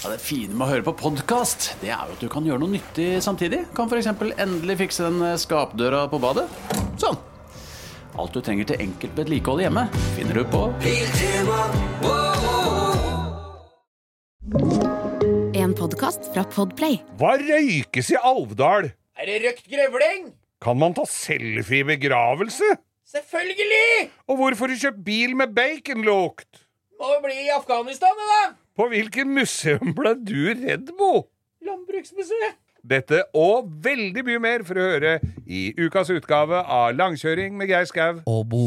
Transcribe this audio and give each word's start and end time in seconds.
Ja, 0.00 0.08
det 0.08 0.22
fine 0.24 0.54
med 0.56 0.64
å 0.64 0.70
høre 0.70 0.84
på 0.86 0.94
podkast, 0.96 1.74
det 1.82 1.90
er 1.92 2.06
jo 2.08 2.14
at 2.14 2.22
du 2.24 2.28
kan 2.32 2.46
gjøre 2.48 2.62
noe 2.62 2.72
nyttig 2.72 3.18
samtidig. 3.20 3.66
Kan 3.76 3.90
f.eks. 3.90 4.06
endelig 4.40 4.78
fikse 4.80 5.04
den 5.04 5.20
skapdøra 5.36 6.06
på 6.08 6.16
badet. 6.22 6.46
Sånn. 7.02 7.18
Alt 8.16 8.32
du 8.32 8.40
trenger 8.40 8.70
til 8.70 8.80
enkelt 8.80 9.18
vedlikehold 9.20 9.60
hjemme, 9.60 9.82
finner 10.16 10.40
du 10.40 10.46
på 10.48 10.62
En 15.60 15.76
podkast 15.76 16.30
fra 16.32 16.46
Podplay. 16.48 16.96
Hva 17.20 17.34
røykes 17.42 18.14
i 18.14 18.18
Alvdal? 18.32 18.88
Er 19.20 19.28
det 19.28 19.36
røkt 19.44 19.68
grevling? 19.68 20.32
Kan 20.64 20.80
man 20.80 20.96
ta 20.96 21.04
selfie 21.04 21.84
i 21.84 21.90
begravelse? 21.92 22.72
Selvfølgelig! 23.04 24.08
Og 24.32 24.40
hvorfor 24.40 24.64
har 24.64 24.72
du 24.72 24.80
kjøpt 24.80 25.04
bil 25.04 25.36
med 25.36 25.52
baconlukt? 25.52 26.64
Må 26.96 27.12
jo 27.18 27.22
bli 27.28 27.36
i 27.44 27.52
Afghanistan, 27.52 28.16
det 28.16 28.32
da. 28.32 28.42
På 28.80 28.86
hvilket 28.88 29.28
museum 29.28 29.90
ble 29.92 30.14
du 30.24 30.54
redd, 30.56 30.88
Bo? 30.96 31.26
Landbruksmuseet. 31.68 32.56
Dette 32.80 33.26
og 33.36 33.68
veldig 33.84 34.24
mye 34.24 34.40
mer 34.40 34.64
for 34.64 34.80
å 34.80 34.86
høre 34.94 35.18
i 35.44 35.66
ukas 35.76 36.08
utgave 36.14 36.64
av 36.64 36.96
Langkjøring 36.96 37.60
med 37.60 37.68
Geir 37.68 37.84
Skau. 37.92 38.22
Og 38.24 38.46
Bo. 38.48 38.64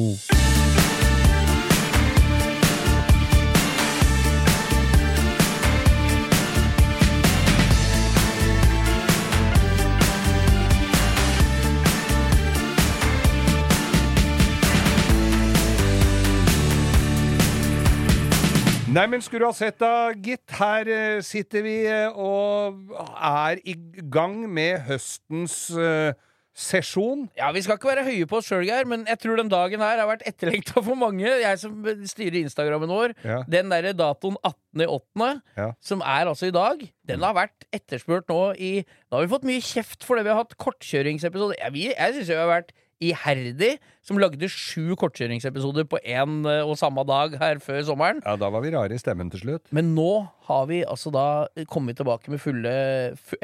Nei, 18.93 19.07
men 19.09 19.23
skulle 19.25 19.41
du 19.41 19.49
ha 19.49 19.55
sett 19.57 19.79
da, 19.81 20.11
gitt. 20.13 20.43
Her 20.53 20.89
eh, 20.91 21.21
sitter 21.25 21.63
vi 21.65 21.79
eh, 21.89 22.13
og 22.13 22.91
er 23.17 23.61
i 23.65 23.73
gang 24.13 24.43
med 24.53 24.83
høstens 24.85 25.55
uh, 25.73 26.11
sesjon. 26.53 27.23
Ja, 27.39 27.49
Vi 27.55 27.63
skal 27.65 27.79
ikke 27.79 27.89
være 27.89 28.03
høye 28.05 28.27
på 28.29 28.37
oss 28.37 28.51
sjøl, 28.51 28.67
Geir, 28.67 28.85
men 28.89 29.07
jeg 29.09 29.17
tror 29.23 29.39
den 29.39 29.49
dagen 29.49 29.81
her 29.81 29.97
har 29.97 30.09
vært 30.11 30.25
etterlengta 30.29 30.83
for 30.85 30.99
mange. 30.99 31.25
Jeg 31.25 31.61
som 31.63 31.79
styrer 32.11 32.43
Instagrammen 32.43 32.91
vår. 32.93 33.15
Ja. 33.25 33.39
Den 33.49 33.73
derre 33.73 33.95
datoen 33.97 34.37
18.8., 34.45 35.31
Ja. 35.57 35.71
som 35.81 36.05
er 36.05 36.29
altså 36.29 36.51
i 36.51 36.53
dag, 36.53 36.85
den 37.09 37.25
har 37.25 37.33
vært 37.39 37.65
etterspurt 37.73 38.29
nå 38.29 38.41
i 38.61 38.73
Nå 38.83 39.17
har 39.17 39.25
vi 39.25 39.33
fått 39.33 39.49
mye 39.49 39.61
kjeft 39.73 40.05
fordi 40.05 40.27
vi 40.27 40.33
har 40.35 40.43
hatt 40.43 40.57
kortkjøringsepisoder. 40.61 41.57
Jeg, 41.65 41.95
jeg 41.97 42.17
syns 42.19 42.29
vi 42.29 42.37
har 42.43 42.49
vært 42.51 42.73
iherdig 43.09 43.75
som 44.03 44.17
lagde 44.19 44.47
sju 44.51 44.95
kortkjøringsepisoder 44.99 45.85
på 45.87 45.99
én 46.03 46.41
og 46.65 46.73
samme 46.79 47.05
dag 47.07 47.37
her 47.39 47.59
før 47.63 47.83
sommeren. 47.87 48.19
Ja, 48.25 48.35
da 48.35 48.49
var 48.51 48.63
vi 48.65 48.71
rare 48.75 48.91
i 48.95 48.99
stemmen 48.99 49.29
til 49.31 49.39
slutt. 49.45 49.69
Men 49.71 49.93
nå 49.95 50.09
har 50.49 50.65
vi 50.67 50.81
altså 50.83 51.07
da 51.15 51.23
kommet 51.71 51.95
tilbake 51.95 52.27
med 52.33 52.41
fulle 52.43 52.73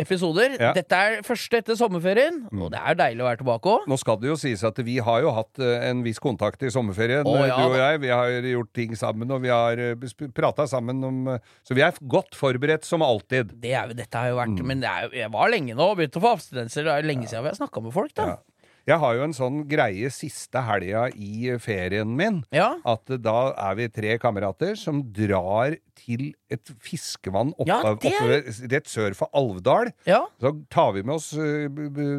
episoder. 0.02 0.58
Ja. 0.60 0.74
Dette 0.76 0.98
er 1.00 1.22
første 1.24 1.62
etter 1.62 1.78
sommerferien, 1.80 2.42
og 2.52 2.74
det 2.74 2.82
er 2.82 2.98
deilig 3.00 3.24
å 3.24 3.30
være 3.30 3.40
tilbake 3.44 3.72
òg. 3.72 3.88
Nå 3.88 3.98
skal 4.02 4.20
det 4.20 4.28
jo 4.34 4.36
sies 4.42 4.66
at 4.68 4.82
vi 4.84 4.98
har 5.04 5.22
jo 5.24 5.32
hatt 5.38 5.62
eh, 5.64 5.88
en 5.90 6.04
viss 6.04 6.20
kontakt 6.24 6.64
i 6.68 6.72
sommerferien, 6.74 7.24
eh, 7.24 7.48
ja 7.48 7.56
du 7.62 7.70
og 7.72 7.78
jeg. 7.80 8.02
Vi 8.04 8.12
har 8.12 8.36
gjort 8.52 8.74
ting 8.76 8.96
sammen, 9.00 9.32
og 9.32 9.42
vi 9.48 9.54
har 9.54 9.80
prata 10.36 10.68
sammen 10.68 11.00
om 11.08 11.22
eh, 11.36 11.40
Så 11.64 11.78
vi 11.78 11.86
er 11.88 11.96
godt 12.12 12.36
forberedt 12.36 12.84
som 12.88 13.02
alltid. 13.06 13.56
Det 13.64 13.72
er, 13.72 13.88
jo- 13.88 13.98
dette 14.04 14.16
har 14.20 14.28
jo 14.34 14.36
Mm. 14.40 14.56
vært 14.58 14.66
Men 14.66 14.80
det 14.84 14.90
er, 14.90 15.10
jeg 15.24 15.32
var 15.32 15.50
lenge 15.50 15.74
nå, 15.76 15.96
begynte 15.98 16.20
å 16.20 16.24
få 16.24 16.36
abstinenser. 16.38 16.84
Det 16.86 16.92
er 16.94 17.08
lenge 17.08 17.28
siden 17.28 17.44
vi 17.44 17.50
har 17.50 17.58
snakka 17.60 17.82
med 17.84 17.94
folk, 17.96 18.14
da. 18.16 18.38
Jeg 18.88 18.98
har 19.00 19.16
jo 19.18 19.24
en 19.28 19.34
sånn 19.36 19.58
greie 19.70 20.10
siste 20.14 20.62
helga 20.66 21.08
i 21.14 21.52
ferien 21.62 22.10
min. 22.18 22.44
Ja. 22.56 22.76
At 22.86 23.06
da 23.22 23.54
er 23.54 23.76
vi 23.76 23.88
tre 23.94 24.18
kamerater 24.18 24.76
som 24.80 25.04
drar 25.14 25.76
til 26.00 26.34
et 26.50 26.72
fiskevann 26.82 27.52
oppe, 27.58 27.68
Ja, 27.70 27.82
det 27.84 28.14
oppe 28.14 28.70
rett 28.72 28.88
sør 28.90 29.14
for 29.18 29.30
Alvdal. 29.36 29.92
ja. 30.08 30.24
Så 30.40 30.54
tar 30.72 30.94
vi 30.96 31.04
med 31.04 31.16
oss 31.20 31.34
eh, 31.34 31.68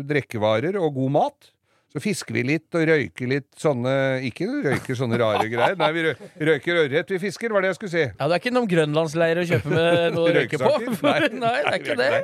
drikkevarer 0.06 0.76
og 0.80 0.94
god 0.94 1.10
mat. 1.16 1.50
Så 1.90 1.98
fisker 1.98 2.36
vi 2.36 2.42
litt 2.46 2.76
og 2.78 2.84
røyker 2.86 3.26
litt 3.26 3.48
sånne 3.58 3.92
Ikke 4.28 4.46
røyker 4.62 4.94
sånne 4.94 5.18
rare 5.18 5.48
greier. 5.50 5.74
Nei, 5.80 5.88
vi 5.96 6.04
røyker 6.46 6.78
ørret 6.84 7.10
vi 7.10 7.18
fisker, 7.24 7.50
var 7.50 7.64
det 7.64 7.72
jeg 7.72 7.78
skulle 7.80 7.94
si. 7.96 8.04
Ja, 8.06 8.28
Det 8.30 8.36
er 8.36 8.42
ikke 8.44 8.52
noen 8.54 8.68
grønlandsleir 8.70 9.40
å 9.42 9.46
kjøpe 9.48 9.72
med 9.74 9.98
noe 10.14 10.28
å 10.30 10.34
røyke 10.36 10.60
på? 10.62 10.70
Røykesaker? 10.76 11.34
Nei, 11.44 11.56
det 11.58 11.72
er 11.74 11.80
ikke 11.82 11.98
det. 11.98 12.10
Nei. 12.14 12.22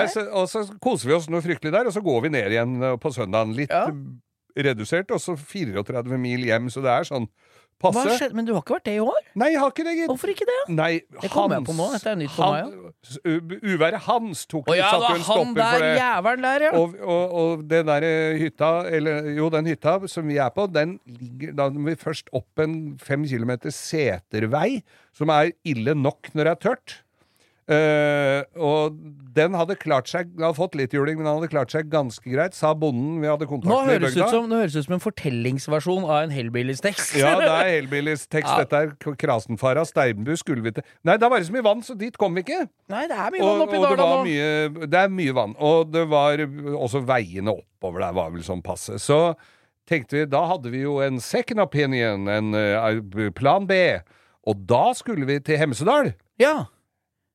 Nei, 0.00 0.04
så, 0.10 0.26
og 0.34 0.48
så 0.50 0.64
koser 0.82 1.12
vi 1.12 1.16
oss 1.20 1.30
noe 1.30 1.44
fryktelig 1.44 1.70
der, 1.76 1.86
og 1.86 1.94
så 1.94 2.02
går 2.02 2.26
vi 2.26 2.32
ned 2.34 2.56
igjen 2.56 2.74
eh, 2.82 2.96
på 2.98 3.14
søndagen. 3.14 3.54
Litt 3.54 3.70
Ja. 3.70 3.86
redusert, 4.56 5.10
og 5.14 5.18
så 5.22 5.36
34 5.38 6.18
mil 6.18 6.44
hjem, 6.46 6.68
så 6.70 6.82
det 6.82 6.90
er 6.94 7.06
sånn 7.08 7.24
Hva 7.82 7.90
skjedde? 8.16 8.32
Men 8.38 8.46
du 8.46 8.52
har 8.54 8.62
ikke 8.62 8.76
vært 8.78 8.84
det 8.88 8.94
i 8.96 9.00
år? 9.02 9.18
Nei, 9.36 9.48
jeg 9.52 9.60
har 9.60 9.70
ikke 9.74 9.84
det, 9.84 9.94
gitt. 9.98 10.08
Hvorfor 10.08 10.30
ikke 10.32 10.46
det? 10.48 10.58
Nei, 10.72 10.92
Det 11.20 11.30
kommer 11.30 11.56
jeg 11.58 11.66
på 11.66 11.74
nå. 11.76 11.88
Dette 11.92 12.10
er 12.12 12.16
nytt 12.16 12.30
for 12.32 12.52
meg 12.54 12.64
han- 12.64 13.60
Uværet 13.62 14.00
Hans 14.06 14.46
tok 14.46 14.66
Å 14.72 14.76
ja, 14.78 14.88
satte 14.90 15.14
en 15.18 15.26
han 15.28 15.54
der, 15.54 15.72
for 15.74 15.84
det. 15.84 15.92
jævelen 16.00 16.42
der, 16.46 16.64
ja. 16.64 16.72
Og, 16.78 16.94
og, 17.02 17.34
og 17.42 17.64
den 17.68 17.86
der 17.86 18.06
hytta, 18.40 18.70
eller 18.88 19.28
jo, 19.36 19.50
den 19.52 19.66
hytta 19.66 19.96
som 20.08 20.26
vi 20.30 20.38
er 20.40 20.50
på, 20.54 20.66
den 20.72 20.98
ligger 21.06 21.52
Da 21.58 21.68
må 21.70 21.90
vi 21.92 21.96
først 22.00 22.30
opp 22.32 22.58
en 22.64 22.96
fem 23.02 23.24
kilometer 23.28 23.70
setervei, 23.74 24.82
som 25.14 25.30
er 25.30 25.52
ille 25.64 25.94
nok 25.94 26.30
når 26.34 26.44
det 26.44 26.52
er 26.54 26.62
tørt. 26.68 27.00
Eh, 27.64 28.42
og 28.60 28.98
den 29.34 29.54
hadde 29.56 29.72
klart 29.80 30.10
seg 30.10 30.28
hadde 30.36 30.52
fått 30.58 30.74
litt 30.76 30.92
juling, 30.92 31.16
men 31.16 31.24
den 31.24 31.38
hadde 31.38 31.48
klart 31.48 31.72
seg 31.72 31.88
ganske 31.88 32.24
greit, 32.28 32.52
sa 32.52 32.74
bonden 32.76 33.22
vi 33.22 33.30
hadde 33.30 33.48
kontakt 33.48 33.72
Nå 33.72 33.78
med 33.88 34.02
i 34.02 34.04
bygda. 34.04 34.26
ut 34.26 34.34
som, 34.34 34.48
nå 34.50 34.58
høres 34.60 34.74
det 34.76 34.82
ut 34.84 34.88
som 34.90 34.96
en 34.98 35.02
fortellingsversjon 35.04 36.04
av 36.04 36.18
en 36.26 36.34
Hellbillies-tekst. 36.34 37.16
Ja, 37.22 37.32
det 37.40 37.48
er 37.48 37.70
Hellbillies-tekst. 37.78 38.50
Ja. 38.52 38.58
Dette 38.66 38.82
er 38.84 39.16
Krasenfara, 39.22 39.86
Steinbu 39.88 40.34
Skulvete 40.36 40.84
Nei, 41.08 41.16
det 41.20 41.30
var 41.32 41.46
så 41.46 41.56
mye 41.56 41.64
vann, 41.64 41.80
så 41.86 41.96
dit 41.98 42.20
kom 42.20 42.36
vi 42.36 42.44
ikke. 42.44 42.66
Nei, 42.92 43.06
det 43.08 43.16
er 43.16 43.32
mye 43.32 43.46
Og, 43.46 43.48
vann 43.48 43.64
oppi 43.64 43.80
det, 43.80 44.04
var 44.04 44.22
mye, 44.28 44.86
det 44.92 45.00
er 45.00 45.16
mye 45.22 45.36
vann. 45.40 45.56
Og 45.64 45.88
det 45.94 46.04
var 46.12 46.44
også 46.76 47.00
veiene 47.08 47.56
oppover 47.56 48.04
der 48.04 48.20
var 48.20 48.34
vel 48.34 48.44
sånn 48.44 48.62
passe. 48.64 49.00
Så 49.00 49.22
tenkte 49.88 50.20
vi, 50.20 50.28
da 50.28 50.44
hadde 50.52 50.72
vi 50.72 50.84
jo 50.84 50.98
en 51.04 51.16
second 51.20 51.64
opinion, 51.64 52.28
en 52.28 52.52
uh, 52.52 53.32
plan 53.36 53.64
B. 53.68 53.80
Og 54.44 54.68
da 54.68 54.90
skulle 54.96 55.24
vi 55.28 55.40
til 55.44 55.60
Hemsedal. 55.60 56.12
Ja. 56.40 56.66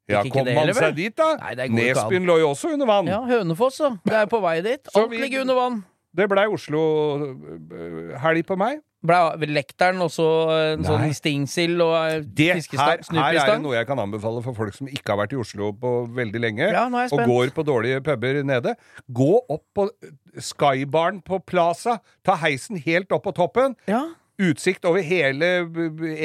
Ja, 0.09 0.24
kom 0.25 0.46
det 0.47 0.56
man 0.58 0.74
seg 0.74 0.97
dit, 0.97 1.16
da? 1.18 1.36
Nesbyen 1.70 2.25
lå 2.28 2.40
jo 2.42 2.52
også 2.56 2.74
under 2.74 2.90
vann. 2.90 3.08
ja, 3.12 3.22
Hønefoss, 3.30 3.78
da. 3.84 3.94
Det 4.06 4.20
er 4.24 4.30
på 4.31 4.42
vei 4.44 4.59
dit. 4.66 4.92
Alt 4.96 5.16
ligger 5.16 5.46
under 5.46 5.59
vann. 5.59 5.81
Det 6.18 6.25
blei 6.31 6.47
Oslo-helg 6.50 8.46
på 8.50 8.58
meg. 8.59 8.80
Ble 9.00 9.47
lekteren 9.47 10.02
også 10.03 10.25
en 10.52 10.81
Nei. 10.81 10.88
sånn 10.90 11.14
stingsild 11.16 11.80
og 11.86 12.25
fiskestang? 12.36 13.00
Her, 13.16 13.22
her 13.22 13.38
er 13.46 13.52
det 13.53 13.62
noe 13.64 13.78
jeg 13.78 13.88
kan 13.88 14.02
anbefale 14.03 14.42
for 14.44 14.58
folk 14.58 14.75
som 14.75 14.90
ikke 14.92 15.14
har 15.14 15.22
vært 15.22 15.36
i 15.38 15.40
Oslo 15.40 15.70
på 15.80 15.94
veldig 16.18 16.41
lenge, 16.44 16.68
Ja, 16.68 16.84
og 16.90 17.24
går 17.30 17.53
på 17.56 17.64
dårlige 17.64 18.02
puber 18.03 18.41
nede. 18.44 18.74
Gå 19.08 19.38
opp 19.40 19.64
på 19.78 19.88
Skybaren 20.36 21.22
på 21.24 21.40
Plaza. 21.47 22.02
Ta 22.28 22.36
heisen 22.44 22.81
helt 22.84 23.16
opp 23.16 23.24
på 23.30 23.36
toppen. 23.38 23.78
Ja. 23.88 24.03
Utsikt 24.39 24.85
over 24.88 25.03
hele 25.03 25.47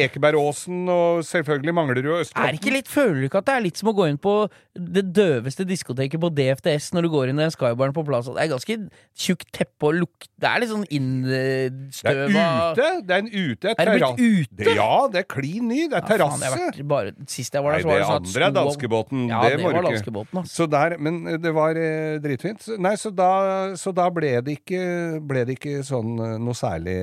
Ekebergåsen 0.04 0.84
og 0.88 1.24
selvfølgelig 1.26 1.74
Manglerud 1.74 2.10
og 2.12 2.18
Er 2.20 2.24
Østkanten. 2.28 2.52
det 2.54 2.60
ikke 2.60 2.74
litt, 2.76 2.88
Føler 2.92 3.20
du 3.20 3.26
ikke 3.28 3.40
at 3.42 3.48
det 3.48 3.54
er 3.56 3.64
litt 3.64 3.80
som 3.80 3.90
å 3.90 3.96
gå 3.98 4.06
inn 4.10 4.18
på 4.22 4.34
det 4.74 5.04
døveste 5.14 5.62
diskoteket 5.68 6.18
på 6.18 6.28
DFDS 6.34 6.88
når 6.96 7.06
du 7.06 7.08
går 7.12 7.30
inn 7.30 7.38
i 7.38 7.46
skybaren 7.54 7.94
på 7.94 8.02
Plaza? 8.08 8.32
Det 8.34 8.42
er 8.42 8.48
ganske 8.50 8.76
tjukt 9.14 9.46
teppe 9.54 9.86
og 9.86 9.94
lukt 10.00 10.26
Det 10.42 10.48
er 10.50 10.62
litt 10.64 10.72
sånn 10.72 10.82
Det 10.90 12.10
er 12.10 12.24
ute! 12.26 12.88
Det 13.06 13.14
er 13.14 13.20
en 13.22 13.28
ute. 13.30 13.74
Er 13.74 13.86
det 13.86 13.94
blitt 13.94 14.18
ute? 14.18 14.58
Det, 14.64 14.74
ja, 14.74 14.90
det 15.12 15.20
er 15.22 15.28
klin 15.30 15.68
ny. 15.70 15.84
Det 15.92 15.98
er 15.98 16.02
Ja, 16.02 16.08
terrasse. 16.10 16.84
bare, 16.90 17.12
sist 17.30 17.54
jeg 17.54 17.62
var 17.64 17.76
der, 17.76 17.84
så 17.84 17.88
var 17.88 17.94
det 17.94 18.00
det 18.00 18.08
sånn 18.08 18.16
at 18.16 18.28
andre 18.28 18.48
er 18.48 18.56
danskebåten. 18.58 19.22
Ja, 19.30 19.42
det 19.44 19.52
det, 19.54 19.64
var 19.64 19.88
danskebåten, 19.88 20.40
altså. 20.42 20.54
Så 20.54 20.66
der, 20.74 20.96
men 20.98 21.20
det 21.44 21.54
var 21.54 21.78
eh, 21.78 22.18
dritfint. 22.24 22.66
Nei, 22.82 22.94
så 23.00 23.12
da, 23.14 23.30
så 23.78 23.92
da 23.94 24.08
ble 24.14 24.32
det 24.44 24.58
ikke, 24.58 24.82
ble 25.22 25.44
det 25.48 25.58
ikke 25.58 25.84
sånn 25.86 26.18
eh, 26.18 26.34
noe 26.42 26.56
særlig 26.58 26.96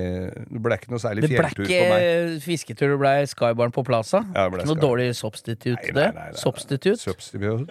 Det 0.52 0.62
ble 0.62 0.78
ikke 0.78 0.92
noe 0.92 1.02
særlig 1.02 1.24
Det 1.24 1.32
ble 1.38 1.50
ikke 1.56 2.38
fisketur, 2.44 2.94
det 2.94 3.00
ble 3.00 3.14
skybaren 3.32 3.72
på 3.74 3.84
Plaza. 3.86 4.22
Ja, 4.34 4.46
det 4.46 4.54
ble 4.56 4.64
ikke 4.66 4.72
noe 4.74 4.82
dårlig 4.82 5.08
substitute, 5.16 5.76
Nei, 5.80 5.92
nei, 5.92 5.96
det. 5.96 6.08
nei, 6.18 6.28
nei. 6.32 6.40
Substitute. 6.42 7.00
Substitute? 7.00 7.61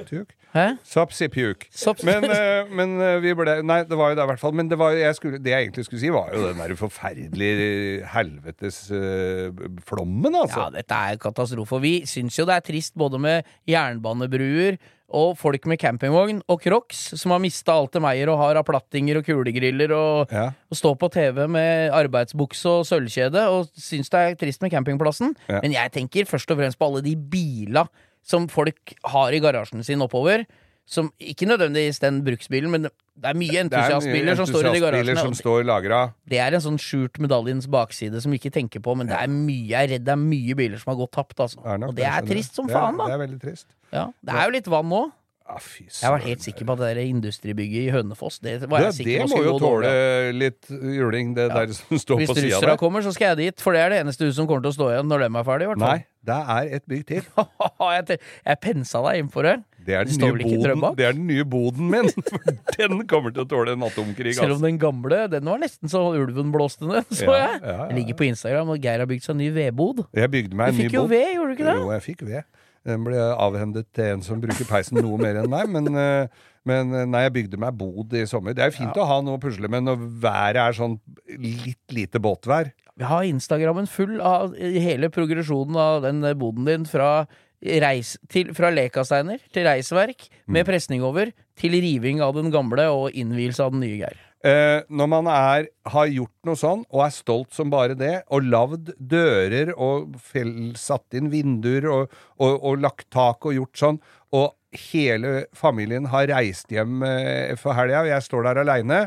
Hæ? 0.51 0.65
Substitute. 0.83 1.67
Subs- 1.71 2.03
Men, 2.05 2.25
eh, 2.27 2.67
men 2.75 2.95
eh, 3.01 3.19
vi 3.23 3.33
ble 3.39 3.61
Nei, 3.63 3.81
det 3.87 3.97
var 3.97 4.11
jo 4.11 4.15
det 4.19 4.23
i 4.25 4.29
hvert 4.31 4.39
fall. 4.41 4.53
Men 4.53 4.67
det, 4.71 4.77
var, 4.79 4.91
jeg 4.99 5.15
skulle, 5.15 5.39
det 5.39 5.51
jeg 5.53 5.67
egentlig 5.69 5.85
skulle 5.87 6.01
si, 6.01 6.09
var 6.11 6.31
jo 6.35 6.47
den 6.49 6.57
der 6.59 6.75
forferdelige 6.75 8.05
helvetes 8.11 8.81
eh, 8.91 9.51
flommen, 9.87 10.35
altså. 10.35 10.65
Ja, 10.65 10.69
dette 10.75 10.93
er 11.11 11.21
katastrofe. 11.23 11.77
Og 11.79 11.85
vi 11.85 11.93
syns 12.09 12.37
jo 12.39 12.45
det 12.49 12.57
er 12.59 12.65
trist 12.67 12.95
både 12.99 13.19
med 13.21 13.43
jernbanebruer 13.69 14.77
og 15.11 15.33
folk 15.35 15.65
med 15.67 15.75
campingvogn 15.81 16.37
og 16.47 16.61
Crocs 16.63 16.99
som 17.19 17.33
har 17.35 17.41
mista 17.43 17.73
alt 17.75 17.91
de 17.97 17.99
eier 18.07 18.29
og 18.31 18.37
har 18.39 18.55
av 18.61 18.63
plattinger 18.63 19.17
og 19.19 19.25
kulegriller 19.27 19.91
og, 19.91 20.31
Ja. 20.31 20.45
og 20.71 20.77
står 20.79 20.95
på 21.01 21.09
TV 21.11 21.47
med 21.51 21.91
arbeidsbukse 21.91 22.69
og 22.79 22.85
sølvkjede 22.87 23.43
og 23.51 23.67
syns 23.75 24.07
det 24.09 24.19
er 24.21 24.35
trist 24.39 24.61
med 24.63 24.71
campingplassen. 24.71 25.35
Ja. 25.49 25.59
Men 25.65 25.73
jeg 25.75 25.91
tenker 25.91 26.23
først 26.31 26.49
og 26.55 26.61
fremst 26.61 26.79
på 26.79 26.87
alle 26.87 27.01
de 27.03 27.15
bila 27.17 27.83
som 28.23 28.47
folk 28.51 28.93
har 29.11 29.33
i 29.33 29.39
garasjen 29.43 29.83
sin 29.85 30.01
oppover. 30.01 30.45
som 30.91 31.11
Ikke 31.21 31.45
nødvendigvis 31.47 31.99
den 32.01 32.21
bruksbilen, 32.25 32.69
men 32.69 32.81
det 32.83 32.91
er 33.23 33.33
mye 33.37 33.53
er 33.53 33.63
entusiastbiler 33.63 34.35
som 34.35 34.45
står 34.49 34.75
i 34.75 34.79
garasjen. 34.81 35.17
som 35.17 35.33
står 35.37 35.63
lagra. 35.63 36.13
Det 36.27 36.39
er 36.41 36.53
en 36.57 36.59
sånn 36.61 36.79
skjult 36.81 37.19
medaljens 37.21 37.67
bakside 37.67 38.19
som 38.21 38.31
vi 38.33 38.39
ikke 38.39 38.51
tenker 38.51 38.81
på, 38.81 38.95
men 38.97 39.07
det 39.07 39.15
er 39.15 39.27
mye 39.31 39.67
jeg 39.69 39.83
er 39.87 39.93
redd 39.93 40.05
det 40.05 40.11
er 40.11 40.19
mye 40.19 40.55
biler 40.57 40.81
som 40.81 40.91
har 40.91 40.99
gått 41.05 41.11
tapt, 41.15 41.37
altså. 41.39 41.61
Det 41.63 41.79
nok 41.79 41.89
Og 41.89 41.95
det 41.95 42.03
er 42.09 42.21
trist 42.27 42.55
som 42.55 42.67
Det 42.67 42.75
er- 42.75 42.79
faen, 42.81 42.97
da. 42.97 43.05
Det 43.07 43.13
er 43.13 43.27
veldig 43.27 43.41
trist. 43.41 43.65
Ja, 43.93 44.05
det 44.25 44.33
er 44.35 44.43
jo 44.45 44.51
litt 44.57 44.67
vann 44.67 44.89
nå. 44.89 45.11
Fy 45.59 45.83
Jeg 45.89 46.11
var 46.13 46.21
helt 46.23 46.41
sikker 46.45 46.65
på 46.69 46.73
at 46.77 46.79
det 46.83 46.89
der 46.95 47.01
industribygget 47.03 47.87
i 47.87 47.91
Hønefoss 47.91 48.39
Det 48.39 48.53
var 48.69 48.79
Det, 48.79 48.85
jeg 48.85 48.93
sikker 49.01 49.11
det 49.11 49.25
på 49.25 49.35
må 49.35 49.41
jo 49.43 49.55
tåle 49.59 49.89
dårlig. 49.91 50.35
litt 50.39 50.69
juling, 50.99 51.33
det 51.35 51.49
der 51.51 51.73
som 51.75 51.99
står 51.99 52.21
Hvis 52.21 52.29
på 52.31 52.35
sida 52.35 52.41
der. 52.41 52.47
Hvis 52.47 52.55
russerne 52.61 52.77
kommer, 52.77 53.01
så 53.05 53.11
skal 53.15 53.33
jeg 53.33 53.37
dit, 53.51 53.61
for 53.65 53.71
det 53.75 53.81
er 53.81 53.89
det 53.95 53.99
eneste 54.05 54.25
huset 54.29 54.39
som 54.39 54.47
kommer 54.47 54.61
til 54.63 54.71
å 54.71 54.77
stå 54.79 54.89
igjen 54.93 55.09
når 55.11 55.25
dem 55.27 55.35
er 55.41 55.43
ferdig, 55.49 55.67
i 55.67 55.71
hvert 55.73 55.83
fall. 55.83 55.97
Nei, 55.97 56.05
det 56.31 56.37
er 56.55 56.71
et 56.77 56.85
bygg 56.87 57.03
til. 57.11 57.27
jeg, 57.97 58.17
jeg 58.45 58.61
pensa 58.61 59.01
deg 59.09 59.21
innpå 59.25 59.43
det. 59.49 59.57
Det 59.81 59.95
er 59.97 60.05
den 60.05 60.19
nye 60.21 60.37
boden, 60.37 60.83
det 60.99 61.05
er 61.07 61.15
den 61.17 61.25
nye 61.25 61.43
boden 61.49 61.87
min. 61.89 62.09
For 62.29 62.77
den 62.77 62.99
kommer 63.09 63.33
til 63.33 63.41
å 63.41 63.47
tåle 63.49 63.73
en 63.73 63.81
atomkrig. 63.87 64.35
Selv 64.37 64.59
om 64.59 64.61
den 64.67 64.77
gamle, 64.77 65.23
den 65.33 65.47
var 65.49 65.57
nesten 65.63 65.89
så 65.89 66.03
ulven 66.13 66.51
blåste 66.53 66.85
ned, 66.85 67.09
så 67.17 67.25
Ja, 67.25 67.39
jeg. 67.39 67.61
ja, 67.65 67.71
ja. 67.71 67.87
jeg. 67.89 67.95
ligger 67.97 68.19
på 68.21 68.27
Instagram, 68.29 68.69
og 68.75 68.77
Geir 68.85 69.01
har 69.01 69.09
bygd 69.09 69.25
seg 69.25 69.33
en 69.33 69.41
ny 69.41 69.49
vedbod. 69.55 70.03
Jeg 70.13 70.29
bygde 70.37 70.59
meg 70.59 70.69
Du 70.69 70.75
en 70.75 70.77
ny 70.77 70.85
fikk 70.85 70.97
jo 70.99 71.05
bod. 71.07 71.15
ved, 71.15 71.25
gjorde 71.33 71.49
du 71.49 71.57
ikke 71.57 71.69
det? 71.71 71.77
Jo, 71.81 71.89
jeg 71.97 72.05
fikk 72.05 72.21
ved. 72.29 72.43
Den 72.87 73.03
ble 73.05 73.17
avhendet 73.37 73.91
til 73.93 74.15
en 74.15 74.23
som 74.25 74.39
bruker 74.41 74.65
peisen 74.65 74.97
noe 74.97 75.19
mer 75.21 75.37
enn 75.43 75.51
meg, 75.51 75.69
men, 75.69 75.89
eh, 75.93 76.27
men 76.65 76.95
eh, 76.95 77.05
nei, 77.05 77.25
jeg 77.27 77.35
bygde 77.35 77.59
meg 77.61 77.77
bod 77.77 78.15
i 78.17 78.23
sommer. 78.29 78.55
Det 78.57 78.63
er 78.65 78.71
jo 78.71 78.79
fint 78.79 78.97
å 78.97 79.05
ha 79.05 79.19
noe 79.21 79.37
å 79.37 79.41
pusle 79.43 79.69
med 79.69 79.85
når 79.85 80.01
været 80.23 80.61
er 80.63 80.77
sånn 80.79 80.97
litt 81.37 81.93
lite 81.93 82.21
båtvær. 82.23 82.71
Vi 82.97 83.07
har 83.07 83.27
Instagrammen 83.29 83.87
full 83.89 84.17
av 84.21 84.57
hele 84.57 85.09
progresjonen 85.13 85.77
av 85.79 86.01
den 86.05 86.25
boden 86.41 86.65
din 86.67 86.89
fra 86.89 87.27
reis, 87.61 88.15
til, 88.33 88.49
fra 88.57 88.71
lekasteiner 88.73 89.41
til 89.53 89.67
reisverk 89.69 90.27
Mm. 90.41 90.53
med 90.57 90.65
presning 90.65 91.03
over 91.05 91.29
til 91.55 91.71
riving 91.77 92.19
av 92.21 92.33
den 92.33 92.49
gamle 92.51 92.87
og 92.89 93.13
innvielse 93.13 93.61
av 93.63 93.71
den 93.71 93.85
nye 93.85 93.99
Geir. 94.01 94.17
Eh, 94.41 94.81
når 94.89 95.09
man 95.11 95.27
er, 95.29 95.67
har 95.93 96.07
gjort 96.09 96.47
noe 96.49 96.57
sånn, 96.57 96.79
og 96.89 97.03
er 97.05 97.13
stolt 97.13 97.53
som 97.53 97.69
bare 97.69 97.93
det, 97.97 98.23
og 98.33 98.47
lagd 98.49 98.89
dører 98.97 99.69
og 99.75 100.15
fell, 100.17 100.71
satt 100.79 101.13
inn 101.17 101.29
vinduer 101.29 101.85
og, 101.91 102.15
og, 102.41 102.55
og 102.57 102.81
lagt 102.81 103.05
tak 103.13 103.45
og 103.45 103.53
gjort 103.53 103.83
sånn, 103.83 103.99
og 104.33 104.55
hele 104.89 105.43
familien 105.53 106.07
har 106.09 106.31
reist 106.31 106.71
hjem 106.73 107.03
uh, 107.05 107.53
for 107.59 107.77
helga, 107.77 108.01
og 108.01 108.09
jeg 108.13 108.25
står 108.25 108.47
der 108.47 108.61
aleine 108.63 109.01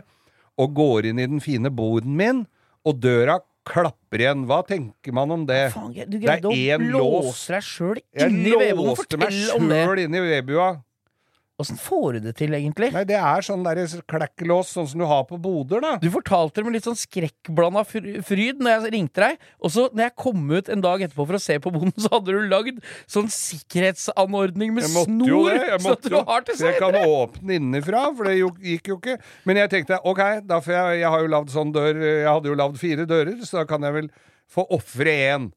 og 0.61 0.77
går 0.77 1.11
inn 1.11 1.19
i 1.19 1.27
den 1.27 1.43
fine 1.43 1.73
boden 1.75 2.15
min, 2.15 2.45
og 2.87 3.01
døra 3.03 3.41
klapper 3.67 4.23
igjen. 4.23 4.45
Hva 4.47 4.61
tenker 4.69 5.15
man 5.17 5.33
om 5.35 5.47
det? 5.49 5.71
Faen, 5.75 5.95
du 6.07 6.19
greide 6.23 6.51
å 6.53 6.79
låse 6.79 7.57
deg 7.57 7.65
sjøl 7.65 7.99
Jeg 7.99 8.31
inni 8.31 8.53
vedboden. 8.53 8.91
låste 8.93 9.19
meg 9.19 9.35
sjøl 9.35 10.03
inn 10.05 10.15
i 10.15 10.23
vedbua. 10.29 10.69
Åssen 11.63 11.77
får 11.79 12.17
du 12.17 12.25
det 12.25 12.33
til, 12.35 12.51
egentlig? 12.57 12.89
Nei, 12.91 13.05
det 13.07 13.15
er 13.15 13.45
sånn 13.47 13.63
der 13.63 13.79
klekkelås, 14.11 14.73
sånn 14.75 14.89
som 14.91 14.99
du 14.99 15.05
har 15.07 15.21
på 15.29 15.37
boder, 15.39 15.79
da. 15.85 15.93
Du 16.03 16.09
fortalte 16.11 16.59
det 16.59 16.65
med 16.67 16.75
litt 16.75 16.89
sånn 16.89 16.99
skrekkblanda 16.99 17.85
fr- 17.87 18.17
fryd 18.27 18.59
når 18.59 18.73
jeg 18.75 18.93
ringte 18.97 19.23
deg. 19.23 19.45
Og 19.63 19.71
så 19.71 19.85
når 19.95 20.09
jeg 20.09 20.15
kom 20.19 20.51
ut 20.51 20.73
en 20.75 20.83
dag 20.83 21.05
etterpå 21.07 21.29
for 21.31 21.39
å 21.39 21.43
se 21.45 21.61
på 21.63 21.71
bonden, 21.77 21.95
så 22.03 22.11
hadde 22.17 22.35
du 22.35 22.49
lagd 22.51 22.83
sånn 23.07 23.31
sikkerhetsanordning 23.31 24.75
med 24.75 24.89
snor. 24.91 25.55
så 25.55 25.79
at 25.79 25.87
måtte 25.87 26.11
du 26.11 26.17
jo, 26.19 26.25
har 26.27 26.43
til 26.49 26.59
så 26.59 26.71
jeg 26.73 26.81
kan 26.83 26.99
åpne 27.01 27.59
innenfra, 27.61 28.05
for 28.19 28.27
det 28.31 28.37
gikk 28.41 28.91
jo 28.91 28.99
ikke. 28.99 29.19
Men 29.47 29.63
jeg 29.63 29.71
tenkte 29.79 30.01
ok, 30.03 30.23
da 30.51 30.59
får 30.65 30.75
jeg, 30.79 31.01
jeg 31.05 31.13
har 31.15 31.23
jo 31.23 31.33
lagd 31.39 31.55
sånn 31.55 31.71
dør 31.75 32.03
Jeg 32.03 32.29
hadde 32.31 32.51
jo 32.51 32.59
lagd 32.59 32.81
fire 32.83 33.07
dører, 33.11 33.39
så 33.47 33.61
da 33.63 33.69
kan 33.71 33.87
jeg 33.87 33.95
vel 34.01 34.11
få 34.51 34.67
ofre 34.75 35.15
én. 35.31 35.53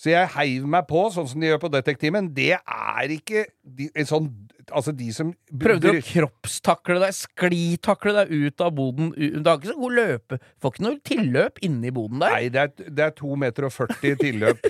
Så 0.00 0.08
jeg 0.14 0.30
heiv 0.32 0.64
meg 0.70 0.86
på, 0.88 1.02
sånn 1.12 1.26
som 1.28 1.42
de 1.42 1.50
gjør 1.50 1.58
på 1.60 1.68
Detektiv, 1.74 2.14
men 2.14 2.30
det 2.32 2.54
er 2.56 3.12
ikke 3.12 3.42
de, 3.62 3.90
en 3.94 4.08
sånn 4.08 4.30
Altså, 4.70 4.92
de 4.94 5.08
som 5.10 5.32
Prøvde 5.58 5.90
å 5.90 6.00
kroppstakle 6.06 7.00
deg, 7.02 7.14
sklitakle 7.16 8.12
deg 8.14 8.30
ut 8.30 8.62
av 8.62 8.70
boden? 8.76 9.08
Du 9.16 9.48
har 9.48 9.58
ikke 9.58 9.72
så 9.72 9.80
god 9.80 9.96
løpe 9.98 10.38
Får 10.62 10.74
ikke 10.76 10.84
noe 10.86 11.00
tilløp 11.10 11.58
inni 11.66 11.90
boden 11.96 12.22
der. 12.22 12.36
Nei, 12.36 12.50
det 12.54 12.62
er, 12.62 12.70
det 12.86 13.06
er 13.08 13.14
2 13.18 13.38
meter 13.42 13.66
og 13.66 13.74
40 13.74 14.14
tilløp. 14.20 14.68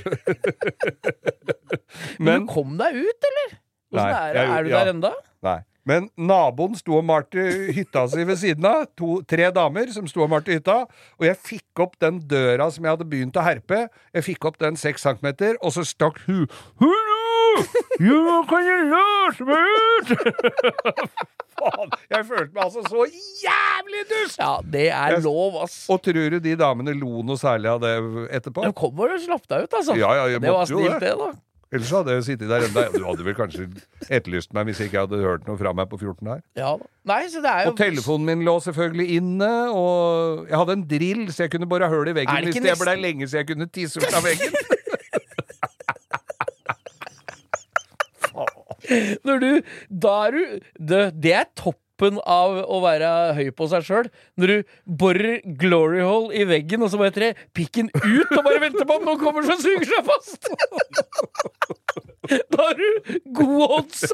Men, 2.17 2.25
men 2.31 2.47
du 2.47 2.53
kom 2.55 2.73
deg 2.81 2.97
ut, 2.97 3.29
eller? 3.31 3.59
Nei, 3.99 4.07
er 4.09 4.39
jeg- 4.41 4.55
Er 4.57 4.65
du 4.65 4.71
ja. 4.73 4.79
der 4.81 4.93
enda? 4.95 5.13
Nei. 5.47 5.59
Men 5.91 6.07
naboen 6.21 6.77
sto 6.79 6.99
og 7.01 7.05
malte 7.09 7.43
hytta 7.75 8.05
si 8.13 8.23
ved 8.29 8.39
siden 8.39 8.67
av. 8.71 8.85
To, 9.01 9.17
tre 9.27 9.49
damer 9.57 9.91
som 9.95 10.07
sto 10.11 10.23
og 10.25 10.31
malte 10.31 10.55
hytta. 10.55 10.85
Og 11.19 11.27
jeg 11.27 11.39
fikk 11.43 11.83
opp 11.87 11.97
den 12.03 12.21
døra 12.31 12.71
som 12.71 12.87
jeg 12.87 12.95
hadde 12.95 13.09
begynt 13.11 13.39
å 13.41 13.45
herpe. 13.47 13.89
Jeg 14.15 14.27
fikk 14.29 14.47
opp 14.53 14.61
den 14.63 14.79
seks 14.79 15.03
centimeter, 15.09 15.59
og 15.61 15.75
så 15.75 15.83
stakk 15.89 16.23
hun! 16.29 16.47
Ja, 18.01 18.37
kan 18.49 18.63
jeg 18.65 18.85
låse 18.89 19.45
meg 19.45 19.59
ut? 19.75 20.13
Faen! 21.61 21.91
Jeg 22.09 22.25
følte 22.29 22.55
meg 22.55 22.63
altså 22.65 22.85
så 22.87 23.05
jævlig 23.43 24.05
dust! 24.13 24.39
Ja, 24.41 24.53
det 24.65 24.87
er 24.95 25.17
Jeg- 25.17 25.25
lov, 25.27 25.59
ass. 25.65 25.83
Og 25.93 26.01
tror 26.07 26.31
du 26.33 26.39
de 26.41 26.55
damene 26.57 26.95
lo 26.97 27.21
noe 27.27 27.37
særlig 27.41 27.69
av 27.75 27.83
det 27.83 27.93
etterpå? 28.39 28.65
Du 28.65 28.73
kom 28.79 29.03
og 29.05 29.17
slapp 29.21 29.45
deg 29.51 29.67
ut, 29.67 29.77
altså. 29.83 29.99
Ja, 29.99 30.15
ja, 30.23 30.39
det 30.39 30.55
var 30.55 30.71
snilt, 30.71 31.01
det. 31.03 31.11
det, 31.11 31.17
da. 31.19 31.33
Ellers 31.71 31.91
hadde 31.95 32.15
jeg 32.17 32.25
sittet 32.27 32.51
der 32.51 32.65
ennå. 32.67 32.83
Du 32.97 33.05
hadde 33.07 33.25
vel 33.29 33.37
kanskje 33.39 33.69
etterlyst 34.11 34.51
meg 34.57 34.67
hvis 34.67 34.81
jeg 34.83 34.91
ikke 34.91 35.05
hadde 35.05 35.21
hørt 35.23 35.45
noe 35.47 35.59
fra 35.61 35.71
meg 35.77 35.87
på 35.93 36.01
14 36.01 36.27
her. 36.33 36.41
Ja. 36.59 36.73
Nei, 37.07 37.21
så 37.31 37.43
det 37.45 37.53
er 37.53 37.69
jo 37.69 37.71
Og 37.71 37.79
telefonen 37.79 38.27
min 38.27 38.43
lå 38.47 38.57
selvfølgelig 38.65 39.07
inne, 39.21 39.51
og 39.71 40.51
jeg 40.51 40.59
hadde 40.59 40.77
en 40.81 40.85
drill, 40.91 41.23
så 41.31 41.47
jeg 41.47 41.55
kunne 41.55 41.71
bore 41.71 41.87
hull 41.93 42.11
i 42.11 42.17
veggen 42.17 42.35
det 42.43 42.51
hvis 42.51 42.59
det 42.59 42.75
blei 42.83 42.97
ble 42.97 42.97
lenge 43.07 43.31
så 43.31 43.39
jeg 43.41 43.51
kunne 43.53 43.71
tisse 43.71 44.03
ut 44.03 44.19
av 44.19 44.27
veggen. 44.27 44.59
Når 49.27 49.39
du 49.39 49.51
Da 50.03 50.15
er 50.27 50.35
du 50.35 50.43
Det, 50.91 51.01
det 51.23 51.35
er 51.37 51.47
toppen 52.01 52.21
av 52.25 52.57
å 52.65 52.81
være 52.83 53.11
høy 53.37 53.51
på 53.53 53.69
seg 53.71 53.85
sjøl. 53.85 54.11
Når 54.41 54.53
du 54.53 54.75
borer 54.87 55.41
glory 55.61 56.01
hole 56.05 56.35
i 56.35 56.47
veggen, 56.49 56.83
og 56.83 56.91
så 56.93 57.01
bare 57.01 57.15
trer 57.15 57.41
pikken 57.57 57.91
ut 57.93 58.31
og 58.33 58.45
bare 58.45 58.61
venter 58.65 58.89
på 58.89 58.97
om 58.97 59.09
noen 59.09 59.21
kommer 59.21 59.45
som 59.45 59.61
suger 59.61 59.89
seg 59.91 60.07
fast! 60.09 60.49
Da 62.31 62.63
har 62.63 62.77
du 62.79 63.19
gode 63.35 63.67
odds 63.81 64.05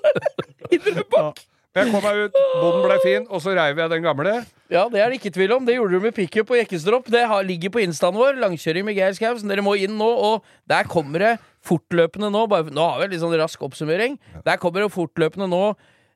i 0.72 0.78
Drøbak. 0.80 1.42
Jeg 1.76 1.90
kom 1.92 2.00
meg 2.00 2.20
ut, 2.24 2.36
bonden 2.56 2.84
ble 2.86 2.94
fin, 3.02 3.24
og 3.28 3.42
så 3.44 3.52
reiv 3.52 3.76
jeg 3.76 3.92
den 3.92 4.06
gamle. 4.06 4.38
Ja, 4.72 4.86
det 4.88 5.02
er 5.02 5.12
det 5.12 5.18
ikke 5.18 5.34
tvil 5.34 5.52
om. 5.58 5.66
Det 5.68 5.74
gjorde 5.76 5.98
du 5.98 6.06
med 6.06 6.14
pickup 6.16 6.54
og 6.54 6.56
jekkestropp. 6.56 7.10
Det 7.12 7.26
har, 7.28 7.44
ligger 7.44 7.74
på 7.74 7.82
instaen 7.82 8.16
vår. 8.16 8.38
Langkjøring 8.40 8.86
med 8.86 8.96
Geir 8.96 9.12
Skaus. 9.18 9.44
Dere 9.44 9.64
må 9.66 9.74
inn 9.76 9.92
nå, 9.98 10.08
og 10.08 10.46
der 10.72 10.88
kommer 10.88 11.20
det 11.20 11.34
fortløpende 11.66 12.30
nå 12.32 12.46
bare, 12.48 12.72
Nå 12.72 12.80
har 12.80 13.02
vi 13.02 13.10
en 13.10 13.12
litt 13.12 13.20
sånn 13.26 13.36
rask 13.36 13.66
oppsummering. 13.68 14.16
Der 14.46 14.56
kommer 14.62 14.86
det 14.86 14.94
fortløpende 14.96 15.50
nå 15.52 15.60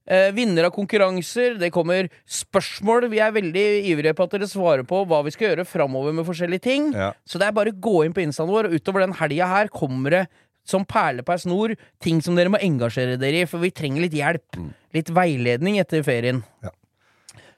eh, 0.06 0.30
vinner 0.36 0.68
av 0.68 0.74
konkurranser. 0.76 1.58
Det 1.60 1.72
kommer 1.74 2.08
spørsmål. 2.26 3.08
Vi 3.12 3.20
er 3.22 3.34
veldig 3.36 3.66
ivrige 3.92 4.14
på 4.16 4.26
at 4.26 4.36
dere 4.36 4.48
svarer 4.50 4.86
på 4.88 5.02
hva 5.08 5.22
vi 5.26 5.34
skal 5.34 5.50
gjøre 5.50 5.66
framover 5.68 6.14
med 6.16 6.26
forskjellige 6.28 6.64
ting. 6.66 6.92
Ja. 6.96 7.12
Så 7.26 7.40
det 7.40 7.48
er 7.48 7.56
bare 7.56 7.74
å 7.74 7.80
gå 7.80 8.04
inn 8.06 8.16
på 8.16 8.24
instaen 8.24 8.50
vår, 8.50 8.70
og 8.70 8.78
utover 8.80 9.04
den 9.06 9.16
helga 9.20 9.50
her 9.50 9.72
kommer 9.74 10.10
det 10.20 10.24
som 10.70 10.84
perle 10.86 11.24
på 11.26 11.32
ei 11.34 11.40
snor 11.42 11.72
ting 12.04 12.20
som 12.22 12.36
dere 12.38 12.50
må 12.52 12.58
engasjere 12.62 13.16
dere 13.18 13.40
i, 13.42 13.46
for 13.48 13.58
vi 13.64 13.72
trenger 13.74 14.04
litt 14.04 14.14
hjelp. 14.14 14.60
Litt 14.94 15.08
veiledning 15.14 15.80
etter 15.82 16.04
ferien. 16.06 16.42
Mm. 16.44 16.68
Ja. 16.68 16.74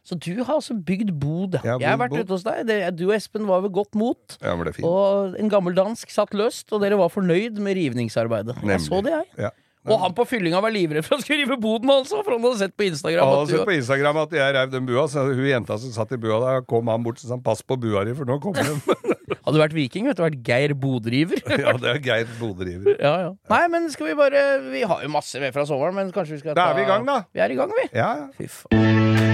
Så 0.02 0.16
du 0.18 0.32
har 0.42 0.56
altså 0.56 0.74
bygd 0.74 1.12
bod. 1.22 1.52
Jeg 1.60 1.68
har 1.68 1.78
Jeg 1.82 1.88
har 1.92 1.98
vært 2.00 2.10
bod. 2.10 2.24
ute 2.24 2.34
hos 2.34 2.42
deg. 2.42 2.62
Det, 2.66 2.78
du 2.98 3.04
og 3.06 3.12
Espen 3.14 3.44
var 3.46 3.60
ved 3.62 3.70
godt 3.76 3.94
mot. 3.94 4.36
Ja, 4.42 4.56
men 4.58 4.66
det 4.66 4.74
fint. 4.74 4.86
Og 4.88 5.36
en 5.38 5.50
gammel 5.52 5.76
dansk 5.76 6.10
satt 6.10 6.32
løst, 6.34 6.72
og 6.74 6.82
dere 6.82 6.98
var 6.98 7.12
fornøyd 7.12 7.60
med 7.62 7.76
rivningsarbeidet. 7.78 8.56
Jeg 8.66 8.80
så 8.82 8.98
det, 9.06 9.12
jeg. 9.14 9.28
Ja. 9.46 9.50
Og 9.90 9.98
han 9.98 10.12
på 10.14 10.26
fyllinga 10.30 10.60
var 10.62 10.70
livredd 10.74 11.02
for 11.06 11.18
å 11.18 11.22
skulle 11.24 11.42
rive 11.42 11.56
boden, 11.60 11.90
altså! 11.90 12.20
For 12.22 12.36
han 12.36 12.44
hadde 12.44 12.60
sett 12.60 12.76
på 12.78 12.86
Instagram 12.86 13.26
Han 13.26 13.40
hadde 13.40 13.56
sett 13.56 13.66
på 13.66 13.74
Instagram 13.74 14.20
at 14.22 14.36
jeg 14.38 14.54
reiv 14.58 14.74
den 14.74 14.86
bua, 14.86 15.08
så 15.10 15.24
hun 15.26 15.48
jenta 15.48 15.78
som 15.82 15.94
satt 15.94 16.14
i 16.14 16.20
bua, 16.22 16.38
da 16.44 16.52
kom 16.66 16.90
han 16.92 17.02
bort 17.02 17.18
og 17.18 17.26
sa 17.26 17.40
'pass 17.42 17.64
på 17.66 17.78
bua 17.82 18.04
di, 18.06 18.14
for 18.14 18.28
nå 18.28 18.38
kommer 18.42 18.62
hun 18.62 18.78
hadde 19.46 19.62
vært 19.62 19.76
viking, 19.76 20.06
vet 20.06 20.18
du. 20.18 20.22
Vært 20.24 20.38
Geir 20.46 20.74
Bodriver. 20.78 21.42
ja, 21.64 21.74
det 21.80 21.90
er 21.96 22.00
Geir 22.04 22.30
Bodriver. 22.38 22.96
ja, 22.98 23.14
ja. 23.26 23.34
Nei, 23.50 23.64
men 23.72 23.90
skal 23.92 24.12
vi 24.12 24.16
bare 24.18 24.44
Vi 24.70 24.86
har 24.86 25.02
jo 25.02 25.12
masse 25.12 25.42
med 25.42 25.54
fra 25.54 25.66
sommeren, 25.68 25.98
men 25.98 26.14
kanskje 26.14 26.38
vi 26.38 26.44
skal 26.44 26.54
ta 26.54 26.60
Da 26.62 26.70
er 26.72 26.80
vi 26.80 26.86
i 26.86 26.90
gang, 26.92 27.06
da. 27.08 27.22
Vi 27.32 27.44
er 27.44 27.56
i 27.56 27.58
gang, 27.58 27.74
vi. 27.76 27.88
Ja, 27.92 28.10
ja. 28.22 28.30
Fy 28.38 28.50
faen. 28.50 29.31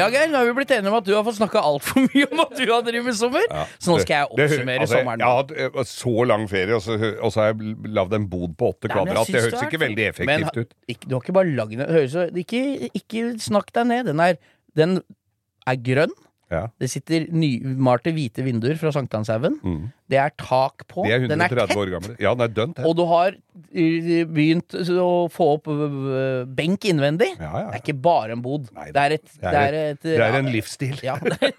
Ja, 0.00 0.08
Geir, 0.12 0.30
nå 0.32 0.40
har 0.40 0.48
vi 0.48 0.54
blitt 0.56 0.72
enige 0.74 0.92
om 0.92 0.98
at 0.98 1.06
du 1.06 1.12
har 1.14 1.24
fått 1.26 1.38
snakka 1.38 1.62
altfor 1.70 2.06
mye 2.06 2.28
om 2.30 2.42
at 2.46 2.54
du 2.56 2.64
har 2.64 2.84
drevet 2.86 3.08
med 3.10 3.18
sommer. 3.18 3.44
Så 3.76 3.92
nå 3.92 3.98
skal 4.04 4.14
jeg 4.16 4.30
oppsummere 4.30 4.86
altså, 4.86 4.96
sommeren. 4.96 5.24
Jeg 5.24 5.28
har 5.28 5.42
hatt 5.42 5.52
eh, 5.56 5.82
så 5.90 6.14
lang 6.30 6.46
ferie, 6.50 6.78
og 6.78 6.84
så, 6.84 6.96
og 7.20 7.34
så 7.34 7.44
har 7.44 7.52
jeg 7.52 7.76
lagd 8.00 8.16
en 8.16 8.26
bod 8.32 8.56
på 8.60 8.72
åtte 8.74 8.90
kvadrat. 8.90 9.28
Det 9.28 9.44
høres 9.44 9.66
ikke 9.68 9.82
veldig 9.84 10.08
effektivt 10.08 10.32
Men, 10.32 10.64
ut. 10.64 10.74
Ikke, 10.90 11.06
du 11.06 11.16
har 11.16 11.24
ikke 11.24 11.36
bare 11.36 11.54
lagd 11.60 11.76
den 11.76 12.40
ikke 13.00 13.24
snakk 13.42 13.72
deg 13.76 13.88
ned. 13.90 14.10
Den 14.10 14.24
er, 14.24 14.40
den 14.78 14.98
er 15.68 15.80
grønn. 15.84 16.16
Ja. 16.50 16.64
Det 16.82 16.88
sitter 16.90 17.28
nymalte 17.30 18.10
hvite 18.14 18.42
vinduer 18.42 18.74
fra 18.80 18.90
Sankthanshaugen. 18.94 19.60
Mm. 19.62 19.84
Det 20.10 20.18
er 20.18 20.32
tak 20.34 20.82
på. 20.90 21.04
De 21.06 21.12
er 21.14 21.22
den 21.30 21.38
er 21.38 21.46
130 21.46 21.70
tett. 21.70 21.78
år 21.78 21.92
gamle. 21.94 22.16
Ja, 22.18 22.32
den 22.34 22.42
er 22.48 22.54
dønt 22.56 22.74
tett. 22.80 22.88
Og 22.90 22.96
du 22.98 23.04
har 23.06 23.36
eh, 23.70 24.24
begynt 24.26 24.74
å 24.74 25.12
få 25.30 25.52
opp 25.56 25.70
øh, 25.70 26.42
benk 26.58 26.88
innvendig. 26.90 27.30
Ja, 27.38 27.52
ja. 27.54 27.66
Det 27.70 27.78
er 27.78 27.84
ikke 27.84 27.98
bare 28.02 28.34
en 28.34 28.42
bod. 28.42 28.66
Nei, 28.74 28.88
det 28.96 29.04
er 29.04 29.16
et, 29.20 29.28
det 29.38 29.54
er 29.62 29.78
et, 29.84 30.02
Det 30.02 30.16
er 30.18 30.26
ja, 30.26 30.42
en 30.42 30.50
livsstil. 30.50 30.98
Ja, 31.06 31.14
det 31.22 31.38
er, 31.46 31.54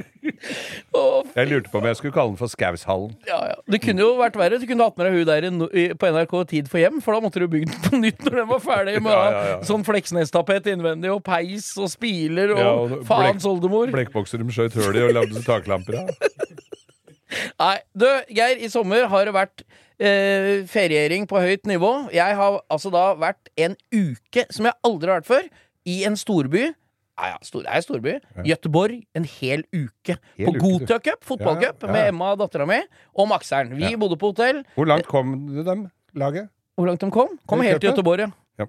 Jeg 1.38 1.46
lurte 1.50 1.70
på 1.72 1.78
om 1.80 1.86
jeg 1.86 1.96
skulle 1.98 2.14
kalle 2.14 2.32
den 2.32 2.38
for 2.40 2.50
Skaushallen. 2.52 3.12
ja, 3.28 3.38
ja. 3.52 3.56
Det 3.70 3.80
kunne 3.84 4.02
jo 4.02 4.14
vært 4.18 4.36
verre. 4.40 4.58
Du 4.60 4.66
kunne 4.68 4.86
hatt 4.88 4.96
med 4.98 5.06
deg 5.10 5.18
hun 5.20 5.28
der 5.28 5.46
i, 5.46 5.50
no- 5.54 5.70
i- 5.72 5.92
på 5.94 6.10
NRK 6.10 6.34
Tid 6.50 6.68
for 6.72 6.78
hjem, 6.82 6.98
for 7.04 7.14
da 7.16 7.20
måtte 7.24 7.42
du 7.42 7.46
bygd 7.52 7.70
den 7.70 7.84
på 7.86 8.00
nytt 8.02 8.24
når 8.26 8.38
den 8.40 8.48
var 8.50 8.62
ferdig. 8.64 8.96
Med 9.02 9.12
Ja, 9.12 9.22
ja, 9.30 9.44
ja. 9.52 9.58
sånn 9.68 9.84
Fleksnes-tapet 9.86 10.66
innvendig, 10.72 11.12
og 11.14 11.22
peis 11.26 11.70
og 11.78 11.90
spiler, 11.92 12.54
og 12.56 12.58
Ja, 12.64 12.70
og 12.74 12.96
faens 13.08 13.42
blekk- 13.44 13.50
oldemor. 13.52 13.92
Blekkbokser 13.94 14.42
de 14.42 14.50
skjøt 14.56 14.74
hull 14.80 14.96
i 14.98 15.04
og 15.08 15.14
lagde 15.20 15.44
taklamper 15.46 16.00
av. 16.02 16.10
Nei, 17.60 17.76
du, 17.94 18.08
Geir, 18.34 18.58
i 18.58 18.68
sommer 18.72 19.04
har 19.12 19.28
det 19.28 19.34
vært 19.36 19.62
eh, 20.02 20.64
feriering 20.70 21.28
på 21.30 21.38
høyt 21.38 21.68
nivå. 21.70 21.92
Jeg 22.14 22.34
har 22.38 22.56
altså 22.72 22.90
da 22.90 23.04
vært 23.20 23.50
en 23.60 23.76
uke, 23.94 24.46
som 24.50 24.66
jeg 24.66 24.74
aldri 24.86 25.12
har 25.12 25.20
vært 25.20 25.30
før, 25.30 25.46
i 25.88 26.00
en 26.08 26.18
storby. 26.18 26.72
Ja, 27.20 27.34
ja, 27.34 27.38
stor, 27.44 27.62
det 27.66 27.68
er 27.76 27.82
storby. 27.84 28.12
Göteborg. 28.48 29.02
En 29.14 29.26
hel 29.28 29.62
uke. 29.76 30.16
Hel 30.38 30.46
på 30.46 30.54
Gotø-cup, 30.56 31.20
fotballcup, 31.28 31.82
Ja, 31.84 31.86
ja. 31.88 31.92
med 31.92 32.08
Emma, 32.14 32.30
dattera 32.40 32.64
mi, 32.66 32.78
og 33.14 33.28
Makseren. 33.28 33.74
Vi 33.76 33.90
Ja. 33.90 33.96
bodde 34.00 34.16
på 34.16 34.30
hotell. 34.32 34.62
Hvor 34.74 34.86
langt 34.88 35.06
kom 35.06 35.34
du 35.54 35.62
dem, 35.62 35.90
laget? 36.16 36.48
Hvor 36.78 36.86
langt 36.88 37.00
de 37.04 37.10
kom? 37.10 37.36
Kom 37.46 37.60
helt 37.60 37.80
til? 37.82 37.90
Göteborg, 37.92 38.20
ja. 38.24 38.30
Ja. 38.60 38.66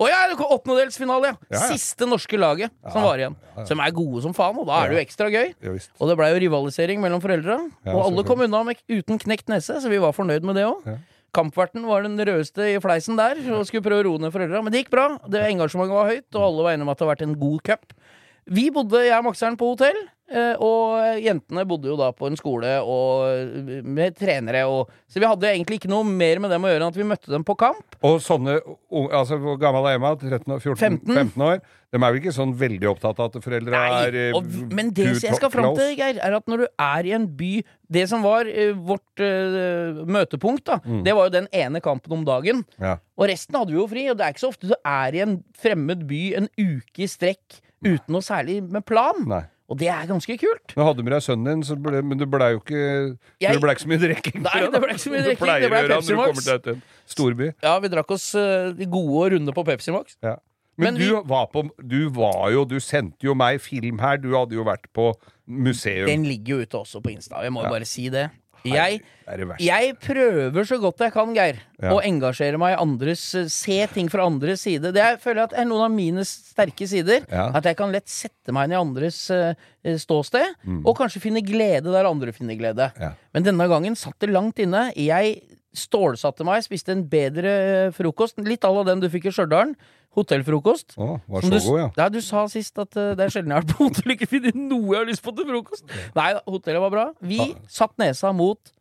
Å 0.00 0.06
ja, 0.08 0.18
det 0.28 0.36
kom 0.38 0.52
åttendedelsfinale, 0.56 1.32
ja. 1.32 1.36
Ja, 1.50 1.58
ja. 1.58 1.66
Siste 1.72 2.06
norske 2.08 2.38
laget 2.40 2.72
som 2.92 3.04
var 3.04 3.20
igjen. 3.20 3.36
Som 3.68 3.80
er 3.84 3.92
gode 3.92 4.22
som 4.24 4.32
faen, 4.36 4.56
og 4.58 4.66
da 4.70 4.82
er 4.84 4.92
det 4.92 4.96
jo 4.98 5.02
ekstra 5.04 5.28
gøy. 5.32 5.52
Ja. 5.62 5.74
Og 6.00 6.08
det 6.10 6.16
blei 6.20 6.30
jo 6.32 6.40
rivalisering 6.46 7.00
mellom 7.02 7.20
foreldra. 7.24 7.58
Ja, 7.84 7.92
og 7.94 8.06
alle 8.06 8.24
kom 8.28 8.40
unna 8.44 8.62
med, 8.64 8.80
uten 8.88 9.20
knekt 9.22 9.48
nese, 9.52 9.76
så 9.82 9.88
vi 9.92 10.00
var 10.02 10.12
fornøyd 10.16 10.44
med 10.48 10.56
det 10.56 10.64
òg. 10.68 10.86
Kampverten 11.32 11.86
var 11.88 12.04
den 12.04 12.20
rødeste 12.20 12.74
i 12.74 12.80
fleisen 12.82 13.16
der 13.16 13.38
og 13.56 13.64
skulle 13.68 13.84
prøve 13.84 14.04
å 14.04 14.08
roe 14.10 14.20
ned 14.20 14.34
foreldra. 14.34 14.60
Men 14.60 14.74
det 14.74 14.82
gikk 14.82 14.92
bra. 14.92 15.06
Det 15.32 15.40
Engasjementet 15.46 15.96
var 15.96 16.10
høyt, 16.10 16.28
og 16.36 16.42
alle 16.44 16.66
var 16.66 16.74
enige 16.74 16.86
om 16.86 16.92
at 16.92 17.00
det 17.00 17.06
har 17.06 17.12
vært 17.14 17.24
en 17.24 17.38
god 17.40 17.62
cup. 17.70 17.94
Vi 18.50 18.70
bodde, 18.74 19.04
jeg 19.06 19.18
og 19.20 19.28
Makseren, 19.30 19.56
på 19.60 19.68
hotell. 19.74 19.98
eh, 20.32 20.56
Og 20.58 21.20
jentene 21.22 21.62
bodde 21.68 21.90
jo 21.90 21.96
da 22.00 22.08
på 22.16 22.26
en 22.26 22.36
skole 22.36 22.70
og 22.82 23.84
med 23.84 24.16
trenere. 24.16 24.64
Og, 24.66 24.88
så 25.06 25.20
vi 25.20 25.28
hadde 25.28 25.50
egentlig 25.52 25.78
ikke 25.78 25.90
noe 25.92 26.02
mer 26.08 26.40
med 26.40 26.50
dem 26.50 26.64
å 26.64 26.70
gjøre 26.72 26.80
enn 26.82 26.88
at 26.94 26.96
vi 26.98 27.04
møtte 27.06 27.30
dem 27.30 27.44
på 27.44 27.54
kamp. 27.60 27.96
Og 28.02 28.18
sånne 28.24 28.56
altså 29.12 29.36
Hvor 29.38 29.58
gammel 29.60 29.86
er 29.90 29.98
Emma? 30.00 30.14
13, 30.16 30.58
14, 30.58 30.76
15. 30.80 31.14
15 31.36 31.44
år? 31.46 31.60
De 31.92 32.00
er 32.00 32.06
vel 32.08 32.18
ikke 32.22 32.32
sånn 32.32 32.54
veldig 32.56 32.88
opptatt 32.88 33.18
av 33.20 33.28
at 33.28 33.44
foreldre 33.44 33.76
er 33.76 34.14
eh, 34.16 34.34
og, 34.34 34.46
men 34.72 34.88
det 34.96 35.10
jeg 35.20 35.36
skal 35.36 35.50
fram 35.52 35.74
til, 35.76 35.90
Geir, 35.98 36.16
er 36.24 36.36
at 36.38 36.46
når 36.48 36.62
du 36.64 36.66
er 36.80 37.08
i 37.10 37.12
en 37.12 37.26
by 37.36 37.50
Det 37.92 38.06
som 38.08 38.22
var 38.24 38.48
uh, 38.48 38.70
vårt 38.88 39.20
uh, 39.20 40.00
møtepunkt, 40.08 40.64
da, 40.70 40.78
Mm. 40.82 41.02
det 41.04 41.12
var 41.14 41.28
jo 41.28 41.34
den 41.36 41.48
ene 41.52 41.82
kampen 41.84 42.14
om 42.16 42.24
dagen. 42.24 42.64
Ja. 42.80 42.96
Og 43.20 43.28
resten 43.28 43.54
hadde 43.54 43.70
vi 43.74 43.78
jo 43.78 43.84
fri, 43.90 44.06
og 44.10 44.16
det 44.16 44.24
er 44.24 44.32
ikke 44.32 44.42
så 44.46 44.50
ofte 44.54 44.70
du 44.70 44.74
er 44.80 45.14
i 45.14 45.20
en 45.22 45.36
fremmed 45.60 46.06
by 46.08 46.22
en 46.40 46.48
uke 46.58 47.04
i 47.04 47.10
strekk 47.12 47.60
uten 47.84 48.08
noe 48.14 48.22
særlig 48.22 48.62
med 48.70 48.84
plan. 48.86 49.24
Nei. 49.28 49.42
Og 49.72 49.78
det 49.78 49.88
er 49.88 50.04
ganske 50.06 50.34
kult. 50.36 50.74
Nå 50.76 50.84
hadde 50.84 50.98
du 51.00 51.02
med 51.06 51.12
deg 51.14 51.22
sønnen 51.24 51.46
din, 51.48 51.62
så 51.64 51.76
ble, 51.80 52.02
men 52.04 52.18
det 52.20 52.26
blei 52.28 52.50
jo 52.52 52.58
ikke 52.60 52.80
Jeg- 53.40 53.52
Det 53.54 53.60
ble 53.62 53.72
ikke 53.72 53.84
så 53.86 53.88
mye 53.88 54.00
drikking. 54.02 54.42
Nei, 54.42 54.60
det 54.68 54.80
ble 54.82 54.90
ikke 54.92 55.04
så 55.06 55.12
mye 55.14 55.22
drikking, 55.24 55.60
det 55.62 55.70
blei 55.70 55.88
Pepsi 55.88 56.16
Max. 56.18 57.54
Ja, 57.62 57.78
vi 57.80 57.88
drakk 57.88 58.10
oss 58.10 58.34
eh, 58.34 58.72
de 58.76 58.86
gode 58.86 59.22
og 59.24 59.32
runde 59.32 59.54
på 59.56 59.64
Pepsi 59.64 59.92
Max. 59.94 60.16
Ja. 60.22 60.36
Men, 60.76 60.94
Men 60.94 61.00
du 61.00 61.04
vi- 61.16 61.28
var 61.28 61.46
på 61.52 61.68
Du 61.86 62.08
var 62.10 62.50
jo 62.50 62.64
Du 62.64 62.78
sendte 62.80 63.20
jo 63.22 63.34
meg 63.34 63.60
film 63.60 63.98
her. 64.00 64.16
Du 64.16 64.30
hadde 64.32 64.52
jo 64.56 64.64
vært 64.64 64.86
på 64.94 65.12
museum. 65.46 66.06
Den 66.08 66.24
ligger 66.24 66.56
jo 66.56 66.60
ute 66.64 66.78
også 66.80 67.02
på 67.04 67.12
Insta. 67.12 67.42
Jeg 67.42 67.52
må 67.52 67.60
jo 67.62 67.68
Ja. 67.68 67.70
bare 67.78 67.84
si 67.84 68.08
det. 68.08 68.30
Jeg, 68.64 69.00
jeg 69.62 69.94
prøver 70.02 70.66
så 70.68 70.78
godt 70.82 71.02
jeg 71.06 71.12
kan, 71.14 71.32
Geir, 71.34 71.60
Ja. 71.82 71.92
å 71.94 72.00
engasjere 72.04 72.58
meg 72.60 72.74
i 72.76 72.80
andres 72.82 73.22
eh, 73.38 73.48
Se 73.50 73.78
ting 73.90 74.10
fra 74.12 74.26
andres 74.28 74.62
side. 74.62 74.92
Det 74.94 75.02
er, 75.02 75.16
føler 75.22 75.42
jeg 75.42 75.50
at 75.50 75.56
er 75.62 75.66
noen 75.70 75.86
av 75.88 75.94
mine 75.94 76.24
sterke 76.28 76.86
sider. 76.86 77.24
Ja. 77.30 77.48
At 77.58 77.66
jeg 77.66 77.78
kan 77.80 77.90
lett 77.94 78.10
sette 78.12 78.54
meg 78.54 78.68
inn 78.68 78.76
i 78.76 78.80
andres 78.80 79.18
uh, 79.34 79.54
ståsted, 79.82 80.54
og 80.84 80.94
kanskje 80.98 81.22
finne 81.24 81.42
glede 81.44 81.90
der 81.90 82.06
andre 82.06 82.34
finner 82.36 82.58
glede. 82.58 82.90
Mm. 82.94 83.02
Ja. 83.02 83.12
Men 83.34 83.48
denne 83.48 83.66
gangen 83.72 83.98
satt 83.98 84.18
det 84.22 84.30
langt 84.30 84.62
inne. 84.62 84.88
Jeg 84.98 85.40
stålsatte 85.76 86.44
meg, 86.46 86.64
spiste 86.64 86.94
en 86.94 87.02
bedre 87.08 87.52
eh, 87.88 87.90
frokost. 87.96 88.38
Litt 88.44 88.64
à 88.66 88.70
la 88.72 88.84
den 88.90 89.02
du 89.02 89.08
fikk 89.12 89.30
i 89.30 89.34
Stjørdal. 89.34 89.74
Hotellfrokost. 90.12 90.98
Å, 91.00 91.14
var 91.24 91.44
så 91.46 91.48
du, 91.48 91.56
god, 91.56 91.78
ja. 91.80 91.88
ja. 92.02 92.06
Du 92.12 92.18
sa 92.20 92.44
sist 92.52 92.76
at 92.82 92.98
uh, 93.00 93.14
det 93.16 93.24
er 93.24 93.32
sjelden 93.32 93.54
jeg 93.54 93.56
har 93.56 93.64
vært 93.64 93.78
på 93.78 93.86
hotell 93.86 94.12
og 94.12 94.14
ikke 94.18 94.28
funnet 94.28 94.58
noe 94.60 94.90
jeg 94.90 94.98
har 94.98 95.08
lyst 95.08 95.24
på 95.24 95.32
til 95.38 95.48
frokost. 95.48 95.94
Nei 96.18 96.28
hotellet 96.44 96.84
var 96.84 96.92
bra. 96.92 97.04
Vi 97.24 97.40
satt 97.72 97.96
nesa 98.02 98.34
mot 98.36 98.74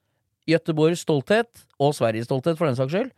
Göteborgs 0.50 1.06
stolthet, 1.06 1.48
og 1.80 1.94
Sveriges 1.96 2.28
stolthet 2.28 2.60
for 2.60 2.68
den 2.68 2.76
saks 2.76 2.92
skyld. 2.92 3.14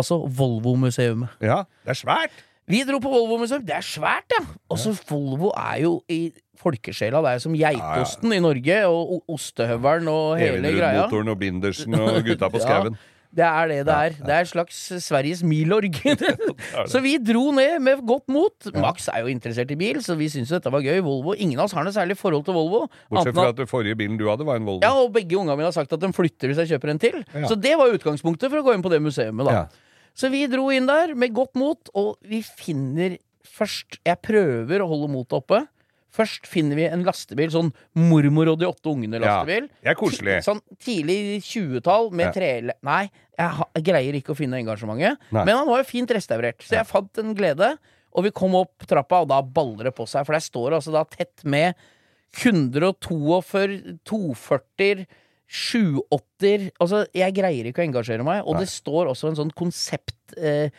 Altså 0.00 0.22
Volvo-museet. 0.24 1.26
Ja, 1.44 1.64
det 1.84 1.92
er 1.92 2.00
svært. 2.00 2.44
Vi 2.70 2.84
dro 2.86 3.00
på 3.02 3.10
Volvo-museum. 3.12 3.64
Det 3.66 3.74
er 3.76 3.84
svært, 3.86 4.30
ja! 4.36 4.44
Også 4.70 4.94
Volvo 5.10 5.50
er 5.58 5.82
jo 5.84 5.96
i 6.10 6.20
folkesjela. 6.60 7.22
Det 7.24 7.36
er 7.36 7.42
som 7.42 7.54
geitosten 7.56 8.34
i 8.36 8.40
Norge, 8.42 8.82
og 8.88 9.24
ostehøvelen 9.32 10.10
og 10.12 10.36
hele 10.40 10.60
greia. 10.76 11.06
Evenrud-motoren 11.06 11.32
og 11.32 11.40
Bindersen 11.40 11.96
og 11.98 12.20
gutta 12.26 12.52
på 12.52 12.62
Ja. 12.70 12.84
Det 13.30 13.44
er 13.46 13.68
det 13.70 13.76
det 13.86 13.94
er. 13.94 14.14
Det 14.26 14.34
er 14.34 14.46
slags 14.50 14.78
Sveriges 15.04 15.44
Milorg. 15.46 15.94
så 16.90 16.98
vi 16.98 17.12
dro 17.22 17.52
ned 17.54 17.76
med 17.78 18.00
godt 18.06 18.26
mot. 18.26 18.70
Max 18.74 19.06
er 19.12 19.22
jo 19.22 19.30
interessert 19.30 19.70
i 19.70 19.76
bil, 19.78 20.00
så 20.02 20.16
vi 20.18 20.26
syntes 20.32 20.50
dette 20.56 20.72
var 20.74 20.82
gøy. 20.82 20.98
Volvo. 21.06 21.36
Ingen 21.38 21.60
av 21.62 21.68
oss 21.68 21.76
har 21.78 21.86
noe 21.86 21.94
særlig 21.94 22.16
forhold 22.18 22.42
til 22.48 22.58
Volvo. 22.58 22.88
Bortsett 23.06 23.38
fra 23.38 23.52
at 23.52 23.60
den 23.60 23.70
forrige 23.70 23.94
bilen 24.00 24.18
du 24.18 24.26
hadde, 24.26 24.46
var 24.48 24.58
en 24.58 24.66
Volvo. 24.66 24.82
ja, 24.82 24.90
og 24.98 25.14
begge 25.14 25.38
ungene 25.38 25.54
mine 25.60 25.70
har 25.70 25.76
sagt 25.78 25.94
at 25.94 26.02
de 26.02 26.10
flytter 26.16 26.50
hvis 26.50 26.64
jeg 26.64 26.74
kjøper 26.74 26.90
en 26.90 27.02
til. 27.06 27.20
Ja. 27.30 27.46
Så 27.46 27.54
det 27.54 27.76
var 27.78 27.94
utgangspunktet 27.94 28.50
for 28.50 28.64
å 28.64 28.66
gå 28.66 28.74
inn 28.74 28.82
på 28.82 28.90
det 28.90 28.98
museet. 29.04 29.30
Da. 29.46 29.54
Ja. 29.54 29.62
Så 30.14 30.30
vi 30.32 30.44
dro 30.50 30.68
inn 30.74 30.88
der 30.88 31.14
med 31.18 31.34
godt 31.36 31.54
mot, 31.58 31.90
og 31.94 32.16
vi 32.26 32.42
finner 32.42 33.18
først 33.50 33.98
Jeg 34.06 34.20
prøver 34.22 34.82
å 34.82 34.88
holde 34.90 35.08
motet 35.12 35.38
oppe. 35.40 35.64
Først 36.10 36.46
finner 36.50 36.74
vi 36.78 36.88
en 36.90 37.04
lastebil, 37.06 37.50
sånn 37.54 37.68
mormor 37.94 38.48
og 38.52 38.58
de 38.58 38.66
åtte 38.66 38.90
ungene-lastebil. 38.90 39.68
Ja, 39.86 39.94
koselig. 39.98 40.40
Sånn 40.42 40.58
tidlig 40.82 41.38
20-tall 41.46 42.10
med 42.10 42.26
Ja. 42.26 42.32
trele... 42.34 42.74
Nei, 42.82 43.04
jeg 43.38 43.84
greier 43.86 44.18
ikke 44.18 44.34
å 44.34 44.38
finne 44.38 44.58
engasjementet. 44.58 45.22
Nei. 45.30 45.44
Men 45.46 45.60
han 45.60 45.70
var 45.70 45.84
jo 45.84 45.88
fint 45.88 46.10
restaurert, 46.10 46.62
så 46.66 46.80
jeg 46.80 46.88
fant 46.90 47.22
en 47.22 47.30
glede. 47.38 47.70
Og 48.10 48.26
vi 48.26 48.32
kom 48.34 48.56
opp 48.58 48.82
trappa, 48.90 49.22
og 49.22 49.30
da 49.30 49.38
baller 49.40 49.86
det 49.90 49.94
på 49.94 50.06
seg. 50.10 50.26
For 50.26 50.34
der 50.34 50.42
står 50.42 50.70
det 50.72 50.80
altså 50.80 50.96
da 50.96 51.04
tett 51.06 51.44
med 51.46 51.78
142, 52.42 54.00
240 54.06 55.06
780 55.50 56.70
Altså, 56.80 57.02
jeg 57.16 57.34
greier 57.36 57.66
ikke 57.70 57.82
å 57.82 57.88
engasjere 57.88 58.26
meg. 58.26 58.44
Og 58.46 58.60
det 58.60 58.68
står 58.70 59.10
også 59.12 59.32
en 59.32 59.38
sånn 59.40 59.50
konsept 59.58 60.14
eh, 60.38 60.70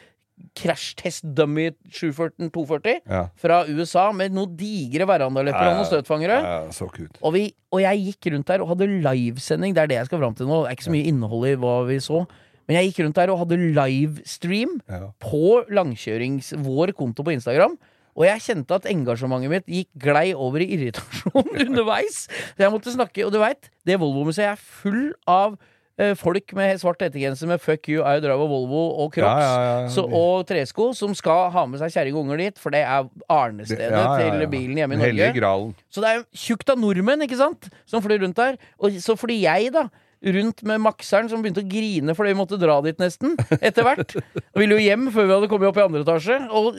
krasjtest 0.58 1.28
dummy 1.38 1.68
714 1.94 2.50
240 2.56 3.02
Ja. 3.12 3.26
fra 3.38 3.60
USA 3.70 4.08
med 4.16 4.34
noen 4.34 4.56
digre 4.58 5.06
verandalepper 5.06 5.68
og 5.70 5.76
noen 5.82 5.90
støtfangere. 5.90 6.40
Ja. 6.42 7.12
Og, 7.22 7.34
vi, 7.36 7.44
og 7.72 7.84
jeg 7.84 8.06
gikk 8.08 8.32
rundt 8.34 8.48
der 8.50 8.64
og 8.64 8.72
hadde 8.74 8.88
livesending. 9.04 9.76
Det 9.78 9.84
er 9.84 9.92
det 9.92 10.00
jeg 10.00 10.10
skal 10.10 10.24
fram 10.24 10.38
til 10.40 10.50
nå. 10.50 10.64
Det 10.64 10.72
er 10.72 10.80
ikke 10.80 10.88
så 10.90 10.96
mye 10.96 11.12
innhold 11.12 11.46
i 11.52 11.56
hva 11.62 11.76
vi 11.92 12.00
så. 12.02 12.24
Men 12.70 12.78
jeg 12.80 12.90
gikk 12.92 13.04
rundt 13.06 13.20
der 13.20 13.34
og 13.34 13.42
hadde 13.44 13.60
livestream 13.78 14.80
Ja. 14.90 15.12
på 15.22 15.66
langkjørings 15.70 16.54
vår 16.64 16.94
konto 16.98 17.24
på 17.28 17.36
Instagram. 17.36 17.78
Og 18.18 18.26
jeg 18.28 18.44
kjente 18.48 18.78
at 18.78 18.88
engasjementet 18.92 19.52
mitt 19.52 19.68
gikk 19.72 19.92
glei 20.04 20.30
over 20.36 20.64
i 20.64 20.70
irritasjon 20.76 21.52
underveis. 21.68 22.26
Så 22.28 22.66
jeg 22.66 22.74
måtte 22.74 22.94
snakke, 22.96 23.26
Og 23.26 23.32
du 23.36 23.40
veit, 23.42 23.70
det 23.88 24.00
Volvo-museet 24.02 24.52
er 24.54 24.60
full 24.60 25.14
av 25.30 25.56
eh, 26.02 26.14
folk 26.20 26.54
med 26.58 26.80
svart 26.82 27.02
hettegenser 27.06 27.48
med 27.48 27.62
'fuck 27.62 27.88
you, 27.90 28.04
I 28.04 28.20
drive 28.20 28.42
a 28.42 28.50
Volvo' 28.52 28.84
og 29.04 29.14
Crocs 29.16 29.44
Ja, 29.44 29.62
ja, 29.64 29.80
ja. 29.84 29.88
Så, 29.94 30.06
og 30.08 30.46
tresko, 30.50 30.92
som 30.98 31.16
skal 31.16 31.50
ha 31.54 31.66
med 31.66 31.80
seg 31.80 31.92
kjerring 31.94 32.16
og 32.18 32.26
unger 32.26 32.38
dit, 32.38 32.60
for 32.60 32.74
det 32.74 32.84
er 32.84 33.08
arnestedet 33.30 34.06
til 34.20 34.48
bilen 34.52 34.78
hjemme 34.82 34.96
i 34.96 35.02
Norge. 35.02 35.74
Så 35.90 36.02
det 36.04 36.10
er 36.10 36.22
jo 36.22 36.26
tjukt 36.34 36.70
av 36.70 36.80
nordmenn, 36.80 37.22
ikke 37.28 37.40
sant? 37.40 37.70
Som 37.86 38.04
flyr 38.04 38.22
rundt 38.26 38.38
der. 38.40 38.58
Og 38.80 38.92
så 39.00 39.16
fordi 39.20 39.42
jeg, 39.44 39.72
da, 39.74 39.88
rundt 40.22 40.62
med 40.70 40.82
makseren 40.84 41.30
som 41.32 41.42
begynte 41.42 41.64
å 41.64 41.68
grine 41.68 42.14
fordi 42.18 42.34
vi 42.34 42.38
måtte 42.38 42.60
dra 42.62 42.76
dit 42.86 43.00
nesten, 43.02 43.34
etter 43.58 43.86
hvert. 43.86 44.14
Ville 44.58 44.78
jo 44.78 44.84
hjem 44.84 45.08
før 45.14 45.28
vi 45.28 45.34
hadde 45.34 45.50
kommet 45.52 45.72
opp 45.72 45.80
i 45.80 45.84
andre 45.86 46.04
etasje. 46.04 46.38
Og, 46.58 46.78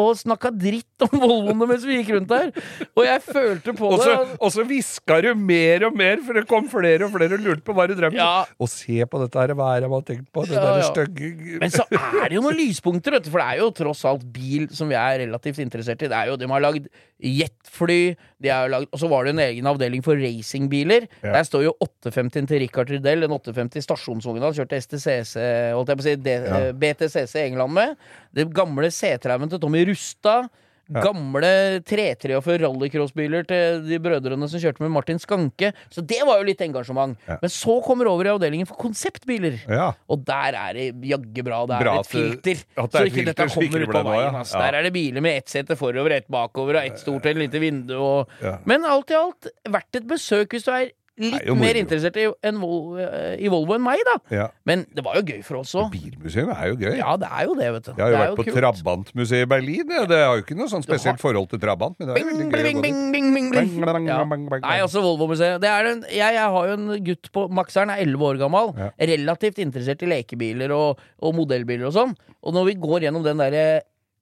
og 0.00 0.10
snakka 0.18 0.52
dritt 0.52 1.06
om 1.06 1.14
Volvoene 1.22 1.68
mens 1.70 1.86
vi 1.88 2.00
gikk 2.00 2.12
rundt 2.16 2.32
der. 2.32 2.50
Og 2.92 3.06
jeg 3.06 3.22
følte 3.24 3.74
på 3.76 3.92
også, 3.96 4.10
det. 4.10 4.36
og 4.38 4.52
så 4.54 4.66
hviska 4.68 5.20
du 5.24 5.30
mer 5.38 5.86
og 5.88 5.96
mer, 5.96 6.20
for 6.26 6.36
det 6.36 6.44
kom 6.50 6.68
flere 6.72 7.08
og 7.08 7.14
flere 7.14 7.38
og 7.38 7.46
lurte 7.46 7.64
på 7.64 7.76
hva 7.76 7.88
du 7.88 7.96
drømte. 7.96 8.20
Ja. 8.20 8.44
Og 8.60 8.70
se 8.72 9.00
på 9.08 9.22
dette 9.22 9.40
her, 9.40 9.54
hva 9.56 9.70
er 9.76 9.86
det 9.86 9.90
man 9.92 10.02
har 10.02 10.08
tenkt 10.10 10.28
på? 10.34 10.44
Det 10.48 10.58
Ja, 10.58 10.66
derre 10.68 10.84
ja. 10.84 10.90
stygge 10.92 11.58
Men 11.62 11.72
så 11.72 11.86
er 11.88 12.28
det 12.28 12.36
jo 12.36 12.44
noen 12.44 12.58
lyspunkter, 12.60 13.16
vet 13.16 13.26
du, 13.26 13.32
for 13.32 13.42
det 13.42 13.48
er 13.48 13.62
jo 13.64 13.72
tross 13.80 14.04
alt 14.08 14.28
bil 14.34 14.68
som 14.74 14.92
vi 14.92 14.98
er 15.00 15.22
relativt 15.24 15.62
interessert 15.64 16.04
i. 16.04 16.10
Det 16.12 16.20
er 16.20 16.30
jo, 16.32 16.38
De 16.40 16.50
har 16.52 16.62
lagd 16.62 16.86
jetfly, 17.24 18.00
de 18.42 18.50
har 18.52 18.68
lagd, 18.68 18.90
og 18.92 19.00
så 19.00 19.08
var 19.08 19.24
det 19.24 19.34
en 19.34 19.42
egen 19.46 19.68
avdeling 19.70 20.02
for 20.04 20.18
racingbiler. 20.20 21.06
Der 21.24 21.46
står 21.46 21.64
jo 21.68 21.74
850 21.80 22.50
til 22.50 22.64
Richard 22.74 22.90
Riddell, 22.90 23.22
en 23.22 23.30
850 23.38 23.84
stasjonsvogn 23.86 24.42
han 24.42 24.54
kjørte 24.56 24.80
STCC, 24.82 25.38
holdt 25.74 25.88
jeg 25.92 25.96
på 26.00 26.02
å 26.02 26.08
si, 26.08 26.16
D, 26.16 26.30
Ja. 26.42 26.58
eh, 26.58 26.72
BTCC 26.72 27.34
i 27.38 27.46
England 27.52 27.72
med. 27.72 27.96
Det 28.34 28.48
gamle 28.52 28.90
C30-en 28.90 29.48
til 29.50 29.60
Tommy 29.60 29.84
Rustad. 29.86 30.50
Gamle 30.92 31.80
343 31.80 32.58
rallycrossbiler 32.60 33.46
til 33.48 33.78
de 33.88 33.96
brødrene 34.04 34.44
som 34.50 34.60
kjørte 34.60 34.82
med 34.84 34.90
Martin 34.92 35.16
Skanke. 35.18 35.70
Så 35.88 36.02
det 36.04 36.18
var 36.26 36.42
jo 36.42 36.44
litt 36.44 36.60
engasjement. 36.60 37.16
Ja. 37.26 37.38
Men 37.40 37.48
så 37.48 37.78
kommer 37.82 38.06
over 38.10 38.26
i 38.26 38.28
avdelingen 38.34 38.66
for 38.68 38.76
konseptbiler. 38.76 39.62
Ja. 39.66 39.94
Og 40.12 40.26
der 40.28 40.52
er 40.60 40.74
det 40.76 40.90
jaggu 41.08 41.42
bra. 41.42 41.62
Det 41.66 41.78
er 41.78 41.84
Bra 41.86 41.94
et 42.00 42.06
filter. 42.06 42.60
det 42.60 42.90
så 42.92 43.00
er 43.00 43.06
ikke 43.08 43.14
filter 43.16 43.32
dette 43.32 43.48
kommer 43.54 43.80
ut 43.86 43.94
på 43.94 44.02
ja. 44.02 44.10
veien. 44.10 44.36
ass. 44.42 44.52
Der 44.52 44.74
er 44.74 44.82
det 44.82 44.92
biler 44.92 45.24
med 45.24 45.38
ett 45.40 45.48
sete 45.48 45.74
forover, 45.80 46.10
ett 46.18 46.28
bakover, 46.28 46.76
og 46.76 46.84
ett 46.84 46.98
stort 47.00 47.24
og 47.24 47.30
et 47.32 47.40
lite 47.46 47.58
vindu. 47.64 47.96
Og... 47.96 48.28
Ja. 48.42 48.58
Men 48.68 48.84
alt 48.84 49.08
i 49.10 49.14
alt, 49.16 49.48
verdt 49.64 49.96
et 50.02 50.06
besøk 50.06 50.52
hvis 50.52 50.68
du 50.68 50.70
er 50.74 50.90
litt 51.20 51.36
er 51.40 51.56
mer 51.58 51.78
interessert 51.78 52.16
i, 52.18 52.24
en 52.48 52.56
Vol 52.62 52.98
eh, 53.02 53.34
i 53.44 53.50
Volvo 53.52 53.76
enn 53.76 53.84
meg, 53.84 54.02
da. 54.08 54.14
ja. 54.34 54.46
Men 54.66 54.82
det 54.94 55.04
var 55.06 55.18
jo 55.20 55.22
gøy 55.28 55.42
for 55.46 55.60
oss 55.60 55.74
òg. 55.78 55.92
Bilmuseum 55.94 56.50
er 56.54 56.72
jo 56.72 56.78
gøy. 56.80 56.96
Ja, 56.98 57.14
det 57.20 57.30
er 57.30 57.46
jo 57.48 57.54
det, 57.58 57.68
vet 57.76 57.88
du. 57.88 57.92
Jeg 57.92 58.02
har 58.02 58.10
jo 58.10 58.16
det 58.16 58.22
vært 58.24 58.40
på 58.40 58.46
kult. 58.48 58.58
Trabantmuseet 58.58 59.46
i 59.46 59.50
Berlin. 59.54 59.94
Ja. 59.94 60.04
Det 60.10 60.20
har 60.24 60.40
jo 60.40 60.44
ikke 60.44 60.58
noe 60.58 60.70
sånn 60.72 60.84
spesielt 60.86 61.22
forhold 61.22 61.50
til 61.52 61.62
Trabant, 61.62 61.96
men 62.00 62.10
det 62.10 62.16
er 62.16 62.20
Bing, 62.20 62.30
veldig 62.34 62.48
gøy. 62.50 62.82
Bing, 62.84 63.00
bing, 63.14 63.30
bing, 63.36 63.50
bing, 63.54 64.08
Ja. 64.08 64.20
Nei, 64.26 64.76
altså 64.82 65.02
Volvo-museet. 65.04 65.62
Jeg, 65.64 65.96
jeg 66.18 66.44
har 66.56 66.68
jo 66.70 66.76
en 66.80 66.90
gutt 67.06 67.30
på 67.34 67.46
Maxeren, 67.54 67.94
er 67.94 68.02
11 68.04 68.28
år 68.32 68.42
gammel. 68.42 68.74
Relativt 69.14 69.62
interessert 69.62 70.02
i 70.04 70.10
lekebiler 70.10 70.74
og, 70.74 71.02
og 71.22 71.36
modellbiler 71.38 71.88
og 71.90 71.96
sånn. 71.96 72.14
Og 72.44 72.52
når 72.56 72.72
vi 72.72 72.80
går 72.82 73.06
gjennom 73.06 73.24
den 73.24 73.40
derre 73.40 73.66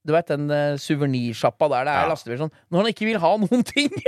du 0.03 0.13
vet 0.15 0.31
den 0.33 0.49
uh, 0.51 0.79
suvenirsjappa 0.81 1.69
der 1.71 1.87
det 1.87 1.93
er 1.95 2.01
Ja. 2.03 2.09
lastebil 2.11 2.41
sånn 2.41 2.53
Når 2.73 2.83
han 2.83 2.91
ikke 2.91 3.07
vil 3.07 3.21
ha 3.23 3.33
noen 3.39 3.63
ting! 3.69 3.93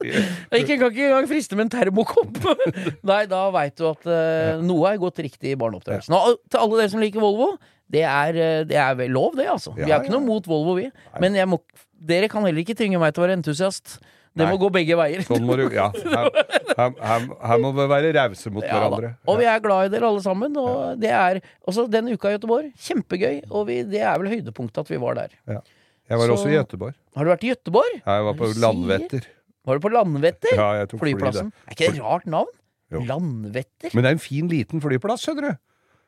Jeg 0.00 0.64
kan 0.80 0.88
ikke 0.90 1.08
engang 1.08 1.28
friste 1.30 1.56
med 1.58 1.68
en 1.68 1.74
termokopp! 1.74 2.40
Nei, 3.10 3.24
da 3.30 3.42
veit 3.54 3.76
du 3.78 3.86
at 3.90 4.06
uh, 4.08 4.62
noe 4.64 4.92
er 4.92 5.02
gått 5.02 5.20
riktig 5.24 5.54
i 5.54 5.58
barneoppdragelsen. 5.60 6.16
Og 6.16 6.40
til 6.50 6.62
alle 6.62 6.80
dere 6.80 6.92
som 6.92 7.02
liker 7.02 7.22
Volvo, 7.22 7.52
det 7.90 8.04
er, 8.06 8.36
eh, 8.38 8.62
det 8.68 8.78
er 8.78 8.94
vel 8.98 9.10
lov, 9.16 9.34
det, 9.38 9.48
altså. 9.50 9.72
vi 9.74 9.88
har 9.88 9.98
ikke 9.98 10.12
ja. 10.12 10.16
noe 10.18 10.26
mot 10.26 10.46
Volvo, 10.46 10.76
vi. 10.78 10.86
Men 11.22 11.34
jeg 11.34 11.48
må, 11.50 11.58
dere 11.90 12.28
kan 12.30 12.46
heller 12.46 12.62
ikke 12.62 12.76
tvinge 12.78 13.00
meg 13.02 13.14
til 13.16 13.24
å 13.24 13.26
være 13.26 13.38
entusiast. 13.40 13.98
Det 14.40 14.48
må 14.50 14.58
gå 14.62 14.70
begge 14.74 14.96
veier. 14.98 15.22
Sånn 15.28 15.44
må 15.46 15.56
du 15.60 15.66
Ja. 15.74 15.88
Her, 15.94 16.30
her, 16.76 16.94
her, 17.10 17.26
her 17.50 17.58
må 17.62 17.70
vi 17.76 17.86
være 17.92 18.12
rause 18.16 18.50
mot 18.52 18.64
Ja, 18.64 18.72
da. 18.72 18.88
hverandre. 18.88 19.10
Og 19.28 19.38
vi 19.40 19.48
er 19.52 19.60
glad 19.64 19.86
i 19.86 19.92
dere 19.94 20.08
alle 20.10 20.22
sammen. 20.24 20.56
Og 20.60 20.98
det 21.00 21.10
er 21.14 21.40
også 21.68 21.86
den 21.90 22.08
uka 22.14 22.30
i 22.32 22.36
Gøteborg. 22.38 22.70
Kjempegøy. 22.76 23.42
Og 23.50 23.66
vi, 23.68 23.82
det 23.84 24.00
er 24.02 24.16
vel 24.22 24.32
høydepunktet 24.34 24.82
at 24.84 24.88
vi 24.92 25.00
var 25.02 25.14
der. 25.20 25.36
Jeg 25.46 26.18
var 26.18 26.26
Så- 26.26 26.34
også 26.38 26.48
i 26.50 26.56
Gøteborg. 26.58 26.94
Har 27.16 27.24
du 27.24 27.30
vært 27.30 27.44
i 27.44 27.52
Gøteborg? 27.54 27.92
Ja, 28.04 28.16
Jeg 28.18 28.24
var 28.24 28.34
på 28.34 28.48
Landvetter. 28.60 29.26
Var 29.66 29.78
du 29.78 29.80
på 29.84 29.92
Landvetter? 29.92 30.54
Ja, 30.56 30.68
jeg 30.80 30.88
tok 30.88 31.00
fly 31.04 31.12
Flyplassen. 31.14 31.50
der. 31.52 31.66
Er 31.68 31.74
ikke 31.76 31.86
det 31.92 31.98
et 31.98 32.02
rart 32.02 32.26
navn? 32.26 32.48
Jo. 32.90 33.00
Landvetter? 33.06 33.90
Men 33.94 34.02
det 34.02 34.08
er 34.10 34.16
en 34.16 34.22
fin, 34.24 34.48
liten 34.50 34.80
flyplass, 34.82 35.22
skjønner 35.26 35.50
du. 35.52 35.58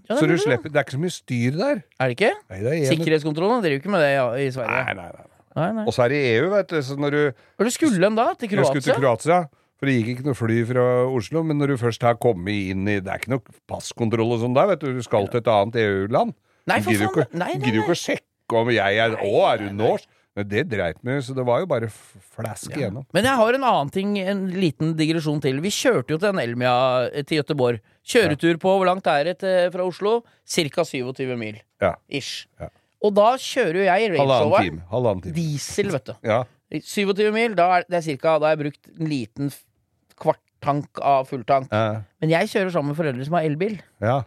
Ja, 0.08 0.16
det 0.16 0.18
Så 0.18 0.24
er 0.24 0.32
du 0.32 0.38
slipper 0.42 0.72
Det 0.72 0.74
er 0.80 0.82
ikke 0.82 0.96
så 0.96 1.02
mye 1.04 1.14
styr 1.14 1.52
der. 1.60 1.82
Er 2.00 2.08
det 2.10 2.16
ikke? 2.18 2.32
Nei, 2.50 2.58
det 2.64 2.72
er 2.74 2.88
Sikkerhetskontrollen 2.90 3.62
driver 3.62 3.78
ikke 3.78 3.92
med 3.92 4.00
det 4.02 4.08
ja, 4.16 4.24
i 4.34 4.48
Sverige. 4.50 4.80
Nei, 4.88 4.94
nei, 4.98 5.10
nei. 5.14 5.26
Nei, 5.56 5.72
nei. 5.76 5.84
Og 5.86 5.94
så 5.94 6.06
er 6.06 6.14
det 6.14 6.20
EU, 6.36 6.46
vet 6.52 6.70
du. 6.72 6.78
Så 6.84 6.96
når 7.00 7.16
du 7.16 7.22
Hvor 7.60 7.72
skulle 7.74 8.06
hen 8.06 8.16
da? 8.16 8.30
Til 8.38 8.48
Jeg 8.50 8.64
skulle 8.64 8.84
til 8.84 8.96
Kroatia? 8.96 9.42
Kroatia. 9.42 9.58
For 9.82 9.90
det 9.90 9.96
gikk 9.98 10.10
ikke 10.12 10.28
noe 10.28 10.38
fly 10.38 10.56
fra 10.68 10.86
Oslo. 11.10 11.42
Men 11.42 11.58
når 11.58 11.74
du 11.74 11.76
først 11.80 12.04
har 12.06 12.14
kommet 12.22 12.70
inn 12.70 12.86
i 12.86 13.00
Det 13.02 13.10
er 13.10 13.18
ikke 13.18 13.34
noe 13.34 13.56
passkontroll 13.70 14.36
og 14.36 14.42
sånn 14.44 14.54
der, 14.54 14.70
vet 14.70 14.84
du. 14.84 14.92
Du 14.94 15.02
skal 15.02 15.26
til 15.28 15.42
et 15.42 15.52
annet 15.52 15.78
EU-land. 15.82 16.34
Nei, 16.70 16.80
for 16.80 16.92
faen. 16.94 17.08
ikke- 17.08 17.28
Nei, 17.34 17.54
nei, 17.56 17.60
gidder 17.66 17.80
jo 17.80 17.86
ikke 17.88 17.96
å 17.98 18.02
sjekke 18.06 18.60
om 18.60 18.68
jeg 18.70 18.98
er 19.02 19.16
Å, 19.16 19.52
er 19.52 19.58
du 19.58 19.70
norsk? 19.74 20.06
Men 20.34 20.48
det 20.48 20.62
dreit 20.70 20.96
vi 21.04 21.16
så 21.20 21.34
det 21.36 21.44
var 21.44 21.60
jo 21.60 21.66
bare 21.68 21.88
flask 21.92 22.70
ja. 22.70 22.76
igjennom. 22.78 23.04
Men 23.12 23.24
jeg 23.24 23.36
har 23.36 23.54
en 23.58 23.64
annen 23.68 23.90
ting, 23.92 24.14
en 24.18 24.46
liten 24.48 24.94
digresjon 24.96 25.42
til. 25.44 25.60
Vi 25.60 25.68
kjørte 25.68 26.14
jo 26.14 26.18
til 26.22 26.30
en 26.30 26.40
Elmia 26.40 27.10
eh, 27.12 27.22
til 27.28 27.42
Gøteborg. 27.42 27.82
Kjøretur 28.00 28.56
på 28.62 28.72
hvor 28.78 28.86
langt 28.88 29.06
er 29.12 29.34
det 29.34 29.72
fra 29.74 29.84
Oslo? 29.84 30.22
Ca. 30.48 30.84
27 30.88 31.36
mil. 31.36 31.60
Ja. 31.82 31.96
Ish. 32.08 32.46
Ja. 32.58 32.70
Og 33.02 33.14
da 33.16 33.32
kjører 33.36 33.80
jo 33.80 33.84
jeg 33.88 34.10
Range 34.12 34.20
Halvannen 34.22 34.46
Rover. 34.48 34.62
time. 34.68 34.82
Halvannen 34.92 35.22
time. 35.24 35.34
Diesel, 35.34 35.90
vet 35.90 36.04
du. 36.06 36.14
Ja. 36.22 36.42
27 36.72 37.32
mil, 37.34 37.54
da 37.58 37.66
er 37.78 37.84
det 37.88 37.98
er 37.98 38.04
cirka, 38.06 38.38
Da 38.40 38.46
har 38.48 38.56
jeg 38.56 38.62
brukt 38.64 38.92
en 38.98 39.06
liten 39.10 39.50
kvarttank 39.52 40.18
kvart 40.22 40.38
tank 40.62 41.00
av 41.02 41.26
fulltank. 41.26 41.66
Ja. 41.74 42.02
Men 42.22 42.30
jeg 42.30 42.46
kjører 42.52 42.70
sammen 42.70 42.92
med 42.92 42.96
foreldre 43.00 43.24
som 43.26 43.34
har 43.34 43.42
elbil. 43.48 43.80
ja. 44.00 44.20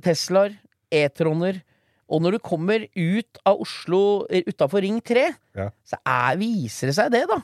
Teslaer, 0.00 0.54
E-troner. 0.92 1.62
Og 2.08 2.20
når 2.22 2.36
du 2.36 2.38
kommer 2.44 2.84
ut 2.96 3.38
av 3.44 3.60
Oslo, 3.60 4.26
utafor 4.30 4.80
Ring 4.84 5.00
3, 5.02 5.34
Ja. 5.56 5.70
så 5.84 5.96
er, 6.06 6.36
viser 6.36 6.86
det 6.88 6.94
seg 6.94 7.10
det, 7.10 7.24
da. 7.28 7.38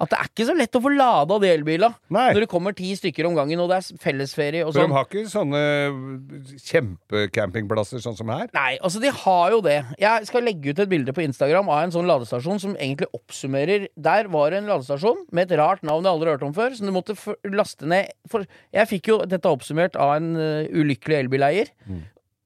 At 0.00 0.08
det 0.14 0.16
er 0.16 0.28
ikke 0.30 0.46
så 0.48 0.54
lett 0.56 0.76
å 0.78 0.80
få 0.80 0.90
lada 0.94 1.36
de 1.42 1.48
elbilene. 1.52 1.92
Når 2.08 2.38
det 2.44 2.48
kommer 2.48 2.72
ti 2.76 2.88
stykker 2.96 3.26
om 3.28 3.34
gangen, 3.36 3.60
og 3.60 3.68
det 3.68 3.80
er 3.82 3.98
fellesferie 4.00 4.62
og 4.64 4.72
For 4.72 4.80
de 4.80 4.86
sånn. 4.86 4.94
har 4.96 5.08
ikke 5.08 5.24
sånne 5.28 6.60
kjempecampingplasser 6.70 8.00
sånn 8.02 8.16
som 8.18 8.30
her. 8.32 8.46
Nei, 8.56 8.78
altså 8.80 9.02
de 9.02 9.10
har 9.12 9.54
jo 9.54 9.60
det. 9.64 9.76
Jeg 10.00 10.28
skal 10.30 10.46
legge 10.46 10.72
ut 10.72 10.80
et 10.80 10.90
bilde 10.90 11.14
på 11.16 11.24
Instagram 11.24 11.68
av 11.72 11.82
en 11.84 11.92
sånn 11.94 12.08
ladestasjon 12.08 12.62
som 12.62 12.76
egentlig 12.76 13.10
oppsummerer 13.16 13.88
Der 14.00 14.30
var 14.32 14.50
det 14.54 14.62
en 14.62 14.70
ladestasjon 14.70 15.26
med 15.36 15.50
et 15.50 15.60
rart 15.60 15.84
navn 15.86 16.06
jeg 16.06 16.14
aldri 16.14 16.30
har 16.30 16.38
hørt 16.38 16.48
om 16.48 16.54
før, 16.56 16.72
som 16.76 16.88
du 16.88 16.94
måtte 16.94 17.16
laste 17.52 17.88
ned 17.90 18.14
for 18.30 18.46
Jeg 18.72 18.90
fikk 18.90 19.10
jo 19.12 19.18
dette 19.28 19.52
oppsummert 19.52 19.98
av 20.00 20.16
en 20.16 20.32
uh, 20.38 20.64
ulykkelig 20.70 21.18
elbileier. 21.24 21.74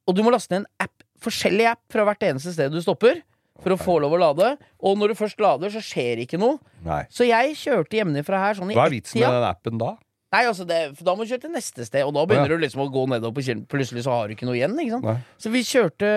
Og 0.09 0.17
du 0.17 0.25
må 0.27 0.35
laste 0.35 0.53
ned 0.53 0.65
en 0.65 0.89
app, 0.89 1.07
forskjellig 1.25 1.71
app 1.71 1.85
fra 1.93 2.05
hvert 2.09 2.27
eneste 2.27 2.53
sted 2.57 2.75
du 2.75 2.81
stopper. 2.85 3.23
For 3.63 3.75
å 3.75 3.79
få 3.79 4.01
lov 4.03 4.17
å 4.17 4.19
lade. 4.19 4.55
Og 4.83 4.97
når 4.99 5.13
du 5.13 5.19
først 5.19 5.39
lader, 5.43 5.71
så 5.71 5.83
skjer 5.85 6.25
ikke 6.25 6.41
noe. 6.43 6.59
Nei. 6.87 7.05
Så 7.13 7.27
jeg 7.29 7.55
kjørte 7.61 8.01
hjemmefra 8.01 8.41
her 8.49 8.59
sånn 8.59 8.73
i 8.73 8.77
Hva 8.77 8.89
er 8.89 8.97
vitsen 8.97 9.21
med 9.23 9.31
den 9.31 9.47
appen 9.47 9.79
da? 9.79 9.93
Nei, 10.35 10.41
altså 10.51 10.65
det, 10.67 10.79
for 10.99 11.07
Da 11.07 11.13
må 11.15 11.23
du 11.23 11.31
kjøre 11.31 11.45
til 11.45 11.53
neste 11.55 11.85
sted, 11.87 12.03
og 12.03 12.15
da 12.17 12.25
begynner 12.27 12.51
du 12.51 12.65
liksom 12.65 12.83
å 12.83 12.89
gå 12.91 13.05
nedover 13.13 13.37
på 13.37 13.45
kjelen 13.47 13.63
Plutselig 13.71 14.03
så 14.07 14.17
har 14.17 14.27
du 14.27 14.35
ikke 14.35 14.49
noe 14.49 14.57
igjen. 14.59 14.75
ikke 14.83 14.97
sant? 14.97 15.07
Nei. 15.07 15.37
Så 15.39 15.53
vi 15.55 15.63
kjørte 15.69 16.09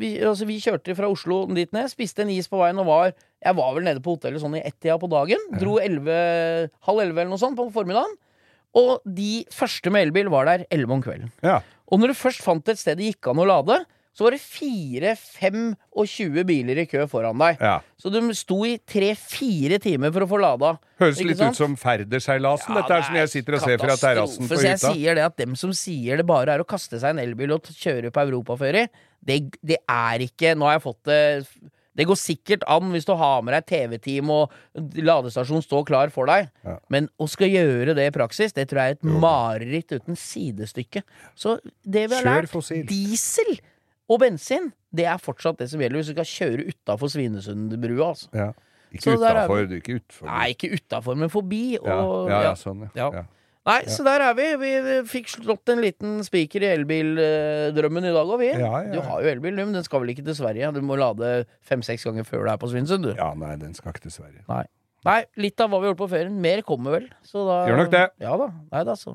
vi, 0.00 0.12
altså 0.24 0.48
vi 0.48 0.56
kjørte 0.64 0.96
fra 0.96 1.10
Oslo 1.12 1.42
dit 1.52 1.74
ned, 1.76 1.90
spiste 1.92 2.24
en 2.24 2.32
is 2.32 2.48
på 2.48 2.60
veien 2.62 2.80
og 2.80 2.88
var 2.88 3.12
Jeg 3.12 3.58
var 3.58 3.74
vel 3.76 3.84
nede 3.84 4.00
på 4.04 4.16
hotellet 4.16 4.40
sånn 4.40 4.56
i 4.56 4.64
ett-tida 4.64 4.96
på 5.02 5.10
dagen. 5.12 5.44
Dro 5.60 5.76
11, 5.82 6.72
halv 6.88 7.04
elleve 7.04 7.20
eller 7.22 7.34
noe 7.34 7.42
sånt 7.42 7.58
på 7.60 7.68
formiddagen. 7.74 8.16
Og 8.78 9.04
de 9.04 9.44
første 9.52 9.92
med 9.92 10.08
elbil 10.08 10.32
var 10.32 10.48
der 10.48 10.64
elleve 10.72 10.96
om 10.96 11.04
kvelden. 11.04 11.30
Ja. 11.44 11.60
Og 11.92 12.00
når 12.00 12.12
du 12.12 12.18
først 12.20 12.42
fant 12.44 12.68
et 12.72 12.80
sted 12.80 12.98
det 12.98 13.12
gikk 13.12 13.30
an 13.30 13.40
å 13.44 13.46
lade, 13.48 13.78
så 14.18 14.26
var 14.26 14.34
det 14.34 14.40
4, 14.42 15.12
5 15.14 15.58
og 15.94 16.08
20 16.10 16.42
biler 16.48 16.80
i 16.82 16.86
kø 16.90 17.04
foran 17.06 17.38
deg. 17.38 17.60
ja. 17.62 17.76
Så 17.98 18.10
du 18.10 18.18
sto 18.34 18.56
i 18.66 18.72
3-4 18.82 19.78
timer 19.82 20.10
for 20.14 20.26
å 20.26 20.28
få 20.30 20.40
lada. 20.42 20.72
Høres 20.98 21.20
litt 21.22 21.38
sant? 21.38 21.54
ut 21.54 21.60
som 21.62 21.76
Færderseilasen, 21.78 22.74
Ja, 22.74 22.80
dette 22.82 22.96
er 22.98 23.06
som 23.06 23.14
jeg 23.20 23.30
sitter 23.36 23.54
og 23.58 23.62
ser 23.62 23.78
fra 23.78 23.94
terrassen 24.00 24.50
på 24.50 24.58
hytta. 24.58 24.68
jeg 24.72 24.82
sier 24.82 25.14
det 25.18 25.24
at 25.28 25.36
dem 25.38 25.54
som 25.58 25.70
sier 25.72 26.18
det 26.18 26.26
bare 26.26 26.56
er 26.56 26.64
å 26.64 26.66
kaste 26.66 26.98
seg 26.98 27.14
en 27.14 27.22
elbil 27.22 27.54
og 27.54 27.62
kjøre 27.70 28.10
på 28.10 28.26
europaferie, 28.26 28.88
det, 29.22 29.38
det 29.62 29.78
er 29.88 30.26
ikke 30.26 30.54
Nå 30.58 30.66
har 30.66 30.76
jeg 30.78 30.84
fått 30.84 31.04
det 31.10 31.22
Det 31.98 32.06
går 32.06 32.18
sikkert 32.20 32.62
an 32.70 32.92
hvis 32.94 33.04
du 33.08 33.14
har 33.18 33.40
med 33.42 33.54
deg 33.56 33.64
TV-team 33.66 34.30
og 34.30 34.52
ladestasjon 35.02 35.62
står 35.66 35.86
klar 35.88 36.12
for 36.14 36.26
deg, 36.30 36.46
Ja. 36.64 36.76
men 36.88 37.08
å 37.18 37.26
skal 37.30 37.50
gjøre 37.50 37.94
det 37.98 38.06
i 38.06 38.14
praksis, 38.14 38.52
det 38.54 38.68
tror 38.70 38.82
jeg 38.84 38.90
er 38.94 38.98
et 38.98 39.02
mareritt 39.22 39.90
uten 39.96 40.14
sidestykke. 40.14 41.02
Så 41.34 41.58
det 41.82 42.08
vi 42.10 42.14
har 42.20 42.24
lært. 42.46 42.54
Diesel 42.86 43.58
og 44.08 44.20
bensin, 44.22 44.70
det 44.94 45.04
er 45.08 45.20
fortsatt 45.20 45.60
det 45.60 45.68
som 45.72 45.82
gjelder 45.82 46.00
hvis 46.00 46.10
du 46.10 46.16
skal 46.16 46.30
kjøre 46.30 46.68
utafor 46.72 47.12
Svinesundbrua, 47.12 48.12
altså. 48.12 48.30
Ja. 48.36 48.52
Ikke 48.88 49.18
utafor, 49.18 49.66
vi. 49.68 49.80
ikke 49.82 49.98
utfor. 49.98 50.28
Nei, 50.30 50.46
ikke 50.54 50.70
utafor, 50.72 51.18
men 51.20 51.32
forbi. 51.32 51.64
Og, 51.82 51.90
ja, 51.90 51.98
ja. 52.30 52.38
ja, 52.48 52.54
sånn, 52.56 52.86
ja. 52.96 53.10
Nei, 53.68 53.82
så 53.92 54.04
der 54.06 54.22
er 54.24 54.36
vi. 54.38 54.46
Vi 54.62 54.94
fikk 55.10 55.28
slått 55.28 55.68
en 55.68 55.82
liten 55.84 56.22
spiker 56.24 56.64
i 56.64 56.70
elbildrømmen 56.72 58.08
i 58.08 58.14
dag 58.14 58.32
òg, 58.32 58.40
vi. 58.40 58.48
Du 58.94 59.00
har 59.04 59.20
jo 59.24 59.32
elbil, 59.34 59.58
men 59.60 59.76
den 59.76 59.84
skal 59.84 60.00
vel 60.04 60.14
ikke 60.14 60.24
til 60.30 60.38
Sverige? 60.38 60.72
Du 60.72 60.80
må 60.80 60.96
lade 60.96 61.42
fem-seks 61.68 62.08
ganger 62.08 62.24
før 62.28 62.46
du 62.46 62.52
er 62.54 62.62
på 62.62 62.72
Svinesund, 62.72 63.10
du. 63.10 63.12
Ja, 63.12 63.34
nei, 63.36 63.58
den 63.60 63.76
skal 63.76 63.92
ikke 63.92 64.06
til 64.06 64.16
Sverige. 64.16 64.40
Nei. 64.48 64.64
Nei, 65.06 65.20
litt 65.38 65.60
av 65.62 65.70
hva 65.70 65.82
vi 65.82 65.92
gjort 65.92 66.00
på 66.00 66.08
ferien. 66.10 66.40
Mer 66.42 66.64
kommer 66.66 66.96
vel. 66.98 67.12
Så 67.28 67.44
da 67.46 67.60
Gjør 67.68 67.84
nok 67.84 67.92
det. 67.94 68.08
Ja 68.24 68.34
da. 68.40 68.50
Nei 68.72 68.88
da, 68.88 68.98
så. 68.98 69.14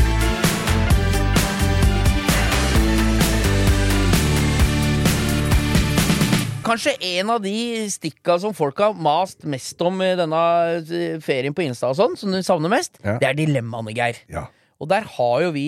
Kanskje 6.71 6.93
en 7.19 7.29
av 7.33 7.41
de 7.43 7.53
stikka 7.91 8.37
som 8.39 8.53
folk 8.55 8.79
har 8.79 8.95
mast 8.95 9.43
mest 9.43 9.81
om 9.83 9.97
i 10.05 10.13
denne 10.15 10.41
eh, 10.79 11.17
ferien 11.23 11.55
på 11.55 11.65
Insta 11.65 11.89
og 11.91 11.97
sånn, 11.99 12.15
som 12.19 12.31
du 12.31 12.39
savner 12.47 12.71
mest, 12.71 12.95
Ja. 13.03 13.17
det 13.19 13.27
er 13.27 13.39
dilemmaene, 13.41 13.91
Geir. 13.97 14.21
Ja. 14.31 14.45
Og 14.79 14.87
der 14.89 15.03
har 15.17 15.41
jo 15.43 15.51
vi 15.51 15.65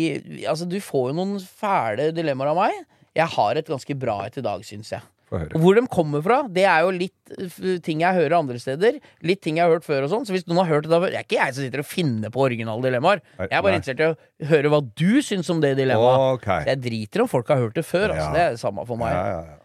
Altså, 0.48 0.66
du 0.70 0.80
får 0.80 1.12
jo 1.12 1.18
noen 1.20 1.40
fæle 1.44 2.14
dilemmaer 2.16 2.54
av 2.54 2.62
meg. 2.64 2.86
Jeg 3.14 3.28
har 3.36 3.60
et 3.60 3.68
ganske 3.68 4.00
bra 4.00 4.22
et 4.26 4.40
i 4.40 4.46
dag, 4.46 4.64
syns 4.66 4.94
jeg. 4.96 5.04
Og 5.34 5.58
hvor 5.64 5.74
de 5.76 5.82
kommer 5.90 6.22
fra, 6.22 6.44
det 6.46 6.64
er 6.70 6.84
jo 6.86 6.92
litt 6.94 7.82
ting 7.86 8.04
jeg 8.04 8.18
hører 8.20 8.36
andre 8.38 8.60
steder. 8.62 9.00
Litt 9.26 9.42
ting 9.42 9.58
jeg 9.58 9.66
har 9.66 9.74
hørt 9.74 9.86
før 9.86 10.06
og 10.06 10.12
sånn. 10.12 10.28
Så 10.28 10.36
hvis 10.36 10.46
noen 10.46 10.62
har 10.62 10.70
hørt 10.70 10.86
det, 10.86 10.92
da 10.94 11.00
Det 11.02 11.18
er 11.18 11.26
ikke 11.26 11.40
jeg 11.40 11.56
som 11.56 11.66
sitter 11.66 11.82
og 11.82 11.90
finner 11.90 12.30
på 12.34 12.44
originale 12.46 12.86
dilemmaer. 12.86 13.22
Jeg 13.42 13.50
er 13.52 13.66
bare 13.66 13.80
interessert 13.80 14.04
i 14.04 14.12
å 14.12 14.50
høre 14.52 14.70
hva 14.70 14.82
du 14.86 15.22
syns 15.26 15.50
om 15.50 15.60
det 15.64 15.74
dilemmaet. 15.82 16.38
Okay. 16.38 16.70
Jeg 16.70 16.82
driter 16.86 17.26
om 17.26 17.32
folk 17.32 17.50
har 17.50 17.58
hørt 17.66 17.74
det 17.76 17.86
før. 17.86 18.14
Altså. 18.14 18.30
Ja. 18.30 18.34
Det 18.38 18.46
er 18.46 18.56
det 18.58 18.62
samme 18.62 18.86
for 18.86 19.02
meg. 19.02 19.14
Ja, 19.14 19.26
ja, 19.34 19.44
ja. 19.56 19.63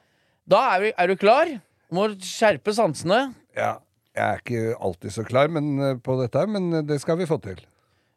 Da 0.48 0.62
er, 0.74 0.80
vi, 0.86 0.92
er 0.96 1.10
du 1.10 1.16
klar? 1.20 1.50
Må 1.94 2.08
skjerpe 2.24 2.74
sansene. 2.76 3.28
ja. 3.56 3.76
Jeg 4.18 4.34
er 4.34 4.40
ikke 4.40 4.62
alltid 4.82 5.12
så 5.14 5.22
klar 5.22 5.46
men, 5.54 5.66
eh, 5.78 5.92
på 6.02 6.16
dette, 6.18 6.40
men 6.50 6.64
eh, 6.74 6.82
det 6.82 6.96
skal 6.98 7.20
vi 7.20 7.26
få 7.28 7.36
til. 7.44 7.60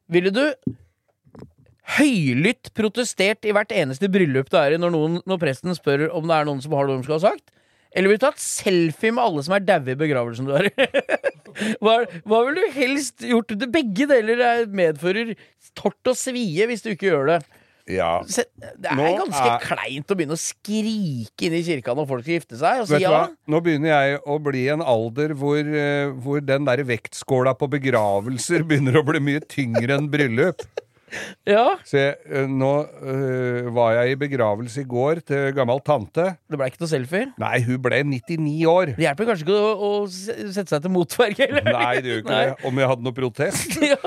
Ville 0.09 0.31
du 0.33 0.41
høylytt 1.99 2.71
protestert 2.77 3.45
i 3.45 3.53
hvert 3.53 3.73
eneste 3.75 4.09
bryllup 4.09 4.49
det 4.49 4.59
er 4.63 4.75
i, 4.75 4.79
når, 4.81 4.93
noen, 4.95 5.19
når 5.29 5.41
presten 5.43 5.75
spør 5.77 6.07
om 6.15 6.25
det 6.29 6.37
er 6.39 6.47
noen 6.49 6.61
som 6.63 6.73
har 6.77 6.89
noe 6.89 6.97
de 6.97 7.05
skal 7.05 7.19
ha 7.19 7.23
sagt? 7.33 7.51
Eller 7.91 8.07
vil 8.09 8.17
du 8.21 8.23
tatt 8.23 8.41
selfie 8.41 9.11
med 9.13 9.21
alle 9.21 9.43
som 9.45 9.53
er 9.57 9.65
daue 9.67 9.93
i 9.93 9.99
begravelsen 9.99 10.47
du 10.47 10.53
er 10.55 10.69
i? 10.71 10.89
hva, 11.83 11.97
hva 12.23 12.41
ville 12.47 12.63
du 12.65 12.77
helst 12.79 13.25
gjort? 13.27 13.53
Det 13.61 13.69
begge 13.73 14.07
deler 14.09 14.41
er- 14.47 14.69
medfører 14.71 15.33
tort 15.77 16.09
og 16.09 16.17
svie 16.17 16.65
hvis 16.71 16.85
du 16.85 16.93
ikke 16.95 17.11
gjør 17.11 17.33
det. 17.35 17.39
Ja. 17.89 18.11
Se, 18.29 18.43
det 18.57 18.91
er 18.91 18.95
Nå 18.99 19.07
ganske 19.23 19.47
er- 19.55 19.65
kleint 19.65 20.11
å 20.13 20.17
begynne 20.19 20.37
å 20.37 20.41
skrike 20.41 21.47
inn 21.47 21.55
i 21.57 21.63
kirka 21.65 21.95
når 21.97 22.07
folk 22.11 22.23
skal 22.25 22.37
gifte 22.39 22.59
seg, 22.59 22.83
si 22.87 22.99
du 23.01 23.07
ja. 23.07 23.23
Nå 23.49 23.61
begynner 23.65 23.91
jeg 23.95 24.21
å 24.25 24.37
bli 24.43 24.67
en 24.73 24.83
alder 24.85 25.33
hvor, 25.37 25.57
eh, 25.59 26.11
hvor 26.21 26.39
den 26.45 26.65
der 26.69 26.83
vektskåla 26.87 27.55
på 27.57 27.69
begravelser 27.73 28.63
begynner 28.69 29.01
å 29.01 29.05
bli 29.07 29.19
mye 29.23 29.41
tyngre 29.49 29.97
enn 29.97 30.07
bryllup. 30.13 30.63
ja. 31.43 31.65
Se, 31.83 31.99
eh, 32.15 32.45
nå 32.47 32.69
øh, 33.03 33.65
var 33.75 33.97
jeg 33.97 34.13
i 34.13 34.19
begravelse 34.21 34.79
i 34.85 34.87
går 34.87 35.19
til 35.27 35.49
gammel 35.57 35.81
tante. 35.83 36.29
Det 36.47 36.55
ble 36.59 36.69
ikke 36.71 36.79
noe 36.85 36.91
selfie. 36.93 37.25
Nei, 37.41 37.57
hun 37.67 37.81
ble 37.83 37.99
99 38.07 38.53
år. 38.71 38.93
Det 38.95 39.03
hjelper 39.09 39.27
kanskje 39.33 39.43
ikke 39.43 39.57
å, 39.59 39.73
å 39.89 39.91
sette 40.07 40.69
seg 40.71 40.85
til 40.85 40.93
motverge. 40.95 41.49
Nei, 41.67 41.95
det 41.99 42.13
gjør 42.13 42.21
ikke 42.23 42.31
Nei. 42.37 42.45
det. 42.53 42.55
Om 42.71 42.79
jeg 42.83 42.91
hadde 42.93 43.07
noe 43.09 43.17
protest. 43.19 43.75
Ja. 43.91 43.97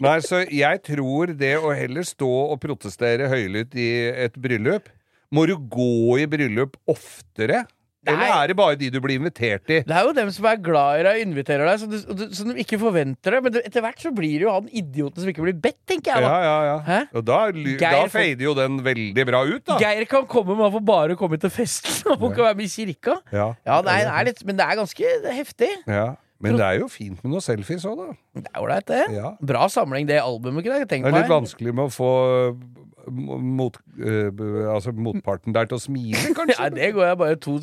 Nei, 0.00 0.16
så 0.24 0.40
jeg 0.48 0.80
tror 0.86 1.34
det 1.36 1.54
å 1.60 1.74
heller 1.76 2.06
stå 2.08 2.30
og 2.54 2.56
protestere 2.62 3.28
høylytt 3.28 3.74
i 3.76 3.90
et 4.26 4.38
bryllup 4.40 4.88
Må 5.30 5.44
du 5.46 5.56
gå 5.60 6.18
i 6.22 6.24
bryllup 6.30 6.78
oftere? 6.90 7.66
Eller 8.08 8.30
er 8.32 8.46
det 8.48 8.54
bare 8.56 8.78
de 8.80 8.86
du 8.88 8.96
blir 9.04 9.18
invitert 9.20 9.68
i? 9.68 9.82
Det 9.84 9.92
er 9.92 10.06
jo 10.08 10.14
dem 10.16 10.30
som 10.32 10.46
er 10.48 10.56
glad 10.64 11.02
i 11.02 11.04
deg, 11.04 11.18
og 11.18 11.24
inviterer 11.26 11.68
deg, 11.68 11.82
så 11.82 11.88
du, 11.90 11.96
du- 12.16 12.30
så 12.32 12.46
de 12.48 12.54
ikke 12.62 12.78
forventer 12.80 13.34
det. 13.36 13.40
Men 13.44 13.58
etter 13.60 13.84
hvert 13.84 14.00
så 14.00 14.08
blir 14.16 14.38
det 14.40 14.46
jo 14.46 14.54
han 14.54 14.70
idioten 14.72 15.20
som 15.20 15.28
ikke 15.28 15.44
blir 15.44 15.58
bedt, 15.66 15.76
tenker 15.86 16.14
jeg. 16.16 16.24
Da 16.24 16.30
ja, 16.46 16.54
ja. 16.64 16.78
ja. 16.88 17.02
Og 17.20 17.26
da, 17.28 17.40
da 17.84 18.06
fader 18.08 18.46
jo 18.46 18.54
den 18.56 18.80
veldig 18.88 19.26
bra 19.28 19.42
ut, 19.44 19.60
da. 19.68 19.76
Geir 19.84 20.08
kan 20.08 20.24
komme, 20.32 20.56
men 20.56 20.64
han 20.64 20.72
får 20.78 20.86
bare 20.88 21.18
komme 21.20 21.36
til 21.44 21.52
festen. 21.52 21.92
Han 22.08 22.16
får 22.24 22.32
ikke 22.32 22.46
være 22.48 22.58
med 22.62 22.64
i 22.64 22.72
kirka. 22.72 23.18
Ja, 23.36 23.50
Ja, 23.68 23.82
det 23.84 24.00
litt, 24.32 24.42
Men 24.48 24.56
det 24.58 24.64
er 24.70 24.80
ganske 24.80 25.14
heftig. 25.36 25.70
ja. 25.86 26.08
Men 26.40 26.56
det 26.56 26.66
er 26.66 26.78
jo 26.80 26.88
fint 26.88 27.20
med 27.20 27.34
noen 27.34 27.44
selfies 27.44 27.84
òg, 27.88 27.98
da. 28.00 28.12
Det 28.40 28.48
er 28.48 28.62
ålreit, 28.62 28.86
det. 28.88 29.00
Ja. 29.12 29.32
Bra 29.44 29.66
samling, 29.72 30.06
det 30.08 30.20
albumet. 30.22 30.64
Jeg 30.64 30.86
det? 30.88 31.00
Er 31.00 31.12
litt 31.12 31.26
her. 31.26 31.28
vanskelig 31.28 31.74
med 31.76 31.90
å 31.90 31.92
få 31.92 32.12
eh, 32.48 33.10
mot, 33.10 33.76
eh, 34.00 34.40
altså 34.72 34.94
motparten 34.96 35.56
der 35.56 35.68
til 35.68 35.76
å 35.76 35.82
smile, 35.82 36.22
kanskje. 36.38 36.56
Nei, 36.62 36.70
det 36.78 36.90
går 36.96 37.10
jeg 37.10 37.20
bare 37.20 37.38
to 37.44 37.58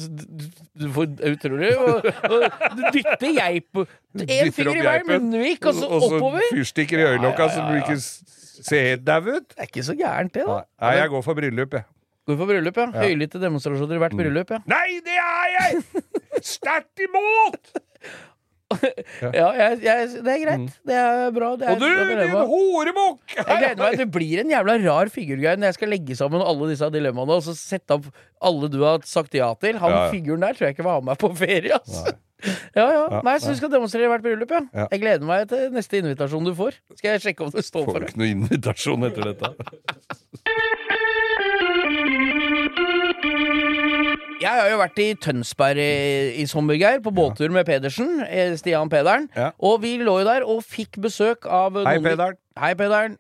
Du 0.78 0.88
får 0.94 1.10
utrolig 1.32 1.74
og, 1.82 2.06
og, 2.30 2.46
Du 2.78 2.86
dytter 3.00 3.34
geip 3.40 3.82
En 3.82 4.54
finger 4.54 4.74
i 4.76 4.86
hver 4.86 5.10
munnvik, 5.10 5.66
og 5.66 5.78
så 5.78 5.90
oppover. 5.90 6.38
og 6.38 6.50
så 6.52 6.56
fyrstikker 6.60 7.02
i 7.02 7.10
øyelokka 7.16 7.50
så 7.54 7.66
du 7.66 7.78
ikke 7.82 8.00
ser 8.02 8.90
helt 8.92 9.06
dau 9.08 9.22
ut. 9.26 9.50
Det 9.54 9.62
er 9.64 9.70
ikke 9.70 9.86
så 9.90 9.98
gærent, 9.98 10.34
det, 10.38 10.46
da. 10.46 10.62
Nei, 10.86 10.96
jeg 11.02 11.14
går 11.14 11.26
for 11.26 11.38
bryllup, 11.38 11.78
jeg. 11.78 11.90
Går 12.28 12.40
for 12.42 12.50
bryllup, 12.50 12.78
ja. 12.82 12.88
Høylytte 13.06 13.42
demonstrasjoner 13.42 13.98
i 13.98 14.06
hvert 14.06 14.18
bryllup, 14.20 14.54
ja. 14.54 14.62
Nei, 14.70 15.00
det 15.06 15.18
er 15.22 15.54
jeg! 15.58 15.84
Sterkt 16.58 17.08
imot! 17.08 17.74
Ja, 18.68 19.48
jeg, 19.56 19.78
jeg, 19.86 20.08
det 20.26 20.32
er 20.34 20.42
greit. 20.44 20.74
Det 20.86 20.96
er 21.00 21.32
bra. 21.36 21.54
Det 21.60 21.68
er 21.68 21.72
Og 21.72 21.80
du, 21.80 21.88
din 22.20 22.34
horebukk! 22.52 23.22
Jeg 23.38 23.46
gleder 23.48 23.80
meg. 23.80 23.98
Det 24.02 24.08
blir 24.12 24.42
en 24.44 24.52
jævla 24.52 24.76
rar 24.84 25.12
figur 25.14 25.40
når 25.40 25.70
jeg 25.70 25.78
skal 25.80 25.92
legge 25.94 26.18
sammen 26.20 26.44
alle 26.44 26.68
disse 26.74 26.90
dilemmaene 26.94 27.38
og 27.40 27.46
så 27.48 27.56
sette 27.58 27.96
opp 27.96 28.10
alle 28.44 28.70
du 28.72 28.80
har 28.84 29.00
sagt 29.08 29.34
ja 29.38 29.54
til. 29.62 29.80
Han 29.82 29.92
Ja, 29.94 30.04
ja. 30.06 30.12
figuren 30.14 30.44
der 30.44 30.58
tror 30.58 30.68
jeg 30.68 30.76
ikke 30.76 30.88
var 30.88 31.00
med 31.02 31.14
meg 31.14 31.22
på 31.24 31.32
ferie. 31.40 31.74
Altså. 31.80 32.18
Ja, 32.78 32.86
ja. 32.94 33.22
Nei, 33.26 33.38
så 33.42 33.50
du 33.50 33.58
skal 33.58 33.72
demonstrere 33.74 34.12
hvert 34.12 34.22
bryllup, 34.26 34.52
ja. 34.54 34.62
Ja. 34.76 34.86
Jeg 34.92 35.02
gleder 35.02 35.26
meg 35.26 35.48
til 35.50 35.72
neste 35.74 36.04
invitasjon 36.04 36.46
du 36.46 36.54
får. 36.60 36.78
Skal 37.00 37.16
jeg 37.16 37.24
sjekke 37.24 37.48
om 37.48 37.56
du 37.56 37.62
står 37.64 37.88
Får 37.88 37.94
for 37.96 38.04
du 38.04 38.06
Får 38.06 38.12
ikke 38.12 38.22
noe 38.22 38.32
invitasjon 38.36 39.08
etter 39.10 39.32
dette? 39.32 39.48
Jeg 44.38 44.54
har 44.54 44.68
jo 44.70 44.78
vært 44.78 45.00
i 45.02 45.08
Tønsberg 45.18 45.80
i, 45.82 46.42
i 46.44 46.46
sommer, 46.50 46.78
Geir, 46.78 47.00
på 47.02 47.10
båttur 47.16 47.50
med 47.54 47.66
Pedersen. 47.66 48.20
eh, 48.22 48.54
Stian 48.60 48.90
Pederen. 48.92 49.26
Og 49.58 49.80
vi 49.82 49.96
lå 49.98 50.20
jo 50.22 50.28
der 50.28 50.46
og 50.46 50.60
fikk 50.66 51.00
besøk 51.02 51.48
av 51.50 51.80
Hei, 51.88 51.98
Pederen. 52.04 52.38
Hei, 52.60 52.76
Pederen. 52.78 53.16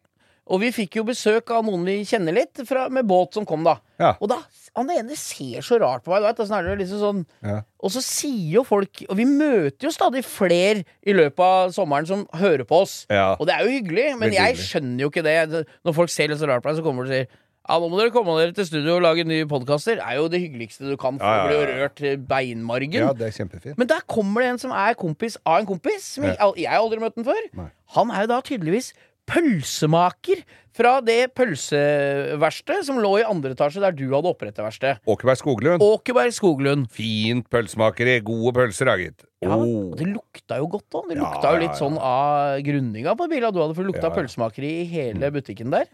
Og 0.47 0.62
vi 0.62 0.69
fikk 0.71 0.99
jo 0.99 1.03
besøk 1.10 1.49
av 1.51 1.65
noen 1.67 1.82
vi 1.89 1.97
kjenner 2.08 2.38
litt, 2.38 2.62
fra, 2.69 2.86
med 2.93 3.08
båt 3.10 3.34
som 3.36 3.47
kom, 3.49 3.65
da. 3.65 3.80
Ja. 3.99 4.13
Og 4.21 4.30
da, 4.32 4.38
Han 4.77 4.91
ene 4.93 5.15
ser 5.17 5.65
så 5.65 5.80
rart 5.82 6.03
på 6.06 6.13
meg, 6.13 6.21
du 6.21 6.27
vet. 6.30 6.47
sånn 6.47 6.67
liksom 6.77 6.99
sånn 7.01 7.25
Ja. 7.41 7.63
Og 7.82 7.89
så 7.89 8.01
sier 8.06 8.60
jo 8.60 8.63
folk 8.63 9.01
Og 9.10 9.17
vi 9.17 9.25
møter 9.25 9.88
jo 9.88 9.89
stadig 9.89 10.21
flere 10.23 10.84
i 11.01 11.13
løpet 11.17 11.39
av 11.41 11.71
sommeren 11.73 12.06
som 12.06 12.27
hører 12.38 12.63
på 12.63 12.84
oss. 12.84 13.08
Ja. 13.10 13.32
Og 13.39 13.47
det 13.49 13.56
er 13.56 13.65
jo 13.65 13.73
hyggelig, 13.73 14.06
men 14.19 14.30
Veldig 14.30 14.38
jeg 14.38 14.62
skjønner 14.62 15.01
jo 15.01 15.10
ikke 15.10 15.25
det. 15.25 15.65
Når 15.84 15.97
folk 15.97 16.13
ser 16.13 16.30
litt 16.30 16.38
så 16.38 16.45
rart 16.47 16.62
på 16.62 16.69
deg, 16.69 16.77
så 16.77 16.86
kommer 16.86 17.03
du 17.03 17.10
og 17.10 17.15
sier 17.15 17.27
ja, 17.67 17.77
nå 17.80 17.89
må 17.91 17.97
dere 17.99 18.13
komme 18.15 18.36
dere 18.39 18.53
til 18.56 18.65
studio 18.69 18.95
og 18.97 19.03
lage 19.03 19.25
nye 19.27 19.45
podkaster. 19.49 19.99
er 19.99 20.15
jo 20.21 20.27
det 20.32 20.39
hyggeligste 20.41 20.88
du 20.88 20.95
kan. 20.97 21.17
For 21.19 21.25
Ja, 21.27 21.36
ja, 21.36 21.43
å 21.43 21.47
bli 21.49 21.58
ja, 21.58 21.65
ja. 21.67 21.82
rørt 21.84 21.95
til 21.99 22.17
beinmargen. 22.17 22.93
ja, 23.03 23.12
det 23.13 23.27
er 23.27 23.36
kjempefint. 23.41 23.77
Men 23.77 23.88
der 23.91 24.01
kommer 24.08 24.41
det 24.45 24.53
en 24.53 24.60
som 24.63 24.71
er 24.71 24.93
kompis 24.95 25.38
av 25.45 25.60
en 25.60 25.65
kompis. 25.67 26.13
Som 26.15 26.23
jeg, 26.30 26.38
jeg 26.58 26.69
har 26.71 26.80
aldri 26.80 26.99
møtt 27.03 27.15
den 27.19 27.27
før. 27.27 27.43
Nei. 27.60 27.69
Han 27.97 28.12
er 28.15 28.23
jo 28.25 28.32
da 28.36 28.39
tydeligvis 28.47 28.93
pølsemaker 29.27 30.39
fra 30.77 31.01
det 31.03 31.34
pølseverkstedet 31.36 32.86
som 32.88 32.99
lå 33.01 33.15
i 33.19 33.25
andre 33.27 33.51
etasje 33.56 33.82
der 33.84 33.95
du 33.97 34.06
hadde 34.13 34.30
opprettet 34.30 34.62
verksted. 34.63 34.99
Åkerberg 35.10 35.39
Skoglund. 35.41 35.84
Åkerberg 35.84 36.36
Skoglund. 36.36 36.86
Fint 36.93 37.47
pølsemakeri. 37.51 38.19
Gode 38.27 38.53
pølser, 38.56 38.88
da, 38.91 38.95
gitt. 39.01 39.25
Ja, 39.43 39.53
Oh. 39.58 39.91
Det 39.97 40.08
lukta 40.10 40.58
jo 40.62 40.67
godt 40.77 40.95
òg. 40.97 41.10
Det 41.12 41.17
Ja, 41.17 41.25
lukta 41.27 41.51
jo 41.53 41.60
litt 41.62 41.73
ja. 41.75 41.77
sånn 41.82 41.97
av 42.01 42.58
grunninga 42.65 43.13
på 43.19 43.27
bilen 43.30 43.53
du 43.53 43.60
hadde, 43.62 43.75
for 43.77 43.84
det 43.84 43.91
lukta 43.91 44.08
Ja, 44.08 44.13
ja. 44.13 44.15
pølsemakeri 44.21 44.71
i 44.82 44.86
hele 44.89 45.30
butikken 45.36 45.69
der. 45.73 45.86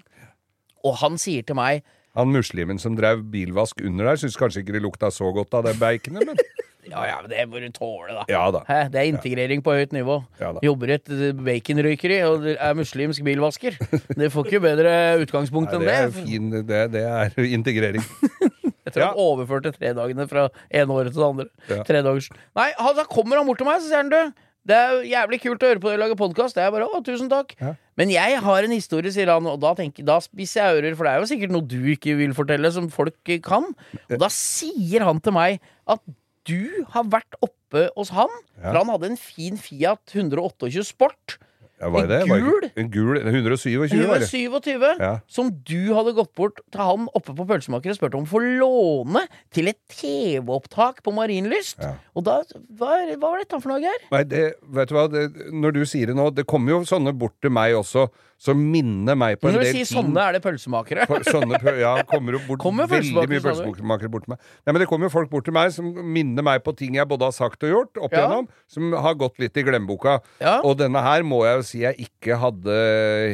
Og 0.84 0.98
han 1.04 1.17
sier 1.22 1.46
til 1.48 1.56
meg 1.60 1.84
Han 2.17 2.30
muslimen 2.34 2.78
som 2.82 2.96
drev 3.00 3.24
bilvask 3.34 3.80
under 3.82 4.12
der, 4.12 4.19
syns 4.22 4.38
kanskje 4.38 4.62
ikke 4.62 4.76
det 4.76 4.84
lukta 4.86 5.10
så 5.12 5.32
godt 5.34 5.56
av 5.58 5.65
det 5.65 5.78
baconet, 5.82 6.28
men 6.28 6.38
Ja 6.84 7.06
ja, 7.08 7.19
men 7.24 7.32
det 7.32 7.43
må 7.48 7.62
du 7.63 7.69
tåle, 7.72 8.12
da. 8.12 8.24
ja 8.28 8.41
da. 8.52 8.60
Hæ, 8.67 8.80
det 8.91 9.00
er 9.00 9.08
integrering 9.08 9.62
på 9.63 9.72
høyt 9.72 9.93
nivå. 9.96 10.17
Ja 10.41 10.50
da. 10.52 10.60
Jobber 10.65 10.91
i 10.91 10.98
et 10.98 11.10
eh, 11.15 11.32
baconrøykeri 11.32 12.17
og 12.28 12.48
er 12.52 12.76
muslimsk 12.76 13.24
bilvasker. 13.24 13.78
Det 14.19 14.28
får 14.34 14.50
ikke 14.50 14.60
bedre 14.65 14.91
utgangspunkt 15.24 15.72
Nei, 15.72 15.80
enn 15.80 15.88
det 15.88 15.96
er 15.96 16.10
det. 16.12 16.26
fin 16.28 16.50
Det, 16.52 16.82
det 16.93 17.06
er 17.08 17.48
integrering. 17.56 18.04
Jeg 18.84 19.00
Ja. 19.00 19.08
han 19.08 19.15
overførte 19.17 19.72
tredagene 19.74 20.28
fra 20.30 20.50
ene 20.69 20.93
året 20.93 21.15
til 21.15 21.24
det 21.24 21.30
andre. 21.30 21.46
Ja. 21.72 22.34
Nei, 22.60 22.67
han, 22.78 22.96
da 23.00 23.06
kommer 23.10 23.39
han 23.39 23.48
bort 23.48 23.63
til 23.63 23.65
meg, 23.72 23.80
så 23.82 23.88
sier 23.88 24.04
han 24.04 24.12
du. 24.12 24.19
Det 24.63 24.76
er 24.80 24.91
jo 24.95 24.99
jævlig 25.12 25.39
kult 25.43 25.63
å 25.65 25.69
høre 25.73 25.82
på 25.84 25.89
dere 25.91 25.99
lage 26.06 26.15
podkast. 26.19 26.56
Det 26.56 26.63
er 26.63 26.71
bare 26.71 26.86
å, 26.88 27.02
tusen 27.04 27.28
takk. 27.32 27.52
Ja. 27.60 27.73
Men 27.99 28.12
jeg 28.13 28.38
har 28.45 28.63
en 28.63 28.71
historie, 28.73 29.12
sier 29.12 29.28
han, 29.34 29.45
og 29.49 29.58
da, 29.60 29.73
tenker, 29.76 30.06
da 30.08 30.15
spisser 30.23 30.62
jeg 30.63 30.78
ører, 30.80 30.95
for 30.97 31.08
det 31.08 31.12
er 31.13 31.19
jo 31.23 31.30
sikkert 31.34 31.52
noe 31.54 31.67
du 31.67 31.82
ikke 31.91 32.15
vil 32.19 32.32
fortelle, 32.38 32.71
som 32.71 32.88
folk 32.93 33.34
eh, 33.34 33.41
kan. 33.43 33.67
Og 34.08 34.15
da 34.23 34.30
sier 34.32 35.04
han 35.04 35.19
til 35.23 35.36
meg 35.36 35.60
at 35.91 35.99
du 36.47 36.86
har 36.95 37.06
vært 37.12 37.36
oppe 37.43 37.89
hos 37.97 38.13
han, 38.15 38.32
Ja. 38.62 38.69
for 38.69 38.80
han 38.84 38.91
hadde 38.93 39.10
en 39.12 39.19
fin 39.19 39.60
Fiat 39.60 40.15
128 40.15 40.84
Sport. 40.88 41.38
Ja, 41.84 41.89
var 41.91 42.06
En 42.08 42.10
det 42.10 42.19
En 42.24 42.46
gul? 42.48 42.67
En 42.80 42.89
gul 42.93 43.17
127, 43.19 43.76
var 44.08 44.19
det? 44.24 44.30
127, 44.32 44.86
Ja. 45.04 45.13
som 45.28 45.52
du 45.67 45.93
hadde 45.93 46.13
gått 46.15 46.34
bort 46.36 46.62
til 46.72 46.82
han 46.82 47.10
oppe 47.13 47.36
på 47.36 47.46
Pølsemaker 47.50 47.91
og 47.93 47.98
spurt 48.00 48.15
om 48.15 48.26
få 48.30 48.39
låne 48.43 49.26
til 49.54 49.67
et 49.74 49.80
TV-opptak 49.91 51.02
på 51.04 51.13
Marienlyst. 51.15 51.80
Ja. 51.84 51.96
Og 52.15 52.26
da 52.28 52.39
hva, 52.80 52.96
hva 53.17 53.30
var 53.34 53.41
dette 53.43 53.60
for 53.62 53.74
noe, 53.74 53.82
Geir? 53.84 54.06
Nei, 54.13 54.24
det, 54.30 54.43
vet 54.76 54.89
du 54.91 54.96
hva, 54.98 55.08
det, 55.12 55.26
når 55.52 55.76
du 55.78 55.82
sier 55.89 56.12
det 56.12 56.17
nå, 56.17 56.30
det 56.36 56.48
kommer 56.50 56.78
jo 56.78 56.82
sånne 56.88 57.13
bort 57.17 57.36
til 57.43 57.54
meg 57.54 57.76
også, 57.78 58.08
som 58.43 58.60
minner 58.60 59.15
meg 59.15 59.38
på 59.39 59.47
en 59.47 59.56
del 59.56 59.69
ting. 59.71 59.86
sånne, 59.88 60.19
er 60.19 60.36
det 60.36 60.41
pølsemakere? 60.43 61.06
På 61.08 61.19
sånne, 61.23 61.60
ja, 61.79 61.93
kommer 62.10 62.36
jo 62.36 62.41
bort 62.47 62.60
Kommer 62.60 62.89
veldig 62.91 63.23
mye 63.32 63.43
pølsemakere 63.45 64.12
bort 64.12 64.25
til 64.27 64.34
meg. 64.34 64.41
Nei, 64.65 64.73
men 64.73 64.82
Det 64.84 64.88
kommer 64.91 65.08
jo 65.08 65.13
folk 65.13 65.29
bort 65.32 65.45
til 65.47 65.56
meg 65.56 65.71
som 65.71 65.88
minner 66.03 66.43
meg 66.43 66.60
på 66.65 66.73
ting 66.75 66.97
jeg 66.99 67.08
både 67.08 67.29
har 67.29 67.36
sagt 67.38 67.63
og 67.63 67.71
gjort, 67.71 68.01
opp 68.03 68.12
Ja. 68.12 68.25
igjennom, 68.25 68.49
som 68.67 68.91
har 69.06 69.15
gått 69.15 69.39
litt 69.39 69.56
i 69.56 69.63
glemmeboka. 69.63 70.17
Ja. 70.43 70.58
Og 70.67 70.75
denne 70.82 70.99
her 71.06 71.23
må 71.23 71.45
jeg 71.47 71.56
jo 71.62 71.63
si 71.71 71.79
jeg 71.86 72.10
ikke 72.10 72.38
hadde 72.41 72.75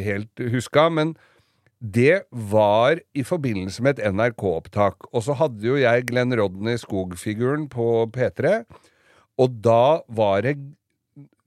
helt 0.06 0.45
huska, 0.54 0.86
men 0.93 1.15
det 1.82 2.26
var 2.30 3.00
i 3.15 3.24
forbindelse 3.24 3.82
med 3.82 3.98
et 4.00 4.12
NRK-opptak. 4.13 5.08
Og 5.13 5.24
så 5.24 5.34
hadde 5.39 5.63
jo 5.63 5.78
jeg 5.80 6.06
Glenn 6.12 6.36
Rodney 6.38 6.76
Skog-figuren 6.78 7.69
på 7.72 8.06
P3, 8.12 8.65
og 9.39 9.62
da 9.63 10.02
var 10.12 10.41
det 10.43 10.58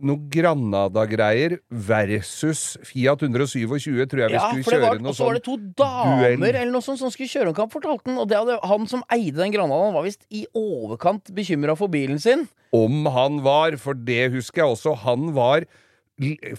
noe 0.02 0.18
Granada-greier 0.32 1.58
versus 1.70 2.62
Fiat 2.86 3.22
127, 3.22 4.06
tror 4.10 4.22
jeg 4.24 4.32
vi 4.32 4.38
Ja, 4.38 4.48
skulle 4.50 4.66
kjøre 4.66 4.88
var, 4.88 5.00
noe 5.02 5.12
og 5.12 5.16
så 5.16 5.26
var 5.28 5.32
sånn 5.32 5.38
det 5.38 5.44
to 5.46 5.56
damer 5.82 6.36
duell. 6.36 6.46
eller 6.50 6.72
noe 6.74 6.84
sånt 6.84 7.00
som 7.02 7.12
skulle 7.14 7.30
kjøre 7.32 7.52
omkamp, 7.52 7.72
fortalte 7.74 8.10
han. 8.10 8.18
Og 8.22 8.28
det 8.30 8.38
hadde, 8.40 8.58
han 8.66 8.88
som 8.90 9.04
eide 9.14 9.38
den 9.38 9.54
Granadaen, 9.54 9.94
var 9.94 10.06
visst 10.06 10.26
i 10.30 10.44
overkant 10.58 11.32
bekymra 11.36 11.76
for 11.78 11.92
bilen 11.92 12.18
sin. 12.22 12.48
Om 12.74 13.06
han 13.14 13.40
var, 13.44 13.76
for 13.78 13.94
det 13.94 14.30
husker 14.34 14.64
jeg 14.64 14.74
også, 14.76 14.96
han 15.04 15.32
var 15.36 15.66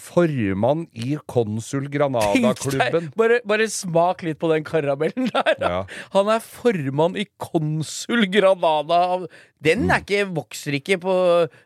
formann 0.02 0.86
i 0.94 1.18
Konsul 1.30 1.88
Granada-klubben. 1.94 3.12
Bare, 3.20 3.40
bare 3.48 3.68
smak 3.72 4.24
litt 4.26 4.40
på 4.42 4.50
den 4.52 4.66
karamellen 4.68 5.30
der. 5.32 5.56
Ja. 5.62 5.82
Han 6.16 6.32
er 6.34 6.44
formann 6.44 7.18
i 7.20 7.28
Konsul 7.42 8.28
Granada. 8.34 9.28
Den 9.64 9.88
er 9.88 10.02
ikke, 10.04 10.26
vokser 10.36 10.76
ikke 10.76 10.98
på 11.00 11.14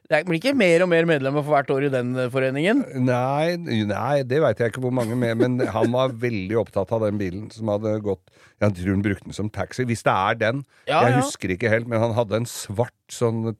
Det 0.08 0.20
blir 0.28 0.38
ikke 0.38 0.54
mer 0.58 0.84
og 0.86 0.92
mer 0.92 1.08
medlemmer 1.10 1.42
for 1.42 1.56
hvert 1.56 1.72
år 1.74 1.88
i 1.88 1.94
den 1.94 2.14
foreningen. 2.34 2.84
Nei, 3.08 3.58
nei, 3.90 4.22
det 4.28 4.42
veit 4.44 4.62
jeg 4.62 4.74
ikke 4.74 4.84
hvor 4.86 4.94
mange 4.94 5.18
med, 5.18 5.40
men 5.42 5.58
han 5.74 5.92
var 5.96 6.14
veldig 6.22 6.60
opptatt 6.62 6.94
av 6.96 7.08
den 7.08 7.18
bilen 7.22 7.48
som 7.54 7.72
hadde 7.74 7.98
gått 8.06 8.22
Jeg 8.62 8.78
tror 8.78 8.94
han 8.94 9.06
brukte 9.06 9.30
den 9.30 9.38
som 9.38 9.50
taxi. 9.54 9.88
Hvis 9.90 10.06
det 10.06 10.14
er 10.14 10.40
den. 10.46 10.64
Ja, 10.86 11.02
jeg 11.08 11.18
ja. 11.18 11.24
husker 11.24 11.54
ikke 11.54 11.74
helt, 11.74 11.90
men 11.90 12.02
han 12.04 12.16
hadde 12.18 12.44
en 12.44 12.50
svart 12.50 12.94
sånn 13.14 13.56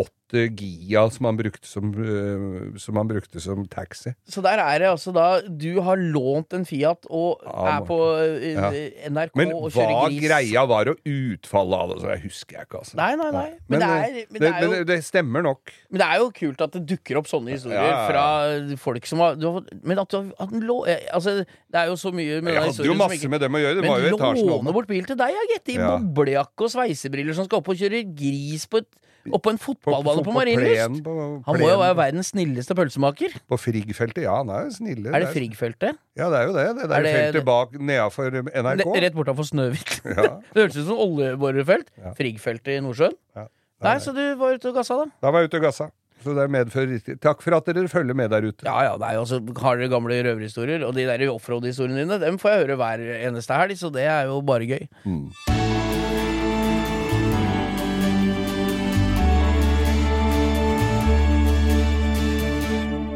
2.8 0.00 0.44
Gia 0.54 1.00
som 1.10 1.26
han 1.26 1.36
brukte 1.40 1.66
som, 1.66 1.88
øh, 1.90 2.78
som 2.78 2.94
han 3.00 3.08
brukte 3.10 3.40
som 3.42 3.64
taxi. 3.66 4.12
Så 4.30 4.42
der 4.44 4.60
er 4.62 4.78
det 4.78 4.86
altså 4.92 5.10
da 5.12 5.40
Du 5.50 5.80
har 5.82 5.96
lånt 5.98 6.54
en 6.54 6.64
Fiat 6.64 7.06
og 7.10 7.40
Ja, 7.44 7.78
er 7.80 7.86
på 7.88 7.96
eh, 8.22 8.52
Ja. 8.54 8.70
NRK 9.10 9.34
Men 9.34 9.52
og 9.56 9.64
hva 9.72 9.82
kjører 9.82 10.06
gris. 10.08 10.20
greia 10.28 10.62
var 10.70 10.88
og 10.92 10.96
utfallet 11.04 11.74
av 11.80 11.88
det, 11.90 11.98
så 12.04 12.12
jeg 12.14 12.22
husker 12.28 12.56
jeg 12.60 12.66
ikke, 12.68 12.78
altså. 12.78 12.96
Nei, 13.00 13.08
nei, 13.16 13.30
nei. 13.34 13.48
Men, 13.50 13.66
Men, 13.68 13.80
det, 13.80 13.88
er, 13.90 14.14
men, 14.30 14.40
det, 14.40 14.40
det, 14.40 14.62
jo, 14.62 14.70
men 14.76 14.86
det 14.92 14.98
stemmer 15.04 15.42
nok. 15.42 15.72
men 15.90 15.98
det 15.98 16.06
er 16.06 16.16
jo 16.22 16.30
kult 16.38 16.60
at 16.68 16.72
det 16.78 16.84
dukker 16.94 17.18
opp 17.18 17.26
sånne 17.26 17.50
historier 17.56 17.90
Ja, 17.90 18.06
fra 18.06 18.76
folk 18.78 19.06
som 19.10 19.18
har, 19.26 19.34
har 19.34 19.66
Men 19.82 19.98
at 19.98 20.10
du 20.14 20.16
har 20.20 20.30
at 20.38 20.50
den 20.54 20.62
lå, 20.62 20.78
eh, 20.86 21.08
Altså, 21.12 21.40
det 21.42 21.74
er 21.82 21.90
jo 21.90 21.98
så 21.98 22.12
mye 22.14 22.38
med 22.40 22.54
Jeg 22.54 22.62
hadde 22.70 22.86
jo 22.86 22.94
masse 22.94 23.18
ikke- 23.18 23.30
med 23.34 23.40
dem 23.40 23.52
å 23.52 23.58
gjøre. 23.58 23.74
Det 23.74 23.82
Men 23.82 23.90
var 23.90 23.98
jo 24.06 24.16
etasjen 24.16 24.46
låne 24.48 24.72
bort 24.72 24.86
bil 24.86 25.04
til 25.04 25.16
deg, 25.16 25.34
ja, 25.34 25.42
gitt. 25.56 25.74
I 25.74 25.78
Ja. 25.80 25.98
boblejakke 25.98 26.60
og 26.64 26.70
sveisebriller 26.70 27.34
som 27.34 27.44
skal 27.46 27.58
opp 27.58 27.68
og 27.68 27.76
kjøre 27.76 28.04
gris 28.14 28.66
på, 28.66 28.78
et, 28.78 28.86
opp 29.28 29.42
på 29.44 29.52
en 29.52 29.58
fotballbane 29.60 30.22
på, 30.22 30.30
på 30.30 30.34
Marienlyst. 30.36 31.02
på 31.04 31.14
Han 31.46 31.58
må 31.60 31.68
jo 31.68 31.76
være 31.82 31.96
verdens 31.98 32.32
snilleste 32.32 32.74
pølsemaker. 32.78 33.36
På 33.50 33.58
Frigg-feltet, 33.60 34.22
ja, 34.24 34.38
han 34.40 34.48
er 34.54 34.66
jo 34.70 34.74
snille. 34.78 35.12
Er 35.12 35.26
det 35.26 35.30
Frigg-feltet? 35.36 36.00
Ja, 36.16 36.30
det 36.32 36.40
er 36.40 36.48
jo 36.48 36.56
det. 36.56 36.66
Det 36.80 36.88
Er 36.88 37.02
det- 37.06 37.14
feltet 37.18 37.44
bak 37.48 37.76
nedafor 37.78 38.30
NRK. 38.40 38.96
Rett 39.04 39.14
bortafor 39.18 39.48
Snøhvit. 39.50 40.00
Ja. 40.08 40.40
Det 40.54 40.64
hørtes 40.64 40.80
ut 40.82 40.88
som 40.88 40.98
oljeborerfelt. 41.04 41.90
Ja. 42.00 42.14
Frigg-feltet 42.18 42.78
i 42.78 42.80
Nordsjøen. 42.84 43.16
Ja. 43.36 43.46
Nei, 43.84 43.96
så 44.04 44.12
du 44.16 44.22
var 44.36 44.56
ute 44.58 44.68
og 44.72 44.76
gassa, 44.76 44.96
da? 45.04 45.06
Da 45.24 45.30
var 45.32 45.40
jeg 45.44 45.50
ute 45.52 45.60
og 45.60 45.68
gassa. 45.70 45.90
Så 46.20 46.34
det 46.36 46.50
medfører 46.52 46.90
riktig. 46.92 47.14
Takk 47.24 47.40
for 47.40 47.56
at 47.56 47.64
dere 47.70 47.88
følger 47.88 48.12
med 48.16 48.28
der 48.28 48.44
ute. 48.44 48.66
Ja 48.68 48.82
ja, 48.90 48.96
det 49.00 49.08
er 49.08 49.14
jo 49.16 49.22
også, 49.24 49.38
har 49.62 49.80
dere 49.80 49.88
gamle 49.88 50.18
røverhistorier, 50.26 50.84
og 50.84 50.92
de 50.98 51.06
der 51.08 51.24
offroad-historiene 51.32 52.04
dine, 52.04 52.20
dem 52.20 52.36
får 52.42 52.52
jeg 52.52 52.66
høre 52.66 52.76
hver 52.76 53.06
eneste 53.30 53.56
helg, 53.56 53.78
så 53.80 53.88
det 53.94 54.04
er 54.04 54.28
jo 54.28 54.42
bare 54.44 54.68
gøy. 54.68 54.84
Mm. 55.08 55.59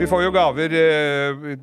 Vi 0.04 0.10
får 0.10 0.22
jo 0.26 0.32
gaver 0.34 0.74
eh, 0.76 1.56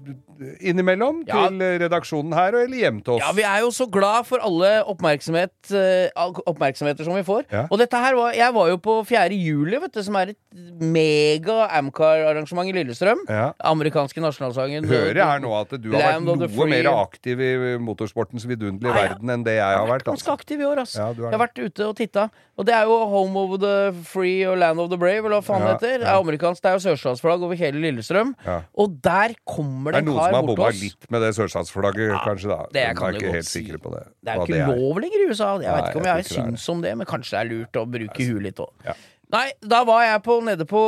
innimellom 0.66 1.20
Ja. 1.28 1.44
til 1.48 1.60
redaksjonen 1.84 2.34
her, 2.34 2.56
eller 2.64 2.78
hjem 2.80 3.02
til 3.06 3.14
oss. 3.16 3.22
Ja, 3.22 3.32
vi 3.38 3.44
er 3.46 3.60
jo 3.62 3.70
så 3.76 3.86
glad 3.92 4.26
for 4.26 4.42
alle 4.42 4.72
oppmerksomhet, 4.90 5.54
eh, 5.78 6.10
oppmerksomheter 6.50 7.06
som 7.06 7.14
vi 7.14 7.22
får. 7.28 7.44
Ja. 7.54 7.68
Og 7.70 7.78
dette 7.78 7.94
her 8.02 8.16
var 8.18 8.32
Jeg 8.34 8.54
var 8.56 8.70
jo 8.72 8.78
på 8.82 8.96
4. 9.06 9.30
juli, 9.38 9.78
vet 9.78 9.92
du, 9.94 10.02
som 10.04 10.16
er 10.16 10.30
et 10.34 10.38
mega 10.82 11.68
Amcar-arrangement 11.78 12.68
i 12.70 12.74
Lillestrøm. 12.74 13.22
Ja. 13.30 13.52
Amerikanske 13.64 14.18
nasjonalsangen. 14.24 14.86
Hører 14.90 15.14
jeg 15.22 15.26
her 15.26 15.40
nå 15.44 15.54
at 15.62 15.70
du 15.82 15.92
har 15.92 16.14
Land 16.18 16.30
of 16.30 16.40
the 16.40 16.48
vært 16.48 16.56
noe 16.58 16.66
free. 16.68 16.82
mer 16.84 16.92
aktiv 17.04 17.40
i 17.40 17.78
motorsportens 17.78 18.46
vidunderlige 18.50 18.96
Ja, 18.96 19.04
ja. 19.04 19.08
verden 19.14 19.30
enn 19.30 19.44
det 19.46 19.56
jeg 19.60 19.78
har 19.78 19.88
vært. 19.88 20.04
Ganske 20.10 20.26
Altså. 20.26 20.34
aktiv 20.40 20.60
i 20.60 20.64
år, 20.66 20.80
ass. 20.82 20.96
Ja, 20.96 21.14
du 21.14 21.22
er 21.26 21.30
jeg 21.32 21.38
har 21.40 21.48
vært 21.48 21.60
ute 21.62 21.86
og 21.88 21.96
titta. 21.96 22.30
Og 22.58 22.66
det 22.66 22.74
er 22.76 22.84
jo 22.86 22.98
Home 23.10 23.38
of 23.38 23.60
the 23.62 23.94
Free 24.04 24.44
og 24.46 24.58
Land 24.58 24.80
of 24.80 24.90
the 24.90 24.98
Brave, 24.98 25.26
eller 25.26 25.42
hva 25.42 25.44
faen 25.46 25.62
Ja, 25.62 25.78
det 25.78 25.82
heter. 25.82 26.00
Det 26.00 26.08
er 26.08 26.20
amerikansk, 26.22 26.62
det 26.62 26.70
er 26.72 26.78
jo 26.80 26.96
sørstatsflagg 26.96 27.42
over 27.44 27.56
hele 27.56 27.80
Lillestrøm. 27.82 28.31
Ja. 28.46 28.58
Og 28.82 28.98
der 29.04 29.36
kommer 29.46 29.96
Det 29.96 30.02
en 30.02 30.12
kar 30.12 30.16
bort 30.16 30.18
hos 30.18 30.26
det 30.26 30.32
er 30.32 30.32
noen 30.32 30.32
som 30.32 30.38
har 30.40 30.48
bomma 30.50 30.70
litt 30.82 31.10
med 31.12 31.22
det 31.26 31.32
sørstatsflagget, 31.38 32.14
kanskje, 32.26 32.50
da. 32.52 32.60
det 32.72 32.84
Jeg 32.88 32.98
kan 32.98 33.08
er 33.08 33.20
ikke 33.20 33.34
helt 33.38 33.50
si. 33.50 33.64
på 33.72 33.94
det. 33.96 34.04
Det 34.22 34.34
er 34.34 34.36
jo 34.42 34.50
ikke 34.50 34.68
lov 34.76 35.02
lenger 35.06 35.24
i 35.24 35.30
USA. 35.32 35.50
Jeg 35.62 35.78
vet 35.78 35.90
ikke 35.92 36.02
om 36.04 36.10
jeg 36.12 36.22
jeg, 36.22 36.26
er 36.26 36.36
syns 36.36 36.70
om 36.76 36.82
det, 36.86 36.98
men 36.98 37.10
kanskje 37.10 37.32
det 37.32 37.42
er 37.42 37.50
lurt 37.54 37.82
å 37.82 37.86
bruke 37.98 38.28
huet 38.32 38.44
litt 38.50 38.62
òg. 38.64 38.72
Ja. 38.86 38.98
Nei, 39.32 39.48
da 39.64 39.86
var 39.88 40.04
jeg 40.04 40.20
på, 40.26 40.42
nede 40.44 40.66
på 40.68 40.82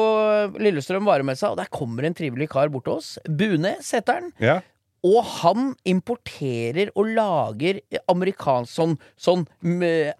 Lillestrøm 0.60 1.06
varemessa, 1.08 1.54
og 1.54 1.58
der 1.62 1.70
kommer 1.72 2.04
en 2.04 2.16
trivelig 2.18 2.50
kar 2.52 2.68
bort 2.74 2.84
til 2.90 2.98
oss. 3.00 3.14
Bunes 3.24 3.92
heter 3.96 4.20
han. 4.20 4.32
Ja. 4.44 4.58
Og 5.04 5.24
han 5.44 5.74
importerer 5.88 6.92
og 6.96 7.10
lager 7.16 7.80
amerikansk 8.12 8.72
sånn, 8.72 8.94
sånn 9.20 9.46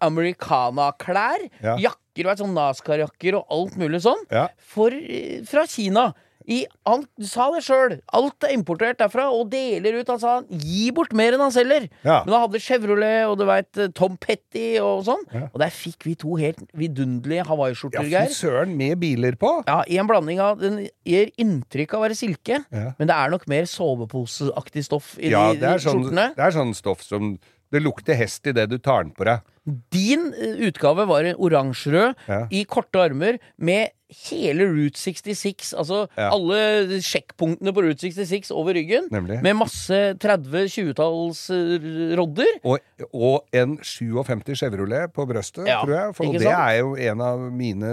americana-klær. 0.04 1.46
Ja. 1.64 1.78
Jakker, 1.80 2.28
vet, 2.30 2.42
sånn 2.42 2.56
NASCAR-jakker 2.58 3.40
og 3.40 3.54
alt 3.56 3.78
mulig 3.80 4.02
sånn. 4.04 4.24
Ja. 4.32 4.48
For, 4.60 4.92
eh, 4.92 5.42
fra 5.48 5.66
Kina. 5.68 6.14
I, 6.48 6.66
han 6.88 7.06
sa 7.24 7.50
det 7.54 7.62
sjøl. 7.64 7.98
Alt 8.14 8.44
er 8.48 8.54
importert 8.56 8.98
derfra, 9.00 9.30
og 9.32 9.50
deler 9.54 10.00
ut. 10.02 10.10
Han 10.12 10.20
sa 10.20 10.34
han 10.40 10.48
gi 10.64 10.90
bort 10.96 11.14
mer 11.16 11.34
enn 11.38 11.44
han 11.46 11.54
selger. 11.56 11.86
Ja. 12.04 12.22
Men 12.26 12.34
han 12.36 12.46
hadde 12.48 12.60
Chevrolet 12.64 13.28
og 13.30 13.38
du 13.40 13.46
vet, 13.48 13.82
Tom 13.96 14.18
Petty 14.18 14.78
og 14.84 15.06
sånn. 15.08 15.24
Ja. 15.34 15.48
Og 15.54 15.60
der 15.64 15.72
fikk 15.74 16.04
vi 16.08 16.16
to 16.20 16.36
helt 16.42 16.60
vidunderlige 16.78 17.44
ja, 17.44 17.48
hawaiiskjorter, 17.48 18.10
fy 18.10 18.34
søren, 18.36 18.76
med 18.80 19.00
biler 19.02 19.38
på! 19.40 19.54
Ja, 19.68 19.82
I 19.88 19.98
en 20.02 20.08
blanding 20.10 20.40
av 20.44 20.60
Den 20.62 20.82
gir 21.08 21.32
inntrykk 21.40 21.94
av 21.96 22.02
å 22.02 22.06
være 22.08 22.18
silke, 22.20 22.60
Ja. 22.74 22.92
men 23.00 23.08
det 23.10 23.16
er 23.16 23.32
nok 23.34 23.48
mer 23.52 23.66
soveposeaktig 23.70 24.84
stoff 24.86 25.16
i 25.20 25.32
Ja, 25.34 25.50
de, 25.54 25.60
de 25.64 25.74
sånn, 25.80 26.04
skjortene. 26.04 26.30
det 26.36 26.44
er 26.48 26.56
sånn 26.56 26.74
stoff 26.78 27.04
som 27.06 27.38
Det 27.74 27.82
lukter 27.82 28.14
hest 28.14 28.46
idet 28.46 28.68
du 28.70 28.76
tar 28.78 29.02
den 29.08 29.14
på 29.18 29.26
deg. 29.26 29.42
Din 29.90 30.28
eh, 30.38 30.60
utgave 30.68 31.08
var 31.10 31.26
oransjerød 31.34 32.14
Ja. 32.30 32.44
i 32.54 32.66
korte 32.70 33.02
armer 33.02 33.40
med 33.58 33.90
hele 34.30 34.68
Route 34.70 35.00
66, 35.00 35.74
altså 35.78 36.04
Ja. 36.18 36.30
alle 36.34 37.00
sjekkpunktene 37.04 37.74
på 37.76 37.84
Route 37.86 38.02
66 38.06 38.52
over 38.56 38.74
ryggen. 38.78 39.08
Nemlig. 39.14 39.42
Med 39.46 39.58
masse 39.60 40.00
30-20-talls 40.22 41.42
eh, 41.54 42.16
rodder. 42.20 42.60
Og, 42.64 42.80
og 43.14 43.46
en 43.56 43.78
57 43.84 44.54
Chevrolet 44.64 45.12
på 45.16 45.26
brøstet, 45.30 45.68
Ja, 45.70 45.82
tror 45.84 45.96
jeg. 45.98 46.16
For, 46.18 46.38
det 46.38 46.50
er 46.52 46.78
jo 46.82 46.94
en 46.96 47.24
av 47.26 47.44
mine 47.54 47.92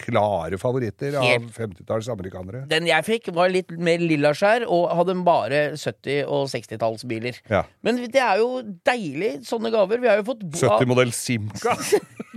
klare 0.00 0.58
favoritter 0.60 1.16
av 1.20 1.48
50-talls 1.54 2.08
amerikanere. 2.12 2.64
Den 2.70 2.88
jeg 2.90 3.06
fikk, 3.06 3.30
var 3.36 3.52
litt 3.52 3.72
mer 3.78 4.02
lillaskjær 4.02 4.66
og 4.68 4.88
hadde 4.98 5.16
bare 5.26 5.62
70- 5.78 6.24
og 6.28 6.48
60-tallsbiler. 6.52 7.40
Ja. 7.50 7.64
Men 7.84 8.02
det 8.04 8.20
er 8.22 8.40
jo 8.42 8.60
deilig, 8.86 9.36
sånne 9.48 9.72
gaver. 9.74 10.02
Vi 10.02 10.10
har 10.10 10.20
jo 10.20 10.28
fått 10.32 10.44
70-modell 10.52 11.14
Simca. 11.14 11.76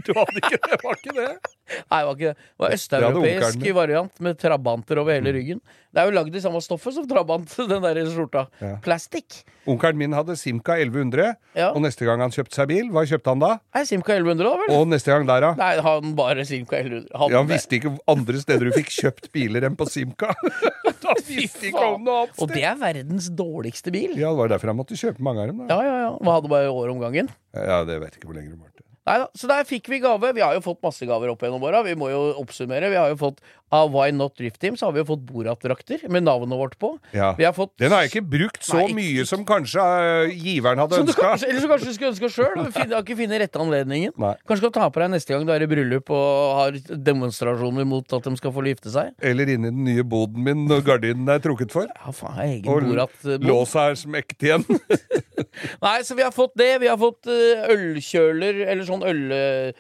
Du 0.08 0.14
hadde 0.16 0.40
ikke 0.40 0.58
det, 0.64 0.78
var 0.86 1.00
ikke 1.02 1.14
det? 1.18 1.32
Nei, 1.68 2.00
det 2.00 2.08
var 2.08 2.16
ikke 2.16 2.30
det. 2.32 2.38
Det 2.38 2.64
var 2.64 2.76
østeuropeisk 2.78 3.68
variant 3.76 4.22
med 4.24 4.40
trabanter 4.40 5.02
over 5.02 5.14
hele 5.18 5.34
ryggen. 5.36 5.60
Det 5.94 6.02
er 6.04 6.10
jo 6.12 6.14
lagd 6.18 6.36
i 6.36 6.42
samme 6.44 6.60
stoffet 6.62 6.94
som 6.94 7.08
trabant, 7.10 7.54
den 7.72 7.82
der 7.84 8.00
skjorta. 8.12 8.46
Ja. 8.62 8.76
Plastikk. 8.86 9.42
Onkelen 9.68 9.98
min 10.00 10.14
hadde 10.16 10.36
Simca 10.40 10.76
1100, 10.80 11.34
Ja. 11.58 11.72
og 11.74 11.82
neste 11.84 12.06
gang 12.08 12.22
han 12.24 12.32
kjøpte 12.32 12.56
seg 12.60 12.70
bil, 12.70 12.92
hva 12.94 13.04
kjøpte 13.10 13.34
han 13.34 13.42
da? 13.44 13.50
Nei, 13.76 13.84
Simca 13.90 14.14
1100, 14.16 14.46
da 14.48 14.54
vel? 14.62 14.76
Og 14.78 14.88
neste 14.92 15.12
gang 15.12 15.26
der, 15.28 15.44
da? 15.48 15.52
Nei, 15.60 15.74
han 15.84 16.14
bare 16.20 16.46
Simca 16.48 16.80
1100. 16.80 17.10
Han, 17.18 17.34
Ja, 17.34 17.42
han 17.42 17.50
visste 17.52 17.80
ikke 17.80 17.96
andre 18.14 18.44
steder 18.44 18.70
du 18.70 18.76
fikk 18.78 18.94
kjøpt 18.96 19.32
biler 19.36 19.68
enn 19.68 19.76
på 19.80 19.90
Simca. 19.92 20.32
han 21.08 21.22
visste 21.28 21.70
ikke 21.72 21.84
om 21.96 22.06
noe 22.08 22.22
annet 22.24 22.34
sted. 22.36 22.44
Og 22.46 22.54
det 22.56 22.64
er 22.70 22.80
verdens 22.80 23.30
dårligste 23.44 23.92
bil. 23.96 24.16
Ja, 24.20 24.32
det 24.32 24.40
var 24.44 24.54
derfor 24.56 24.72
han 24.74 24.80
måtte 24.80 24.98
kjøpe 25.00 25.24
mange 25.26 25.44
av 25.44 25.52
dem. 25.52 25.66
da. 25.66 25.76
Ja, 25.76 25.84
ja, 25.88 26.00
ja. 26.08 26.16
Han 26.22 26.34
hadde 26.38 26.52
bare 26.52 26.72
år 26.72 26.94
om 26.96 27.04
gangen. 27.04 27.30
Ja, 27.58 27.82
det 27.88 28.00
vet 28.04 28.14
jeg 28.16 28.22
ikke 28.22 28.30
hvor 28.32 28.38
lenge 28.40 28.54
det 28.54 28.60
varte. 28.62 28.67
Nei 29.08 29.18
da, 29.22 29.28
Så 29.40 29.48
der 29.48 29.64
fikk 29.68 29.88
vi 29.92 30.02
gave. 30.04 30.34
Vi 30.36 30.44
har 30.44 30.58
jo 30.58 30.64
fått 30.66 30.84
masse 30.84 31.08
gaver 31.08 31.32
opp 31.32 31.44
gjennom 31.46 31.64
åra. 31.64 31.80
Vi 31.86 31.96
må 32.00 32.10
jo 32.12 32.22
oppsummere. 32.42 32.90
Vi 32.92 33.00
har 33.00 33.14
jo 33.14 33.20
fått 33.22 33.40
Av 33.70 33.90
Why 33.92 34.14
Not 34.16 34.38
Drift 34.40 34.62
Team 34.62 34.78
så 34.80 34.88
har 34.88 34.94
vi 34.96 35.02
jo 35.02 35.08
fått 35.10 35.26
Borat-drakter 35.28 36.06
med 36.08 36.24
navnet 36.24 36.56
vårt 36.56 36.78
på. 36.80 36.94
Ja. 37.12 37.34
Vi 37.36 37.44
har 37.44 37.52
fått 37.56 37.74
Den 37.82 37.92
har 37.92 38.06
jeg 38.06 38.14
ikke 38.14 38.30
brukt 38.32 38.64
så 38.64 38.80
Nei, 38.80 38.94
mye 38.96 39.26
som 39.28 39.44
kanskje 39.48 39.84
uh, 39.84 40.32
giveren 40.32 40.80
hadde 40.80 41.02
Som 41.02 41.10
ønska. 41.10 41.34
eller 41.50 41.60
så 41.60 41.72
kanskje 41.74 41.90
du 41.92 41.98
skulle 41.98 42.12
ønske 42.14 42.30
sjøl. 42.32 42.62
Har 42.78 43.02
ikke 43.02 43.18
funnet 43.20 43.44
rette 43.44 43.60
anledningen. 43.60 44.16
Nei. 44.16 44.34
Kanskje 44.48 44.64
skal 44.64 44.76
ta 44.78 44.88
på 44.88 45.04
deg 45.04 45.12
neste 45.18 45.36
gang 45.36 45.44
du 45.48 45.52
er 45.52 45.66
i 45.66 45.70
bryllup 45.70 46.14
og 46.16 46.30
har 46.62 46.80
demonstrasjoner 47.10 47.88
mot 47.92 48.16
at 48.16 48.30
de 48.30 48.36
skal 48.40 48.56
få 48.56 48.64
gifte 48.70 48.94
seg. 48.94 49.12
Eller 49.20 49.52
inni 49.52 49.72
den 49.74 49.84
nye 49.84 50.08
boden 50.08 50.48
min 50.48 50.64
når 50.70 50.86
gardinen 50.88 51.28
er 51.36 51.44
trukket 51.44 51.76
for. 51.76 51.92
Ja, 51.92 52.16
faen, 52.16 52.40
jeg 52.40 52.62
egen 52.62 52.72
Og 52.72 53.44
låsa 53.44 53.90
er 53.92 54.00
smekt 54.00 54.48
igjen. 54.48 54.64
Nei, 55.84 56.00
så 56.08 56.16
vi 56.18 56.24
har 56.24 56.32
fått 56.34 56.56
det. 56.58 56.70
Vi 56.82 56.88
har 56.90 56.98
fått 57.00 57.28
eh, 57.30 57.68
ølkjøler, 57.74 58.64
eller 58.72 58.88
sånn 58.88 59.04
øl... 59.06 59.22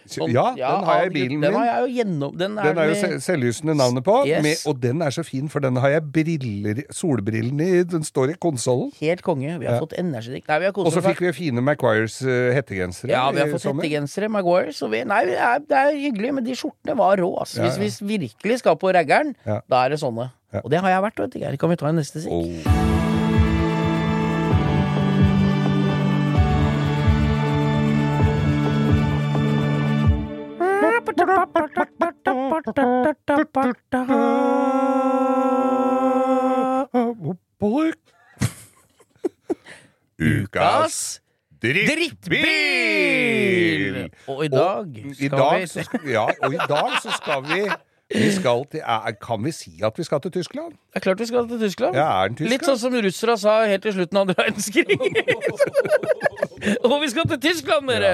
Sånn, 0.09 0.31
Ja, 0.33 0.51
den 0.57 0.85
har 0.87 1.01
jeg 1.05 1.09
i 1.09 1.15
bilen 1.15 1.41
Den 1.41 1.53
min. 1.53 1.59
har 1.61 1.67
jeg 1.69 1.79
jo 1.81 1.95
gjennom 2.01 2.37
Den 2.37 2.57
er, 2.59 2.69
Den 2.69 2.81
er 2.83 2.91
jo 2.91 3.19
selvlysende 3.23 3.76
navnet 3.77 4.03
på, 4.05 4.15
Yes. 4.27 4.43
med, 4.43 4.57
og 4.67 4.79
den 4.81 5.01
er 5.01 5.09
så 5.13 5.23
fin, 5.25 5.47
for 5.49 5.59
den 5.63 5.75
har 5.77 5.89
jeg 5.89 6.03
briller, 6.11 6.83
solbrillene 6.91 7.67
i. 7.79 7.83
Den 7.83 8.03
står 8.03 8.33
i 8.33 8.37
konsollen. 8.41 8.91
helt 8.99 9.21
konge. 9.21 9.59
Vi 9.59 9.65
har 9.65 9.75
Ja. 9.75 9.79
fått 9.79 9.93
energidrikk. 9.97 10.47
Nei, 10.47 10.59
vi 10.59 10.65
har 10.65 10.73
Og 10.77 10.91
så 10.93 11.01
fikk 11.01 11.19
vi 11.19 11.31
fine 11.31 11.61
Maguires 11.61 12.21
uh, 12.21 12.51
hettegensere. 12.53 13.09
Ja, 13.09 13.29
vi 13.31 13.39
har 13.39 13.47
fått 13.47 13.63
hettegensere, 13.69 14.29
Maguires. 14.29 14.81
Og 14.81 14.91
vi, 14.91 15.03
nei, 15.03 15.25
det 15.25 15.37
er, 15.37 15.59
det 15.59 15.77
er 15.77 15.91
hyggelig, 15.95 16.33
men 16.33 16.43
de 16.43 16.53
skjortene 16.55 16.97
var 16.97 17.17
rå. 17.17 17.31
altså. 17.39 17.63
Ja, 17.63 17.77
Hvis 17.77 18.01
vi 18.01 18.17
virkelig 18.17 18.59
skal 18.59 18.75
på 18.75 18.91
raggeren, 18.93 19.35
Ja. 19.45 19.61
da 19.69 19.85
er 19.85 19.89
det 19.89 19.99
sånne. 19.99 20.31
Ja. 20.53 20.61
Og 20.63 20.69
det 20.71 20.79
har 20.79 20.89
jeg 20.89 21.01
vært, 21.03 21.19
vet 21.19 21.31
du. 21.31 21.39
Geir. 21.39 21.57
Kan 21.57 21.69
vi 21.69 21.75
ta 21.75 21.87
en 21.87 21.95
neste 21.95 22.21
sikk? 22.21 22.31
Oh. 22.31 23.67
Ukas 40.17 41.21
drittbil! 41.61 42.45
Og 44.27 44.45
i 44.45 44.47
dag 44.49 44.85
skal 45.69 45.99
vi 46.03 46.11
ja, 46.11 46.25
og 46.25 46.53
i 46.53 46.57
dag 46.69 46.89
så 47.01 47.11
skal 47.17 47.43
vi 47.45 47.61
vi 48.13 48.29
skal 48.31 48.63
til, 48.71 48.79
er, 48.79 49.11
Kan 49.21 49.43
vi 49.43 49.51
si 49.51 49.73
at 49.83 49.97
vi 49.99 50.03
skal 50.07 50.21
til 50.23 50.31
Tyskland? 50.31 50.71
Det 50.71 51.01
er 51.01 51.03
klart 51.03 51.19
vi 51.19 51.25
skal 51.27 51.47
til 51.49 51.59
Tyskland. 51.59 51.95
Ja, 51.95 52.05
er 52.23 52.31
den 52.31 52.37
tysk? 52.39 52.51
Litt 52.53 52.63
sånn 52.67 52.79
som 52.79 52.95
russere 53.03 53.35
sa 53.41 53.57
helt 53.67 53.83
til 53.83 53.97
slutten 53.97 54.19
av 54.19 54.27
andre 54.27 54.37
verdenskrig. 54.45 54.95
og 56.87 56.95
vi 57.03 57.09
skal 57.11 57.27
til 57.33 57.41
Tyskland, 57.49 57.91
dere! 57.91 58.13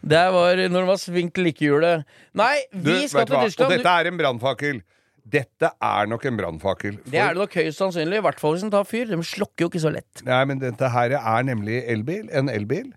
Der 0.00 0.32
var 0.34 0.56
når 0.56 0.80
det 0.80 0.90
var 0.94 1.00
svingt 1.02 1.38
likehjulet. 1.38 2.08
Nei, 2.32 2.56
Du, 2.72 2.88
vi 2.88 3.04
skal 3.08 3.28
til 3.28 3.36
hva? 3.36 3.44
Tyskland. 3.44 3.68
Og 3.68 3.76
dette 3.78 3.94
er 4.00 4.10
en 4.10 4.20
brannfakkel. 4.20 4.82
Dette 5.34 5.70
er 5.80 6.08
nok 6.08 6.24
en 6.28 6.36
brannfakkel. 6.40 6.98
Det 7.08 7.20
er 7.20 7.32
det 7.32 7.40
nok 7.44 7.54
høyst 7.56 7.80
sannsynlig. 7.80 8.20
I 8.20 8.24
hvert 8.26 8.40
fall 8.40 8.56
hvis 8.56 8.64
den 8.64 8.72
tar 8.72 8.84
fyr. 8.88 9.08
De 9.08 9.20
slokker 9.24 9.66
jo 9.66 9.70
ikke 9.72 9.84
så 9.84 9.92
lett. 9.92 10.24
Nei, 10.26 10.42
men 10.48 10.60
dette 10.60 10.90
her 10.92 11.16
er 11.20 11.46
nemlig 11.48 11.80
elbil. 11.88 12.28
En 12.32 12.48
elbil. 12.52 12.92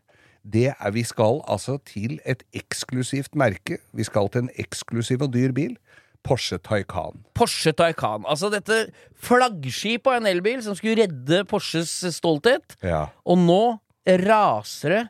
Det 0.48 0.70
er, 0.72 0.92
vi 0.96 1.04
skal 1.04 1.42
altså 1.48 1.78
til 1.88 2.20
et 2.28 2.44
eksklusivt 2.56 3.36
merke. 3.36 3.80
Vi 3.96 4.08
skal 4.08 4.32
til 4.32 4.46
en 4.46 4.52
eksklusiv 4.60 5.24
og 5.28 5.34
dyr 5.36 5.52
bil. 5.56 5.76
Porsche 6.26 6.60
Taycan. 6.64 7.24
Porsche 7.38 7.74
Taycan. 7.78 8.26
Altså 8.28 8.50
dette 8.54 8.88
flaggskipet 9.24 10.10
av 10.12 10.20
en 10.22 10.30
elbil 10.30 10.64
som 10.66 10.78
skulle 10.78 10.98
redde 11.04 11.44
Porsches 11.50 11.92
stolthet. 12.16 12.78
Ja. 12.86 13.08
Og 13.28 13.40
nå 13.42 13.62
raser 14.28 14.94
det 14.94 15.04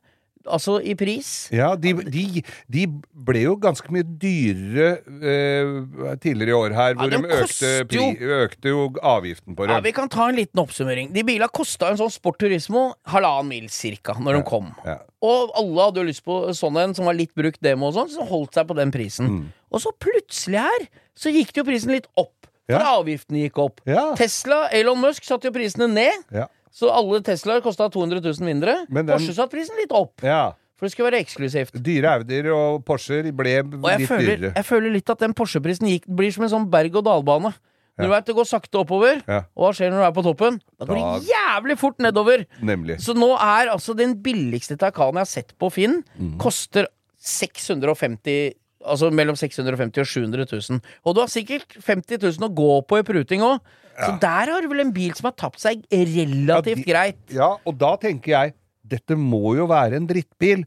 altså 0.48 0.78
i 0.82 0.96
pris. 0.98 1.50
Ja, 1.54 1.74
de, 1.76 1.94
de, 2.08 2.44
de 2.72 2.86
ble 3.28 3.42
jo 3.44 3.56
ganske 3.62 3.92
mye 3.94 4.06
dyrere 4.22 4.90
eh, 5.22 6.16
tidligere 6.24 6.54
i 6.54 6.58
år 6.58 6.76
her, 6.78 6.96
hvor 7.00 7.12
Ja, 7.12 7.20
de, 7.22 7.42
økte, 7.42 7.72
pri, 7.92 8.06
økte 8.40 8.74
jo 8.74 8.88
avgiften 9.02 9.58
på 9.58 9.68
Ja. 9.70 9.80
Vi 9.84 9.94
kan 9.96 10.10
ta 10.10 10.30
en 10.30 10.40
liten 10.40 10.62
oppsummering. 10.64 11.12
De 11.16 11.24
bilene 11.28 11.50
kosta 11.54 11.92
en 11.92 12.00
sånn 12.00 12.12
Sport 12.14 12.40
Turismo 12.44 12.88
halvannen 13.12 13.50
mil 13.52 13.70
cirka 13.74 14.16
når 14.20 14.40
de 14.40 14.44
kom. 14.48 14.72
Ja. 14.86 14.98
Og 15.26 15.54
alle 15.58 15.88
hadde 15.90 16.02
jo 16.04 16.08
lyst 16.10 16.24
på 16.26 16.40
sånn 16.58 16.78
en 16.82 16.94
som 16.98 17.06
var 17.10 17.18
litt 17.18 17.34
brukt 17.38 17.62
demo 17.66 17.90
og 17.92 17.96
sånn, 17.98 18.12
så 18.14 18.26
holdt 18.30 18.54
seg 18.58 18.68
på 18.70 18.76
den 18.78 18.92
prisen. 18.94 19.28
Mm. 19.32 19.46
Og 19.74 19.82
så 19.84 19.92
plutselig 20.00 20.62
her, 20.68 20.88
så 21.18 21.34
gikk 21.34 21.54
det 21.54 21.64
jo 21.64 21.68
prisen 21.72 21.92
litt 21.96 22.08
opp. 22.16 22.34
For 22.68 22.76
Ja. 22.84 22.98
avgiftene 23.00 23.46
gikk 23.46 23.58
opp. 23.64 23.78
Ja. 23.88 24.10
Tesla, 24.20 24.66
Elon 24.76 25.00
Musk 25.00 25.24
satte 25.24 25.48
jo 25.48 25.54
prisene 25.56 25.88
ned. 25.88 26.26
Ja. 26.36 26.48
Så 26.78 26.92
alle 26.94 27.24
Teslaer 27.26 27.64
kosta 27.66 27.88
200 27.90 28.22
000 28.22 28.46
mindre. 28.46 28.76
Den- 28.88 29.08
Porsche 29.10 29.34
satte 29.34 29.56
prisen 29.58 29.78
litt 29.82 29.92
opp. 29.98 30.22
ja. 30.24 30.54
For 30.78 30.86
det 30.86 30.92
skulle 30.94 31.08
være 31.10 31.24
eksklusivt. 31.26 31.74
Dyre 31.82 32.10
Audier 32.20 32.52
og 32.54 32.84
Porscher 32.86 33.26
ble 33.34 33.56
Og 33.64 33.88
litt 33.98 34.06
føler, 34.12 34.36
dyrere. 34.38 34.52
jeg 34.60 34.66
føler 34.68 34.92
litt 34.94 35.10
at 35.10 35.18
den 35.24 35.34
Porsche-prisen 35.34 35.90
blir 36.06 36.30
som 36.36 36.44
en 36.46 36.52
sånn 36.52 36.68
berg-og-dal-bane. 36.70 37.50
Du 37.98 38.06
vet, 38.08 38.26
Det 38.30 38.36
går 38.38 38.46
sakte 38.46 38.78
oppover, 38.78 39.24
Ja. 39.28 39.40
og 39.58 39.64
hva 39.64 39.72
skjer 39.74 39.90
når 39.90 40.04
du 40.04 40.06
er 40.06 40.12
på 40.14 40.24
toppen? 40.28 40.60
Da 40.78 40.86
går 40.86 41.00
Da- 41.02 41.18
det 41.18 41.30
jævlig 41.34 41.78
fort 41.80 41.98
nedover! 41.98 42.46
Nemlig. 42.62 43.00
Så 43.02 43.16
nå 43.18 43.34
er 43.34 43.72
altså 43.74 43.96
den 43.98 44.14
billigste 44.22 44.78
Taycanen 44.78 45.14
jeg 45.18 45.26
har 45.26 45.26
sett 45.26 45.54
på 45.58 45.72
Finn, 45.74 46.04
mm. 46.22 46.38
koster 46.38 46.86
650 47.18 48.54
Altså 48.86 49.10
mellom 49.12 49.36
650 49.36 50.04
og 50.04 50.08
700 50.08 50.46
000. 50.70 50.80
Og 51.06 51.16
du 51.18 51.22
har 51.24 51.32
sikkert 51.34 51.74
50 51.82 52.20
000 52.38 52.46
å 52.46 52.54
gå 52.54 52.72
på 52.88 53.00
i 53.02 53.06
pruting 53.08 53.42
òg. 53.42 53.60
Så 53.98 54.12
der 54.22 54.52
har 54.54 54.62
du 54.62 54.68
vel 54.70 54.84
en 54.84 54.92
bil 54.94 55.16
som 55.18 55.32
har 55.32 55.34
tapt 55.40 55.58
seg 55.64 55.82
relativt 55.90 56.48
Ja, 56.48 56.62
de- 56.62 56.84
greit. 56.86 57.22
Ja, 57.34 57.48
og 57.66 57.78
da 57.82 57.96
tenker 57.98 58.36
jeg 58.36 58.54
dette 58.88 59.18
må 59.18 59.56
jo 59.58 59.66
være 59.68 59.98
en 59.98 60.06
drittbil, 60.08 60.62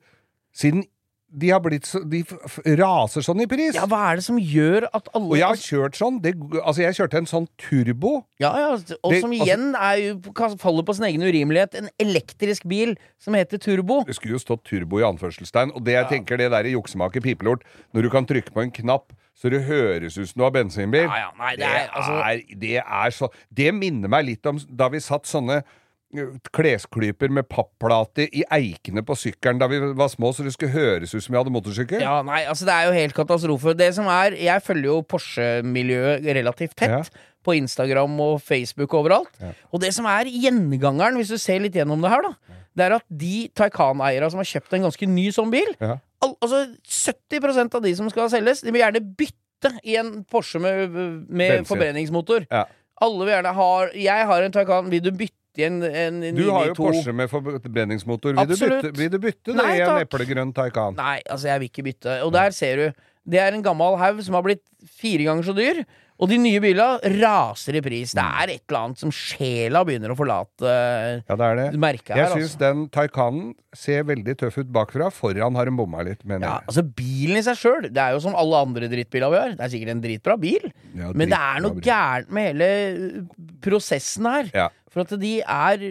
siden 0.52 0.82
de 1.32 1.50
så 1.86 2.00
De 2.10 2.24
raser 2.78 3.22
sånn 3.22 3.40
i 3.42 3.46
pris. 3.46 3.74
Ja, 3.74 3.86
hva 3.86 4.10
er 4.10 4.16
det 4.20 4.24
som 4.24 4.38
gjør 4.38 4.88
at 4.92 5.08
alle 5.14 5.30
og 5.30 5.36
jeg 5.38 5.46
har 5.46 5.60
kjørt 5.60 5.98
sånn. 5.98 6.20
Det, 6.22 6.34
altså, 6.62 6.82
jeg 6.82 6.94
kjørte 6.98 7.18
en 7.18 7.26
sånn 7.30 7.46
turbo. 7.58 8.24
Ja, 8.40 8.50
ja, 8.58 8.70
og 8.72 9.12
Det- 9.12 9.20
som 9.20 9.30
altså- 9.30 9.46
igjen 9.46 9.74
er 9.74 9.96
jo, 9.96 10.56
faller 10.58 10.82
på 10.82 10.94
sin 10.94 11.04
egen 11.04 11.22
urimelighet. 11.22 11.74
En 11.74 11.88
elektrisk 11.98 12.66
bil 12.66 12.96
som 13.18 13.34
heter 13.34 13.58
turbo. 13.58 14.04
Det 14.04 14.14
skulle 14.16 14.32
jo 14.32 14.38
stått 14.38 14.64
turbo 14.64 14.98
i 14.98 15.02
anførselstegn. 15.02 15.74
Og 15.74 15.84
det 15.84 15.92
jeg 15.94 16.08
tenker, 16.08 16.36
det 16.36 16.50
der 16.50 16.64
i 16.64 16.72
juksemaker 16.74 17.20
pipelort, 17.20 17.62
når 17.94 18.02
du 18.02 18.10
kan 18.10 18.26
trykke 18.26 18.50
på 18.52 18.62
en 18.62 18.70
knapp 18.70 19.12
så 19.40 19.48
det 19.48 19.62
høres 19.64 20.18
ut 20.18 20.28
som 20.28 20.40
du 20.40 20.44
har 20.44 20.50
bensinbil. 20.50 21.06
Ja, 21.08 21.16
ja, 21.16 21.30
nei, 21.38 21.56
det 21.56 21.64
er, 21.64 21.88
altså- 21.94 22.24
er, 22.24 22.42
det 22.58 22.76
er 22.76 23.10
så 23.10 23.28
Det 23.52 23.74
minner 23.74 24.08
meg 24.08 24.26
litt 24.26 24.44
om 24.46 24.58
da 24.74 24.88
vi 24.88 24.98
satt 24.98 25.24
sånne 25.24 25.62
klesklyper 26.54 27.30
med 27.32 27.46
papplate 27.50 28.26
i 28.34 28.42
eikene 28.52 29.02
på 29.06 29.14
sykkelen 29.18 29.60
da 29.60 29.68
vi 29.70 29.78
var 29.96 30.10
små, 30.12 30.32
så 30.34 30.44
det 30.46 30.52
skulle 30.54 30.72
høres 30.74 31.14
ut 31.14 31.22
som 31.22 31.34
vi 31.34 31.38
hadde 31.38 31.52
motorsykkel. 31.54 32.02
Ja, 32.02 32.20
nei, 32.26 32.42
altså 32.50 32.66
Det 32.68 32.74
er 32.74 32.88
jo 32.88 32.96
helt 32.96 33.14
katastrofe. 33.16 33.74
Det 33.78 33.92
som 33.94 34.08
er, 34.10 34.34
Jeg 34.38 34.62
følger 34.66 34.90
jo 34.90 35.02
Porsche-miljøet 35.02 36.24
relativt 36.36 36.76
tett. 36.76 36.90
Ja. 37.10 37.26
På 37.40 37.54
Instagram 37.56 38.18
og 38.20 38.42
Facebook 38.44 38.92
og 38.92 39.06
overalt. 39.06 39.30
Og 39.72 39.80
det 39.80 39.94
som 39.96 40.04
er 40.04 40.28
gjengangeren, 40.28 41.16
hvis 41.16 41.30
du 41.32 41.38
ser 41.40 41.62
litt 41.64 41.72
gjennom 41.78 42.02
det 42.04 42.10
her, 42.12 42.26
da, 42.26 42.58
det 42.76 42.84
er 42.84 42.94
at 42.98 43.06
de 43.08 43.48
Taycan-eierne 43.56 44.28
som 44.30 44.42
har 44.42 44.48
kjøpt 44.50 44.76
en 44.76 44.84
ganske 44.88 45.08
ny 45.08 45.30
sånn 45.32 45.50
bil 45.52 45.72
Ja. 45.80 45.96
al 46.20 46.34
altså 46.44 46.66
70% 46.84 47.74
av 47.74 47.82
de 47.82 47.94
som 47.96 48.10
skal 48.12 48.28
selges, 48.28 48.60
de 48.60 48.70
vil 48.74 48.82
gjerne 48.82 49.00
bytte 49.16 49.72
i 49.88 49.96
en 49.96 50.20
Porsche 50.28 50.60
med, 50.60 50.92
med 51.28 51.64
forbrenningsmotor. 51.68 52.44
Ja. 52.50 52.66
Alle 53.00 53.24
vil 53.24 53.32
gjerne 53.32 53.54
ha 53.56 53.70
Jeg 53.96 54.26
har 54.28 54.42
en 54.44 54.52
Taycan, 54.52 54.90
vil 54.92 55.00
du 55.00 55.10
bytte 55.16 55.39
i 55.58 55.64
en, 55.66 55.80
992. 55.80 56.36
Du 56.36 56.50
har 56.54 56.66
jo 56.70 56.74
Porsche 56.78 57.12
med 57.16 57.30
forbrenningsmotor. 57.30 58.34
Vil 58.36 58.46
du 58.46 58.52
Absolutt. 58.54 58.82
bytte, 58.82 58.98
vil 58.98 59.10
du 59.10 59.18
bytte 59.18 59.56
det 59.56 59.66
i 59.76 59.80
en 59.82 59.96
eplegrønn 60.04 60.52
Taycan? 60.54 60.94
Nei, 60.96 61.20
altså 61.30 61.48
jeg 61.50 61.60
vil 61.64 61.68
ikke 61.72 61.86
bytte. 61.90 62.20
Og 62.26 62.32
der 62.36 62.50
ser 62.54 62.76
du. 62.76 62.92
Det 63.30 63.38
er 63.38 63.52
en 63.52 63.62
gammel 63.62 63.98
haug 64.00 64.22
som 64.24 64.34
har 64.38 64.42
blitt 64.46 64.62
fire 64.88 65.26
ganger 65.28 65.44
så 65.44 65.52
dyr. 65.56 65.82
Og 66.20 66.28
de 66.28 66.36
nye 66.36 66.60
bilene 66.60 67.00
raser 67.22 67.78
i 67.78 67.80
pris. 67.80 68.10
Det 68.12 68.20
er 68.20 68.50
et 68.52 68.62
eller 68.68 68.78
annet 68.84 68.98
som 69.00 69.08
sjela 69.14 69.80
begynner 69.88 70.12
å 70.12 70.16
forlate 70.18 70.68
Ja, 71.24 71.36
det 71.36 71.46
er 71.46 71.54
det. 71.56 71.78
merket 71.80 72.12
Jeg 72.12 72.26
her. 72.26 72.34
syns 72.34 72.50
Altså. 72.52 72.58
den 72.60 72.82
Taycanen 72.92 73.54
ser 73.74 74.02
veldig 74.04 74.34
tøff 74.36 74.58
ut 74.58 74.68
bakfra. 74.72 75.08
Foran 75.10 75.54
har 75.56 75.64
den 75.64 75.76
bomma 75.78 76.02
litt, 76.04 76.20
mener 76.28 76.44
Ja, 76.46 76.58
jeg. 76.60 76.66
altså 76.68 76.82
Bilen 76.94 77.36
i 77.38 77.42
seg 77.42 77.56
sjøl, 77.56 77.88
det 77.88 77.96
er 77.96 78.12
jo 78.12 78.20
som 78.20 78.34
alle 78.36 78.54
andre 78.66 78.88
drittbiler 78.92 79.30
vi 79.32 79.36
har. 79.40 79.54
Det 79.56 79.64
er 79.64 79.72
sikkert 79.72 79.88
en 79.94 80.02
dritbra 80.04 80.36
bil, 80.40 80.72
Ja, 80.94 81.12
men 81.14 81.28
det 81.32 81.38
er 81.40 81.60
noe 81.64 81.80
gærent 81.80 82.30
med 82.30 82.52
hele 82.52 83.26
prosessen 83.62 84.26
her. 84.28 84.50
Ja. 84.54 84.68
For 84.90 85.04
at 85.06 85.14
de 85.22 85.34
er 85.40 85.84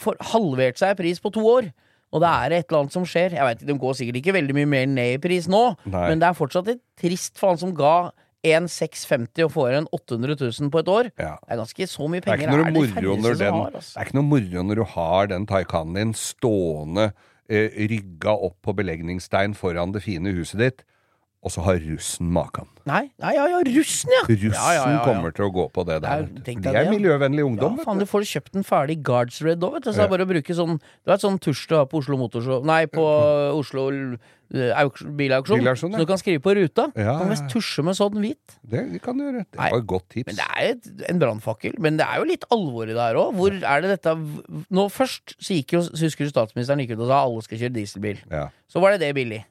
for, 0.00 0.16
halvert 0.32 0.78
seg 0.80 0.94
i 0.96 1.00
pris 1.02 1.20
på 1.22 1.30
to 1.34 1.44
år. 1.46 1.70
Og 2.10 2.22
det 2.24 2.30
er 2.30 2.56
et 2.56 2.64
eller 2.66 2.80
annet 2.82 2.94
som 2.96 3.04
skjer. 3.06 3.36
Jeg 3.38 3.46
vet, 3.46 3.60
De 3.68 3.76
går 3.78 3.94
sikkert 3.94 4.16
ikke 4.18 4.34
veldig 4.34 4.54
mye 4.56 4.66
mer 4.66 4.86
ned 4.90 5.12
i 5.14 5.20
pris 5.22 5.46
nå, 5.50 5.60
Nei. 5.86 6.08
men 6.10 6.18
det 6.22 6.26
er 6.26 6.34
fortsatt 6.38 6.68
et 6.72 6.80
trist 6.98 7.38
for 7.38 7.52
han 7.52 7.60
som 7.62 7.74
ga 7.78 8.10
1650 8.42 9.44
og 9.44 9.52
får 9.52 9.68
igjen 9.74 9.86
800 9.94 10.36
000 10.40 10.70
på 10.72 10.80
et 10.82 10.90
år. 10.90 11.10
Ja. 11.20 11.34
Det 11.44 11.54
er 11.54 11.60
ganske 11.60 11.86
så 11.92 12.08
mye 12.10 12.22
Det 12.24 12.30
er 12.32 12.38
penger. 12.40 12.50
ikke 12.50 12.56
noe 12.56 12.72
moro 12.72 13.34
den 13.36 13.54
har, 13.54 13.70
Det 13.70 13.80
altså. 13.82 13.94
er 14.00 14.08
ikke 14.08 14.18
noe 14.18 14.28
moro 14.30 14.62
når 14.70 14.80
du 14.80 14.84
har 14.94 15.26
den 15.30 15.46
Taycanen 15.50 15.98
din 16.00 16.14
stående 16.16 17.10
eh, 17.50 17.68
rygga 17.92 18.34
opp 18.34 18.56
på 18.64 18.74
belegningsstein 18.80 19.54
foran 19.58 19.92
det 19.94 20.02
fine 20.02 20.32
huset 20.34 20.58
ditt, 20.64 20.82
og 21.40 21.52
så 21.54 21.62
har 21.64 21.78
russen 21.80 22.28
maken. 22.28 22.68
Nei, 22.84 23.06
nei, 23.20 23.30
ja, 23.32 23.46
ja, 23.48 23.60
russen, 23.64 24.10
ja! 24.12 24.24
Russen 24.28 24.52
ja, 24.52 24.72
ja, 24.76 24.82
ja, 24.92 25.04
kommer 25.06 25.32
til 25.32 25.46
å 25.46 25.52
gå 25.54 25.64
på 25.72 25.84
det 25.88 26.00
Det 26.02 26.10
er- 26.10 26.26
der. 26.26 26.26
For 26.26 26.44
deg 26.44 26.62
de 26.62 26.68
er 26.68 26.90
miljøvennlig 26.90 27.44
miljøvennlig 27.46 27.78
Ja, 27.78 27.84
faen, 27.84 27.98
du 27.98 28.04
får 28.08 28.26
kjøpt 28.28 28.56
en 28.56 28.66
ferdig 28.66 29.02
Guards 29.02 29.40
Red 29.40 29.64
òg, 29.64 29.78
vet 29.78 29.84
du. 29.84 29.90
Så 29.90 29.96
det 29.96 30.04
er 30.04 30.12
bare 30.12 30.26
å 30.26 30.28
bruke 30.28 30.56
sånn 30.56 30.76
Du 30.80 31.12
vet 31.12 31.20
sånn 31.20 31.38
tusj 31.40 31.66
du 31.68 31.74
har 31.76 31.86
på 31.86 32.00
Oslo 32.02 32.18
Motorshow 32.20 32.64
Nei, 32.64 32.84
på 32.86 33.00
Oslo 33.56 33.88
eh, 33.88 34.18
bilauksjon. 34.50 35.16
Bilauksjon, 35.16 35.92
ja. 35.92 35.96
Så 35.96 36.04
du 36.04 36.06
kan 36.10 36.18
skrive 36.20 36.42
på 36.44 36.54
ruta. 36.58 36.92
Ja, 36.98 37.18
Kan 37.20 37.30
mest 37.30 37.48
tusje 37.48 37.84
med 37.86 37.96
sånn 37.96 38.18
hvit. 38.20 38.58
Det 38.66 39.00
kan 39.00 39.16
du 39.16 39.24
gjøre. 39.24 39.44
Det 39.48 39.60
var 39.60 39.78
et 39.78 39.86
godt 39.86 40.08
tips. 40.10 40.26
Men 40.26 40.40
det 40.40 40.48
er 40.50 40.72
et, 40.74 40.90
en 41.08 41.22
brannfakkel. 41.22 41.78
Men 41.78 41.96
det 41.96 42.04
er 42.08 42.18
jo 42.20 42.26
litt 42.28 42.44
alvor 42.50 42.84
i 42.84 42.92
det 42.92 43.00
her 43.00 43.14
òg. 43.20 43.32
Hvor 43.38 43.54
er 43.54 43.80
det 43.80 43.94
dette 43.96 44.16
Nå 44.68 44.88
først 44.92 45.36
så 45.38 45.56
gikk 45.56 45.78
jo 45.78 45.84
så 45.88 46.04
Husker 46.04 46.26
du 46.26 46.34
statsministeren 46.34 46.82
gikk 46.84 46.96
ut 46.98 47.06
og 47.06 47.08
sa 47.12 47.22
alle 47.24 47.46
skal 47.46 47.58
kjøre 47.64 47.76
dieselbil. 47.78 48.20
Så 48.68 48.82
var 48.82 48.92
det 48.92 49.00
det 49.06 49.14
billig. 49.14 49.44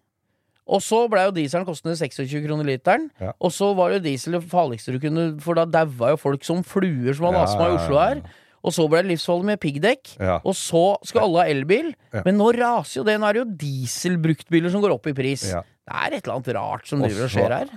Og 0.69 0.83
så 0.85 0.99
blei 1.09 1.23
jo 1.25 1.33
dieselen 1.33 1.65
kostende 1.67 1.95
26 1.97 2.43
kroner 2.45 2.67
literen. 2.67 3.07
Ja. 3.21 3.33
Og 3.41 3.53
så 3.55 3.71
var 3.77 3.95
jo 3.95 4.03
diesel 4.03 4.37
det 4.37 4.43
farligste 4.51 4.93
du 4.93 4.99
kunne 5.01 5.31
For 5.41 5.57
da 5.57 5.65
daua 5.65 6.13
jo 6.13 6.19
folk 6.21 6.45
som 6.45 6.61
fluer 6.67 7.15
som 7.17 7.29
hadde 7.29 7.41
Ja, 7.41 7.47
astma 7.47 7.71
i 7.71 7.75
Oslo 7.79 7.97
her. 8.01 8.21
Og 8.59 8.73
så 8.75 8.85
ble 8.91 9.01
det 9.05 9.13
livsfarlig 9.13 9.47
med 9.47 9.59
piggdekk. 9.63 10.13
Ja. 10.19 10.37
Og 10.43 10.55
så 10.57 10.83
skal 11.07 11.25
alle 11.25 11.45
ha 11.45 11.51
elbil. 11.51 11.93
Ja. 12.11 12.23
Men 12.27 12.37
nå 12.41 12.51
raser 12.57 12.99
jo 12.99 13.05
det. 13.07 13.15
Nå 13.21 13.29
er 13.29 13.37
det 13.37 13.43
jo 13.45 13.51
dieselbruktbiler 13.61 14.73
som 14.73 14.83
går 14.83 14.97
opp 14.97 15.07
i 15.07 15.15
pris. 15.15 15.45
Ja. 15.53 15.63
Det 15.89 15.95
er 15.95 16.15
et 16.17 16.25
eller 16.27 16.35
annet 16.35 16.51
rart 16.59 16.89
som 16.89 17.01
Og 17.01 17.07
driver 17.07 17.25
og 17.25 17.31
så 17.31 17.39
skjer 17.39 17.55
her. 17.55 17.69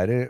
er 0.00 0.10
det, 0.10 0.20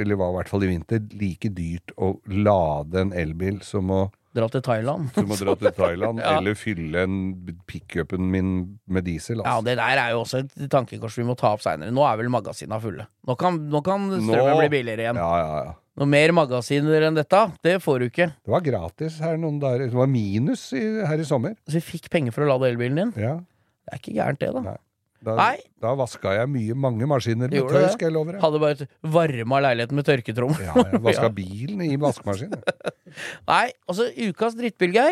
eller 0.00 0.18
var 0.18 0.32
i 0.32 0.36
hvert 0.38 0.50
fall 0.50 0.64
i 0.66 0.70
vinter, 0.72 1.04
like 1.20 1.50
dyrt 1.54 1.92
å 1.94 2.08
lade 2.26 3.04
en 3.04 3.12
elbil 3.14 3.60
som 3.62 3.92
å, 3.94 4.00
Dra 4.38 4.46
til 4.54 4.62
Thailand. 4.62 5.10
Du 5.16 5.24
må 5.26 5.36
dra 5.40 5.54
til 5.58 5.72
Thailand, 5.74 6.20
Ja. 6.24 6.36
eller 6.38 6.54
fylle 6.58 7.02
en 7.08 7.18
pickupen 7.66 8.30
min 8.32 8.52
med 8.86 9.04
diesel. 9.08 9.42
Ja, 9.42 9.56
Altså. 9.58 9.64
det 9.66 9.76
der 9.82 9.98
er 10.04 10.14
jo 10.14 10.22
også 10.22 10.44
et 10.46 10.70
tankekors 10.70 11.18
vi 11.18 11.26
må 11.26 11.34
ta 11.38 11.50
opp 11.56 11.64
seinere. 11.64 11.90
Nå 11.94 12.04
er 12.06 12.16
vel 12.22 12.30
magasina 12.32 12.78
fulle. 12.82 13.08
Nå 13.26 13.36
kan, 13.40 13.58
nå 13.72 13.82
kan 13.84 14.08
strømmen 14.14 14.54
Nå- 14.54 14.58
bli 14.62 14.70
billigere 14.78 15.04
igjen. 15.08 15.20
Ja, 15.20 15.30
ja, 15.42 15.60
ja. 15.68 15.76
Noe 15.98 16.06
mer 16.06 16.30
magasiner 16.30 17.02
enn 17.08 17.16
dette, 17.18 17.38
det 17.66 17.80
får 17.82 17.98
du 17.98 18.04
ikke. 18.06 18.28
Det 18.46 18.52
var 18.54 18.60
gratis 18.62 19.16
her 19.18 19.34
noen 19.42 19.56
dager. 19.58 19.88
Det 19.90 19.98
var 19.98 20.06
minus 20.06 20.68
i, 20.78 20.84
her 21.02 21.18
i 21.18 21.26
sommer. 21.26 21.56
Så 21.66 21.80
vi 21.80 21.86
fikk 21.98 22.06
penger 22.14 22.30
for 22.36 22.46
å 22.46 22.52
lade 22.52 22.68
elbilen 22.70 23.00
din. 23.02 23.10
Ja. 23.18 23.32
Det 23.88 23.96
er 23.96 23.98
ikke 24.04 24.14
gærent, 24.20 24.38
det, 24.44 24.52
da. 24.54 24.62
Nei. 24.68 24.76
Da, 25.24 25.34
Nei. 25.34 25.56
da 25.82 25.94
vaska 25.98 26.30
jeg 26.36 26.50
mye, 26.52 26.74
mange 26.78 27.06
maskiner 27.10 27.50
med 27.50 27.56
Gjorde 27.58 27.74
tøy, 27.74 27.88
skal 27.96 28.06
jeg 28.06 28.14
love 28.14 28.30
deg. 28.32 28.38
Hadde 28.44 28.60
bare 28.62 28.86
varma 29.16 29.58
leiligheten 29.66 29.98
med 29.98 30.06
tørketrommel. 30.06 30.62
Ja, 30.62 30.76
jeg 30.92 31.02
vaska 31.08 31.26
Ja. 31.26 31.32
bilen 31.34 31.82
i 31.88 31.96
vaskemaskinen. 31.98 32.62
Nei, 33.50 33.64
altså 33.90 34.06
ukas 34.28 34.54
drittbilge 34.58 35.08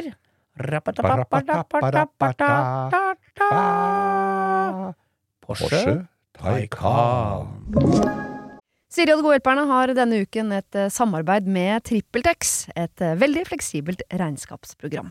Porsche 5.44 5.68
Porsche 5.68 5.96
Taycan. 6.36 7.50
Siri 8.92 9.12
og 9.12 9.18
de 9.20 9.24
gode 9.26 9.36
hjelperne 9.36 9.66
har 9.68 9.92
denne 9.96 10.22
uken 10.24 10.54
et 10.56 10.78
eh, 10.78 10.88
samarbeid 10.92 11.48
med 11.50 11.84
TrippelTex, 11.84 12.52
et 12.78 13.02
eh, 13.04 13.16
veldig 13.20 13.42
fleksibelt 13.48 14.04
regnskapsprogram. 14.14 15.10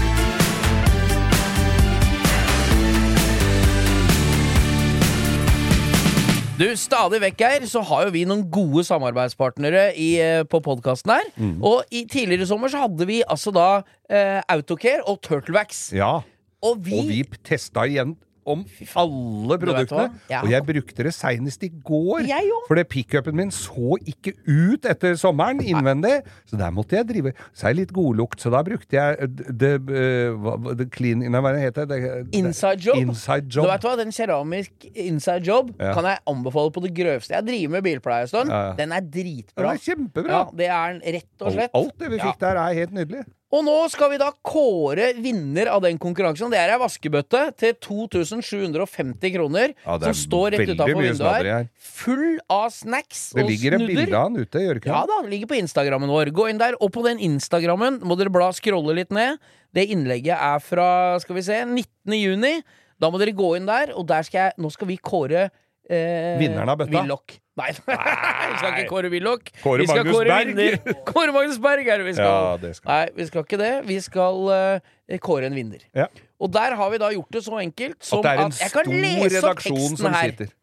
Du, 6.61 6.67
stadig 6.77 7.17
vekk 7.23 7.39
her 7.41 7.63
så 7.65 7.81
har 7.89 8.03
jo 8.05 8.11
vi 8.13 8.21
noen 8.29 8.43
gode 8.53 8.83
samarbeidspartnere 8.85 9.87
i, 9.97 10.11
eh, 10.21 10.43
på 10.45 10.59
podkasten 10.61 11.09
her. 11.15 11.29
Mm. 11.33 11.55
Og 11.65 11.81
i 11.89 12.03
tidligere 12.05 12.45
sommer 12.45 12.69
så 12.69 12.83
hadde 12.83 13.07
vi 13.09 13.23
altså 13.25 13.49
da 13.55 13.69
eh, 14.11 14.43
Autocare 14.45 15.01
og 15.09 15.23
Turtlewax. 15.25 15.87
Ja, 15.97 16.19
Og 16.61 16.83
vi, 16.85 16.99
og 16.99 17.07
vi 17.09 17.23
testa 17.41 17.87
igjen 17.89 18.13
om 18.45 18.63
alle 18.95 19.57
produktene. 19.61 20.07
Ja. 20.31 20.41
Og 20.41 20.49
jeg 20.51 20.65
brukte 20.65 21.03
det 21.05 21.13
seinest 21.13 21.63
i 21.63 21.69
går. 21.69 22.25
For 22.67 22.75
det 22.79 22.87
pickupen 22.89 23.35
min 23.37 23.51
så 23.53 23.97
ikke 24.01 24.33
ut 24.47 24.85
etter 24.89 25.13
sommeren 25.19 25.59
innvendig. 25.61 26.21
Så 26.49 26.57
der 26.57 26.71
måtte 26.71 26.97
jeg 26.97 27.07
drive 27.07 27.33
Så 27.53 27.67
er 27.69 27.73
det 27.73 27.79
litt 27.81 27.93
godlukt, 27.93 28.39
så 28.41 28.49
da 28.51 28.61
brukte 28.63 28.97
jeg 28.97 29.29
det, 29.57 29.71
hva- 29.85 30.57
hva- 30.57 30.75
det 30.77 30.89
clean 30.91 31.19
Nei, 31.19 31.39
hva 31.41 31.53
heter 31.57 31.85
det? 31.85 31.99
Inside 32.33 32.79
job. 32.81 32.97
Inside 32.97 33.47
Du 33.49 33.61
vet 33.67 33.81
hva, 33.85 33.95
Den 33.97 34.11
keramisk 34.11 34.71
inside 34.95 35.43
job 35.45 35.71
Ja. 35.79 35.93
kan 35.93 36.03
jeg 36.05 36.19
anbefale 36.27 36.71
på 36.71 36.81
det 36.83 36.93
grøvste. 36.97 37.31
Jeg 37.35 37.45
driver 37.45 37.69
med 37.77 37.83
bilpleie 37.83 38.21
en 38.21 38.27
stund. 38.27 38.49
Den 38.77 38.91
er 38.91 39.01
dritbra. 39.01 39.41
dritbra. 39.55 39.73
er 39.73 39.77
kjempebra. 39.77 40.41
Det 40.57 40.67
er 40.67 40.93
den 40.93 41.01
rett 41.13 41.41
og 41.45 41.51
slett. 41.53 41.69
alt 41.73 41.97
det 41.99 42.09
vi 42.09 42.17
fikk 42.19 42.39
der, 42.39 42.55
er 42.57 42.73
helt 42.73 42.91
nydelig. 42.93 43.23
Og 43.51 43.65
nå 43.67 43.73
skal 43.91 44.13
vi 44.13 44.17
da 44.21 44.29
kåre 44.47 45.09
vinner 45.19 45.67
av 45.73 45.81
den 45.83 45.97
konkurransen. 45.99 46.51
Det 46.53 46.59
er 46.61 46.71
ei 46.71 46.79
vaskebøtte 46.79 47.41
til 47.59 47.73
2750 47.83 49.33
kroner. 49.33 49.73
Ja, 49.83 49.97
det 49.99 50.13
som 50.13 50.19
står 50.21 50.55
rett 50.55 50.71
utafor 50.71 51.01
vinduet 51.03 51.47
her. 51.49 51.67
Full 52.01 52.39
av 52.47 52.69
snacks 52.71 53.25
Det 53.35 53.43
og 53.43 53.51
ligger 53.51 53.75
et 53.75 53.83
snudder. 53.83 53.99
bilde 54.05 54.17
av 54.21 54.29
han 54.29 54.39
ute, 54.39 54.63
gjør 54.63 54.79
det 54.79 54.83
ikke 54.83 54.93
Ja 54.93 55.01
da, 55.09 55.17
det 55.25 55.33
ligger 55.33 55.51
på 55.51 55.59
Instagrammen 55.59 56.13
vår. 56.15 56.31
Gå 56.37 56.47
inn 56.51 56.61
der. 56.61 56.77
Og 56.79 56.93
på 56.95 57.03
den 57.03 57.19
Instagrammen 57.27 57.99
må 58.07 58.15
dere 58.19 58.31
bla 58.31 58.53
scrolle 58.55 58.95
litt 58.95 59.11
ned. 59.11 59.41
Det 59.75 59.83
innlegget 59.91 60.35
er 60.39 60.63
fra 60.63 60.87
skal 61.23 61.35
vi 61.35 61.43
se, 61.43 61.59
19. 61.67 62.15
juni. 62.15 62.53
Da 63.01 63.09
må 63.11 63.19
dere 63.19 63.35
gå 63.35 63.55
inn 63.57 63.67
der, 63.67 63.91
og 63.97 64.07
der 64.07 64.23
skal 64.27 64.45
jeg 64.45 64.61
Nå 64.61 64.71
skal 64.71 64.87
vi 64.91 64.95
kåre 65.01 65.49
eh, 65.91 66.39
Vinneren 66.39 66.71
av 66.71 66.79
bøtta? 66.79 67.01
Willoch. 67.03 67.37
Nei, 67.59 67.67
vi 67.75 68.57
skal 68.57 68.69
ikke 68.71 68.87
kåre 68.89 69.09
Willoch. 69.11 69.49
Kåre 69.61 69.83
vi 69.83 69.89
skal 69.89 70.05
Magnus 70.05 70.15
kåre 70.15 70.31
Berg. 70.31 70.51
vinner. 70.55 70.77
Kåre 71.11 71.35
Magnus 71.35 71.59
Berg 71.61 71.89
er 71.91 72.01
det 72.01 72.07
vi 72.07 72.13
skal. 72.15 72.31
Ja, 72.31 72.53
det 72.61 72.71
skal 72.77 72.93
Nei, 72.93 73.03
vi 73.17 73.27
skal 73.27 73.45
ikke 73.45 73.59
det. 73.61 73.71
Vi 73.89 73.97
skal 74.05 74.39
eh, 74.55 75.19
kåre 75.25 75.49
en 75.51 75.57
vinner. 75.59 75.83
Ja. 75.97 76.07
Og 76.41 76.53
der 76.55 76.77
har 76.79 76.93
vi 76.93 77.01
da 77.03 77.11
gjort 77.13 77.35
det 77.35 77.43
så 77.45 77.59
enkelt 77.61 77.99
som 78.07 78.21
At 78.21 78.29
det 78.29 78.31
er 78.31 78.43
en 78.45 78.55
at 78.55 78.63
jeg 78.63 78.73
kan 78.77 78.87
stor 78.87 79.01
lese 79.03 79.19
opp 79.19 79.35
redaksjon 79.35 79.77
teksten 79.77 79.99
som 79.99 80.15
her. 80.15 80.31
sitter. 80.31 80.53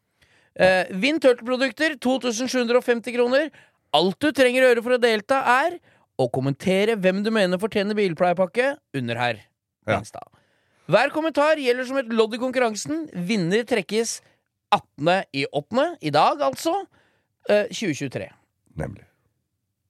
Eh, 0.59 0.89
Vinn 1.05 1.21
Turtle-produkter, 1.23 1.95
2750 2.03 3.15
kroner. 3.15 3.47
Alt 3.95 4.19
du 4.21 4.31
trenger 4.35 4.65
å 4.65 4.71
gjøre 4.73 4.83
for 4.85 4.97
å 4.97 5.01
delta, 5.01 5.39
er 5.63 5.77
å 6.19 6.27
kommentere 6.33 6.97
hvem 6.99 7.21
du 7.23 7.29
mener 7.31 7.61
fortjener 7.61 7.95
bilpleiepakke, 7.97 8.73
under 8.97 9.21
her. 9.21 9.39
Ja. 9.87 10.01
Insta. 10.01 10.19
Hver 10.89 11.13
kommentar 11.13 11.61
gjelder 11.61 11.85
som 11.87 11.99
et 12.01 12.09
lodd 12.11 12.33
i 12.35 12.41
konkurransen. 12.41 13.05
Vinner 13.29 13.63
trekkes 13.69 14.17
18. 14.71 15.23
i 15.33 15.45
8. 15.51 15.85
I 16.01 16.09
dag, 16.15 16.41
altså. 16.49 16.75
eh, 17.49 17.65
2023. 17.73 18.29
Nemlig. 18.79 19.05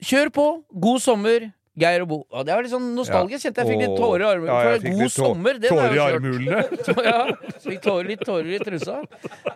Kjør 0.03 0.29
på. 0.31 0.49
God 0.79 1.01
sommer. 1.03 1.49
Geir 1.79 2.01
og 2.03 2.09
Bo. 2.09 2.17
Og 2.35 2.43
det 2.43 2.51
var 2.51 2.65
litt 2.65 2.73
sånn 2.73 2.89
nostalgisk. 2.95 3.45
Kjente 3.45 3.63
jeg 3.63 3.69
fikk 3.69 3.81
litt 3.85 3.93
tårer 3.95 4.23
i 4.23 4.27
armene. 4.27 4.51
Ja, 4.51 4.71
jeg 4.73 4.81
fikk 4.83 4.95
god 4.97 5.03
litt 5.05 5.13
tå- 5.15 5.27
sommer, 5.29 5.59
det 5.63 5.69
Tårer 5.71 5.93
i 5.95 6.01
armhulene. 6.03 6.63
ja, 7.07 7.19
fikk 7.63 7.79
tårer, 7.85 8.09
litt 8.09 8.23
tårer 8.27 8.49
i 8.51 8.59
trusa. 8.59 8.97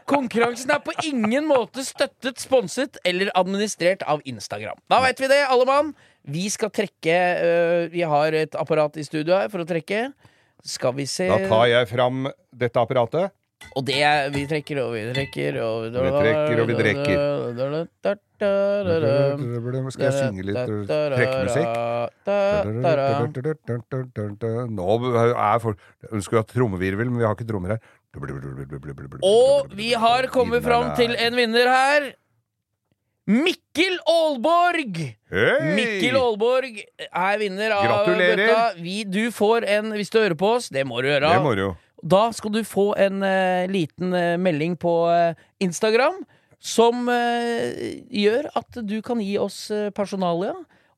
Konkurransen 0.07 0.71
er 0.71 0.79
på 0.85 0.93
ingen 1.03 1.49
måte 1.49 1.83
støttet, 1.83 2.39
sponset 2.39 2.99
eller 3.03 3.31
administrert 3.35 4.05
av 4.07 4.23
Instagram. 4.29 4.79
Da 4.91 5.01
veit 5.03 5.19
vi 5.19 5.27
det, 5.33 5.41
alle 5.51 5.67
mann. 5.67 5.91
Vi 6.23 6.45
skal 6.53 6.71
trekke 6.71 7.15
øh, 7.43 7.89
Vi 7.91 8.05
har 8.07 8.31
et 8.39 8.55
apparat 8.55 8.95
i 8.95 9.03
studio 9.03 9.35
her 9.35 9.51
for 9.51 9.65
å 9.65 9.67
trekke. 9.67 10.05
Skal 10.63 10.95
vi 10.95 11.03
se 11.09 11.27
Da 11.27 11.41
tar 11.51 11.65
jeg 11.73 11.89
fram 11.91 12.29
dette 12.55 12.79
apparatet. 12.79 13.33
Og 13.73 13.85
det 13.87 13.99
er 14.05 14.29
Vi 14.33 14.43
trekker 14.49 14.79
og 14.83 14.93
vi 14.93 15.01
trekker 15.13 15.57
og 15.63 15.87
Vi 15.87 15.91
trekker 15.95 16.61
og 16.61 16.67
vi 16.69 16.75
Skal 19.93 20.05
jeg 20.09 20.15
synge 20.19 20.43
litt 20.49 20.63
Trekkmusikk 20.89 21.69
trekkemusikk? 22.27 22.33
Nå 24.73 24.89
er 25.33 25.59
folk 25.63 25.77
Ønsker 26.11 26.31
vi 26.35 26.41
ha 26.41 26.47
trommevirvel, 26.49 27.07
men 27.11 27.19
vi 27.21 27.27
har 27.27 27.33
ikke 27.37 27.49
trommer 27.49 27.69
her. 27.75 27.79
Og 29.23 29.71
vi 29.73 29.93
har 29.97 30.27
kommet 30.33 30.61
fram 30.65 30.91
til 30.97 31.15
en 31.17 31.33
vinner 31.39 31.71
her. 31.71 32.11
Mikkel 33.23 33.95
Aalborg! 34.03 34.97
Hey! 35.31 35.75
Mikkel 35.77 36.17
Aalborg 36.19 36.81
er 37.07 37.37
vinner 37.39 37.71
av 37.71 37.85
Gratulerer. 37.87 38.41
dette. 38.41 38.81
Vi, 38.83 38.97
du 39.07 39.31
får 39.31 39.63
en, 39.77 39.93
hvis 39.95 40.11
du 40.11 40.19
hører 40.19 40.35
på 40.35 40.49
oss, 40.57 40.67
det 40.67 40.83
må 40.85 40.99
du 41.01 41.07
gjøre. 41.07 41.31
Det 41.31 41.45
må 41.45 41.53
du 41.55 41.61
jo. 41.63 41.71
Da 42.03 42.27
skal 42.35 42.51
du 42.51 42.63
få 42.67 42.89
en 42.99 43.23
uh, 43.23 43.63
liten 43.71 44.11
uh, 44.11 44.35
melding 44.35 44.75
på 44.79 44.91
eh, 45.07 45.39
Instagram 45.63 46.23
som 46.63 47.09
gjør 47.11 48.45
at 48.55 48.77
du 48.87 49.01
kan 49.03 49.19
gi 49.19 49.33
oss 49.35 49.65
personalia 49.91 50.53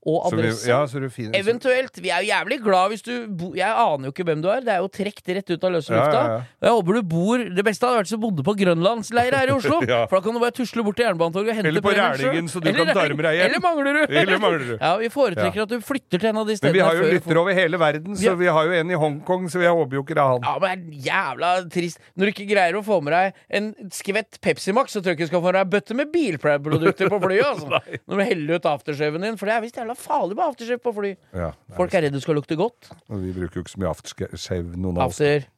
og 0.06 0.30
Så 0.30 0.38
vi, 0.38 0.44
adresse. 0.44 0.68
ja, 0.70 0.86
du 0.86 1.08
Eventuelt. 1.34 1.98
Vi 1.98 2.12
er 2.14 2.22
jo 2.22 2.30
jævlig 2.30 2.60
glad 2.62 2.92
hvis 2.94 3.02
du 3.02 3.14
bo 3.28 3.48
Jeg 3.58 3.70
aner 3.74 4.06
jo 4.06 4.12
ikke 4.14 4.26
hvem 4.28 4.42
du 4.44 4.50
er. 4.54 4.62
Det 4.62 4.74
er 4.76 4.84
jo 4.84 4.90
trukket 4.94 5.32
rett 5.40 5.50
ut 5.50 5.64
av 5.66 5.72
løse 5.74 5.90
lufta. 5.90 6.20
ja, 6.22 6.36
ja. 6.36 6.42
Jeg 6.62 6.76
håper 6.76 6.94
du 6.94 7.02
bor 7.10 7.38
Det 7.58 7.66
beste 7.66 7.88
hadde 7.88 7.98
vært 7.98 8.10
hvis 8.10 8.14
du 8.14 8.22
bodde 8.22 8.46
på 8.46 8.54
grønlandsleir 8.60 9.34
her 9.34 9.50
i 9.50 9.56
Oslo. 9.56 9.80
For 10.10 10.14
da 10.18 10.22
kan 10.22 10.38
du 10.38 10.42
bare 10.44 10.54
tusle 10.54 10.86
bort 10.86 11.00
til 11.00 11.08
Jernbanetorget 11.08 11.50
og 11.50 11.58
hente 11.58 11.72
Eller 11.72 11.82
på. 11.82 11.94
Rælingen, 11.96 12.50
så 12.52 12.62
du 12.62 12.70
Eller- 12.70 12.94
kan 12.94 13.16
med 13.18 13.26
deg 13.26 13.40
hjem. 13.40 13.46
Eller 13.50 13.64
Manglerud. 13.66 14.14
Eller 14.22 14.40
Manglerud. 14.44 14.78
Ja, 14.78 14.92
vi 15.02 15.10
foretrekker 15.10 15.66
at 15.66 15.74
du 15.74 15.80
flytter 15.82 16.22
til 16.22 16.30
en 16.30 16.38
av 16.44 16.46
de 16.48 16.58
stedene. 16.60 16.70
Men 16.70 16.78
vi 16.78 16.86
har 16.86 17.02
jo 17.02 17.10
lyttere 17.16 17.42
over 17.42 17.58
hele 17.58 17.82
verden, 17.82 18.20
så 18.20 18.36
vi 18.38 18.52
har 18.58 18.70
jo 18.70 18.78
en 18.78 18.92
i 18.94 19.00
Hongkong, 19.02 19.50
så 19.50 19.64
jeg 19.64 19.74
håper 19.74 19.98
jo 20.00 20.04
ikke 20.06 20.18
det 20.20 20.24
er 20.24 20.32
han. 20.36 20.46
Ja, 20.46 20.56
men 20.62 20.86
jævla 21.10 21.52
trist 21.74 22.00
Når 22.16 22.30
du 22.30 22.34
ikke 22.36 22.48
greier 22.54 22.78
å 22.78 22.84
få 22.86 23.02
med 23.02 23.16
deg 23.16 23.42
en 23.58 23.72
skvett 23.94 24.38
Pepsi 24.44 24.74
Max, 24.76 24.94
så 24.94 25.02
tror 25.02 25.14
jeg 25.16 25.20
ikke 25.20 25.30
du 25.30 25.34
skal 25.34 25.42
få 25.42 25.50
med 25.50 25.58
deg 25.58 25.66
en 25.66 25.74
bøtte 25.74 25.98
med 25.98 26.12
Bilpleie-produkter 26.14 27.10
på 27.10 27.20
flyet. 27.26 27.46
Altså. 27.50 27.82
Når 28.08 28.22
du 28.22 28.24
heller 28.30 28.60
ut 28.60 28.70
aftershaven 28.70 29.26
din, 29.26 29.38
for 29.40 29.50
det 29.50 29.56
er 29.58 29.66
visst 29.66 29.80
jævla 29.80 29.95
farlig 30.00 30.38
med 30.38 30.46
aftershave 30.46 30.84
på 30.84 30.94
fly. 30.96 31.16
Ja, 31.36 31.52
Folk 31.78 31.94
er 31.98 32.06
redd 32.06 32.16
du 32.16 32.22
skal 32.24 32.40
lukte 32.40 32.58
godt. 32.60 32.92
og 33.10 33.20
vi 33.24 33.34
bruker 33.36 33.60
jo 33.60 33.66
ikke 33.66 33.76
så 33.76 33.82
mye 33.84 33.92
aftershave, 33.92 34.78
noen 34.78 35.00
av 35.00 35.10
oss. 35.12 35.22
After 35.22 35.52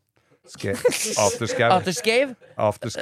Afterskab. 0.47 1.71
Aftershave. 1.75 2.35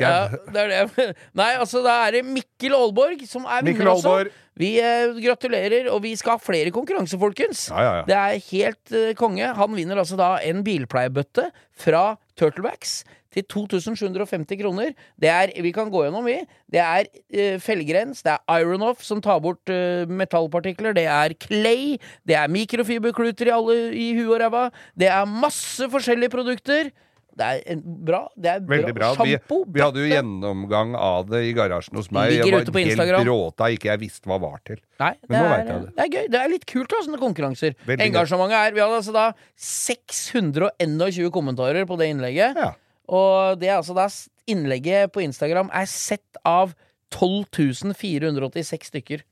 Ja, 0.02 0.30
det 0.54 0.62
er 0.64 0.72
det. 0.72 1.06
Nei, 1.40 1.52
altså, 1.60 1.82
da 1.86 2.00
er 2.08 2.18
det 2.18 2.24
Mikkel 2.26 2.74
Aalborg 2.74 3.22
som 3.30 3.46
er 3.46 3.66
vinner 3.66 3.92
også. 3.92 4.16
Vi 4.56 4.72
eh, 4.80 5.18
gratulerer, 5.20 5.90
og 5.92 6.02
vi 6.06 6.14
skal 6.18 6.38
ha 6.38 6.42
flere 6.42 6.72
konkurranser, 6.74 7.20
folkens. 7.22 7.68
Ja, 7.70 7.82
ja, 7.84 7.94
ja. 8.00 8.06
Det 8.08 8.18
er 8.18 8.46
helt 8.50 8.96
eh, 8.96 9.12
konge. 9.20 9.52
Han 9.60 9.76
vinner 9.78 10.00
altså 10.02 10.18
da 10.20 10.36
en 10.48 10.64
bilpleiebøtte 10.66 11.50
fra 11.76 12.06
Turtlebacks 12.40 13.02
til 13.36 13.46
2750 13.52 14.60
kroner. 14.62 14.96
Det 15.22 15.32
er, 15.32 15.54
vi 15.64 15.74
kan 15.76 15.92
gå 15.94 16.06
gjennom, 16.08 16.26
vi. 16.28 16.40
Det 16.72 16.82
er 16.82 17.08
uh, 17.12 17.62
felgrens, 17.64 18.24
det 18.26 18.36
er 18.36 18.60
Ironoff 18.64 19.04
som 19.06 19.22
tar 19.24 19.42
bort 19.44 19.72
uh, 19.72 20.04
metallpartikler, 20.10 20.96
det 20.98 21.08
er 21.12 21.36
Clay, 21.42 21.96
det 22.28 22.40
er 22.40 22.52
mikrofiberkluter 22.52 23.52
i 23.52 23.56
alle 23.56 23.80
i 23.96 24.12
huet 24.18 24.38
og 24.38 24.44
ræva, 24.44 24.68
det 25.00 25.12
er 25.12 25.28
masse 25.30 25.90
forskjellige 25.92 26.34
produkter. 26.34 26.94
Det 27.36 27.44
er 27.44 27.58
en, 27.74 27.82
bra. 28.08 28.22
Det 28.40 28.48
er 28.48 28.62
Veldig 28.64 28.94
bra. 28.96 29.10
Vi, 29.20 29.34
Sjampo, 29.34 29.58
vi 29.68 29.82
hadde 29.84 30.00
jo 30.00 30.08
gjennomgang 30.08 30.94
av 30.96 31.28
det 31.28 31.42
i 31.50 31.52
garasjen 31.56 32.00
hos 32.00 32.08
meg. 32.16 32.32
Ligger 32.32 32.48
Jeg 32.48 32.54
var 32.56 32.80
helt 32.88 33.28
bråta 33.28 33.68
ikke 33.76 33.90
jeg 33.90 34.02
visste 34.06 34.32
hva 34.32 34.38
var 34.40 34.62
til. 34.64 34.80
Nei, 35.04 35.12
Men 35.28 35.36
det 35.36 35.42
er, 35.42 35.58
jeg 35.58 35.68
det. 35.68 35.92
det 35.98 36.06
er 36.06 36.14
gøy. 36.14 36.30
Det 36.32 36.40
er 36.40 36.54
litt 36.54 36.66
kult, 36.70 36.88
da, 36.94 37.02
sånne 37.04 37.20
konkurranser. 37.20 37.76
Veldig. 37.84 38.08
Engasjementet 38.08 38.62
er 38.62 38.78
Vi 38.78 38.84
hadde 38.86 39.02
altså 39.02 39.16
da 39.16 39.26
621 39.68 41.34
kommentarer 41.36 41.90
på 41.90 42.00
det 42.00 42.08
innlegget. 42.14 42.56
Ja. 42.64 42.72
Og 43.08 43.60
det 43.60 43.70
er 43.70 43.78
altså 43.80 43.94
da 43.98 44.08
innlegget 44.50 45.12
på 45.14 45.22
Instagram 45.26 45.70
er 45.74 45.86
sett 45.90 46.38
av 46.46 46.74
12.486 47.16 48.90
stykker. 48.92 49.24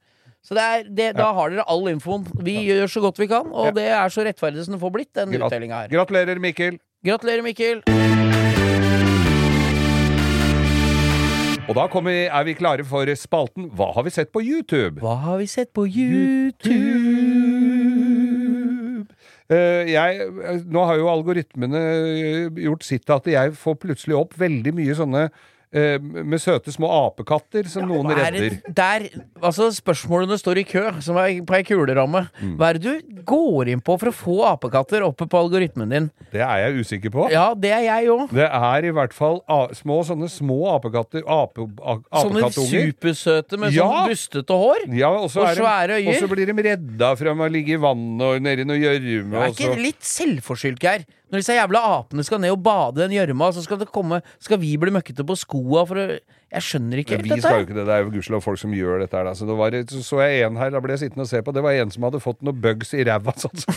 Så 0.44 0.56
det 0.58 0.64
er, 0.64 0.84
det, 0.92 1.06
da 1.16 1.30
har 1.34 1.50
dere 1.54 1.64
all 1.72 1.86
infoen. 1.88 2.26
Vi 2.44 2.58
gjør 2.68 2.90
så 2.92 3.00
godt 3.06 3.20
vi 3.22 3.28
kan, 3.32 3.48
og 3.52 3.66
Ja. 3.70 3.72
det 3.78 3.88
er 3.96 4.10
så 4.12 4.26
rettferdig 4.28 4.66
som 4.66 4.74
det 4.76 4.82
får 4.82 4.92
blitt, 4.92 5.14
den 5.16 5.32
Grat 5.32 5.52
her. 5.54 5.88
gratulerer, 5.88 6.40
Mikkel. 6.40 6.80
Gratulerer, 7.06 7.42
Mikkel. 7.44 7.82
Og 11.70 11.76
da 11.76 11.88
vi- 11.88 12.28
er 12.28 12.44
vi 12.44 12.54
klare 12.56 12.84
for 12.84 13.06
spalten 13.16 13.70
Hva 13.72 13.94
har 13.96 14.04
vi 14.04 14.10
sett 14.10 14.34
på 14.34 14.42
YouTube? 14.44 15.00
Hva 15.00 15.16
har 15.22 15.38
vi 15.38 15.46
sett 15.46 15.72
på 15.74 15.86
YouTube? 15.88 17.13
Eh, 19.54 19.94
jeg, 19.94 20.28
nå 20.72 20.84
har 20.90 21.00
jo 21.00 21.10
algoritmene 21.12 21.80
eh, 21.80 22.62
gjort 22.66 22.86
sitt 22.88 23.06
til 23.08 23.18
at 23.18 23.34
jeg 23.34 23.58
får 23.60 23.82
plutselig 23.82 24.18
opp 24.18 24.38
veldig 24.40 24.74
mye 24.76 24.96
sånne 24.98 25.24
eh, 25.28 25.98
med 26.00 26.42
søte 26.42 26.74
små 26.74 26.90
apekatter 26.96 27.68
som 27.72 27.88
noen 27.90 28.14
er 28.14 28.22
redder. 28.24 28.58
der, 28.68 29.08
altså 29.42 29.70
Spørsmålene 29.76 30.40
står 30.40 30.64
i 30.64 30.68
kø, 30.70 30.86
som 31.04 31.20
er 31.22 31.42
på 31.46 31.58
ei 31.58 31.66
kuleramme. 31.68 32.26
Mm. 32.40 32.56
Hva 32.60 32.72
er 32.72 32.80
det 32.80 32.94
du 32.94 33.13
går 33.26 33.72
inn 33.74 33.82
på 33.84 33.96
for 34.02 34.12
å 34.12 34.16
få 34.16 34.36
apekatter 34.52 35.04
oppe 35.06 35.28
på 35.30 35.40
algoritmen 35.40 35.90
din? 35.94 36.10
Det 36.34 36.42
er 36.42 36.64
jeg 36.66 36.84
usikker 36.84 37.14
på. 37.14 37.28
Ja, 37.34 37.54
det 37.54 37.72
er 37.76 37.84
jeg 37.88 38.10
òg. 38.14 38.30
Det 38.34 38.48
er 38.48 38.88
i 38.90 38.94
hvert 38.96 39.14
fall 39.16 39.42
små, 39.78 40.02
sånne 40.08 40.30
små 40.32 40.60
apekatter. 40.76 41.24
Ape, 41.28 41.68
a, 41.84 41.98
Sånne 42.24 42.52
supersøte 42.54 43.60
med 43.60 43.74
Ja. 43.74 43.88
sånn 43.88 44.10
bustete 44.12 44.54
hår. 44.54 44.88
Ja, 44.94 45.10
og 45.10 45.30
så 45.32 45.42
Og 45.44 45.56
svære 45.58 46.00
øyer. 46.00 46.08
Og 46.10 46.22
så 46.22 46.30
blir 46.30 46.46
de 46.46 46.64
redda 46.70 47.16
fra 47.18 47.34
å 47.34 47.50
ligge 47.52 47.74
i 47.74 47.82
vannet 47.82 48.22
og 48.22 48.42
nedi 48.42 48.66
noe 48.66 48.78
gjørme. 48.78 49.32
Det 49.32 49.64
er 49.64 49.74
ikke 49.74 49.82
litt 49.82 50.02
selvforskyldt, 50.02 50.80
Geir? 50.80 51.06
Når 51.34 51.42
disse 51.42 51.56
jævla 51.58 51.80
apene 51.96 52.22
skal 52.28 52.38
ned 52.44 52.54
og 52.54 52.62
bade 52.62 53.02
i 53.02 53.08
den 53.08 53.16
gjørma, 53.18 53.48
så 53.56 53.64
skal, 53.66 53.80
det 53.82 53.90
komme, 53.90 54.20
skal 54.38 54.60
vi 54.62 54.76
bli 54.78 54.94
møkkete 54.94 55.26
på 55.26 55.34
skoa 55.42 55.82
for 55.90 55.98
å 55.98 56.08
Jeg 56.54 56.62
skjønner 56.68 57.00
ikke 57.02 57.16
helt 57.18 57.26
dette. 57.26 57.36
vi 57.40 57.42
skal 57.42 57.56
jo 57.64 57.66
ikke 57.66 57.78
det. 57.80 57.86
Det 57.90 57.94
er 57.96 58.04
jo 58.04 58.12
gudskjelov 58.14 58.44
folk 58.46 58.60
som 58.62 58.76
gjør 58.78 59.02
dette 59.02 59.18
her. 59.18 59.26
Da. 59.26 59.34
Så, 59.34 59.48
det 59.50 59.56
var, 59.58 59.74
så 59.90 60.02
så 60.06 60.20
jeg 60.22 60.44
en 60.46 60.60
her, 60.62 60.70
da 60.76 60.82
ble 60.86 60.94
jeg 60.94 61.08
sittende 61.08 61.26
og 61.26 61.32
se 61.32 61.42
på. 61.42 61.56
Det 61.58 61.64
var 61.66 61.80
en 61.82 61.94
som 61.96 62.06
hadde 62.06 62.22
fått 62.22 62.46
noen 62.46 62.60
bugs 62.62 62.94
i 62.94 63.02
ræva. 63.10 63.34
Sånn 63.42 63.64
som 63.64 63.74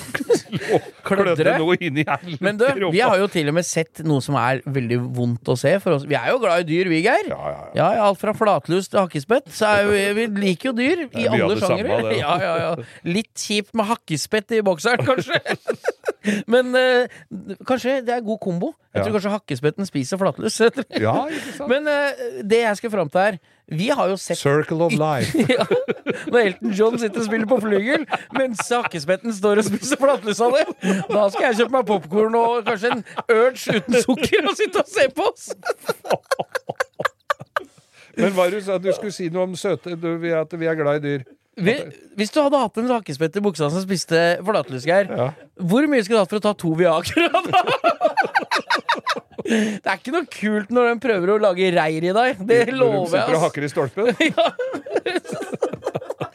klødde 1.07 1.57
noe 1.57 1.79
inni 1.81 2.05
her. 2.07 2.21
Men 2.45 2.61
du, 2.61 2.67
vi 2.93 3.01
har 3.01 3.17
jo 3.17 3.31
til 3.33 3.49
og 3.49 3.57
med 3.57 3.65
sett 3.67 4.03
noe 4.07 4.21
som 4.25 4.37
er 4.41 4.61
veldig 4.69 4.99
vondt 5.17 5.49
å 5.49 5.57
se 5.59 5.73
for 5.81 5.97
oss. 5.97 6.05
Vi 6.09 6.17
er 6.19 6.29
jo 6.35 6.41
glad 6.43 6.67
i 6.67 6.69
dyr, 6.69 6.91
vi, 6.93 7.01
Geir. 7.07 7.31
Ja, 7.33 7.41
ja, 7.41 7.65
ja. 7.73 7.73
Ja, 7.81 7.89
alt 8.11 8.21
fra 8.21 8.35
flatlus 8.37 8.91
til 8.93 9.01
hakkespett. 9.01 9.49
Så 9.57 9.73
jo, 9.87 9.97
vi 10.21 10.29
liker 10.45 10.71
jo 10.71 10.77
dyr 10.77 11.07
i 11.09 11.27
alle 11.33 11.57
sjangere. 11.63 12.01
Ja, 12.21 12.37
ja, 12.45 12.55
ja. 12.67 12.71
Litt 13.09 13.33
kjipt 13.41 13.73
med 13.77 13.89
hakkespett 13.89 14.53
i 14.59 14.61
bokseren, 14.67 15.01
kanskje. 15.07 15.41
Men 16.51 16.75
eh, 16.79 17.09
kanskje 17.69 18.01
det 18.07 18.15
er 18.17 18.25
god 18.27 18.39
kombo. 18.43 18.73
Jeg 18.97 19.05
tror 19.05 19.17
kanskje 19.19 19.33
hakkespetten 19.35 19.87
spiser 19.89 20.19
flatlus. 20.21 20.57
ja, 20.61 21.13
ikke 21.29 21.53
sant? 21.59 21.69
Men 21.71 21.87
eh, 21.93 22.25
det 22.49 22.63
jeg 22.63 22.79
skal 22.81 22.93
fram 22.95 23.11
til 23.13 23.21
her 23.21 23.39
Vi 23.69 23.89
har 23.91 24.09
jo 24.09 24.17
sett 24.17 24.39
Circle 24.41 24.79
of 24.87 24.95
life. 24.97 25.37
ja, 25.57 25.67
Når 26.31 26.39
Elton 26.41 26.73
John 26.79 26.99
sitter 27.03 27.21
og 27.21 27.27
spiller 27.27 27.49
på 27.51 27.59
flygel, 27.65 28.05
mens 28.39 28.63
hakkespetten 28.71 29.35
står 29.35 29.61
og 29.63 29.67
spiser 29.69 29.99
flatlus 30.01 30.41
av 30.47 30.55
det. 30.55 30.67
Da 31.11 31.25
skal 31.35 31.49
jeg 31.51 31.59
kjøpe 31.63 31.75
meg 31.77 31.89
popkorn 31.91 32.39
og 32.39 32.63
kanskje 32.69 32.93
en 32.95 33.03
urge 33.35 33.77
uten 33.81 33.99
sukker 34.07 34.47
og 34.47 34.55
sitte 34.61 34.85
og 34.85 34.93
se 34.97 35.09
på 35.19 35.27
oss. 35.33 35.51
Men 38.17 38.33
hva 38.33 38.47
du 38.49 38.57
sa 38.65 38.79
du 38.81 38.89
skulle 38.97 39.13
si 39.13 39.27
noe 39.33 39.45
om 39.45 39.57
søte 39.61 39.93
du, 40.01 40.07
vi- 40.23 40.33
At 40.33 40.53
vi 40.57 40.67
er 40.71 40.79
glad 40.79 41.03
i 41.03 41.09
dyr. 41.19 41.27
Vi- 41.57 41.85
Hvis 42.17 42.31
du 42.35 42.41
hadde 42.43 42.59
hatt 42.61 42.77
en 42.79 42.89
hakkespett 42.89 43.37
i 43.37 43.41
buksa 43.41 43.71
som 43.73 43.81
spiste 43.83 44.39
flatlus, 44.45 44.85
Ja. 44.87 45.31
hvor 45.59 45.87
mye 45.89 46.03
skulle 46.05 46.19
du 46.19 46.23
hatt 46.25 46.31
for 46.31 46.39
å 46.41 46.43
ta 46.43 46.53
to 46.53 46.75
Viagra? 46.77 47.31
Det 49.47 49.87
er 49.87 49.99
ikke 50.01 50.11
noe 50.11 50.27
kult 50.27 50.71
når 50.75 50.89
de 50.91 51.01
prøver 51.07 51.31
å 51.31 51.37
lage 51.41 51.69
reir 51.71 52.03
i 52.09 52.13
deg. 52.13 52.41
Det 52.49 52.57
Når 52.67 52.67
de 52.67 52.73
lover 52.81 53.07
sitter 53.07 53.23
og 53.23 53.31
jeg. 53.31 53.43
hakker 53.45 53.63
i 53.63 53.69
stolpen. 53.71 54.05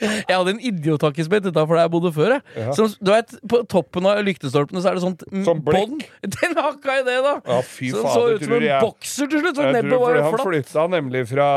Jeg 0.01 0.33
hadde 0.33 0.49
en 0.55 0.61
idiothakkespett 0.65 1.45
utafor 1.45 1.77
der 1.77 1.83
jeg 1.85 1.91
bodde 1.93 2.09
før. 2.15 2.31
Jeg. 2.33 2.41
Ja. 2.57 2.71
Som, 2.73 2.87
du 3.05 3.11
vet, 3.11 3.33
På 3.51 3.59
toppen 3.69 4.07
av 4.09 4.21
lyktestolpene 4.25 4.81
så 4.81 4.89
er 4.89 4.97
det 4.97 5.03
sånt 5.03 5.21
mm, 5.29 5.43
Som 5.45 5.59
bånd. 5.61 6.01
Den 6.39 6.55
hakka 6.57 6.95
i 7.01 7.03
det, 7.05 7.17
da! 7.21 7.33
Ja, 7.45 7.59
fy 7.61 7.91
så 7.93 8.01
det 8.01 8.13
så 8.15 8.23
ut 8.31 8.45
som 8.47 8.55
en 8.57 8.65
jeg. 8.65 8.81
bokser 8.81 9.29
til 9.29 9.43
slutt. 9.43 9.59
Så 9.59 9.67
Jeg 9.67 9.75
nebbet 9.77 9.99
var 10.01 10.15
jo 10.17 10.23
flatt. 10.23 10.31
han 10.31 10.47
flytta 10.47 10.87
nemlig 10.95 11.21
fra 11.29 11.49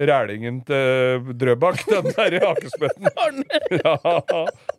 rælingen 0.00 0.60
til 0.64 1.34
Drøbak, 1.40 1.82
den 1.92 2.12
derre 2.16 2.40
hakespetten. 2.48 3.08
Ja, 3.80 3.96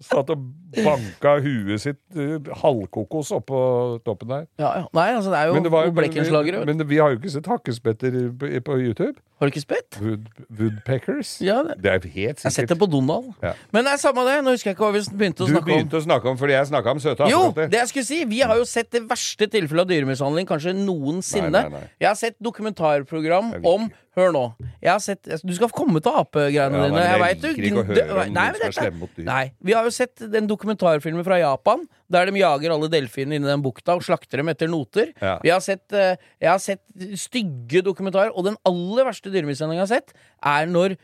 satt 0.01 0.29
og 0.33 0.45
banka 0.75 1.35
huet 1.43 1.81
sitt 1.83 1.99
eh, 2.17 2.37
halvkokos 2.63 3.31
oppå 3.35 3.61
toppen 4.05 4.31
der. 4.31 4.45
Ja, 4.59 4.71
ja. 4.81 4.85
Nei, 4.95 5.09
altså, 5.15 5.31
det 5.31 5.39
er 5.39 5.51
jo, 5.51 5.57
Men, 5.57 5.63
det 5.63 5.71
var 5.71 5.85
jo 5.85 5.95
vet 5.95 6.65
men 6.67 6.89
vi 6.89 6.97
har 6.97 7.13
jo 7.13 7.19
ikke 7.19 7.33
sett 7.33 7.47
hakkespetter 7.47 8.17
på, 8.65 8.77
YouTube. 8.81 9.19
Har 9.41 9.49
du 9.49 9.53
ikke 9.53 9.63
spett? 9.63 9.97
Wood, 10.01 10.27
woodpeckers. 10.49 11.35
Ja, 11.41 11.61
det. 11.65 11.77
Det 11.83 11.91
er 11.91 12.03
helt 12.07 12.43
Jeg 12.43 12.45
har 12.45 12.55
sett 12.55 12.69
det 12.69 12.77
på 12.79 12.85
Donald. 12.85 13.31
Ja. 13.41 13.53
Men 13.73 13.85
det 13.85 13.95
er 13.95 14.01
samme 14.01 14.25
det. 14.27 14.37
Nå 14.45 14.53
husker 14.55 14.71
jeg 14.71 14.77
ikke 14.77 14.85
hva 14.85 14.93
vi 14.93 15.01
begynte 15.17 15.45
å 15.45 15.49
Du 15.49 15.53
snakke 15.53 15.63
om. 15.63 15.69
Du 15.69 15.73
begynte 15.73 15.97
å 15.97 16.03
snakke 16.05 16.29
om 16.29 16.37
fordi 16.37 16.53
jeg 16.53 16.69
snakka 16.69 16.93
om 16.93 17.01
søte 17.01 17.29
Jo, 17.31 17.41
det 17.57 17.79
jeg 17.79 17.89
skulle 17.89 18.05
si 18.05 18.19
Vi 18.29 18.43
har 18.45 18.59
jo 18.59 18.67
sett 18.69 18.91
det 18.93 19.01
verste 19.09 19.49
tilfellet 19.49 19.87
av 19.87 19.89
dyremishandling 19.89 20.49
kanskje 20.49 20.75
noensinne. 20.77 21.49
Nei, 21.49 21.65
nei, 21.73 21.81
nei. 21.81 21.89
Jeg 22.01 22.09
har 22.11 22.19
sett 22.19 22.37
dokumentarprogram 22.43 23.55
om 23.65 23.89
Hør 24.17 24.33
nå. 24.35 24.41
Jeg 24.83 24.91
har 24.91 24.99
sett, 24.99 25.23
du 25.23 25.53
skal 25.55 25.69
komme 25.71 26.01
til 26.03 26.11
apegreiene 26.19 26.79
Ja, 26.81 26.87
dine. 26.89 27.03
Jeg 27.05 27.19
veit 27.21 27.41
du 27.41 27.47
ikke 27.53 27.79
å 27.79 27.83
høre 27.87 28.25
om 28.25 28.33
nei, 28.35 28.47
men 28.51 28.59
dette- 28.59 28.91
mot 28.99 29.13
dyr. 29.15 29.23
Nei, 29.23 29.43
Vi 29.63 29.71
har 29.77 29.85
jo 29.87 29.93
sett 29.95 30.15
den 30.33 30.47
dokumentarfilmen 30.49 31.23
fra 31.23 31.37
Japan 31.39 31.85
der 32.11 32.25
de 32.27 32.39
jager 32.41 32.73
alle 32.75 32.89
delfinene 32.91 33.39
inni 33.39 33.47
den 33.47 33.63
bukta 33.63 33.95
og 33.95 34.03
slakter 34.03 34.41
dem 34.41 34.49
etter 34.51 34.67
noter. 34.67 35.13
Ja. 35.21 35.37
Vi 35.41 35.49
har 35.49 35.61
sett, 35.63 35.85
eh, 35.93 36.17
jeg 36.41 36.49
har 36.49 36.59
sett 36.59 36.81
stygge 37.15 37.81
dokumentarer, 37.87 38.31
og 38.35 38.43
den 38.49 38.57
aller 38.67 39.05
verste 39.07 39.31
dyremishandlingen 39.31 39.87
jeg 39.87 39.87
har 39.87 39.95
sett, 40.01 40.13
er 40.43 40.65
når 40.67 40.97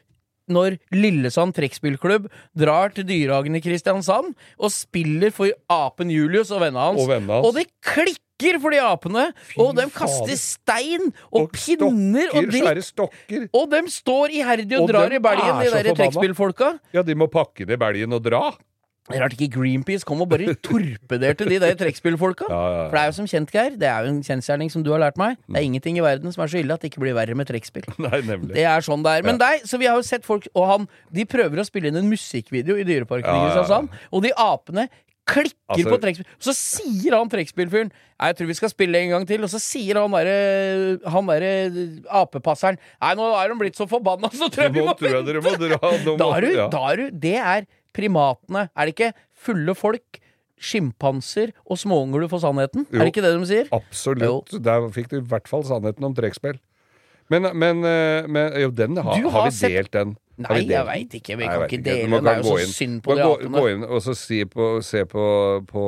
når 0.52 0.78
Lillesand 0.96 1.56
trekkspillklubb 1.58 2.28
drar 2.58 2.94
til 2.96 3.08
Dyrehagen 3.08 3.58
i 3.58 3.64
Kristiansand 3.64 4.34
og 4.58 4.74
spiller 4.74 5.34
for 5.36 5.52
apen 5.72 6.12
Julius 6.14 6.52
og 6.54 6.64
vennene 6.64 6.92
hans. 6.92 7.02
Og 7.04 7.12
vennene 7.12 7.40
hans. 7.40 7.48
Og 7.48 7.58
det 7.58 7.68
klikker 7.84 8.60
for 8.62 8.74
de 8.74 8.80
apene! 8.86 9.24
og 9.58 9.74
de 9.80 9.88
kaster 9.90 10.38
stein 10.38 11.10
og, 11.32 11.50
pinner 11.56 12.30
og 12.38 12.52
dritt. 12.54 13.02
Og 13.50 13.66
de 13.72 13.82
står 13.92 14.36
iherdig 14.38 14.78
og, 14.78 14.86
Og 14.86 14.94
drar 14.94 15.16
i 15.16 15.22
belgen, 15.24 15.64
de 15.64 15.72
der 15.74 15.92
trekkspillfolka. 15.98 16.76
Ja, 16.94 17.04
de 17.06 17.18
må 17.18 17.30
pakke 17.34 17.66
det 17.66 17.80
i 17.80 17.82
belgen 17.82 18.14
og 18.14 18.24
dra. 18.28 18.52
Rart 19.08 19.36
ikke 19.38 19.48
Greenpeace 19.56 20.08
kom 20.08 20.22
og 20.24 20.30
bare 20.32 20.56
torpederte 20.68 21.48
de 21.48 21.60
der 21.64 21.78
trekkspillfolka. 21.80 22.50
Ja, 22.52 22.58
ja, 22.58 22.82
ja. 22.82 22.88
For 22.90 22.98
det 22.98 23.04
er 23.04 23.12
jo 23.12 23.16
som 23.22 23.30
kjent, 23.32 23.54
Geir, 23.54 23.78
det 23.80 23.88
er 23.88 24.04
jo 24.04 24.14
en 24.16 24.22
kjensgjerning 24.26 24.74
som 24.74 24.84
du 24.84 24.92
har 24.92 25.02
lært 25.04 25.20
meg. 25.22 25.40
Det 25.48 25.62
er 25.62 25.68
ingenting 25.70 26.00
i 26.02 26.04
verden 26.04 26.36
som 26.36 26.44
er 26.44 26.52
så 26.52 26.60
ille 26.60 26.76
at 26.76 26.84
det 26.84 26.92
ikke 26.92 27.06
blir 27.06 27.16
verre 27.18 27.38
med 27.38 27.48
trekkspill. 27.50 27.88
Det 28.58 28.64
er 28.64 28.84
sånn 28.86 29.04
det 29.06 29.18
er. 29.20 29.26
Men 29.26 29.40
deg, 29.40 29.64
så 29.68 29.80
vi 29.80 29.88
har 29.90 29.98
jo 30.00 30.06
sett 30.06 30.26
folk 30.26 30.48
Og 30.58 30.64
han, 30.70 30.86
de 31.14 31.24
prøver 31.30 31.60
å 31.62 31.66
spille 31.68 31.90
inn 31.92 32.00
en 32.00 32.08
musikkvideo 32.10 32.78
i 32.80 32.86
Dyreparken 32.88 33.30
i. 33.30 33.44
Kristiansand, 33.48 33.94
og 34.12 34.24
de 34.26 34.32
apene 34.34 34.88
klikker 35.28 35.56
Altså- 35.68 35.92
på 35.92 36.00
trekkspill. 36.00 36.28
Så 36.40 36.54
sier 36.56 37.18
han 37.18 37.30
trekkspillfyren 37.30 37.92
Nei, 38.18 38.30
jeg 38.32 38.38
tror 38.38 38.48
vi 38.48 38.56
skal 38.58 38.70
spille 38.72 38.98
en 38.98 39.10
gang 39.10 39.26
til. 39.28 39.44
Og 39.44 39.50
så 39.52 39.60
sier 39.62 40.00
han 40.00 40.10
derre 40.12 41.00
Han 41.12 41.28
derre 41.28 41.52
apepasseren 42.10 42.80
Nei, 43.02 43.14
nå 43.20 43.28
er 43.36 43.52
de 43.52 43.60
blitt 43.60 43.76
så 43.78 43.88
forbanna, 43.90 44.32
så 44.34 44.50
tror 44.50 44.68
jeg 44.68 44.74
vi 44.74 44.86
må, 44.86 44.88
må 44.88 44.96
vente! 44.98 45.42
må 45.44 45.54
dra. 45.60 45.92
Da 46.18 46.30
er 46.38 46.42
du, 46.42 46.52
ja. 46.56 46.68
da 46.72 46.84
er 46.92 46.96
du 46.96 47.12
Det 47.12 47.36
er 47.36 47.68
primatene. 47.96 48.68
Er 48.76 48.86
det 48.90 48.96
ikke 48.96 49.14
fulle 49.38 49.76
folk, 49.78 50.20
sjimpanser 50.58 51.52
og 51.70 51.78
småunger 51.78 52.24
du 52.24 52.30
får 52.32 52.42
sannheten? 52.48 52.88
Jo. 52.90 52.98
Er 52.98 53.06
det 53.06 53.12
ikke 53.14 53.26
det 53.26 53.34
de 53.38 53.50
sier? 53.50 53.68
Absolutt. 53.78 54.56
Der 54.66 54.88
fikk 54.96 55.12
du 55.12 55.20
i 55.20 55.26
hvert 55.34 55.48
fall 55.50 55.64
sannheten 55.68 56.04
om 56.08 56.16
trekkspill. 56.18 56.58
Men, 57.30 57.50
men, 57.60 57.84
eh, 57.86 58.26
men 58.32 58.56
jo, 58.62 58.72
den 58.72 58.98
har, 58.98 59.14
har, 59.14 59.30
har 59.36 59.50
vi 59.50 59.56
sett- 59.58 59.76
delt, 59.76 59.92
den. 59.94 60.16
Nei, 60.38 60.60
jeg 60.70 60.86
veit 60.86 61.14
ikke. 61.18 61.36
Vi 61.40 61.46
kan 61.50 61.64
ikke 61.66 61.80
dele 61.82 62.10
den. 62.12 62.24
Det 62.28 62.32
er 62.34 62.42
jo 62.44 62.52
så 62.52 62.58
inn. 62.62 62.74
synd 62.76 62.98
på 63.02 63.16
de 63.18 63.24
gå, 63.26 63.30
apene. 63.40 63.58
gå 63.58 63.70
inn 63.74 63.84
og 63.88 64.02
så 64.06 64.14
si 64.16 64.44
på, 64.46 64.68
se 64.86 65.02
på, 65.10 65.24
på 65.66 65.86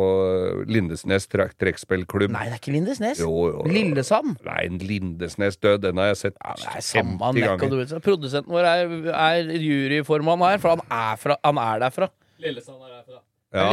Lindesnes 0.66 1.28
trekk- 1.30 1.54
trekkspillklubb. 1.62 2.32
Nei, 2.34 2.46
det 2.50 2.56
er 2.58 2.62
ikke 2.64 2.74
Lindesnes. 2.74 3.22
Jo, 3.22 3.30
jo, 3.30 3.60
jo. 3.60 3.68
Lillesand. 3.70 4.40
Nei, 4.48 4.64
en 4.66 4.80
Lindesnes 4.82 5.58
død. 5.62 5.84
Den 5.86 6.02
har 6.02 6.10
jeg 6.14 6.18
sett 6.24 6.38
Ja, 6.42 6.56
det 6.58 6.72
er 6.80 6.82
samme 6.88 7.20
50 7.20 7.40
nekk, 7.40 7.60
du 7.62 7.68
ganger. 7.68 7.78
vet, 7.86 8.04
Produsenten 8.10 8.52
vår 8.58 8.70
er, 8.72 8.98
er 9.14 9.54
juryformann 9.62 10.42
her, 10.50 10.58
for 10.66 10.76
han 10.76 10.82
er, 10.90 11.16
fra, 11.22 11.38
han 11.46 11.58
er 11.68 11.86
derfra. 11.86 12.10
Ja, 12.40 12.50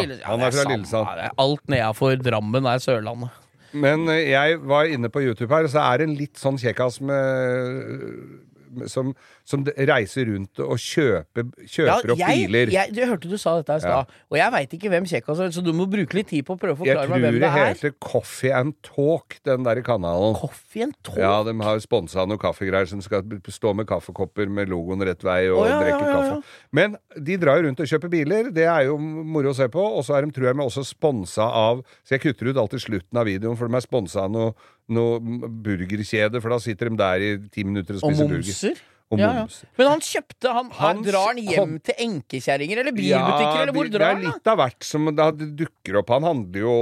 Lille- 0.01 0.21
ja, 0.21 0.29
han 0.29 0.41
er 0.41 0.51
fra. 0.53 0.69
Lillesand. 0.71 1.07
Ja, 1.09 1.15
det 1.17 1.25
er 1.31 1.35
Alt 1.39 1.67
nedafor 1.69 2.17
Drammen 2.23 2.65
er 2.69 2.79
Sørlandet. 2.81 3.31
Men 3.77 4.07
eh, 4.09 4.31
jeg 4.31 4.61
var 4.65 4.85
inne 4.89 5.11
på 5.13 5.21
YouTube 5.21 5.53
her, 5.53 5.65
og 5.67 5.71
så 5.73 5.83
er 5.93 5.99
det 6.01 6.07
en 6.09 6.15
litt 6.17 6.39
sånn 6.41 6.57
kjekkas 6.57 7.01
med 7.05 8.46
som, 8.91 9.13
som 9.49 9.65
reiser 9.67 10.29
rundt 10.31 10.61
og 10.65 10.77
kjøper, 10.81 11.49
kjøper 11.65 12.15
opp 12.15 12.23
jeg, 12.23 12.47
biler. 12.47 12.73
jeg, 12.75 12.95
du 12.95 13.03
hørte 13.07 13.31
du 13.31 13.37
sa 13.41 13.57
dette 13.61 13.79
i 13.81 13.85
stad, 13.85 14.13
og 14.31 14.39
jeg 14.39 14.55
veit 14.55 14.77
ikke 14.79 14.93
hvem 14.93 15.09
Kjekkas 15.09 15.43
er, 15.43 15.53
så 15.55 15.65
du 15.65 15.73
må 15.77 15.89
bruke 15.91 16.19
litt 16.19 16.31
tid 16.33 16.47
på 16.47 16.57
å 16.57 16.61
prøve 16.61 16.83
å 16.83 16.87
Jeg 16.87 16.97
forklare 16.97 17.09
tror 17.09 17.15
meg 17.17 17.27
hvem 17.27 17.39
det 17.39 17.45
det 17.45 17.51
er. 17.51 17.73
heter 17.73 17.95
Coffee 18.03 18.53
and 18.55 18.77
Talk, 18.87 19.39
den 19.47 19.67
der 19.67 19.81
kanalen. 19.87 20.37
Coffee 20.39 20.87
and 20.87 20.97
Talk? 21.07 21.21
Ja, 21.23 21.35
de 21.47 21.55
har 21.63 21.83
sponsa 21.85 22.27
noen 22.29 22.41
kaffegreier 22.43 22.89
som 22.91 23.03
skal 23.05 23.25
stå 23.53 23.73
med 23.77 23.89
kaffekopper 23.89 24.51
med 24.53 24.71
logoen 24.73 25.05
rett 25.07 25.25
vei 25.27 25.47
og 25.51 25.63
oh, 25.63 25.69
ja, 25.71 25.81
drikke 25.83 25.99
ja, 25.99 26.07
ja, 26.07 26.13
ja. 26.13 26.37
kaffe. 26.37 26.61
Men 26.77 26.97
de 27.17 27.39
drar 27.41 27.61
jo 27.61 27.69
rundt 27.69 27.83
og 27.83 27.91
kjøper 27.91 28.13
biler. 28.13 28.51
Det 28.55 28.67
er 28.69 28.89
jo 28.91 28.99
moro 28.99 29.53
å 29.53 29.57
se 29.57 29.69
på. 29.73 29.83
Og 29.97 30.05
så 30.07 30.19
er 30.19 30.27
de, 30.27 30.35
tror 30.37 30.51
jeg, 30.51 30.59
med 30.59 30.67
også 30.69 30.85
sponsa 30.87 31.47
av 31.47 31.83
Så 32.03 32.17
jeg 32.17 32.25
kutter 32.25 32.51
ut 32.51 32.61
alltid 32.61 32.83
slutten 32.83 33.21
av 33.21 33.29
videoen, 33.29 33.57
for 33.59 33.69
de 33.71 33.79
er 33.79 33.85
sponsa 33.85 34.27
av 34.27 34.33
noe, 34.35 34.53
noe 34.89 35.19
burgerkjede, 35.21 36.41
for 36.43 36.51
da 36.55 36.59
sitter 36.63 36.91
de 36.93 36.97
der 37.01 37.25
i 37.25 37.31
ti 37.53 37.65
minutter 37.67 37.97
og 37.99 38.05
spiser 38.05 38.29
burger. 38.29 38.45
momser? 38.45 38.85
Og 39.15 39.21
Ja, 39.21 39.29
ja. 39.39 39.47
Men 39.79 39.87
han 39.87 40.01
kjøpte 40.03 40.51
han, 40.53 40.71
han 40.75 41.03
Drar 41.07 41.29
han 41.29 41.39
hjem 41.39 41.77
til 41.87 41.95
enkekjerringer 42.07 42.81
eller 42.83 42.91
bilbutikker, 42.97 43.61
eller 43.63 43.73
hvor 43.73 43.85
det- 43.91 44.01
han? 44.03 44.17
Det 44.21 44.27
er 44.27 44.33
litt 44.33 44.47
av 44.51 44.57
hvert 44.59 44.83
som 44.83 45.05
det 45.15 45.57
dukker 45.57 45.99
opp. 46.01 46.09
Han 46.11 46.23
handler 46.25 46.61
jo 46.61 46.73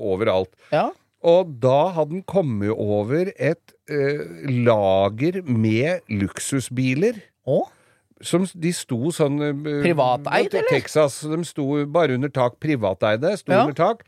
overalt. 0.00 0.48
Ja. 0.72 0.90
Og 1.22 1.60
da 1.60 1.90
hadde 1.92 2.12
han 2.16 2.22
kommet 2.24 2.70
over 2.72 3.28
et 3.36 3.74
eh, 3.90 4.24
lager 4.64 5.42
med 5.44 6.00
luksusbiler. 6.08 7.20
Å? 7.46 7.64
Som 8.22 8.46
de 8.54 8.72
sto 8.72 9.10
sånn 9.12 9.36
eh, 9.40 9.82
Privateid, 9.84 10.54
eller? 10.54 10.68
Texas. 10.70 11.20
De 11.20 11.44
sto 11.44 11.84
bare 11.86 12.14
under 12.16 12.28
tak. 12.32 12.58
Privateide. 12.60 13.36
Sto 13.36 13.52
Ja. 13.52 13.62
under 13.66 13.74
tak. 13.76 14.04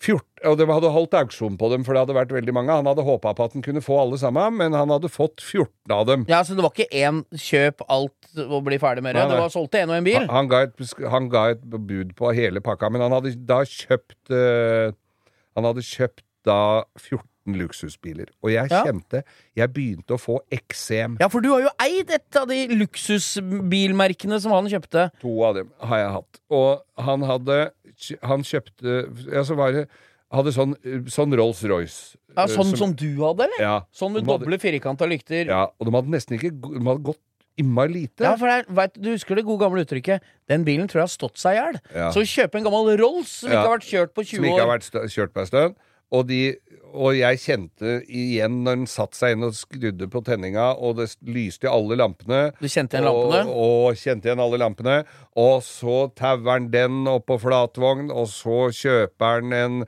14, 0.00 0.20
og 0.50 0.58
de 0.60 0.66
hadde 0.68 0.90
holdt 0.92 1.14
auksjon 1.16 1.54
på 1.56 1.70
dem, 1.72 1.84
for 1.86 1.96
det 1.96 2.02
hadde 2.04 2.16
vært 2.18 2.32
veldig 2.36 2.52
mange. 2.52 2.74
Han 2.76 2.86
hadde 2.90 3.04
håpa 3.06 3.32
på 3.34 3.44
at 3.46 3.54
han 3.56 3.62
kunne 3.64 3.80
få 3.82 3.96
alle 4.02 4.18
sammen, 4.20 4.58
men 4.58 4.74
han 4.76 4.90
hadde 4.92 5.08
fått 5.08 5.40
14 5.40 5.94
av 5.96 6.04
dem. 6.10 6.26
ja, 6.28 6.42
så 6.44 6.54
det 6.54 6.62
var 6.66 6.74
ikke 6.74 6.90
én 6.92 7.22
kjøp 7.32 7.80
alt 7.88 8.42
og 8.44 8.58
bli 8.68 8.76
ferdig 8.82 9.02
med 9.06 9.16
det? 9.16 9.22
Nei, 9.24 9.28
nei. 9.30 9.36
Det 9.38 9.46
var 9.46 9.54
solgt 9.54 9.72
til 9.72 9.86
én 9.86 9.94
og 9.94 9.96
en 9.96 10.04
bil? 10.04 10.18
Han, 10.20 10.28
han, 10.36 10.50
ga 10.52 10.60
et, 10.68 10.84
han 11.16 11.30
ga 11.32 11.46
et 11.54 11.64
bud 11.64 12.12
på 12.18 12.34
hele 12.36 12.60
pakka, 12.60 12.90
men 12.92 13.00
han 13.06 13.16
hadde 13.16 13.32
da 13.48 13.62
kjøpt 13.64 14.34
uh, 14.36 14.92
Han 15.56 15.64
hadde 15.70 15.80
kjøpt 15.88 16.22
da 16.44 16.60
14 17.00 17.24
luksusbiler. 17.46 18.26
Og 18.42 18.50
jeg 18.50 18.66
Ja. 18.70 18.82
kjente 18.84 19.20
Jeg 19.56 19.70
begynte 19.72 20.16
å 20.16 20.18
få 20.20 20.40
eksem. 20.50 21.16
Ja, 21.22 21.28
for 21.30 21.40
du 21.40 21.48
har 21.52 21.60
jo 21.62 21.70
eid 21.80 22.10
et 22.10 22.36
av 22.36 22.48
de 22.50 22.66
luksusbilmerkene 22.74 24.38
som 24.42 24.52
han 24.52 24.66
kjøpte. 24.70 25.08
To 25.22 25.34
av 25.46 25.54
dem 25.58 25.70
har 25.80 25.98
jeg 26.02 26.12
hatt. 26.16 26.40
Og 26.50 26.82
han 27.06 27.22
hadde 27.22 27.58
Han 28.22 28.44
kjøpte 28.46 28.96
Ja, 29.32 29.42
så 29.46 29.56
var 29.58 29.72
det 29.72 29.86
Hadde 30.34 30.50
sånn, 30.50 30.72
sånn 31.06 31.30
Rolls-Royce. 31.38 32.16
Ja, 32.34 32.42
eh, 32.48 32.50
sånn 32.50 32.72
som 32.76 32.92
du 32.98 33.06
hadde, 33.20 33.44
eller? 33.46 33.60
Ja. 33.62 33.74
Sånn 33.94 34.10
med 34.16 34.26
doble 34.26 34.58
firkanta 34.58 35.06
lykter. 35.06 35.46
Ja, 35.46 35.68
og 35.78 35.86
de 35.86 35.94
hadde 35.94 36.10
nesten 36.10 36.34
ikke 36.34 36.50
De 36.50 36.82
hadde 36.82 37.04
gått 37.06 37.22
innmari 37.56 37.94
lite. 37.94 38.24
Ja, 38.26 38.34
for 38.36 38.50
det 38.50 38.56
er, 38.58 38.74
vet, 38.74 38.98
Du 39.00 39.12
husker 39.12 39.38
det 39.38 39.46
gode 39.46 39.62
gamle 39.62 39.84
uttrykket 39.86 40.20
'Den 40.48 40.64
bilen 40.66 40.88
tror 40.90 41.00
jeg 41.00 41.08
har 41.08 41.14
stått 41.14 41.38
seg 41.38 41.54
i 41.54 41.60
hjel'. 41.60 41.80
Ja. 41.94 42.10
Så 42.10 42.26
kjøpe 42.26 42.58
en 42.58 42.66
gammel 42.66 42.98
Rolls 42.98 43.28
som 43.40 43.50
Ja. 43.50 43.62
ikke 43.62 43.68
har 43.68 43.78
vært 43.78 43.90
kjørt 43.92 44.12
på 44.14 44.22
20 44.26 44.26
år. 44.26 44.34
som 44.36 44.44
ikke 44.44 44.66
har 44.66 44.78
vært 44.78 45.14
kjørt 45.14 45.32
på 45.32 45.40
en 45.40 45.46
stund. 45.46 45.76
Og, 46.14 46.28
de, 46.28 46.54
og 46.94 47.16
jeg 47.18 47.40
kjente 47.42 47.96
igjen 48.06 48.60
når 48.62 48.76
den 48.78 48.88
satte 48.90 49.18
seg 49.18 49.34
inn 49.34 49.46
og 49.48 49.56
skrudde 49.58 50.06
på 50.10 50.20
tenninga, 50.26 50.68
og 50.78 51.00
det 51.00 51.08
lyste 51.26 51.66
i 51.66 51.70
alle 51.72 51.98
lampene. 51.98 52.40
Du 52.60 52.68
kjente 52.70 52.94
igjen 52.94 53.08
lampene? 53.08 53.40
Og, 53.50 53.88
og 53.90 53.98
kjente 53.98 54.30
igjen 54.30 54.42
alle 54.44 54.60
lampene. 54.62 54.96
Og 55.36 55.64
så 55.66 55.96
tauer 56.16 56.46
han 56.52 56.68
den 56.72 57.02
opp 57.10 57.26
på 57.28 57.40
flatvogn, 57.42 58.12
og 58.14 58.28
så 58.30 58.68
kjøper 58.72 59.40
han 59.40 59.56
en, 59.56 59.80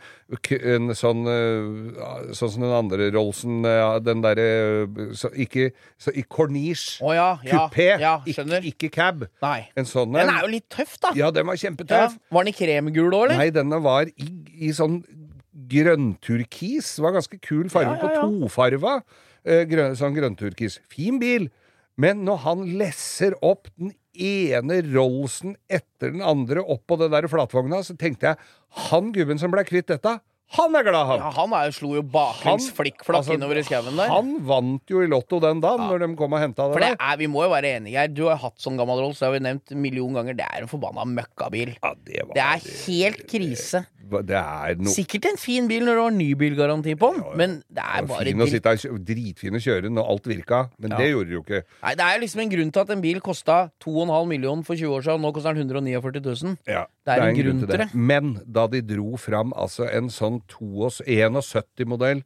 en 0.58 0.90
sånn 0.98 1.22
øh, 1.30 2.34
Sånn 2.36 2.50
som 2.52 2.64
den 2.66 2.74
andre 2.74 3.08
Rollsen, 3.14 3.62
den 4.04 4.20
derre 4.24 4.48
så 5.16 5.30
Ikke 5.38 5.70
så, 5.96 6.12
I 6.12 6.24
corniche. 6.28 6.98
Oh, 7.00 7.14
ja, 7.14 7.30
ja, 7.46 7.62
Kupé. 7.68 7.88
ja, 8.02 8.16
ikke, 8.28 8.60
ikke 8.72 8.90
cab. 8.92 9.24
Nei. 9.44 9.68
En 9.78 9.88
sånn 9.88 10.12
Den 10.18 10.34
er 10.34 10.42
jo 10.44 10.50
litt 10.52 10.66
tøff, 10.74 10.98
da. 11.00 11.14
Ja, 11.16 11.30
den 11.34 11.46
var 11.48 11.56
kjempetøff. 11.60 12.18
Var 12.34 12.44
den 12.44 12.52
i 12.52 12.58
kremgul 12.58 13.14
òg, 13.14 13.28
eller? 13.28 13.38
Nei, 13.40 13.48
denne 13.54 13.80
var 13.84 14.10
i, 14.10 14.28
i 14.68 14.74
sånn 14.76 15.00
grønnturkis. 15.70 16.94
Det 16.96 17.04
var 17.04 17.16
ganske 17.18 17.40
kul 17.42 17.70
farge 17.72 17.94
Ja, 17.94 17.96
ja, 17.96 18.12
ja. 18.14 18.20
på 18.22 18.28
tofarva. 18.42 18.98
Eh, 19.44 19.64
grønn, 19.70 19.96
sånn 19.98 20.16
grønnturkis. 20.16 20.78
Fin 20.92 21.18
bil. 21.22 21.48
Men 21.98 22.22
når 22.26 22.42
han 22.44 22.64
lesser 22.78 23.34
opp 23.42 23.70
den 23.76 23.92
ene 24.14 24.80
Rollsen 24.86 25.56
etter 25.70 26.12
den 26.14 26.22
andre 26.22 26.62
opp 26.62 26.84
på 26.86 26.98
det 27.00 27.10
der 27.14 27.26
flatvogna, 27.30 27.82
så 27.86 27.96
tenkte 27.98 28.32
jeg 28.32 28.36
han 28.88 29.12
gubben 29.14 29.40
som 29.40 29.50
ble 29.54 29.64
kvitt 29.66 29.90
dette, 29.90 30.18
han 30.56 30.72
er 30.78 30.84
glad, 30.86 31.04
han! 31.04 31.20
Ja, 31.20 31.30
han 31.36 31.52
er, 31.58 31.72
slo 31.76 31.90
jo 31.98 32.02
baklengs 32.08 32.70
flikkflakk 32.72 33.20
altså, 33.20 33.34
innover 33.36 33.58
i 33.60 33.64
skauen 33.66 33.98
der. 33.98 34.08
Han 34.08 34.30
vant 34.48 34.88
jo 34.88 35.02
i 35.04 35.08
Lotto 35.10 35.42
den 35.44 35.60
dagen, 35.60 35.84
når 35.90 36.06
de 36.06 36.08
kom 36.16 36.32
og 36.32 36.40
henta 36.40 36.70
For 36.70 36.80
det 36.80 36.94
det 36.94 37.04
er, 37.04 37.18
Vi 37.20 37.28
må 37.28 37.42
jo 37.44 37.50
være 37.52 37.74
enige 37.76 38.00
her. 38.00 38.08
Du 38.08 38.22
har 38.30 38.40
hatt 38.40 38.56
sånn 38.64 38.78
gammel 38.80 39.02
Rolls, 39.02 39.20
det 39.20 39.28
har 39.28 39.34
vi 39.36 39.42
nevnt 39.44 39.74
en 39.74 39.82
million 39.84 40.16
ganger. 40.16 40.38
Det 40.38 40.46
er 40.48 40.64
en 40.64 40.70
forbanna 40.70 41.04
møkkabil. 41.10 41.74
Ja, 41.76 41.92
det 42.00 42.24
Det 42.32 42.46
er 42.46 42.64
helt 42.86 43.26
krise. 43.28 43.84
Det 44.08 44.36
er 44.38 44.78
noe 44.80 44.92
Sikkert 44.94 45.26
en 45.30 45.36
fin 45.40 45.68
bil 45.70 45.84
når 45.86 45.98
du 45.98 46.02
har 46.02 46.14
nybilgaranti 46.16 46.94
på 46.98 47.10
den, 47.14 47.24
men 47.38 47.56
det 47.68 47.84
er 47.84 48.06
bare 48.08 48.24
Fin 48.28 48.44
å 48.44 48.48
sitte 48.50 48.72
her, 48.74 48.98
dritfin 49.10 49.58
å 49.58 49.62
kjøre 49.62 49.90
når 49.92 50.08
alt 50.14 50.28
virka, 50.30 50.60
men 50.78 50.90
Ja. 50.90 50.96
det 50.98 51.10
gjorde 51.12 51.28
det 51.28 51.36
jo 51.36 51.42
ikke. 51.44 51.62
Nei, 51.82 51.94
Det 51.94 52.04
er 52.08 52.20
liksom 52.20 52.40
en 52.40 52.50
grunn 52.50 52.72
til 52.72 52.80
at 52.80 52.90
en 52.90 53.00
bil 53.04 53.20
kosta 53.20 53.58
2,5 53.84 54.28
millioner 54.28 54.64
for 54.64 54.74
20 54.74 54.96
år 54.96 55.02
siden, 55.02 55.14
og 55.14 55.20
nå 55.28 55.34
koster 55.34 55.54
den 55.54 55.68
149 55.68 56.20
000. 56.44 56.56
Ja, 56.66 56.86
Det 57.06 57.14
er 57.18 57.22
en 57.28 57.36
grunn 57.36 57.60
til 57.66 57.78
det. 57.78 57.88
Men 57.94 58.40
da 58.50 58.66
de 58.66 58.80
dro 58.82 59.16
fram 59.16 59.52
altså 59.56 59.88
en 59.92 60.08
sånn 60.08 60.40
71-modell 60.48 62.22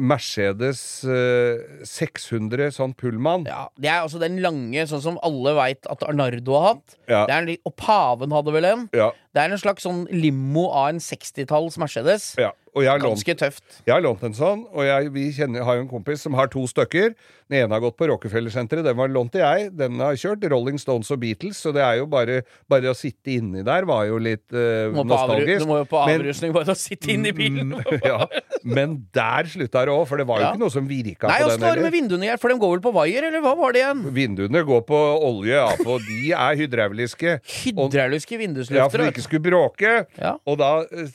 Mercedes 0.00 0.80
eh, 1.04 1.82
600 1.88 2.70
sånn 2.74 2.94
Pullman 2.98 3.46
Ja, 3.48 3.66
Det 3.78 3.90
er 3.90 4.02
altså 4.04 4.20
den 4.22 4.38
lange, 4.44 4.84
sånn 4.90 5.02
som 5.04 5.18
alle 5.26 5.54
veit 5.58 5.86
at 5.90 6.02
Arnardo 6.06 6.54
har 6.58 6.74
hatt. 6.74 6.96
Ja. 7.08 7.24
Det 7.28 7.34
er 7.34 7.42
en, 7.42 7.56
og 7.68 7.76
Paven 7.80 8.34
hadde 8.34 8.54
vel 8.54 8.68
en. 8.68 8.86
Ja, 8.96 9.10
Det 9.34 9.42
er 9.44 9.52
en 9.54 9.60
slags 9.62 9.86
sånn 9.86 10.04
limo 10.10 10.68
av 10.70 10.90
en 10.94 11.02
60-talls 11.02 11.78
Mercedes. 11.82 12.34
ja. 12.38 12.52
Og 12.78 12.84
jeg 12.86 12.92
har, 12.94 13.02
lånt, 13.02 13.18
Ganske 13.18 13.34
tøft. 13.40 13.64
jeg 13.84 13.92
har 13.96 14.04
lånt 14.04 14.22
en 14.28 14.36
sånn, 14.38 14.60
og 14.70 14.86
jeg, 14.86 15.10
vi 15.14 15.26
kjenner, 15.34 15.64
har 15.66 15.80
jo 15.80 15.82
en 15.84 15.90
kompis 15.90 16.22
som 16.22 16.36
har 16.38 16.46
to 16.52 16.62
stykker. 16.70 17.16
Den 17.48 17.62
ene 17.64 17.72
har 17.74 17.80
gått 17.80 17.96
på 17.98 18.06
Rockefeller-senteret, 18.10 18.84
den 18.86 18.96
var 18.98 19.08
lånt 19.10 19.32
til 19.34 19.40
jeg. 19.42 19.70
Den 19.74 19.98
har 20.04 20.14
kjørt 20.20 20.44
Rolling 20.52 20.76
Stones 20.78 21.08
og 21.14 21.18
Beatles, 21.22 21.58
så 21.64 21.72
det 21.74 21.82
er 21.82 21.96
jo 22.02 22.06
bare, 22.12 22.42
bare 22.70 22.92
å 22.92 22.96
sitte 22.96 23.32
inni 23.38 23.64
der 23.66 23.86
var 23.88 24.04
jo 24.06 24.18
litt 24.20 24.44
uh, 24.52 24.92
Du 24.92 25.00
nostalgisk. 25.08 25.64
du 25.64 25.70
må 25.72 25.78
jo 25.80 25.86
på 25.90 26.02
avrusning 26.04 26.52
bare 26.54 26.74
å 26.76 26.78
sitte 26.78 27.10
inni 27.14 27.32
i 27.32 27.36
bilen. 27.36 27.74
Mm, 27.88 28.02
ja. 28.04 28.26
Men 28.68 28.94
der 29.14 29.48
slutta 29.50 29.82
det 29.88 29.92
òg, 29.92 30.04
for 30.10 30.20
det 30.20 30.26
var 30.28 30.38
jo 30.40 30.44
Ja. 30.44 30.50
ikke 30.52 30.60
noe 30.62 30.72
som 30.72 30.86
virka 30.88 31.28
Nei, 31.30 31.38
på 31.40 31.48
åssen 31.48 31.60
den 31.62 31.68
var 31.68 31.78
det 31.80 31.84
med 31.86 31.94
vinduene? 31.94 32.36
For 32.40 32.52
de 32.52 32.56
går 32.60 32.72
vel 32.76 32.82
på 32.84 32.92
vaier, 32.94 33.26
eller 33.28 33.42
hva 33.44 33.54
var 33.58 33.72
det 33.74 33.80
igjen? 33.82 34.02
Vinduene 34.14 34.62
går 34.68 34.82
på 34.88 34.98
olje, 35.28 35.54
ja, 35.56 35.68
for 35.82 36.04
de 36.04 36.32
er 36.36 36.58
hydrauliske. 36.60 37.38
Hydrauliske 37.64 38.38
Ja, 38.76 38.88
for 38.88 38.98
de 39.02 39.10
ikke 39.12 39.24
skulle 39.24 39.44
bråke. 39.48 39.94
Ja. 40.18 40.36
Og 40.46 40.58
da, 40.60 40.70
eh, 40.92 41.08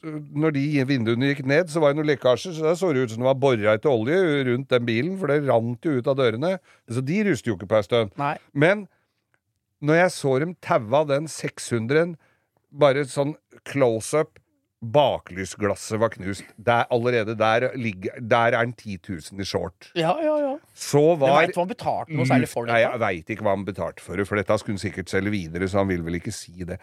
når 0.00 0.54
de 0.56 0.64
vinduene 0.88 1.30
gikk 1.32 1.44
ned, 1.48 1.70
så 1.72 1.82
var 1.82 1.92
det 1.92 2.00
noen 2.00 2.10
lekkasjer, 2.10 2.54
så 2.56 2.66
det 2.66 2.76
så 2.80 2.92
det 2.94 3.04
ut 3.04 3.14
som 3.14 3.22
det 3.22 3.28
var 3.28 3.38
bora 3.42 3.76
etter 3.76 3.92
olje 3.92 4.18
rundt 4.50 4.70
den 4.72 4.88
bilen, 4.88 5.14
for 5.20 5.32
det 5.32 5.42
rant 5.48 5.86
jo 5.86 5.98
ut 5.98 6.10
av 6.10 6.18
dørene. 6.20 6.56
Så 6.90 7.04
de 7.04 7.22
ruster 7.28 7.52
jo 7.52 7.58
ikke 7.58 7.70
på 7.70 7.80
ei 7.80 7.86
stund. 7.86 8.14
Men 8.52 8.86
når 9.80 10.02
jeg 10.02 10.16
så 10.18 10.36
dem 10.42 10.54
taua 10.64 11.04
den 11.08 11.30
600-en, 11.30 12.14
bare 12.70 13.06
sånn 13.08 13.34
close 13.66 14.14
up 14.20 14.38
Baklysglasset 14.80 16.00
var 16.00 16.08
knust. 16.08 16.44
Der, 16.56 16.86
allerede 16.90 17.34
der, 17.36 17.66
ligger, 17.76 18.14
der 18.16 18.54
er 18.56 18.64
den 18.64 18.72
10 18.72 18.98
000 19.08 19.40
i 19.40 19.44
short. 19.44 19.90
Ja, 19.94 20.14
ja, 20.24 20.38
ja. 20.40 20.54
Så 20.74 21.02
var 21.20 21.34
veit 21.36 21.52
du 21.52 21.58
hva 21.58 21.66
han 21.66 21.72
betalte 21.74 22.16
noe 22.16 22.28
særlig 22.28 22.48
for 22.48 22.70
Nei, 22.70 22.78
jeg 22.80 23.00
veit 23.02 23.32
ikke 23.34 23.44
hva 23.44 23.52
han 23.58 23.66
betalte 23.68 24.00
for 24.00 24.16
det, 24.16 24.24
for 24.28 24.40
dette 24.40 24.56
skulle 24.62 24.78
han 24.78 24.84
sikkert 24.86 25.12
selge 25.12 25.34
videre, 25.34 25.68
så 25.68 25.82
han 25.82 25.90
vil 25.92 26.06
vel 26.06 26.16
ikke 26.16 26.32
si 26.32 26.64
det. 26.64 26.80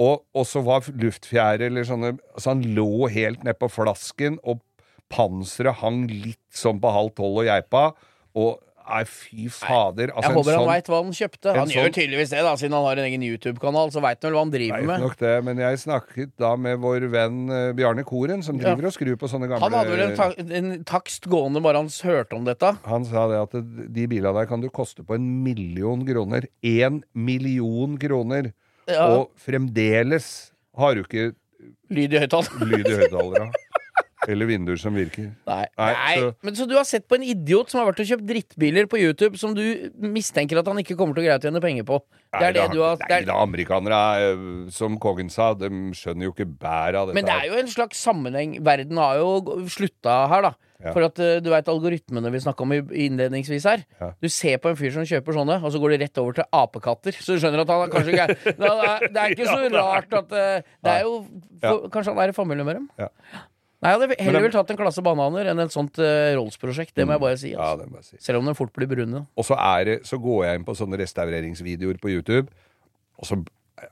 Og, 0.00 0.24
og 0.32 0.46
så 0.48 0.62
var 0.64 0.86
luftfjære 0.88 1.68
eller 1.68 1.84
sånne 1.84 2.14
Så 2.40 2.54
han 2.54 2.64
lå 2.76 3.08
helt 3.12 3.44
ned 3.44 3.58
på 3.60 3.68
flasken, 3.68 4.38
og 4.48 4.62
panseret 5.10 5.80
hang 5.82 6.04
litt 6.08 6.40
sånn 6.54 6.80
på 6.80 6.90
halv 6.94 7.14
tolv 7.18 7.42
og 7.42 7.48
geipa. 7.50 7.90
Og 8.38 8.60
nei, 8.90 9.02
fy 9.06 9.48
fader. 9.52 10.10
Altså, 10.14 10.30
Jeg 10.30 10.36
håper 10.38 10.50
en 10.50 10.54
han 10.54 10.60
sånn, 10.62 10.70
veit 10.70 10.88
hva 10.90 11.00
han 11.02 11.16
kjøpte. 11.18 11.54
Han 11.56 11.72
gjør 11.74 11.88
sånn- 11.88 11.96
tydeligvis 11.96 12.30
det, 12.32 12.44
da, 12.46 12.54
siden 12.58 12.76
han 12.78 12.86
har 12.86 13.00
en 13.02 13.08
egen 13.08 13.26
YouTube-kanal. 13.26 13.90
Så 13.94 14.02
veit 14.02 14.22
han 14.22 14.30
vel 14.30 14.38
hva 14.38 14.44
han 14.46 14.54
driver 14.54 14.86
med. 14.86 15.04
nok 15.04 15.18
det, 15.18 15.34
men 15.46 15.62
jeg 15.62 15.82
snakket 15.84 16.32
da 16.38 16.52
med 16.56 16.80
vår 16.82 17.06
venn 17.10 17.38
uh, 17.50 17.72
Bjarne 17.76 18.06
Koren, 18.06 18.42
som 18.46 18.58
driver 18.58 18.86
og 18.90 18.96
skrur 18.96 19.18
på 19.20 19.30
sånne 19.30 19.50
gamle 19.50 19.66
Han 19.66 19.78
hadde 19.78 19.94
vel 19.94 20.06
en, 20.06 20.16
ta 20.16 20.30
en 20.62 20.84
takst 20.84 21.26
gående 21.30 21.62
bare 21.62 21.82
han 21.82 21.90
hørte 21.90 22.38
om 22.38 22.46
dette. 22.48 22.72
Han 22.86 23.04
sa 23.04 23.26
det 23.30 23.42
at 23.42 23.58
de 23.98 24.06
bilene 24.10 24.34
der 24.38 24.50
kan 24.50 24.62
du 24.62 24.70
koste 24.70 25.04
på 25.06 25.18
en 25.18 25.28
million 25.44 26.06
kroner. 26.06 26.46
Én 26.62 27.02
million 27.14 27.98
kroner! 27.98 28.52
Ja. 28.90 29.06
Og 29.16 29.30
fremdeles 29.40 30.50
har 30.78 30.96
du 30.96 31.04
ikke 31.04 31.30
Lyd 31.90 32.14
i 32.14 32.20
høyttaler. 32.22 33.50
Eller 34.28 34.46
vinduer 34.50 34.76
som 34.80 34.94
virker. 34.94 35.30
Nei. 35.48 35.64
Nei, 35.78 35.92
Nei. 35.92 36.16
så- 36.18 36.34
Men 36.42 36.54
så 36.54 36.68
du 36.68 36.74
har 36.76 36.84
sett 36.84 37.08
på 37.08 37.14
en 37.16 37.22
idiot 37.22 37.70
som 37.70 37.80
har 37.80 37.92
vært 37.92 38.00
og 38.00 38.06
kjøpt 38.06 38.26
drittbiler 38.26 38.86
på 38.86 38.98
YouTube, 39.00 39.38
som 39.38 39.54
du 39.54 39.90
mistenker 39.96 40.58
at 40.58 40.66
han 40.66 40.76
ikke 40.76 40.96
kommer 40.96 41.14
til 41.14 41.24
å 41.24 41.26
greie 41.26 41.38
å 41.38 41.42
tjene 41.42 41.60
penger 41.62 41.84
på. 41.84 42.00
Det 42.32 42.42
er 42.42 42.52
det 42.52 42.70
du 42.72 42.80
har 42.82 42.96
Nei 43.08 43.22
da, 43.24 43.34
amerikanere, 43.42 44.00
er, 44.20 44.70
som 44.70 44.98
kongen 44.98 45.30
sa, 45.30 45.54
de 45.54 45.68
skjønner 45.96 46.28
jo 46.28 46.32
ikke 46.32 46.46
bæret 46.46 46.94
av 46.94 47.08
dette. 47.08 47.14
Men 47.14 47.24
det 47.24 47.34
er 47.34 47.46
jo 47.48 47.58
en 47.58 47.66
slags 47.66 47.96
sammenheng. 47.98 48.60
Verden 48.62 48.96
har 48.96 49.16
jo 49.16 49.40
slutta 49.66 50.28
her, 50.28 50.42
da. 50.42 50.54
Ja. 50.80 50.92
For 50.94 51.04
at 51.04 51.18
eh, 51.20 51.40
du 51.44 51.50
veit 51.52 51.68
algoritmene 51.68 52.30
vi 52.32 52.38
snakka 52.40 52.64
om 52.64 52.72
innledningsvis 52.72 53.66
her. 53.68 53.82
Ja. 54.00 54.12
Du 54.22 54.28
ser 54.32 54.56
på 54.62 54.70
en 54.70 54.76
fyr 54.76 54.94
som 54.94 55.04
kjøper 55.04 55.36
sånne, 55.36 55.58
og 55.62 55.72
så 55.74 55.80
går 55.82 55.92
det 55.92 56.00
rett 56.06 56.20
over 56.22 56.38
til 56.38 56.44
apekatter. 56.56 57.12
Så 57.20 57.36
du 57.36 57.42
skjønner 57.42 57.60
at 57.66 57.68
han 57.68 57.90
kanskje 57.92 58.14
ikke 58.14 58.24
er 58.24 58.34
Det 58.56 58.70
er, 58.70 59.04
det 59.12 59.20
er 59.20 59.34
ikke 59.34 59.50
så 59.52 59.58
rart 59.74 60.16
at 60.22 60.32
eh, 60.32 60.62
Det 60.80 60.94
er 60.94 61.02
jo 61.04 61.26
for, 61.60 61.88
Kanskje 61.92 62.14
han 62.14 62.22
er 62.24 62.32
i 62.32 62.36
familie 62.38 62.64
med 62.64 62.78
dem? 62.80 62.88
Ja. 62.98 63.08
Nei, 63.80 63.92
jeg 63.94 64.00
hadde 64.00 64.16
heller 64.20 64.44
vel 64.44 64.52
tatt 64.52 64.72
en 64.74 64.78
klasse 64.80 65.04
bananer 65.04 65.48
enn 65.52 65.62
et 65.62 65.72
sånt 65.72 66.00
uh, 66.02 66.32
Rolls-prosjekt. 66.36 66.92
Det 66.96 67.06
må 67.08 67.16
jeg 67.16 67.24
bare 67.24 67.38
si. 67.40 67.52
Ja, 67.54 67.70
Altså. 67.70 67.84
det 67.84 67.92
må 67.92 68.02
jeg 68.02 68.08
si. 68.10 68.18
Selv 68.26 68.42
om 68.42 68.50
den 68.50 68.58
fort 68.58 68.74
blir 68.76 68.90
brun. 68.90 69.22
Og 69.24 69.46
så, 69.46 69.56
er 69.56 69.86
det, 69.88 69.96
så 70.08 70.20
går 70.20 70.44
jeg 70.44 70.60
inn 70.60 70.66
på 70.68 70.76
sånne 70.76 71.00
restaureringsvideoer 71.00 72.02
på 72.02 72.12
YouTube, 72.12 72.52
og 73.20 73.30
så 73.30 73.40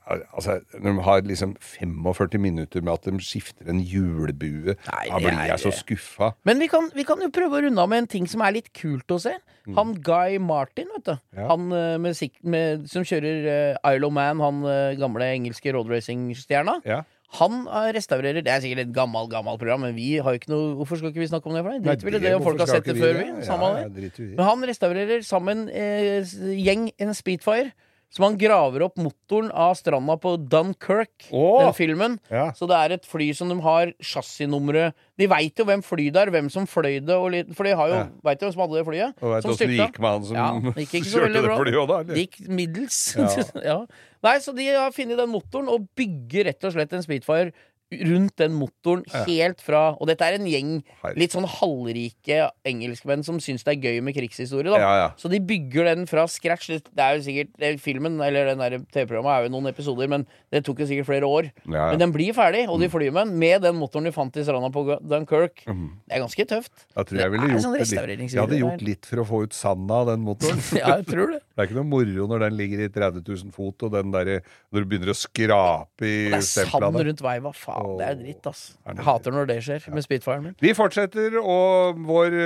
Altså, 0.09 0.59
når 0.77 0.91
de 0.93 1.01
har 1.01 1.21
liksom 1.25 1.55
45 1.59 2.41
minutter 2.41 2.81
med 2.81 2.93
at 2.93 3.07
de 3.09 3.21
skifter 3.25 3.69
en 3.71 3.79
hjulbue, 3.81 4.75
Nei, 4.75 5.05
da 5.09 5.21
blir 5.21 5.39
jeg 5.49 5.61
så 5.63 5.71
skuffa. 5.73 6.31
Men 6.45 6.61
vi 6.61 6.67
kan, 6.71 6.89
vi 6.93 7.05
kan 7.07 7.21
jo 7.23 7.29
prøve 7.33 7.57
å 7.57 7.63
runde 7.65 7.81
av 7.81 7.89
med 7.89 8.03
en 8.03 8.09
ting 8.11 8.27
som 8.29 8.43
er 8.45 8.53
litt 8.59 8.69
kult 8.75 9.09
å 9.09 9.19
se. 9.21 9.33
Han 9.77 9.95
Guy 10.05 10.37
Martin, 10.41 10.89
vet 10.95 11.07
du. 11.09 11.15
Ja. 11.37 11.47
Han 11.51 11.71
eh, 11.73 11.95
med, 12.01 12.21
med, 12.41 12.85
som 12.89 13.05
kjører 13.05 13.49
uh, 13.49 13.91
Isle 13.93 14.09
of 14.09 14.13
Man, 14.13 14.43
han 14.45 14.61
uh, 14.65 14.97
gamle 14.99 15.29
engelske 15.39 15.73
roadracing-stjerna. 15.73 16.79
Ja. 16.89 17.03
Han 17.37 17.67
eh, 17.67 17.91
restaurerer 17.93 18.41
Det 18.41 18.49
er 18.49 18.59
sikkert 18.63 18.79
et 18.87 18.93
gammelt 18.93 19.29
gammelt 19.29 19.59
program, 19.61 19.83
men 19.85 19.93
vi 19.95 20.15
har 20.17 20.33
jo 20.33 20.39
ikke 20.39 20.49
noe 20.49 20.71
Hvorfor 20.79 20.97
skal 20.97 21.11
ikke 21.13 21.21
vi 21.21 21.27
snakke 21.29 21.45
om 21.45 21.53
det? 21.53 21.61
for 21.63 21.71
det? 21.75 21.81
Nei, 21.85 21.93
Driter 21.95 22.05
vel 22.09 22.15
i 22.15 22.19
det- 22.23 22.31
det, 22.33 22.43
folk 22.43 22.59
har 22.63 22.67
sett 22.71 22.85
det 22.89 22.95
før, 22.97 23.13
vi. 23.19 23.27
Ja, 23.45 23.59
ja. 23.69 24.35
Men 24.39 24.45
han 24.47 24.63
restaurerer 24.71 25.21
sammen 25.27 25.69
eh, 25.69 26.23
gjeng 26.57 26.89
en 26.97 27.13
Speedfire. 27.13 27.71
Som 28.09 28.25
han 28.25 28.37
graver 28.41 28.81
opp 28.87 28.95
motoren 28.97 29.51
av 29.53 29.75
stranda 29.77 30.15
på 30.17 30.31
Dunkerque, 30.49 31.27
oh! 31.29 31.59
den 31.61 31.75
filmen. 31.77 32.15
Ja. 32.33 32.47
Så 32.57 32.65
det 32.69 32.79
er 32.79 32.95
et 32.95 33.05
fly 33.05 33.27
som 33.37 33.51
de 33.53 33.57
har 33.61 33.91
chassisnummeret 34.01 34.95
De 35.19 35.27
veit 35.29 35.59
jo 35.61 35.65
hvem 35.67 35.83
fly 35.85 36.07
det 36.15 36.23
er, 36.23 36.31
hvem 36.33 36.49
som 36.49 36.65
fløy 36.69 36.97
det, 37.05 37.13
og 37.13 37.29
litt, 37.35 37.51
for 37.53 37.69
de 37.69 37.75
har 37.77 37.91
jo, 37.91 37.99
Ja. 37.99 38.07
vet 38.31 38.41
jo 38.41 38.47
hvem 38.49 38.55
som 38.55 38.63
hadde 38.65 38.79
det 38.79 38.85
flyet. 38.87 39.21
Og 39.21 39.33
vet 39.35 39.45
som 39.45 39.53
åssen 39.53 39.69
det 39.69 39.77
gikk 39.77 39.99
med 40.01 40.09
han 40.15 40.25
som 40.25 40.39
Ja, 40.39 40.47
det 40.75 40.85
gikk 40.87 40.95
ikke 41.01 41.11
så 41.11 41.19
kjørte 41.21 41.43
det 41.45 41.57
flyet 41.61 41.79
òg, 41.83 41.87
da? 41.91 41.99
eller? 41.99 42.13
Det 42.15 42.25
gikk 42.25 42.39
middels. 42.49 42.99
Ja. 43.19 43.29
Ja. 43.69 43.79
Nei, 44.25 44.35
så 44.43 44.51
de 44.55 44.65
har 44.73 44.91
funnet 44.95 45.19
den 45.19 45.29
motoren 45.31 45.69
og 45.71 45.85
bygger 45.99 46.49
rett 46.49 46.65
og 46.65 46.73
slett 46.73 46.95
en 46.97 47.05
Speedfire 47.05 47.53
rundt 47.89 48.35
den 48.37 48.53
motoren 48.53 49.01
helt 49.25 49.61
fra 49.65 49.95
Og 49.97 50.05
dette 50.09 50.21
er 50.21 50.35
en 50.37 50.45
gjeng 50.45 50.75
litt 51.17 51.33
sånn 51.33 51.47
halvrike 51.49 52.49
engelskmenn 52.67 53.23
som 53.25 53.39
syns 53.41 53.63
det 53.65 53.73
er 53.75 53.87
gøy 53.89 54.03
med 54.05 54.13
krigshistorie, 54.13 54.69
da. 54.69 54.77
Ja, 54.81 54.91
ja. 54.99 55.07
Så 55.17 55.31
de 55.31 55.39
bygger 55.41 55.89
den 55.89 56.05
fra 56.09 56.27
scratch. 56.29 56.69
Det 56.69 57.01
er 57.01 57.17
jo 57.17 57.23
sikkert 57.25 57.81
Filmen, 57.81 58.19
eller 58.21 58.51
den 58.51 58.85
TV-programmet, 58.93 59.31
er 59.33 59.47
jo 59.47 59.53
noen 59.55 59.71
episoder, 59.71 60.09
men 60.11 60.27
det 60.53 60.61
tok 60.67 60.83
jo 60.83 60.89
sikkert 60.89 61.09
flere 61.09 61.29
år. 61.29 61.49
Ja. 61.65 61.89
Men 61.91 62.03
den 62.03 62.13
blir 62.13 62.35
ferdig, 62.37 62.67
og 62.69 62.79
de 62.83 62.91
flyr 62.93 63.09
med 63.15 63.25
den 63.25 63.39
med 63.39 63.65
den 63.65 63.79
motoren 63.79 64.05
de 64.09 64.13
fant 64.15 64.37
i 64.37 64.45
stranda 64.45 64.69
på 64.73 64.85
Dunkerque. 65.01 65.65
Mhm. 65.67 65.89
Det 66.05 66.17
er 66.17 66.23
ganske 66.25 66.45
tøft. 66.53 66.85
Jeg 66.95 67.09
tror 67.09 67.19
jeg 67.23 67.31
ville 67.33 67.49
gjort 67.53 67.65
sånn 67.65 67.73
litt. 67.75 67.85
restaureringsvideo 67.87 68.39
Jeg 68.39 68.47
hadde 68.47 68.61
gjort 68.63 68.85
litt 68.85 69.09
for 69.09 69.23
å 69.23 69.27
få 69.29 69.43
ut 69.47 69.53
sanda 69.57 70.01
av 70.03 70.11
den 70.13 70.25
motoren. 70.27 70.61
Ja, 70.79 70.99
jeg 70.99 71.07
tror 71.09 71.33
det. 71.33 71.41
Det 71.59 71.65
er 71.65 71.67
ikke 71.73 71.75
noe 71.81 71.89
moro 71.91 72.25
når 72.31 72.39
den 72.45 72.53
ligger 72.55 72.85
i 72.85 72.87
30 72.87 73.19
000 73.27 73.51
fot, 73.51 73.83
og 73.83 73.91
den 73.91 74.13
der, 74.15 74.29
når 74.71 74.85
du 74.85 74.87
begynner 74.93 75.09
å 75.11 75.15
skrape 75.19 76.07
i 76.07 76.29
Det 76.31 76.37
er 76.37 76.45
sand 76.47 76.71
rundt 76.85 76.95
der. 77.01 77.07
rundt 77.09 77.23
veiva. 77.25 77.51
Faen, 77.51 77.89
det 77.99 78.05
er 78.07 78.15
dritt, 78.21 78.47
ass. 78.47 78.61
Jeg 78.87 79.03
hater 79.09 79.35
når 79.35 79.49
det 79.49 79.57
skjer 79.65 79.89
med 79.91 80.05
speedfiren 80.07 80.45
min. 80.45 80.55
Vi 80.63 80.71
fortsetter 80.77 81.35
og 81.41 81.99
vår 82.07 82.37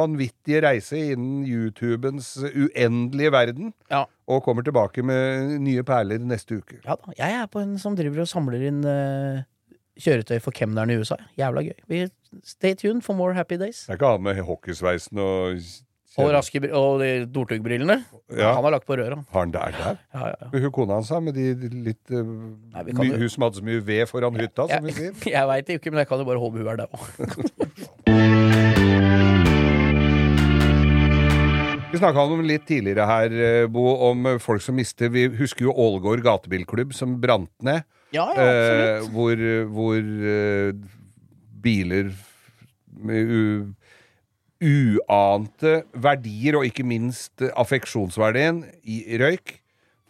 vanvittige 0.00 0.62
reise 0.64 0.98
innen 1.12 1.44
YouTubens 1.46 2.32
uendelige 2.50 3.30
verden, 3.32 3.72
Ja. 3.90 4.04
og 4.26 4.42
kommer 4.44 4.62
tilbake 4.66 5.02
med 5.06 5.60
nye 5.60 5.82
perler 5.86 6.18
neste 6.18 6.58
uke. 6.58 6.80
ja 6.84 6.96
da. 6.96 7.12
Jeg 7.18 7.32
er 7.42 7.46
på 7.46 7.60
en 7.62 7.78
som 7.78 7.94
driver 7.96 8.20
og 8.22 8.28
samler 8.28 8.62
inn 8.68 8.82
uh, 8.84 9.42
kjøretøy 10.00 10.40
for 10.40 10.50
kemneren 10.52 10.90
i 10.90 10.96
USA. 10.98 11.16
Jævla 11.38 11.62
gøy. 11.62 11.78
Vi, 11.88 12.08
stay 12.42 12.74
tuned 12.74 13.02
for 13.04 13.14
more 13.14 13.34
happy 13.34 13.56
days. 13.56 13.86
Det 13.86 13.94
er 13.94 13.98
ikke 14.00 14.12
han 14.16 14.22
med 14.22 14.42
hockeysveisen 14.42 15.18
og 15.18 15.60
Og, 16.18 16.32
raske, 16.34 16.58
og 16.74 16.98
de 16.98 17.10
Northug-brillene. 17.30 18.00
Ja. 18.34 18.50
Han 18.56 18.64
har 18.66 18.74
lagt 18.74 18.86
på 18.88 18.96
røra. 18.98 19.20
Har 19.30 19.44
han 19.44 19.52
der 19.54 19.76
der? 19.76 20.00
Ja, 20.10 20.24
ja, 20.26 20.34
ja. 20.40 20.48
Hun 20.56 20.72
kona 20.74 20.98
hans 20.98 21.10
med 21.22 21.38
de 21.38 21.54
litt 21.86 22.10
uh, 22.10 22.24
Nei, 22.74 22.82
my, 22.90 23.12
Hun 23.14 23.30
som 23.30 23.46
hadde 23.46 23.60
så 23.60 23.66
mye 23.68 23.78
ved 23.86 24.02
foran 24.10 24.34
hytta, 24.40 24.66
som 24.72 24.88
vi 24.88 24.96
sier. 24.96 25.14
Jeg, 25.36 25.46
veit 25.52 25.68
det 25.68 25.78
ikke, 25.78 25.94
men 25.94 26.02
jeg 26.02 26.10
kan 26.10 26.18
jo 26.18 26.26
bare 26.26 26.42
håpe 26.42 26.58
hun 26.58 26.68
er 26.74 26.76
dau. 26.82 26.90
Vi 31.90 31.98
snakka 31.98 32.22
om 32.22 32.42
litt 32.46 32.68
tidligere 32.68 33.02
her, 33.06 33.32
eh, 33.34 33.64
Bo, 33.70 33.82
om 34.10 34.26
eh, 34.30 34.36
folk 34.38 34.62
som 34.62 34.76
mister 34.78 35.10
Vi 35.10 35.24
husker 35.40 35.66
jo 35.66 35.72
Ålgård 35.74 36.22
gatebilklubb 36.22 36.94
som 36.94 37.16
brant 37.22 37.50
ned. 37.66 37.82
Ja, 38.14 38.28
ja, 38.34 38.42
eh, 38.42 38.98
absolutt. 38.98 39.14
hvor 39.14 39.42
hvor 39.74 39.98
eh, 40.34 40.70
biler 41.62 42.12
med 43.00 43.26
u, 43.26 43.42
uante 44.60 45.80
verdier, 45.96 46.58
og 46.58 46.68
ikke 46.68 46.84
minst 46.86 47.42
affeksjonsverdien, 47.48 48.62
i 48.84 49.18
røyk. 49.20 49.56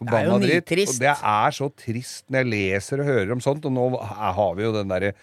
Forbanna 0.01 0.39
dritt. 0.41 0.71
Og 0.71 0.97
det 1.01 1.11
er 1.13 1.53
så 1.53 1.67
trist 1.77 2.25
når 2.31 2.41
jeg 2.41 2.51
leser 2.51 3.03
og 3.03 3.11
hører 3.11 3.35
om 3.35 3.43
sånt, 3.43 3.67
og 3.69 3.75
nå 3.75 3.85
har 4.01 4.55
vi 4.57 4.65
jo 4.65 4.73
den 4.75 4.89
derre 4.91 5.13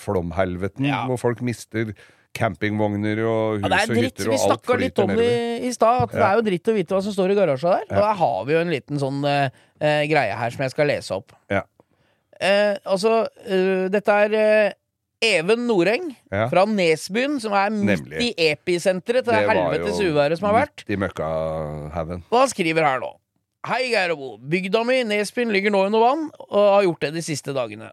flomhelveten 0.00 0.86
Ja. 0.88 1.04
hvor 1.06 1.20
folk 1.20 1.42
mister 1.44 1.92
campingvogner 2.36 3.18
og 3.26 3.58
hus 3.58 3.66
Ja, 3.66 3.68
det 3.68 3.90
og 3.90 3.96
hytter, 3.96 4.24
Vi 4.24 4.30
og 4.30 4.36
alt 4.36 4.46
snakka 4.46 4.78
litt 4.78 4.98
om 5.02 5.08
det 5.18 5.64
i 5.66 5.72
stad, 5.74 6.02
at 6.06 6.12
det 6.14 6.22
er 6.22 6.34
jo 6.38 6.46
dritt 6.46 6.70
å 6.70 6.76
vite 6.76 6.94
hva 6.94 7.02
som 7.02 7.12
står 7.12 7.32
i 7.32 7.34
garasja 7.34 7.74
der. 7.74 7.86
Og 7.90 8.02
der 8.06 8.14
har 8.22 8.44
vi 8.46 8.54
jo 8.54 8.60
en 8.60 8.70
liten 8.70 9.02
sånn 9.02 9.24
eh, 9.26 10.04
greie 10.06 10.36
her 10.38 10.54
som 10.54 10.62
jeg 10.62 10.70
skal 10.70 10.86
lese 10.86 11.16
opp. 11.16 11.34
Ja. 11.50 11.64
Uh, 12.40 12.78
altså, 12.88 13.26
uh, 13.28 13.88
dette 13.92 14.14
er 14.24 14.72
Even 15.22 15.66
Noreng 15.68 16.14
Ja. 16.32 16.46
fra 16.48 16.64
Nesbyen, 16.64 17.38
som 17.40 17.52
er 17.52 17.70
midt 17.70 18.00
Nemlig. 18.06 18.20
i 18.22 18.34
episenteret 18.50 19.24
til 19.24 19.34
det, 19.34 19.46
var 19.46 19.54
helvetes 19.54 20.00
uværet 20.00 20.38
som 20.38 20.48
har 20.48 20.62
vært. 20.66 20.84
Midt 20.88 20.96
i 20.96 20.96
møkkahaugen. 20.96 22.22
Han 22.32 22.48
skriver 22.48 22.82
her 22.86 23.00
nå. 23.00 23.10
Hei, 23.66 23.90
Geir 23.92 24.12
og 24.14 24.18
Bo. 24.18 24.38
Bygda 24.38 24.80
mi, 24.88 25.02
Nesbyen, 25.04 25.52
ligger 25.52 25.70
nå 25.70 25.84
under 25.86 26.00
vann, 26.00 26.30
og 26.48 26.74
har 26.74 26.82
gjort 26.86 27.00
det 27.00 27.12
de 27.18 27.22
siste 27.22 27.52
dagene. 27.52 27.90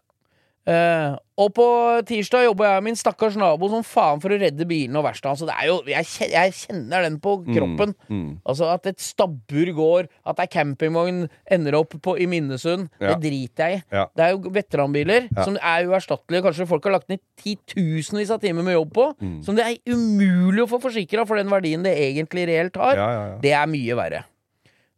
Eh, 0.68 1.14
og 1.40 1.52
på 1.56 1.64
tirsdag 2.04 2.42
jobba 2.44 2.66
jeg 2.66 2.82
med 2.82 2.86
min 2.90 2.96
stakkars 2.98 3.36
nabo 3.40 3.70
som 3.72 3.84
faen 3.86 4.18
for 4.20 4.34
å 4.34 4.36
redde 4.40 4.66
bilen 4.68 4.96
og 5.00 5.04
verkstedet 5.06 5.30
hans. 5.30 5.40
Så 5.40 5.46
det 5.48 5.54
jo, 5.64 5.76
jeg, 5.88 6.08
jeg 6.34 6.52
kjenner 6.58 7.06
den 7.06 7.16
på 7.24 7.38
kroppen. 7.46 7.94
Mm. 8.10 8.26
Altså 8.44 8.66
At 8.74 8.88
et 8.90 9.00
stabbur 9.00 9.70
går, 9.78 10.08
at 10.28 10.42
ei 10.44 10.48
campingvogn 10.52 11.22
ender 11.56 11.76
opp 11.78 11.94
på, 12.04 12.16
i 12.20 12.26
Minnesund, 12.28 12.90
Ja. 13.00 13.14
det 13.14 13.30
driter 13.30 13.70
jeg 13.72 13.78
i. 13.78 13.82
Ja. 13.96 14.02
Det 14.18 14.26
er 14.26 14.34
jo 14.34 14.52
veteranbiler 14.58 15.28
Ja. 15.30 15.44
som 15.46 15.56
er 15.56 15.86
uerstattelige. 15.88 16.42
Kanskje 16.44 16.66
folk 16.68 16.84
har 16.84 16.98
lagt 16.98 17.08
ned 17.08 17.22
titusenvis 17.40 18.34
av 18.34 18.42
timer 18.42 18.66
med 18.66 18.76
jobb 18.76 18.92
på. 18.98 19.06
Mm. 19.22 19.38
Som 19.46 19.56
det 19.56 19.64
er 19.64 19.94
umulig 19.94 20.66
å 20.66 20.68
få 20.68 20.82
forsikra 20.82 21.24
for 21.26 21.40
den 21.40 21.48
verdien 21.48 21.86
det 21.86 21.94
egentlig 21.96 22.44
reelt 22.50 22.76
har. 22.76 23.38
Det 23.40 23.54
er 23.56 23.70
mye 23.70 23.96
verre. 23.96 24.24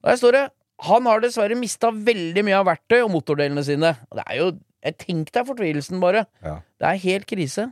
Der 0.03 0.17
står 0.17 0.33
det 0.33 0.49
Han 0.89 1.05
har 1.05 1.21
dessverre 1.21 1.53
mista 1.61 1.91
veldig 1.93 2.41
mye 2.47 2.57
av 2.57 2.65
verktøy 2.65 3.03
og 3.05 3.11
motordelene 3.13 3.61
sine. 3.63 3.91
Det 4.17 4.23
er 4.25 4.37
jo 4.39 4.47
Tenk 4.81 5.29
deg 5.35 5.47
fortvilelsen, 5.49 6.01
bare. 6.03 6.25
Ja. 6.45 6.61
Det 6.81 6.89
er 6.89 7.05
helt 7.05 7.29
krise. 7.29 7.69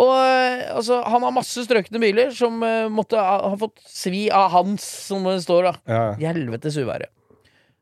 Og 0.00 0.12
eh, 0.14 0.68
altså, 0.70 1.00
han 1.02 1.24
har 1.26 1.34
masse 1.34 1.64
strøkne 1.66 2.00
biler 2.02 2.30
som 2.34 2.60
uh, 2.62 2.86
måtte 2.92 3.18
ha, 3.18 3.40
ha 3.50 3.56
fått 3.58 3.82
svi 3.90 4.28
av 4.32 4.52
hans, 4.54 4.84
som 5.08 5.26
det 5.26 5.40
står, 5.44 5.66
da. 5.66 5.72
Ja. 5.90 6.04
Helvetes 6.30 6.78
uværet. 6.78 7.10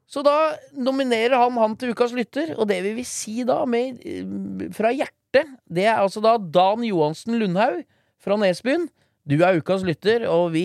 Så 0.09 0.23
da 0.25 0.55
nominerer 0.73 1.37
han 1.37 1.59
han 1.61 1.75
til 1.77 1.93
ukas 1.93 2.15
lytter, 2.17 2.55
og 2.57 2.71
det 2.71 2.81
vi 2.87 2.95
vil 2.97 3.07
si 3.07 3.43
da, 3.49 3.61
med, 3.69 4.01
eh, 4.09 4.69
fra 4.75 4.93
hjertet, 4.95 5.53
det 5.69 5.85
er 5.85 6.01
altså 6.01 6.23
da 6.25 6.39
Dan 6.41 6.87
Johansen 6.87 7.37
Lundhaug 7.37 7.83
fra 8.25 8.39
Nesbyen. 8.41 8.89
Du 9.29 9.35
er 9.45 9.59
ukas 9.61 9.83
lytter, 9.85 10.23
og 10.33 10.53
vi 10.55 10.63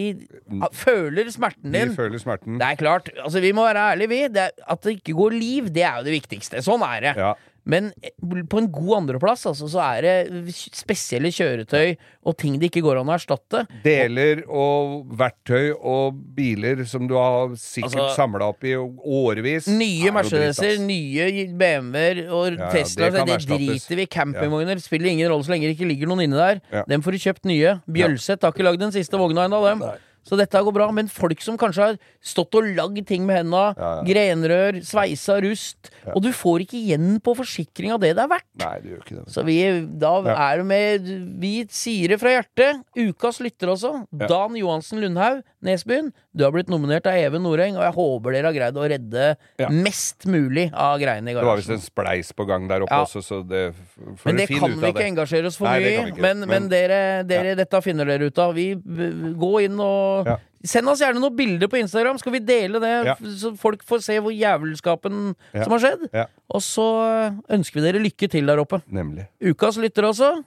føler 0.72 1.28
smerten 1.34 1.72
Vi 1.74 1.80
din. 1.82 1.96
føler 1.98 2.22
smerten. 2.22 2.60
Det 2.62 2.68
er 2.70 2.76
klart, 2.80 3.10
altså 3.20 3.42
vi 3.44 3.52
må 3.52 3.66
være 3.68 3.90
ærlige, 3.92 4.10
vi. 4.14 4.22
Det 4.32 4.46
at 4.56 4.82
det 4.86 4.94
ikke 5.00 5.16
går 5.18 5.36
liv, 5.36 5.68
det 5.74 5.84
er 5.84 5.98
jo 6.00 6.06
det 6.08 6.14
viktigste. 6.16 6.62
Sånn 6.64 6.86
er 6.88 7.02
det. 7.10 7.14
Ja. 7.20 7.34
Men 7.66 7.92
eh, 8.04 8.12
på 8.50 8.60
en 8.60 8.68
god 8.72 8.98
andreplass 9.02 9.46
altså, 9.48 9.70
så 9.72 9.80
er 9.86 10.04
det 10.04 10.54
spesielle 10.76 11.32
kjøretøy 11.32 11.96
og 12.28 12.36
ting 12.40 12.58
det 12.60 12.70
ikke 12.70 12.84
går 12.84 13.00
an 13.02 13.12
å 13.12 13.16
erstatte. 13.16 13.64
Deler 13.86 14.44
og 14.52 15.08
verktøy 15.20 15.72
og 15.80 16.20
biler 16.36 16.84
som 16.90 17.08
du 17.08 17.16
har 17.20 17.56
sikkert 17.60 17.94
Altså, 17.94 18.08
samla 18.18 18.48
opp 18.54 18.64
i 18.68 18.76
årevis. 18.76 19.68
Nye 19.72 20.10
er 20.12 20.16
Mercedeser, 20.16 20.80
nye 20.84 21.48
BMW-er 21.60 22.24
og 22.30 22.54
Ja, 22.54 22.68
ja, 22.68 22.72
Tesla. 22.74 23.10
det 23.10 23.20
kan 23.20 23.32
Det, 23.34 23.40
driter 23.48 24.00
vi 24.00 24.08
i. 24.08 24.12
Campingvogner 24.14 24.80
spiller 24.84 25.12
ingen 25.12 25.32
rolle 25.32 25.46
så 25.48 25.54
lenge 25.56 25.70
det 25.70 25.78
ikke 25.78 25.90
ligger 25.90 26.12
noen 26.12 26.26
inne 26.28 26.40
der. 26.40 26.64
Ja. 26.72 26.84
Dem 26.90 27.04
får 27.06 27.16
du 27.16 27.24
kjøpt 27.28 27.48
nye. 27.50 27.78
Bjølseth 27.88 28.44
har 28.44 28.56
ikke 28.56 28.68
lagd 28.68 28.84
den 28.84 28.96
siste 28.96 29.20
vogna 29.20 29.48
ennå, 29.48 29.64
dem. 29.68 29.86
Så 30.24 30.38
dette 30.40 30.56
går 30.64 30.72
bra. 30.74 30.86
Men 30.96 31.10
folk 31.12 31.42
som 31.44 31.58
kanskje 31.60 31.84
har 31.90 31.98
stått 32.24 32.56
og 32.56 32.64
lagd 32.78 33.02
ting 33.10 33.26
med 33.28 33.42
henda, 33.42 33.64
Ja, 33.76 33.90
ja. 34.00 34.04
grenrør, 34.08 34.80
sveisa 34.88 35.42
rust, 35.44 35.92
og 36.16 36.22
du 36.24 36.30
får 36.32 36.64
ikke 36.64 36.80
igjen 36.80 37.20
på 37.24 37.36
forsikringa 37.36 38.00
det 38.00 38.14
det 38.16 38.24
er 38.24 38.32
verdt. 38.32 38.48
Nei, 38.64 38.80
det 38.80 38.92
gjør 38.94 39.02
ikke 39.04 39.18
det. 39.20 39.26
Så 39.36 39.44
vi, 39.46 39.58
da 40.00 40.14
Ja. 40.24 40.38
er 40.54 40.58
det 40.58 40.66
med 40.66 41.10
Vi 41.44 41.66
sier 41.70 42.08
det 42.14 42.20
fra 42.22 42.30
hjertet. 42.30 42.84
Ukas 42.96 43.40
lytter 43.44 43.68
også. 43.76 44.08
Ja. 44.20 44.28
Dan 44.28 44.56
Johansen 44.56 45.02
Lundhaug, 45.02 45.44
Nesbyen. 45.62 46.14
Du 46.36 46.44
har 46.44 46.52
blitt 46.52 46.68
nominert 46.68 47.06
av 47.06 47.14
Even 47.14 47.44
Noreng, 47.46 47.76
og 47.78 47.84
jeg 47.86 47.94
håper 47.94 48.34
dere 48.34 48.46
har 48.50 48.54
greid 48.56 48.78
å 48.82 48.88
redde 48.90 49.26
Ja. 49.60 49.68
mest 49.70 50.26
mulig 50.26 50.72
av 50.74 51.00
greiene 51.00 51.30
i 51.30 51.34
Det 51.34 51.44
var 51.46 51.58
visst 51.58 51.70
en 51.70 51.78
spleis 51.84 52.32
på 52.34 52.48
gang 52.48 52.68
der 52.68 52.82
oppe 52.82 52.90
Ja. 52.92 53.04
også, 53.06 53.22
så 53.22 53.48
det 53.48 53.76
får 54.18 54.26
Men 54.26 54.36
det 54.38 54.48
kan 54.50 54.72
vi 54.80 54.88
ikke 54.88 54.94
det. 54.98 55.06
engasjere 55.14 55.46
oss 55.46 55.58
for 55.58 55.66
Nei, 55.66 55.80
mye 55.80 56.08
i. 56.08 56.22
Men, 56.22 56.40
men- 56.48 56.70
dere, 56.70 57.24
dere 57.24 57.56
dette 57.56 57.82
finner 57.84 58.06
dere 58.06 58.26
ut 58.32 58.40
av. 58.40 58.56
Vi 58.56 58.74
går 58.76 59.44
Gå 59.44 59.64
inn 59.64 59.80
og 59.80 60.26
Ja. 60.28 60.38
Send 60.66 60.88
oss 60.88 61.02
gjerne 61.02 61.20
noen 61.20 61.36
bilder 61.36 61.68
på 61.68 61.78
Instagram, 61.78 62.18
skal 62.18 62.32
vi 62.32 62.40
dele 62.40 62.80
det, 62.80 63.06
Ja. 63.06 63.16
så 63.16 63.52
folk 63.58 63.84
får 63.84 64.02
se 64.02 64.14
hvor 64.18 64.32
jævelskapen 64.32 65.36
Ja. 65.54 65.64
som 65.66 65.72
har 65.74 65.80
skjedd. 65.80 66.10
Ja. 66.14 66.26
Og 66.50 66.62
så 66.62 67.36
ønsker 67.50 67.74
vi 67.74 67.82
dere 67.92 68.02
lykke 68.02 68.30
til 68.32 68.46
der 68.46 68.58
oppe. 68.58 68.82
Nemlig. 68.90 69.28
Ukas 69.44 69.76
lytter 69.78 70.04
også. 70.04 70.44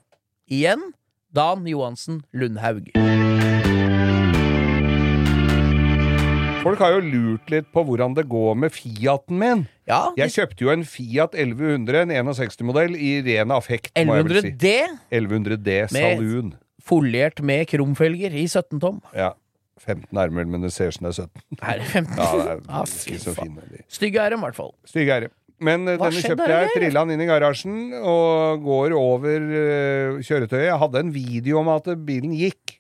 Igjen 0.51 0.81
Dan 1.33 1.67
Johansen 1.67 2.25
Lundhaug. 2.33 2.91
Folk 6.67 6.83
har 6.83 6.97
jo 6.97 7.01
lurt 7.07 7.51
litt 7.53 7.71
på 7.75 7.85
hvordan 7.87 8.17
det 8.19 8.27
går 8.31 8.57
med 8.59 8.75
Fiaten 8.75 9.39
min. 9.41 9.65
Ja, 9.87 10.11
Jeg 10.19 10.35
kjøpte 10.35 10.67
jo 10.67 10.73
en 10.73 10.83
Fiat 10.89 11.35
1100, 11.39 12.11
en 12.11 12.31
61-modell, 12.33 12.97
i 12.99 13.21
ren 13.27 13.55
affekt, 13.55 13.93
må 14.03 14.19
jeg 14.19 14.27
vel 14.27 14.41
si. 14.43 14.53
1100D, 14.57 14.73
1100D 15.15 15.77
Saloon. 15.95 16.55
foliert 16.87 17.43
med 17.43 17.67
kromfelger 17.71 18.35
i 18.35 18.47
17 18.51 18.81
tom. 18.83 19.03
Ja. 19.15 19.33
15 19.87 20.17
armer, 20.19 20.47
men 20.49 20.63
det 20.65 20.73
ser 20.73 20.89
ut 20.89 20.97
som 20.97 21.07
det 21.07 21.13
er 21.13 21.27
17. 21.29 21.59
Er 21.61 21.79
det 21.83 21.87
15. 21.87 22.15
Ja, 22.17 22.29
det 22.33 22.47
er 22.51 22.61
Ja, 22.67 22.85
ikke 22.87 23.19
så 23.23 23.35
fine. 23.37 23.83
Stygge 23.93 24.23
er 24.23 24.33
de, 24.33 24.39
i 24.41 24.45
hvert 24.47 24.57
fall. 24.57 24.73
Stygge 24.89 25.13
er 25.13 25.27
de. 25.27 25.29
Men 25.61 25.87
eh, 25.89 25.97
Hva 26.01 26.09
denne 26.11 26.25
kjøpte 26.25 26.49
jeg, 26.51 26.73
trilla 26.75 27.03
den 27.07 27.15
inn 27.15 27.23
i 27.25 27.29
garasjen 27.29 27.77
og 28.01 28.65
går 28.65 28.95
over 28.97 29.47
uh, 29.53 30.19
kjøretøyet. 30.25 30.67
Jeg 30.67 30.81
hadde 30.83 31.05
en 31.05 31.13
video 31.15 31.61
om 31.63 31.71
at 31.73 31.87
bilen 32.09 32.35
gikk. 32.37 32.79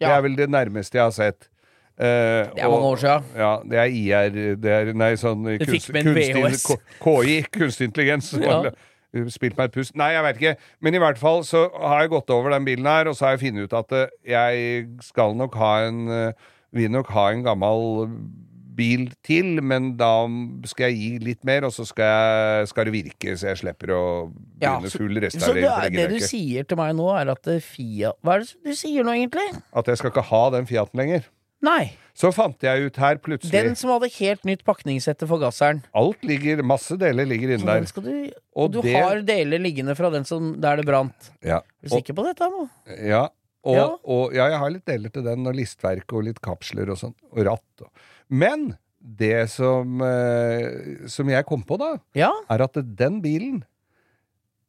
Det 0.00 0.08
er 0.10 0.22
vel 0.24 0.36
det 0.36 0.50
nærmeste 0.52 0.98
jeg 1.00 1.04
har 1.04 1.14
sett. 1.16 1.48
Eh, 1.94 2.50
Det 2.54 2.58
er 2.64 2.68
mange 2.72 2.88
år 2.90 2.96
siden. 2.98 3.24
Ja, 3.38 3.52
det 3.62 3.78
er 3.78 3.84
IR 3.94 4.30
det 4.58 4.70
er, 4.72 4.92
Nei, 4.98 5.12
sånn 5.20 5.44
kunst, 5.62 5.92
kunstig- 5.92 6.80
KI, 7.04 7.36
kunstig 7.54 7.90
intelligens. 7.92 8.32
Ja. 8.42 8.64
Spilt 9.30 9.54
meg 9.56 9.68
et 9.68 9.74
pust. 9.76 9.92
Nei, 9.94 10.08
jeg 10.10 10.22
veit 10.26 10.38
ikke. 10.40 10.56
Men 10.82 10.94
i 10.96 10.98
hvert 10.98 11.18
fall 11.20 11.44
så 11.46 11.68
har 11.78 12.00
jeg 12.02 12.10
gått 12.10 12.30
over 12.34 12.50
den 12.50 12.64
bilen 12.66 12.84
her, 12.90 13.06
og 13.06 13.14
så 13.14 13.28
har 13.28 13.36
jeg 13.36 13.44
funnet 13.44 13.68
ut 13.70 13.76
at 13.78 13.92
eh, 13.94 14.08
jeg 14.26 14.88
skal 15.06 15.36
nok 15.38 15.54
ha 15.54 15.68
en 15.86 16.08
eh, 16.10 16.32
Vil 16.74 16.90
nok 16.90 17.06
ha 17.14 17.28
en 17.30 17.44
gammel 17.46 18.08
bil 18.74 19.04
til, 19.22 19.60
men 19.62 19.92
da 19.96 20.26
skal 20.66 20.90
jeg 20.90 20.96
gi 20.98 21.10
litt 21.28 21.44
mer, 21.46 21.62
og 21.62 21.70
så 21.70 21.84
skal, 21.86 22.02
jeg, 22.10 22.66
skal 22.72 22.88
det 22.88 22.94
virke, 22.96 23.36
så 23.38 23.52
jeg 23.52 23.60
slipper 23.60 23.92
å 23.94 24.02
Ja, 24.58 24.72
begynne 24.80 24.90
så- 24.90 24.98
full 24.98 25.14
Så 25.14 25.20
det, 25.20 25.22
restaurering. 25.28 25.70
Så 25.70 25.90
det 25.94 25.94
det 25.94 26.08
du 26.10 26.26
sier 26.26 26.64
til 26.66 26.76
meg 26.82 26.96
nå, 26.98 27.06
er 27.14 27.30
at 27.30 27.46
Fiat 27.62 28.18
Hva 28.24 28.34
er 28.34 28.38
det 28.42 28.50
du 28.66 28.74
sier 28.74 29.04
nå, 29.06 29.14
egentlig? 29.14 29.46
At 29.72 29.86
jeg 29.86 29.98
skal 30.02 30.10
ikke 30.10 30.26
ha 30.32 30.42
den 30.50 30.66
Fiaten 30.66 30.98
lenger. 30.98 31.22
Nei. 31.64 31.94
Så 32.14 32.28
fant 32.34 32.60
jeg 32.62 32.84
ut 32.86 32.98
her 33.02 33.16
plutselig 33.18 33.50
Den 33.50 33.74
som 33.78 33.90
hadde 33.90 34.06
helt 34.20 34.44
nytt 34.46 34.60
pakningssette 34.66 35.26
for 35.26 35.40
gasseren. 35.42 35.80
Alt 35.98 36.20
ligger, 36.22 36.60
masse 36.62 36.94
deler 37.00 37.26
ligger 37.26 37.54
Så 37.56 37.62
inne 37.64 37.72
der. 37.80 37.86
skal 37.90 38.04
du, 38.06 38.12
Og 38.54 38.66
og 38.68 38.72
du 38.76 38.82
det- 38.84 38.94
har 38.94 39.22
deler 39.26 39.58
liggende 39.58 39.96
fra 39.98 40.10
den 40.14 40.24
som, 40.28 40.52
der 40.60 40.76
det 40.76 40.86
brant. 40.86 41.30
Ja. 41.42 41.56
Er 41.82 41.88
du 41.88 41.96
sikker 41.96 42.14
på 42.14 42.24
dette 42.28 42.46
nå? 42.52 42.68
Ja. 43.02 43.24
Og, 43.64 43.74
Ja. 43.74 43.86
og 44.04 44.34
ja, 44.36 44.46
jeg 44.52 44.58
har 44.60 44.70
litt 44.70 44.84
deler 44.84 45.08
til 45.10 45.24
den, 45.24 45.46
og 45.46 45.54
listverk 45.56 46.12
og 46.12 46.24
litt 46.24 46.40
kapsler 46.44 46.90
og 46.92 46.98
sånn. 47.00 47.14
Og 47.32 47.46
ratt. 47.46 47.80
Og. 47.80 47.88
Men 48.28 48.76
det 49.02 49.48
som, 49.50 50.00
eh, 50.02 51.06
som 51.08 51.26
jeg 51.28 51.46
kom 51.46 51.62
på, 51.64 51.78
da, 51.78 51.96
Ja. 52.14 52.30
er 52.50 52.62
at 52.62 52.74
den 52.96 53.20
bilen, 53.22 53.64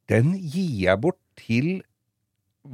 den 0.08 0.32
gir 0.38 0.86
jeg 0.88 1.00
bort 1.00 1.18
til 1.36 1.82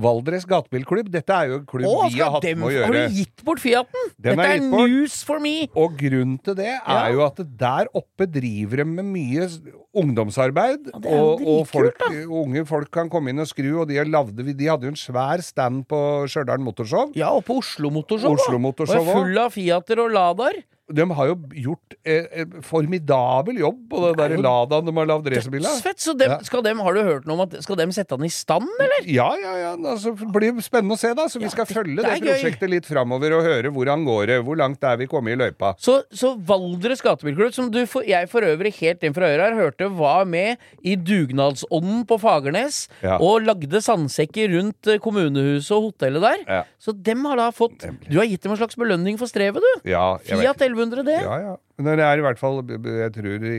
Valdres 0.00 0.44
gatebilklubb. 0.48 1.10
Dette 1.12 1.30
er 1.36 1.48
jo 1.52 1.58
en 1.60 1.66
klubb 1.66 1.86
Åh, 1.88 2.08
vi 2.12 2.20
har 2.22 2.30
hatt 2.36 2.42
dem, 2.46 2.58
med 2.60 2.68
å 2.68 2.70
har 2.72 2.92
gjøre. 2.92 3.08
du 3.08 3.14
gitt 3.20 3.44
bort 3.44 3.60
Fiaten? 3.60 4.08
Den 4.18 4.36
Dette 4.38 4.48
er 4.48 4.56
er 4.56 4.66
news 4.88 5.22
for 5.24 5.38
me! 5.40 5.68
Og 5.76 5.96
grunnen 5.98 6.38
til 6.42 6.54
det 6.54 6.68
er 6.68 6.80
Ja. 6.86 7.08
jo 7.12 7.24
at 7.26 7.36
der 7.58 7.86
oppe 7.94 8.26
driver 8.30 8.76
de 8.76 8.84
med 8.84 9.04
mye 9.04 9.48
ungdomsarbeid. 9.94 10.90
Ja, 10.92 11.20
og, 11.20 11.42
og 11.46 11.66
folk, 11.70 12.00
unge 12.28 12.64
folk 12.68 12.90
kan 12.94 13.10
komme 13.12 13.32
inn 13.32 13.42
og 13.42 13.48
skru, 13.50 13.70
og 13.82 13.88
de, 13.90 13.98
lavde, 14.08 14.44
de 14.56 14.68
hadde 14.70 14.88
jo 14.88 14.92
en 14.94 14.98
svær 14.98 15.42
stand 15.44 15.84
på 15.90 16.00
Stjørdal 16.30 16.62
Motorshow. 16.64 17.12
Ja, 17.18 17.30
og 17.36 17.44
på 17.48 17.58
Oslo 17.62 17.90
Motorshow. 17.92 18.36
Oslo. 18.38 18.58
Motorshow 18.62 19.02
Og 19.02 19.12
full 19.12 19.38
av 19.38 19.52
Fiater 19.54 20.00
og 20.04 20.12
Ladaer. 20.14 20.62
De 20.92 21.04
har 21.14 21.26
jo 21.30 21.34
gjort 21.54 21.94
en 22.04 22.26
eh, 22.32 22.56
formidabel 22.66 23.60
jobb 23.62 23.84
på 23.88 24.00
den 24.02 24.18
er 24.20 24.32
der 24.34 24.42
Ladaen 24.42 24.88
de 24.88 24.92
har 24.96 25.06
lagd 25.08 25.28
racerbil 25.30 25.64
av. 25.64 25.76
Dødsfett! 25.76 26.00
Så 26.02 26.14
dem, 26.18 26.30
Ja. 26.32 26.38
skal 26.42 26.62
dem, 26.66 26.80
har 26.82 26.92
du 26.96 27.02
hørt 27.06 27.24
noe 27.28 27.36
om 27.38 27.42
at 27.46 27.54
Skal 27.62 27.76
dem 27.78 27.92
sette 27.94 28.16
den 28.18 28.26
i 28.26 28.32
stand, 28.32 28.66
eller? 28.82 29.06
Ja, 29.06 29.28
ja, 29.40 29.52
ja. 29.60 29.70
Altså, 29.76 30.12
det 30.18 30.26
blir 30.34 30.58
spennende 30.60 30.96
å 30.96 30.98
se, 30.98 31.12
da. 31.14 31.28
Så 31.30 31.38
vi 31.40 31.48
skal 31.48 31.66
følge 31.70 32.02
det 32.02 32.04
det, 32.04 32.18
prosjektet 32.26 32.66
gøy. 32.66 32.72
litt 32.74 32.86
framover 32.90 33.36
og 33.38 33.44
høre 33.46 33.70
hvordan 33.72 34.04
går 34.04 34.26
det. 34.26 34.38
Hvor 34.44 34.58
langt 34.58 34.82
er 34.84 34.96
vi 35.00 35.06
kommet 35.06 35.36
i 35.36 35.38
løypa? 35.40 35.74
Så, 35.78 36.02
så 36.12 36.34
Valdres 36.36 37.00
gatebilklubb, 37.00 37.54
som 37.54 37.70
du 37.70 37.84
for, 37.86 38.02
jeg 38.02 38.28
for 38.28 38.42
øvrig 38.42 38.74
helt 38.82 39.02
inn 39.06 39.14
fra 39.14 39.30
øret 39.30 39.52
her 39.52 39.58
hørte 39.62 39.88
var 39.96 40.24
med 40.26 40.58
i 40.82 40.96
dugnadsånden 40.96 42.04
på 42.10 42.18
Fagernes 42.20 42.88
Ja. 43.02 43.16
og 43.22 43.42
lagde 43.46 43.80
sandsekker 43.82 44.50
rundt 44.58 44.86
eh, 44.90 44.98
kommunehuset 45.02 45.72
og 45.76 45.92
hotellet 45.92 46.22
der. 46.46 46.64
Så 46.82 46.92
dem 46.92 47.24
har 47.30 47.36
da 47.38 47.50
fått 47.54 47.78
Nemlig. 47.86 48.10
Du 48.10 48.18
har 48.18 48.26
gitt 48.26 48.42
dem 48.42 48.52
en 48.52 48.58
slags 48.60 48.76
belønning 48.76 49.16
for 49.18 49.26
strevet, 49.30 49.62
du. 49.62 49.88
Ja, 49.90 50.18
jeg 50.26 50.38
Fiat 50.42 50.56
ikke. 50.56 50.68
1100, 50.72 51.04
det. 51.06 51.18
Ja, 51.24 51.36
ja. 51.42 51.54
Men 51.82 51.98
det 51.98 52.04
er 52.06 52.20
i 52.20 52.24
hvert 52.24 52.38
fall 52.38 52.60
Jeg 52.68 53.12
tror 53.16 53.42
det, 53.42 53.52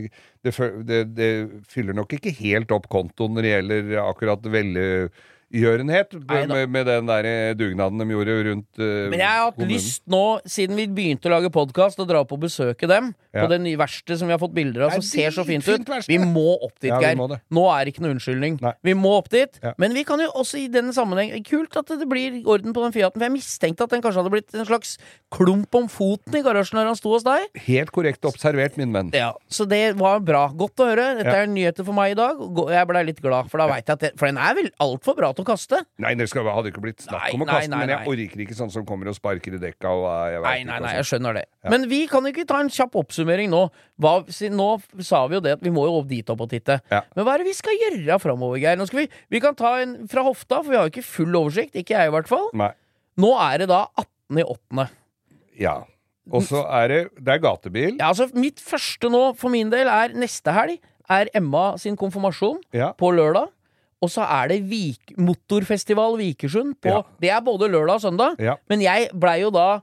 det, 0.43 0.99
det, 1.18 1.30
fyller 1.72 1.97
nok 1.97 2.14
ikke 2.16 2.34
helt 2.38 2.72
opp 2.76 2.88
kontoen 2.93 3.36
når 3.36 3.45
det 3.45 3.53
gjelder 3.53 3.93
akkurat 4.03 4.45
velgjørenhet 5.54 6.14
med, 6.49 6.70
med 6.70 6.88
den 6.89 7.10
der 7.10 7.28
dugnaden 7.58 8.01
de 8.01 8.08
gjorde 8.10 8.38
rundt 8.49 8.82
uh, 8.82 9.10
Men 9.12 9.20
jeg 9.22 9.30
har 9.30 9.45
hatt 9.45 9.58
kommunen. 9.58 9.74
lyst 9.74 10.04
nå, 10.10 10.24
siden 10.49 10.80
vi 10.80 10.88
begynte 10.88 11.30
å 11.30 11.34
lage 11.36 11.51
podkast, 11.54 12.01
å 12.01 12.08
dra 12.10 12.24
på 12.26 12.34
og 12.34 12.43
besøke 12.47 12.88
dem. 12.89 13.12
Ja. 13.34 13.43
På 13.43 13.49
det 13.51 13.60
nye 13.64 13.78
verkstedet 13.78 14.20
som 14.20 14.30
vi 14.30 14.34
har 14.34 14.41
fått 14.41 14.54
bilder 14.56 14.88
av, 14.88 14.95
som 14.95 15.04
ser 15.06 15.34
så 15.34 15.45
fint 15.45 15.64
fint 15.66 15.84
ut. 15.86 15.89
Verste. 15.93 16.10
Vi 16.12 16.18
må 16.22 16.56
opp 16.58 16.76
dit, 16.82 16.89
Geir. 16.91 17.18
Ja. 17.18 17.39
Nå 17.54 17.66
er 17.74 17.86
det 17.86 17.93
ikke 17.93 18.06
noe 18.06 18.16
unnskyldning. 18.16 18.58
Nei. 18.64 18.74
Vi 18.86 18.95
må 18.97 19.14
opp 19.20 19.30
dit. 19.34 19.60
Ja. 19.64 19.74
Men 19.82 19.93
vi 19.97 20.04
kan 20.08 20.22
jo 20.22 20.30
også 20.41 20.60
i 20.64 20.68
denne 20.72 20.93
sammenheng 20.95 21.34
Kult 21.43 21.76
at 21.78 21.89
det 21.99 22.08
blir 22.10 22.39
orden 22.49 22.74
på 22.76 22.84
den 22.86 22.93
Fiaten, 22.95 23.20
for 23.20 23.28
jeg 23.28 23.36
mistenkte 23.36 23.86
at 23.86 23.93
den 23.93 24.04
kanskje 24.04 24.22
hadde 24.22 24.34
blitt 24.34 24.54
en 24.56 24.68
slags 24.68 24.95
klump 25.34 25.76
om 25.76 25.89
foten 25.91 26.38
i 26.38 26.43
garasjen 26.45 26.80
når 26.80 26.91
han 26.91 26.99
sto 26.99 27.14
hos 27.14 27.26
deg. 27.26 27.45
Helt 27.68 27.91
korrekt 27.93 28.26
observert, 28.30 28.78
min 28.80 28.93
venn. 28.95 29.12
Ja, 29.18 29.34
Så 29.51 29.68
det 29.70 29.82
var 29.99 30.22
bra. 30.26 30.45
Godt 30.58 30.82
å 30.84 30.89
høre. 30.91 31.10
Dette 31.20 31.36
er 31.43 31.49
nyheter 31.49 31.86
for 31.88 31.97
meg 31.97 32.14
i 32.16 32.20
dag. 32.20 32.39
og 32.41 32.72
Jeg 32.74 32.89
blei 32.89 33.04
litt 33.10 33.22
glad, 33.24 33.49
for 33.51 33.62
da 33.62 33.68
veit 33.72 33.86
jeg 33.88 33.97
at 33.97 34.06
det, 34.06 34.14
For 34.20 34.30
den 34.30 34.39
er 34.41 34.56
vel 34.58 34.70
altfor 34.84 35.18
bra 35.18 35.34
til 35.34 35.43
å 35.44 35.48
kaste? 35.48 35.82
Nei, 36.02 36.14
det 36.20 36.26
skal, 36.32 36.48
hadde 36.50 36.72
ikke 36.72 36.82
blitt 36.84 37.04
snakk 37.06 37.30
om 37.36 37.44
å 37.44 37.48
nei, 37.48 37.54
kaste, 37.60 37.72
nei, 37.74 37.80
men 37.84 37.91
jeg 37.94 38.10
orker 38.14 38.44
ikke 38.46 38.58
sånn 38.58 38.72
som 38.74 38.86
kommer 38.88 39.12
og 39.12 39.18
sparker 39.18 39.58
i 39.58 39.62
dekka 39.62 39.91
og 39.94 40.08
eh, 40.10 40.34
jeg 40.38 40.44
Nei, 40.48 40.56
nei, 40.70 40.80
nei, 40.88 40.94
jeg 40.98 41.10
skjønner 41.12 41.38
det. 41.38 41.46
Men 41.72 41.88
vi 41.91 42.02
kan 42.12 42.26
ikke 42.30 42.48
ta 42.50 42.60
en 42.64 42.72
kjapp 42.74 42.98
oppsummering 43.04 43.52
nå. 43.54 43.62
Hva, 44.02 44.16
nå 44.58 44.70
sa 45.06 45.24
vi 45.30 45.38
jo 45.38 45.44
det 45.46 45.58
at 45.60 45.64
vi 45.66 45.74
må 45.76 45.86
jo 45.89 46.00
opp 46.02 46.10
dit 46.10 46.34
opp 46.34 46.44
og 46.48 46.52
titte. 46.56 46.80
Ja. 46.91 47.04
Men 47.14 47.28
hva 47.28 47.36
er 47.36 47.44
det 47.44 47.52
vi 47.52 47.58
skal 47.60 47.78
gjøre 47.78 48.20
framover, 48.24 48.60
Geir? 48.64 48.80
Nå 48.80 48.88
skal 48.89 49.04
vi, 49.04 49.08
vi 49.34 49.44
kan 49.44 49.56
ta 49.60 49.76
en 49.84 49.96
fra 50.12 50.26
hofta, 50.26 50.64
for 50.64 50.72
vi 50.74 50.80
har 50.80 50.88
jo 50.89 50.96
ikke 50.96 51.06
full 51.08 51.39
oversikt. 51.44 51.76
Ikke 51.80 51.96
jeg, 51.98 52.12
i 52.12 52.16
hvert 52.16 52.30
fall. 52.32 52.50
Nei. 52.58 52.72
Nå 53.22 53.34
er 53.38 53.64
det 53.64 53.70
da 53.70 53.86
18 54.00 54.39
i 54.41 54.46
8. 54.50 54.88
Ja. 55.62 55.76
Og 56.32 56.46
så 56.48 56.62
er 56.72 56.88
det 56.88 57.00
Det 57.20 57.34
er 57.36 57.41
gatebil. 57.44 57.98
Ja, 58.00 58.14
altså, 58.14 58.30
mitt 58.34 58.62
første 58.64 59.10
nå, 59.12 59.34
for 59.39 59.52
min 59.54 59.72
del, 59.74 59.89
er 59.91 60.16
neste 60.16 60.54
helg. 60.56 60.80
Er 61.12 61.28
Emma 61.36 61.74
sin 61.78 61.98
konfirmasjon 62.00 62.62
Ja. 62.74 62.94
på 62.96 63.12
lørdag. 63.12 63.52
Og 64.04 64.12
så 64.12 64.26
er 64.28 64.51
det 64.51 64.60
Vik 64.68 65.14
Motorfestival 65.18 66.18
Vikersund 66.20 66.76
på 66.84 66.91
Ja. 66.91 67.01
Det 67.24 67.32
er 67.32 67.39
både 67.45 67.70
lørdag 67.72 68.01
og 68.01 68.04
søndag. 68.04 68.36
Ja. 68.43 68.58
Men 68.70 68.84
jeg 68.84 69.10
blei 69.16 69.39
jo 69.41 69.51
da 69.56 69.80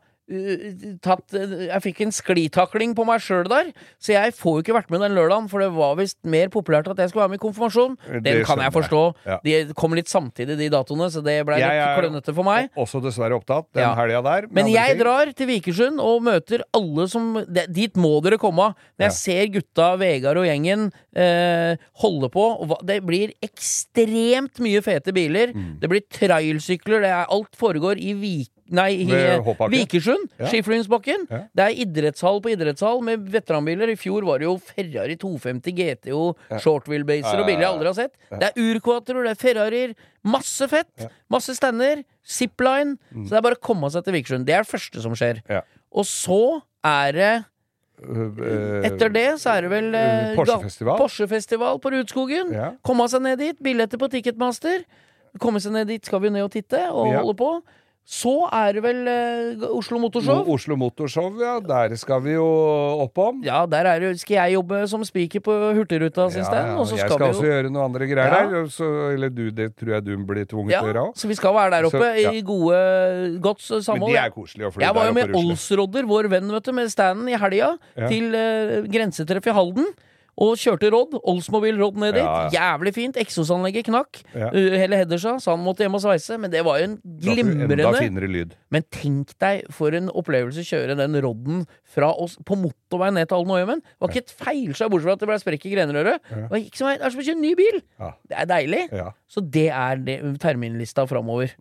tatt 1.02 1.34
uh, 1.34 1.54
Jeg 1.66 1.82
fikk 1.84 2.00
en 2.04 2.12
sklitakling 2.14 2.94
på 2.96 3.04
meg 3.08 3.22
sjøl 3.24 3.48
der, 3.50 3.72
så 4.02 4.14
jeg 4.14 4.34
får 4.38 4.56
jo 4.58 4.64
ikke 4.64 4.76
vært 4.76 4.90
med 4.94 5.02
den 5.04 5.16
lørdagen, 5.18 5.48
for 5.50 5.62
det 5.64 5.70
var 5.74 5.96
visst 5.98 6.18
mer 6.24 6.48
populært 6.52 6.88
at 6.92 6.98
jeg 7.02 7.10
skulle 7.12 7.24
være 7.26 7.34
med 7.34 7.40
i 7.40 7.44
konfirmasjon. 7.44 7.96
Det 8.06 8.22
Den 8.26 8.44
kan 8.46 8.62
jeg 8.62 8.74
forstå. 8.74 9.02
Ja. 9.26 9.38
De 9.44 9.56
kom 9.78 9.96
litt 9.98 10.10
samtidig, 10.10 10.56
de 10.60 10.70
datoene, 10.72 11.10
så 11.12 11.22
det 11.24 11.36
blei 11.48 11.58
litt 11.62 11.98
klønete 11.98 12.34
for 12.36 12.46
meg. 12.46 12.70
Også 12.78 13.02
dessverre 13.04 13.36
opptatt 13.38 13.68
den 13.74 13.82
Ja. 13.84 13.94
helga 13.98 14.22
der. 14.22 14.48
Men 14.50 14.70
jeg 14.70 14.94
ting. 14.96 15.02
drar 15.04 15.32
til 15.34 15.46
Vikersund 15.50 16.00
og 16.00 16.22
møter 16.22 16.62
alle 16.76 17.08
som 17.08 17.32
det- 17.48 17.68
Dit 17.72 17.94
må 17.94 18.20
dere 18.22 18.38
komme. 18.38 18.74
Når 18.98 19.06
jeg 19.08 19.12
ser 19.12 19.46
gutta, 19.54 19.96
Vegard 20.00 20.36
og 20.36 20.44
gjengen 20.46 20.92
eh, 21.14 21.76
holde 22.02 22.28
på. 22.30 22.44
Det 22.84 23.00
blir 23.06 23.32
ekstremt 23.42 24.60
mye 24.62 24.80
fete 24.84 25.12
biler. 25.14 25.52
Mm. 25.54 25.80
Det 25.80 25.90
blir 25.90 26.02
trailsykler. 26.12 27.00
Det 27.04 27.10
er, 27.10 27.26
alt 27.30 27.56
foregår 27.58 27.98
i 28.00 28.14
Vik... 28.20 28.50
Nei. 28.70 29.02
Vikersund. 29.72 30.28
Ja. 30.38 30.46
Skiflygingsbakken. 30.52 31.26
Ja. 31.30 31.40
Det 31.58 31.64
er 31.66 31.78
idrettshall 31.84 32.38
på 32.44 32.52
idrettshall 32.52 33.00
med 33.06 33.26
veteranbiler. 33.34 33.90
I 33.90 33.98
fjor 33.98 34.24
var 34.28 34.38
det 34.42 34.46
jo 34.46 34.54
Ferrari 34.62 35.16
250 35.20 35.74
GTO, 35.80 36.22
shortwheelbaser 36.62 37.42
og 37.42 37.48
biler 37.48 37.64
jeg 37.66 37.70
aldri 37.72 37.90
har 37.90 37.98
sett. 37.98 38.14
Det 38.30 38.50
er 38.52 38.62
urquatroer, 38.62 39.26
det 39.26 39.34
er 39.34 39.40
Ferrarier. 39.42 39.94
Masse 40.22 40.68
fett. 40.70 41.06
Masse 41.32 41.54
stander. 41.58 42.04
Zipline. 42.22 42.96
Så 43.12 43.28
det 43.32 43.38
er 43.40 43.46
bare 43.48 43.58
å 43.58 43.64
komme 43.70 43.90
seg 43.90 44.04
til 44.06 44.14
Vikersund. 44.18 44.46
Det 44.46 44.54
er 44.54 44.66
det 44.66 44.70
første 44.70 45.02
som 45.02 45.16
skjer. 45.18 45.42
Mm. 45.48 45.54
Ja. 45.58 45.62
Og 45.90 46.06
så 46.06 46.40
er 46.86 47.16
det 47.18 47.32
Eh, 48.00 48.86
Etter 48.88 49.10
det 49.12 49.26
så 49.42 49.50
er 49.58 49.66
det 49.66 49.70
vel 49.74 49.90
eh, 49.92 50.30
Porsche-festival. 50.32 50.96
Porsche-festival 51.02 51.80
på 51.84 51.90
Rudskogen. 51.92 52.54
Ja. 52.56 52.70
Komme 52.86 53.04
seg 53.12 53.20
ned 53.26 53.42
dit. 53.42 53.58
Billetter 53.60 54.00
på 54.00 54.08
Ticketmaster. 54.08 54.86
Komme 55.42 55.60
seg 55.60 55.74
ned 55.76 55.90
dit 55.92 56.08
skal 56.08 56.22
vi 56.24 56.30
ned 56.32 56.46
og 56.46 56.52
titte 56.54 56.80
og 56.88 57.10
Ja. 57.12 57.20
holde 57.20 57.36
på. 57.36 57.50
Så 58.10 58.32
er 58.50 58.72
det 58.74 58.80
vel 58.82 59.04
eh, 59.06 59.60
Oslo 59.70 60.00
Motorshow. 60.02 60.40
Oslo 60.50 60.74
Motorshow, 60.74 61.28
ja. 61.38 61.52
Der 61.62 61.92
skal 62.00 62.18
vi 62.24 62.32
jo 62.34 62.46
opp 63.04 63.20
om. 63.22 63.38
Ja, 63.46 63.60
der 63.70 63.86
er 63.86 64.02
det, 64.02 64.08
skal 64.18 64.34
jeg 64.40 64.56
jobbe 64.56 64.80
som 64.90 65.04
spiker 65.06 65.38
på 65.46 65.54
Hurtigruta 65.78 66.26
sin 66.34 66.42
ja, 66.42 66.74
Og 66.74 66.88
så 66.90 66.98
jeg 66.98 67.04
skal, 67.06 67.14
skal 67.14 67.22
vi 67.22 67.28
også 67.36 67.44
jo 67.46 67.52
gjøre 67.52 67.70
noe 67.70 67.84
andre 67.86 68.08
greier 68.10 68.34
Ja. 68.34 68.42
der. 68.50 68.66
Så, 68.74 68.88
eller 69.14 69.30
du, 69.30 69.44
det 69.54 69.68
tror 69.78 69.94
jeg 69.94 70.06
du 70.08 70.12
blir 70.26 70.42
tvunget 70.50 70.74
ja, 70.74 70.82
til 70.82 70.90
å 70.90 70.92
gjøre 70.92 71.06
òg. 71.06 71.14
så 71.22 71.30
vi 71.30 71.38
skal 71.38 71.54
være 71.54 71.70
der 71.76 71.86
oppe 71.92 72.02
Så, 72.02 72.10
ja. 72.18 72.34
i 72.34 72.42
gode, 72.50 72.82
godt 73.46 73.62
Men 73.70 73.86
samhold. 73.92 74.12
det 74.18 74.22
er 74.26 74.34
koselig 74.34 74.66
å 74.66 74.74
fly 74.74 74.84
Jeg 74.88 74.94
var 74.98 75.06
der 75.06 75.12
jo 75.12 75.16
oppe 75.20 75.30
med. 75.30 75.40
Olsrodder, 75.44 76.10
vår 76.10 76.30
venn, 76.34 76.50
vet 76.58 76.66
du, 76.66 76.72
med 76.82 76.90
standen 76.90 77.30
i 77.30 77.38
helga, 77.38 77.72
Ja. 77.94 78.08
til 78.10 78.34
eh, 78.34 78.80
grensetreff 78.90 79.46
i 79.46 79.54
Halden. 79.54 79.86
Og 80.40 80.56
kjørte 80.60 80.88
Rodd. 80.92 81.16
Oldsmobil 81.28 81.76
Rodd 81.80 81.98
ned 82.00 82.16
dit. 82.16 82.24
Ja, 82.24 82.48
Jævlig 82.54 82.94
fint. 82.96 83.18
Eksosanlegget 83.20 83.90
knakk. 83.90 84.22
Ja. 84.32 84.48
Uh, 84.54 84.76
hele 84.80 85.00
Heddersa 85.02 85.36
sa 85.42 85.52
han 85.54 85.62
måtte 85.64 85.84
hjem 85.84 85.98
og 85.98 86.02
sveise, 86.04 86.38
men 86.40 86.52
det 86.52 86.62
var 86.66 86.80
jo 86.80 86.88
en 86.88 86.96
glimrende. 87.20 88.46
Men 88.72 88.86
tenk 88.94 89.34
deg 89.42 89.68
for 89.74 89.96
en 89.96 90.08
opplevelse 90.08 90.64
å 90.64 90.68
kjøre 90.70 90.96
den 91.00 91.18
Rodden 91.20 91.64
fra 91.90 92.10
oss 92.14 92.38
på 92.46 92.56
motorveien 92.58 93.18
ned 93.18 93.28
til 93.30 93.40
Alden 93.40 93.54
og 93.54 93.62
Gjømen. 93.62 93.84
Var 94.00 94.12
ikke 94.12 94.24
et 94.24 94.34
feilskjær 94.40 94.92
bortsett 94.92 95.10
fra 95.10 95.18
at 95.18 95.24
det 95.24 95.30
ble 95.30 95.40
sprekk 95.44 95.68
i 95.68 95.74
grenrøret. 95.74 96.32
Var 96.50 96.56
det 96.56 96.66
er 96.70 97.12
som 97.12 97.22
å 97.22 97.26
kjøre 97.26 97.36
en 97.36 97.44
ny 97.44 97.54
bil! 97.58 97.80
Ja. 98.00 98.12
Det 98.30 98.42
er 98.42 98.50
deilig. 98.50 98.82
Ja. 98.96 99.08
Så 99.30 99.44
det 99.44 99.68
er 99.68 100.00
det, 100.06 100.20
terminlista 100.42 101.04
framover. 101.10 101.52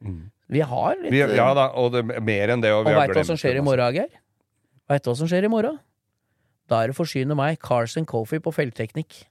Vi 0.49 0.63
har 0.65 0.97
litt 0.97 1.13
Vi, 1.13 1.21
eh, 1.21 1.35
ja 1.37 1.51
da, 1.53 1.69
og 1.77 1.93
det, 1.93 2.05
mer 2.25 2.55
enn 2.55 2.63
det. 2.63 2.71
Og, 2.73 2.87
Og 2.87 2.97
veit 2.97 3.13
du 3.13 3.19
hva 3.19 3.27
som 3.27 3.37
skjer 3.37 3.59
i 3.59 3.65
morgen, 3.65 3.93
Geir? 3.93 4.09
Veit 4.89 5.05
du 5.05 5.11
hva 5.11 5.17
som 5.19 5.29
skjer 5.29 5.45
i 5.45 5.51
morgen? 5.51 5.77
Da 6.69 6.83
er 6.83 6.91
det 6.91 6.97
Forsyne 6.99 7.37
meg, 7.37 7.57
Carson 7.65 8.05
Coffey, 8.09 8.41
på 8.43 8.53
felgteknikk. 8.53 9.23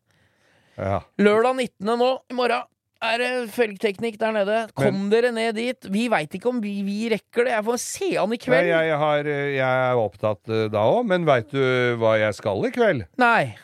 Ja. 0.78 1.00
Lørdag 1.22 1.56
19. 1.58 1.94
nå, 1.98 2.10
i 2.30 2.36
morgen, 2.38 2.66
er 3.02 3.20
det 3.22 3.30
felgteknikk 3.54 4.18
der 4.18 4.34
nede. 4.34 4.58
Kom 4.78 5.06
dere 5.12 5.30
ned 5.34 5.54
dit. 5.58 5.86
Vi 5.94 6.08
veit 6.10 6.34
ikke 6.34 6.50
om 6.50 6.58
vi, 6.62 6.80
vi 6.86 7.06
rekker 7.12 7.46
det. 7.46 7.54
Jeg 7.54 7.66
får 7.68 7.78
se 7.82 8.10
han 8.16 8.34
i 8.34 8.34
Nei, 8.34 8.42
kveld. 8.42 8.70
jeg, 8.72 8.98
har, 9.04 9.30
jeg 9.54 9.86
er 9.92 10.02
opptatt 10.02 10.50
eh, 10.50 10.66
da 10.74 10.82
òg, 10.90 11.04
men 11.10 11.26
veit 11.28 11.50
du 11.54 11.62
hva 12.00 12.16
jeg 12.18 12.34
skal 12.38 12.66
i 12.66 12.72
kveld? 12.74 13.06
Nei. 13.22 13.54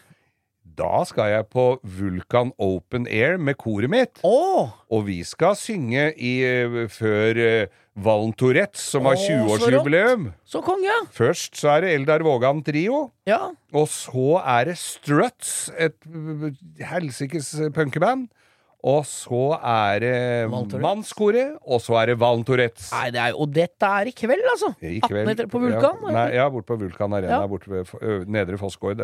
Da 0.75 1.05
skal 1.07 1.31
jeg 1.31 1.47
på 1.55 1.66
Vulkan 1.99 2.51
Open 2.62 3.07
Air 3.11 3.39
med 3.39 3.59
koret 3.59 3.91
mitt. 3.91 4.22
Oh. 4.27 4.70
Og 4.91 5.05
vi 5.11 5.20
skal 5.27 5.59
synge 5.59 6.09
i, 6.14 6.37
eh, 6.47 6.81
før 6.91 7.43
Valen 7.95 8.32
Tourettes, 8.34 8.82
som 8.90 9.07
har 9.07 9.14
20-årsjubileum. 9.14 10.32
Så 10.45 10.61
konge. 10.66 10.95
Først 11.14 11.55
så 11.61 11.68
er 11.76 11.84
det 11.84 11.92
Eldar 11.95 12.24
Vågan 12.26 12.62
Trio. 12.66 13.05
Ja. 13.28 13.53
Og 13.72 13.86
så 13.92 14.40
er 14.42 14.64
det 14.72 14.78
Struts, 14.80 15.70
et 15.78 15.95
helsikes 16.82 17.53
punkeband. 17.76 18.26
Og 18.84 19.07
så 19.09 19.55
er 19.64 20.03
det 20.03 20.16
Mannskoret, 20.82 21.55
og 21.64 21.80
så 21.80 21.97
er 22.03 22.11
det 22.12 22.18
Valen 22.20 22.42
Tourettes. 22.45 22.90
Nei, 22.92 23.07
det 23.14 23.22
er, 23.22 23.38
og 23.40 23.49
dette 23.55 23.88
er 24.03 24.11
i 24.11 24.12
kveld, 24.12 24.42
altså. 24.53 24.74
I 24.82 24.99
18 24.99 25.09
kveld. 25.09 25.30
etter 25.32 25.49
på 25.55 25.62
Vulkan. 25.62 26.03
Ja, 26.05 26.12
nei, 26.18 26.26
ja, 26.36 26.49
bort 26.53 26.66
på 26.68 26.76
Vulkan 26.82 27.14
Arena, 27.16 27.38
Ja. 27.40 27.47
borte 27.49 27.70
ved 27.72 28.26
Nedre 28.28 28.59
Fossgård. 28.61 29.01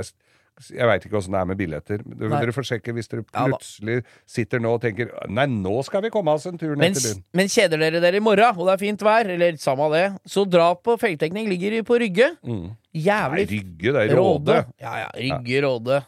Jeg 0.68 0.88
veit 0.90 1.04
ikke 1.06 1.16
åssen 1.16 1.32
det 1.32 1.40
er 1.40 1.48
med 1.48 1.56
billetter. 1.56 2.02
Dere, 2.04 2.28
Nei. 2.28 2.52
får 2.52 2.66
sjekke 2.68 2.92
hvis 2.96 3.08
dere 3.08 3.24
Ja 3.32 3.46
plutselig 3.48 4.02
sitter 4.28 4.60
nå 4.60 4.74
og 4.76 4.82
tenker 4.82 5.08
Nei, 5.32 5.46
nå 5.48 5.78
skal 5.86 6.04
vi 6.04 6.10
komme 6.12 6.34
oss 6.36 6.44
en 6.50 6.58
tur 6.60 6.74
ned 6.76 6.98
til 6.98 7.06
byen. 7.06 7.22
men 7.40 7.48
kjeder 7.48 7.80
dere 7.80 8.02
dere 8.04 8.20
i 8.20 8.24
morgen, 8.24 8.58
og 8.58 8.68
det 8.68 8.74
er 8.74 8.82
fint 8.84 9.04
vær, 9.06 9.30
eller 9.36 9.56
samme 9.56 9.88
det, 9.94 10.04
så 10.28 10.44
dra 10.44 10.74
på 10.76 10.98
felgteknikk. 11.00 11.48
Ligger 11.48 11.82
på 11.88 11.98
Rygge. 12.02 12.32
Mm. 12.44 12.70
Jævlig 12.92 13.46
Rygge, 13.50 13.92
det 13.92 14.02
er 14.02 14.16
Råde. 14.16 14.20
Råde. 14.20 14.64
Ja, 14.82 14.96
ja. 15.06 15.10
Rygge, 15.16 15.62
Råde. 15.64 16.02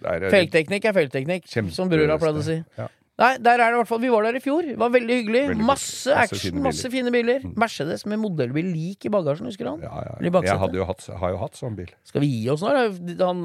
Der 0.00 0.08
er 0.08 0.30
kjempe- 1.50 1.74
som 1.74 1.88
brura 1.90 2.16
pleide 2.18 2.40
å 2.40 2.46
si. 2.46 2.64
Ja. 2.78 2.88
Nei, 3.16 3.30
der 3.40 3.56
er 3.56 3.70
det 3.72 3.76
i 3.78 3.80
hvert 3.80 3.88
fall 3.88 4.00
Vi 4.02 4.10
var 4.12 4.26
der 4.26 4.36
i 4.36 4.42
fjor. 4.44 4.66
Det 4.68 4.76
var 4.80 4.90
veldig 4.92 5.16
hyggelig. 5.22 5.42
Veldig 5.54 5.66
masse 5.70 6.12
action, 6.12 6.50
fine 6.50 6.64
masse 6.66 6.90
fine 6.92 7.12
biler. 7.14 7.46
Mercedes 7.56 8.04
med 8.10 8.20
modellbil 8.20 8.68
lik 8.74 9.06
i 9.08 9.12
bagasjen, 9.12 9.48
husker 9.48 9.64
du 9.64 9.70
han? 9.72 9.86
Ja, 9.86 10.02
ja. 10.04 10.18
ja. 10.20 10.42
Jeg 10.44 10.76
jo 10.76 10.84
hatt, 10.90 11.06
har 11.22 11.32
jo 11.32 11.40
hatt 11.40 11.56
sånn 11.56 11.78
bil. 11.78 11.88
Skal 12.04 12.24
vi 12.26 12.28
gi 12.34 12.44
oss 12.52 12.64
nå? 12.64 12.74
eller? 12.74 12.92
Han, 13.24 13.42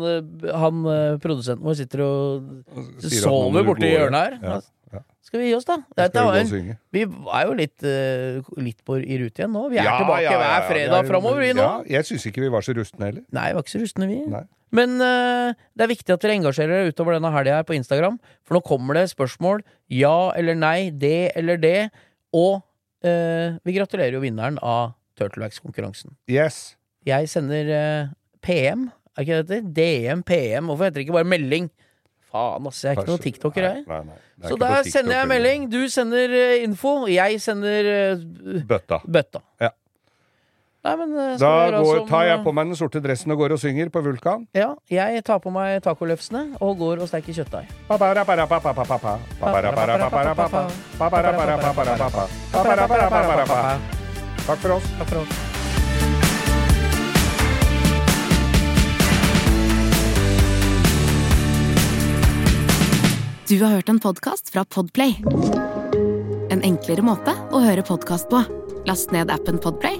han 0.66 0.84
eh, 0.92 1.16
produsenten 1.24 1.64
vår 1.64 1.80
sitter 1.80 2.04
og 2.04 2.52
sover 3.08 3.68
borti 3.72 3.94
hjørnet 3.94 4.28
her. 4.28 4.38
Ja, 4.44 4.60
ja. 4.92 5.04
Skal 5.24 5.40
vi 5.40 5.48
gi 5.54 5.56
oss, 5.56 5.68
da? 5.70 5.80
Dette 5.96 6.28
vi 6.28 6.64
vi 6.92 7.08
er 7.08 7.46
jo 7.48 7.54
litt, 7.56 7.86
uh, 7.88 8.56
litt 8.60 8.82
på, 8.84 9.00
i 9.00 9.22
rute 9.22 9.40
igjen 9.46 9.54
nå. 9.56 9.70
Vi 9.72 9.80
er 9.80 9.88
Ja, 9.88 10.00
tilbake 10.02 10.26
ja, 10.28 10.40
hver 10.42 10.66
fredag 10.68 10.98
er- 11.00 11.08
framover, 11.14 11.40
vi 11.46 11.54
nå. 11.56 11.64
Ja, 11.64 12.00
jeg 12.02 12.10
syns 12.12 12.28
ikke 12.28 12.44
vi 12.44 12.52
var 12.52 12.68
så 12.68 12.76
rustne 12.76 13.08
heller. 13.08 13.24
Nei, 13.32 13.54
vi 13.54 13.56
var 13.56 13.64
ikke 13.64 13.80
så 13.80 13.86
rustne, 13.86 14.10
vi. 14.12 14.26
Nei. 14.28 14.50
Men 14.76 14.96
uh, 15.04 15.52
det 15.76 15.86
er 15.86 15.92
viktig 15.92 16.16
at 16.16 16.24
dere 16.24 16.38
engasjerer 16.40 16.72
dere 16.72 16.94
utover 16.94 17.18
denne 17.18 17.32
helga 17.34 17.60
her 17.60 17.68
på 17.68 17.76
Instagram. 17.76 18.18
For 18.48 18.58
nå 18.58 18.64
kommer 18.66 18.98
det 18.98 19.10
spørsmål. 19.12 19.66
Ja 19.92 20.32
eller 20.40 20.58
nei, 20.58 20.90
det 20.96 21.34
eller 21.40 21.60
det. 21.62 21.92
Og 22.36 22.62
uh, 23.06 23.60
vi 23.68 23.76
gratulerer 23.76 24.16
jo 24.16 24.24
vinneren 24.24 24.60
av 24.64 24.96
Turtlewax-konkurransen. 25.20 26.16
Yes. 26.32 26.78
Jeg 27.08 27.30
sender 27.32 27.72
uh, 27.76 28.16
PM, 28.46 28.90
er 29.18 29.26
ikke 29.26 29.42
det 29.44 29.50
det? 29.52 29.62
DM, 29.78 30.24
PM. 30.26 30.72
Hvorfor 30.72 30.88
heter 30.88 31.02
det 31.02 31.08
ikke 31.08 31.20
bare 31.20 31.28
melding? 31.28 31.68
Faen, 32.32 32.68
ass. 32.70 32.80
Jeg 32.86 32.94
er 32.94 33.02
ikke 33.02 33.12
noen 33.12 33.24
tiktoker, 33.26 33.66
jeg. 33.68 33.84
Nei, 33.90 34.00
nei, 34.08 34.18
er 34.40 34.54
Så 34.54 34.58
der 34.62 34.88
sender 34.88 35.18
jeg 35.18 35.28
melding. 35.34 35.68
Du 35.74 35.82
sender 35.92 36.32
eh, 36.38 36.62
info. 36.64 36.94
Jeg 37.12 37.42
sender 37.44 37.92
bøtta. 38.70 39.02
Bøtta. 39.04 39.44
bøtta. 39.60 39.76
Nei, 40.82 40.96
men 40.98 41.12
eh, 41.14 41.38
Da 41.38 41.70
går, 41.76 42.00
som, 42.00 42.08
tar 42.10 42.24
jeg 42.26 42.38
eh, 42.40 42.44
på 42.46 42.52
meg 42.58 42.72
den 42.72 42.78
sorte 42.80 43.02
dressen 43.04 43.34
og 43.34 43.38
går 43.44 43.54
og 43.54 43.60
synger 43.62 43.92
på 43.94 44.02
Vulkan. 44.02 44.48
Ja, 44.58 44.72
jeg 44.90 45.22
tar 45.28 45.38
på 45.44 45.54
meg 45.54 45.78
tacolefsene 45.86 46.58
og 46.58 46.80
går 46.82 47.04
og 47.04 47.12
steker 47.12 47.38
kjøttdeig. 47.38 47.70
Takk 54.42 54.58
for 54.58 54.78
oss. 54.80 54.92
Takk 54.98 55.10
for 55.14 55.22
oss. 55.22 55.40
Du 63.52 63.60
har 63.60 63.74
hørt 63.76 63.90
en 63.92 64.00
podkast 64.00 64.50
fra 64.50 64.64
Podplay. 64.66 65.18
En 66.50 66.64
enklere 66.64 67.04
måte 67.04 67.36
å 67.52 67.60
høre 67.62 67.84
podkast 67.86 68.32
på. 68.32 68.40
Last 68.88 69.12
ned 69.14 69.30
appen 69.30 69.60
Podplay, 69.62 70.00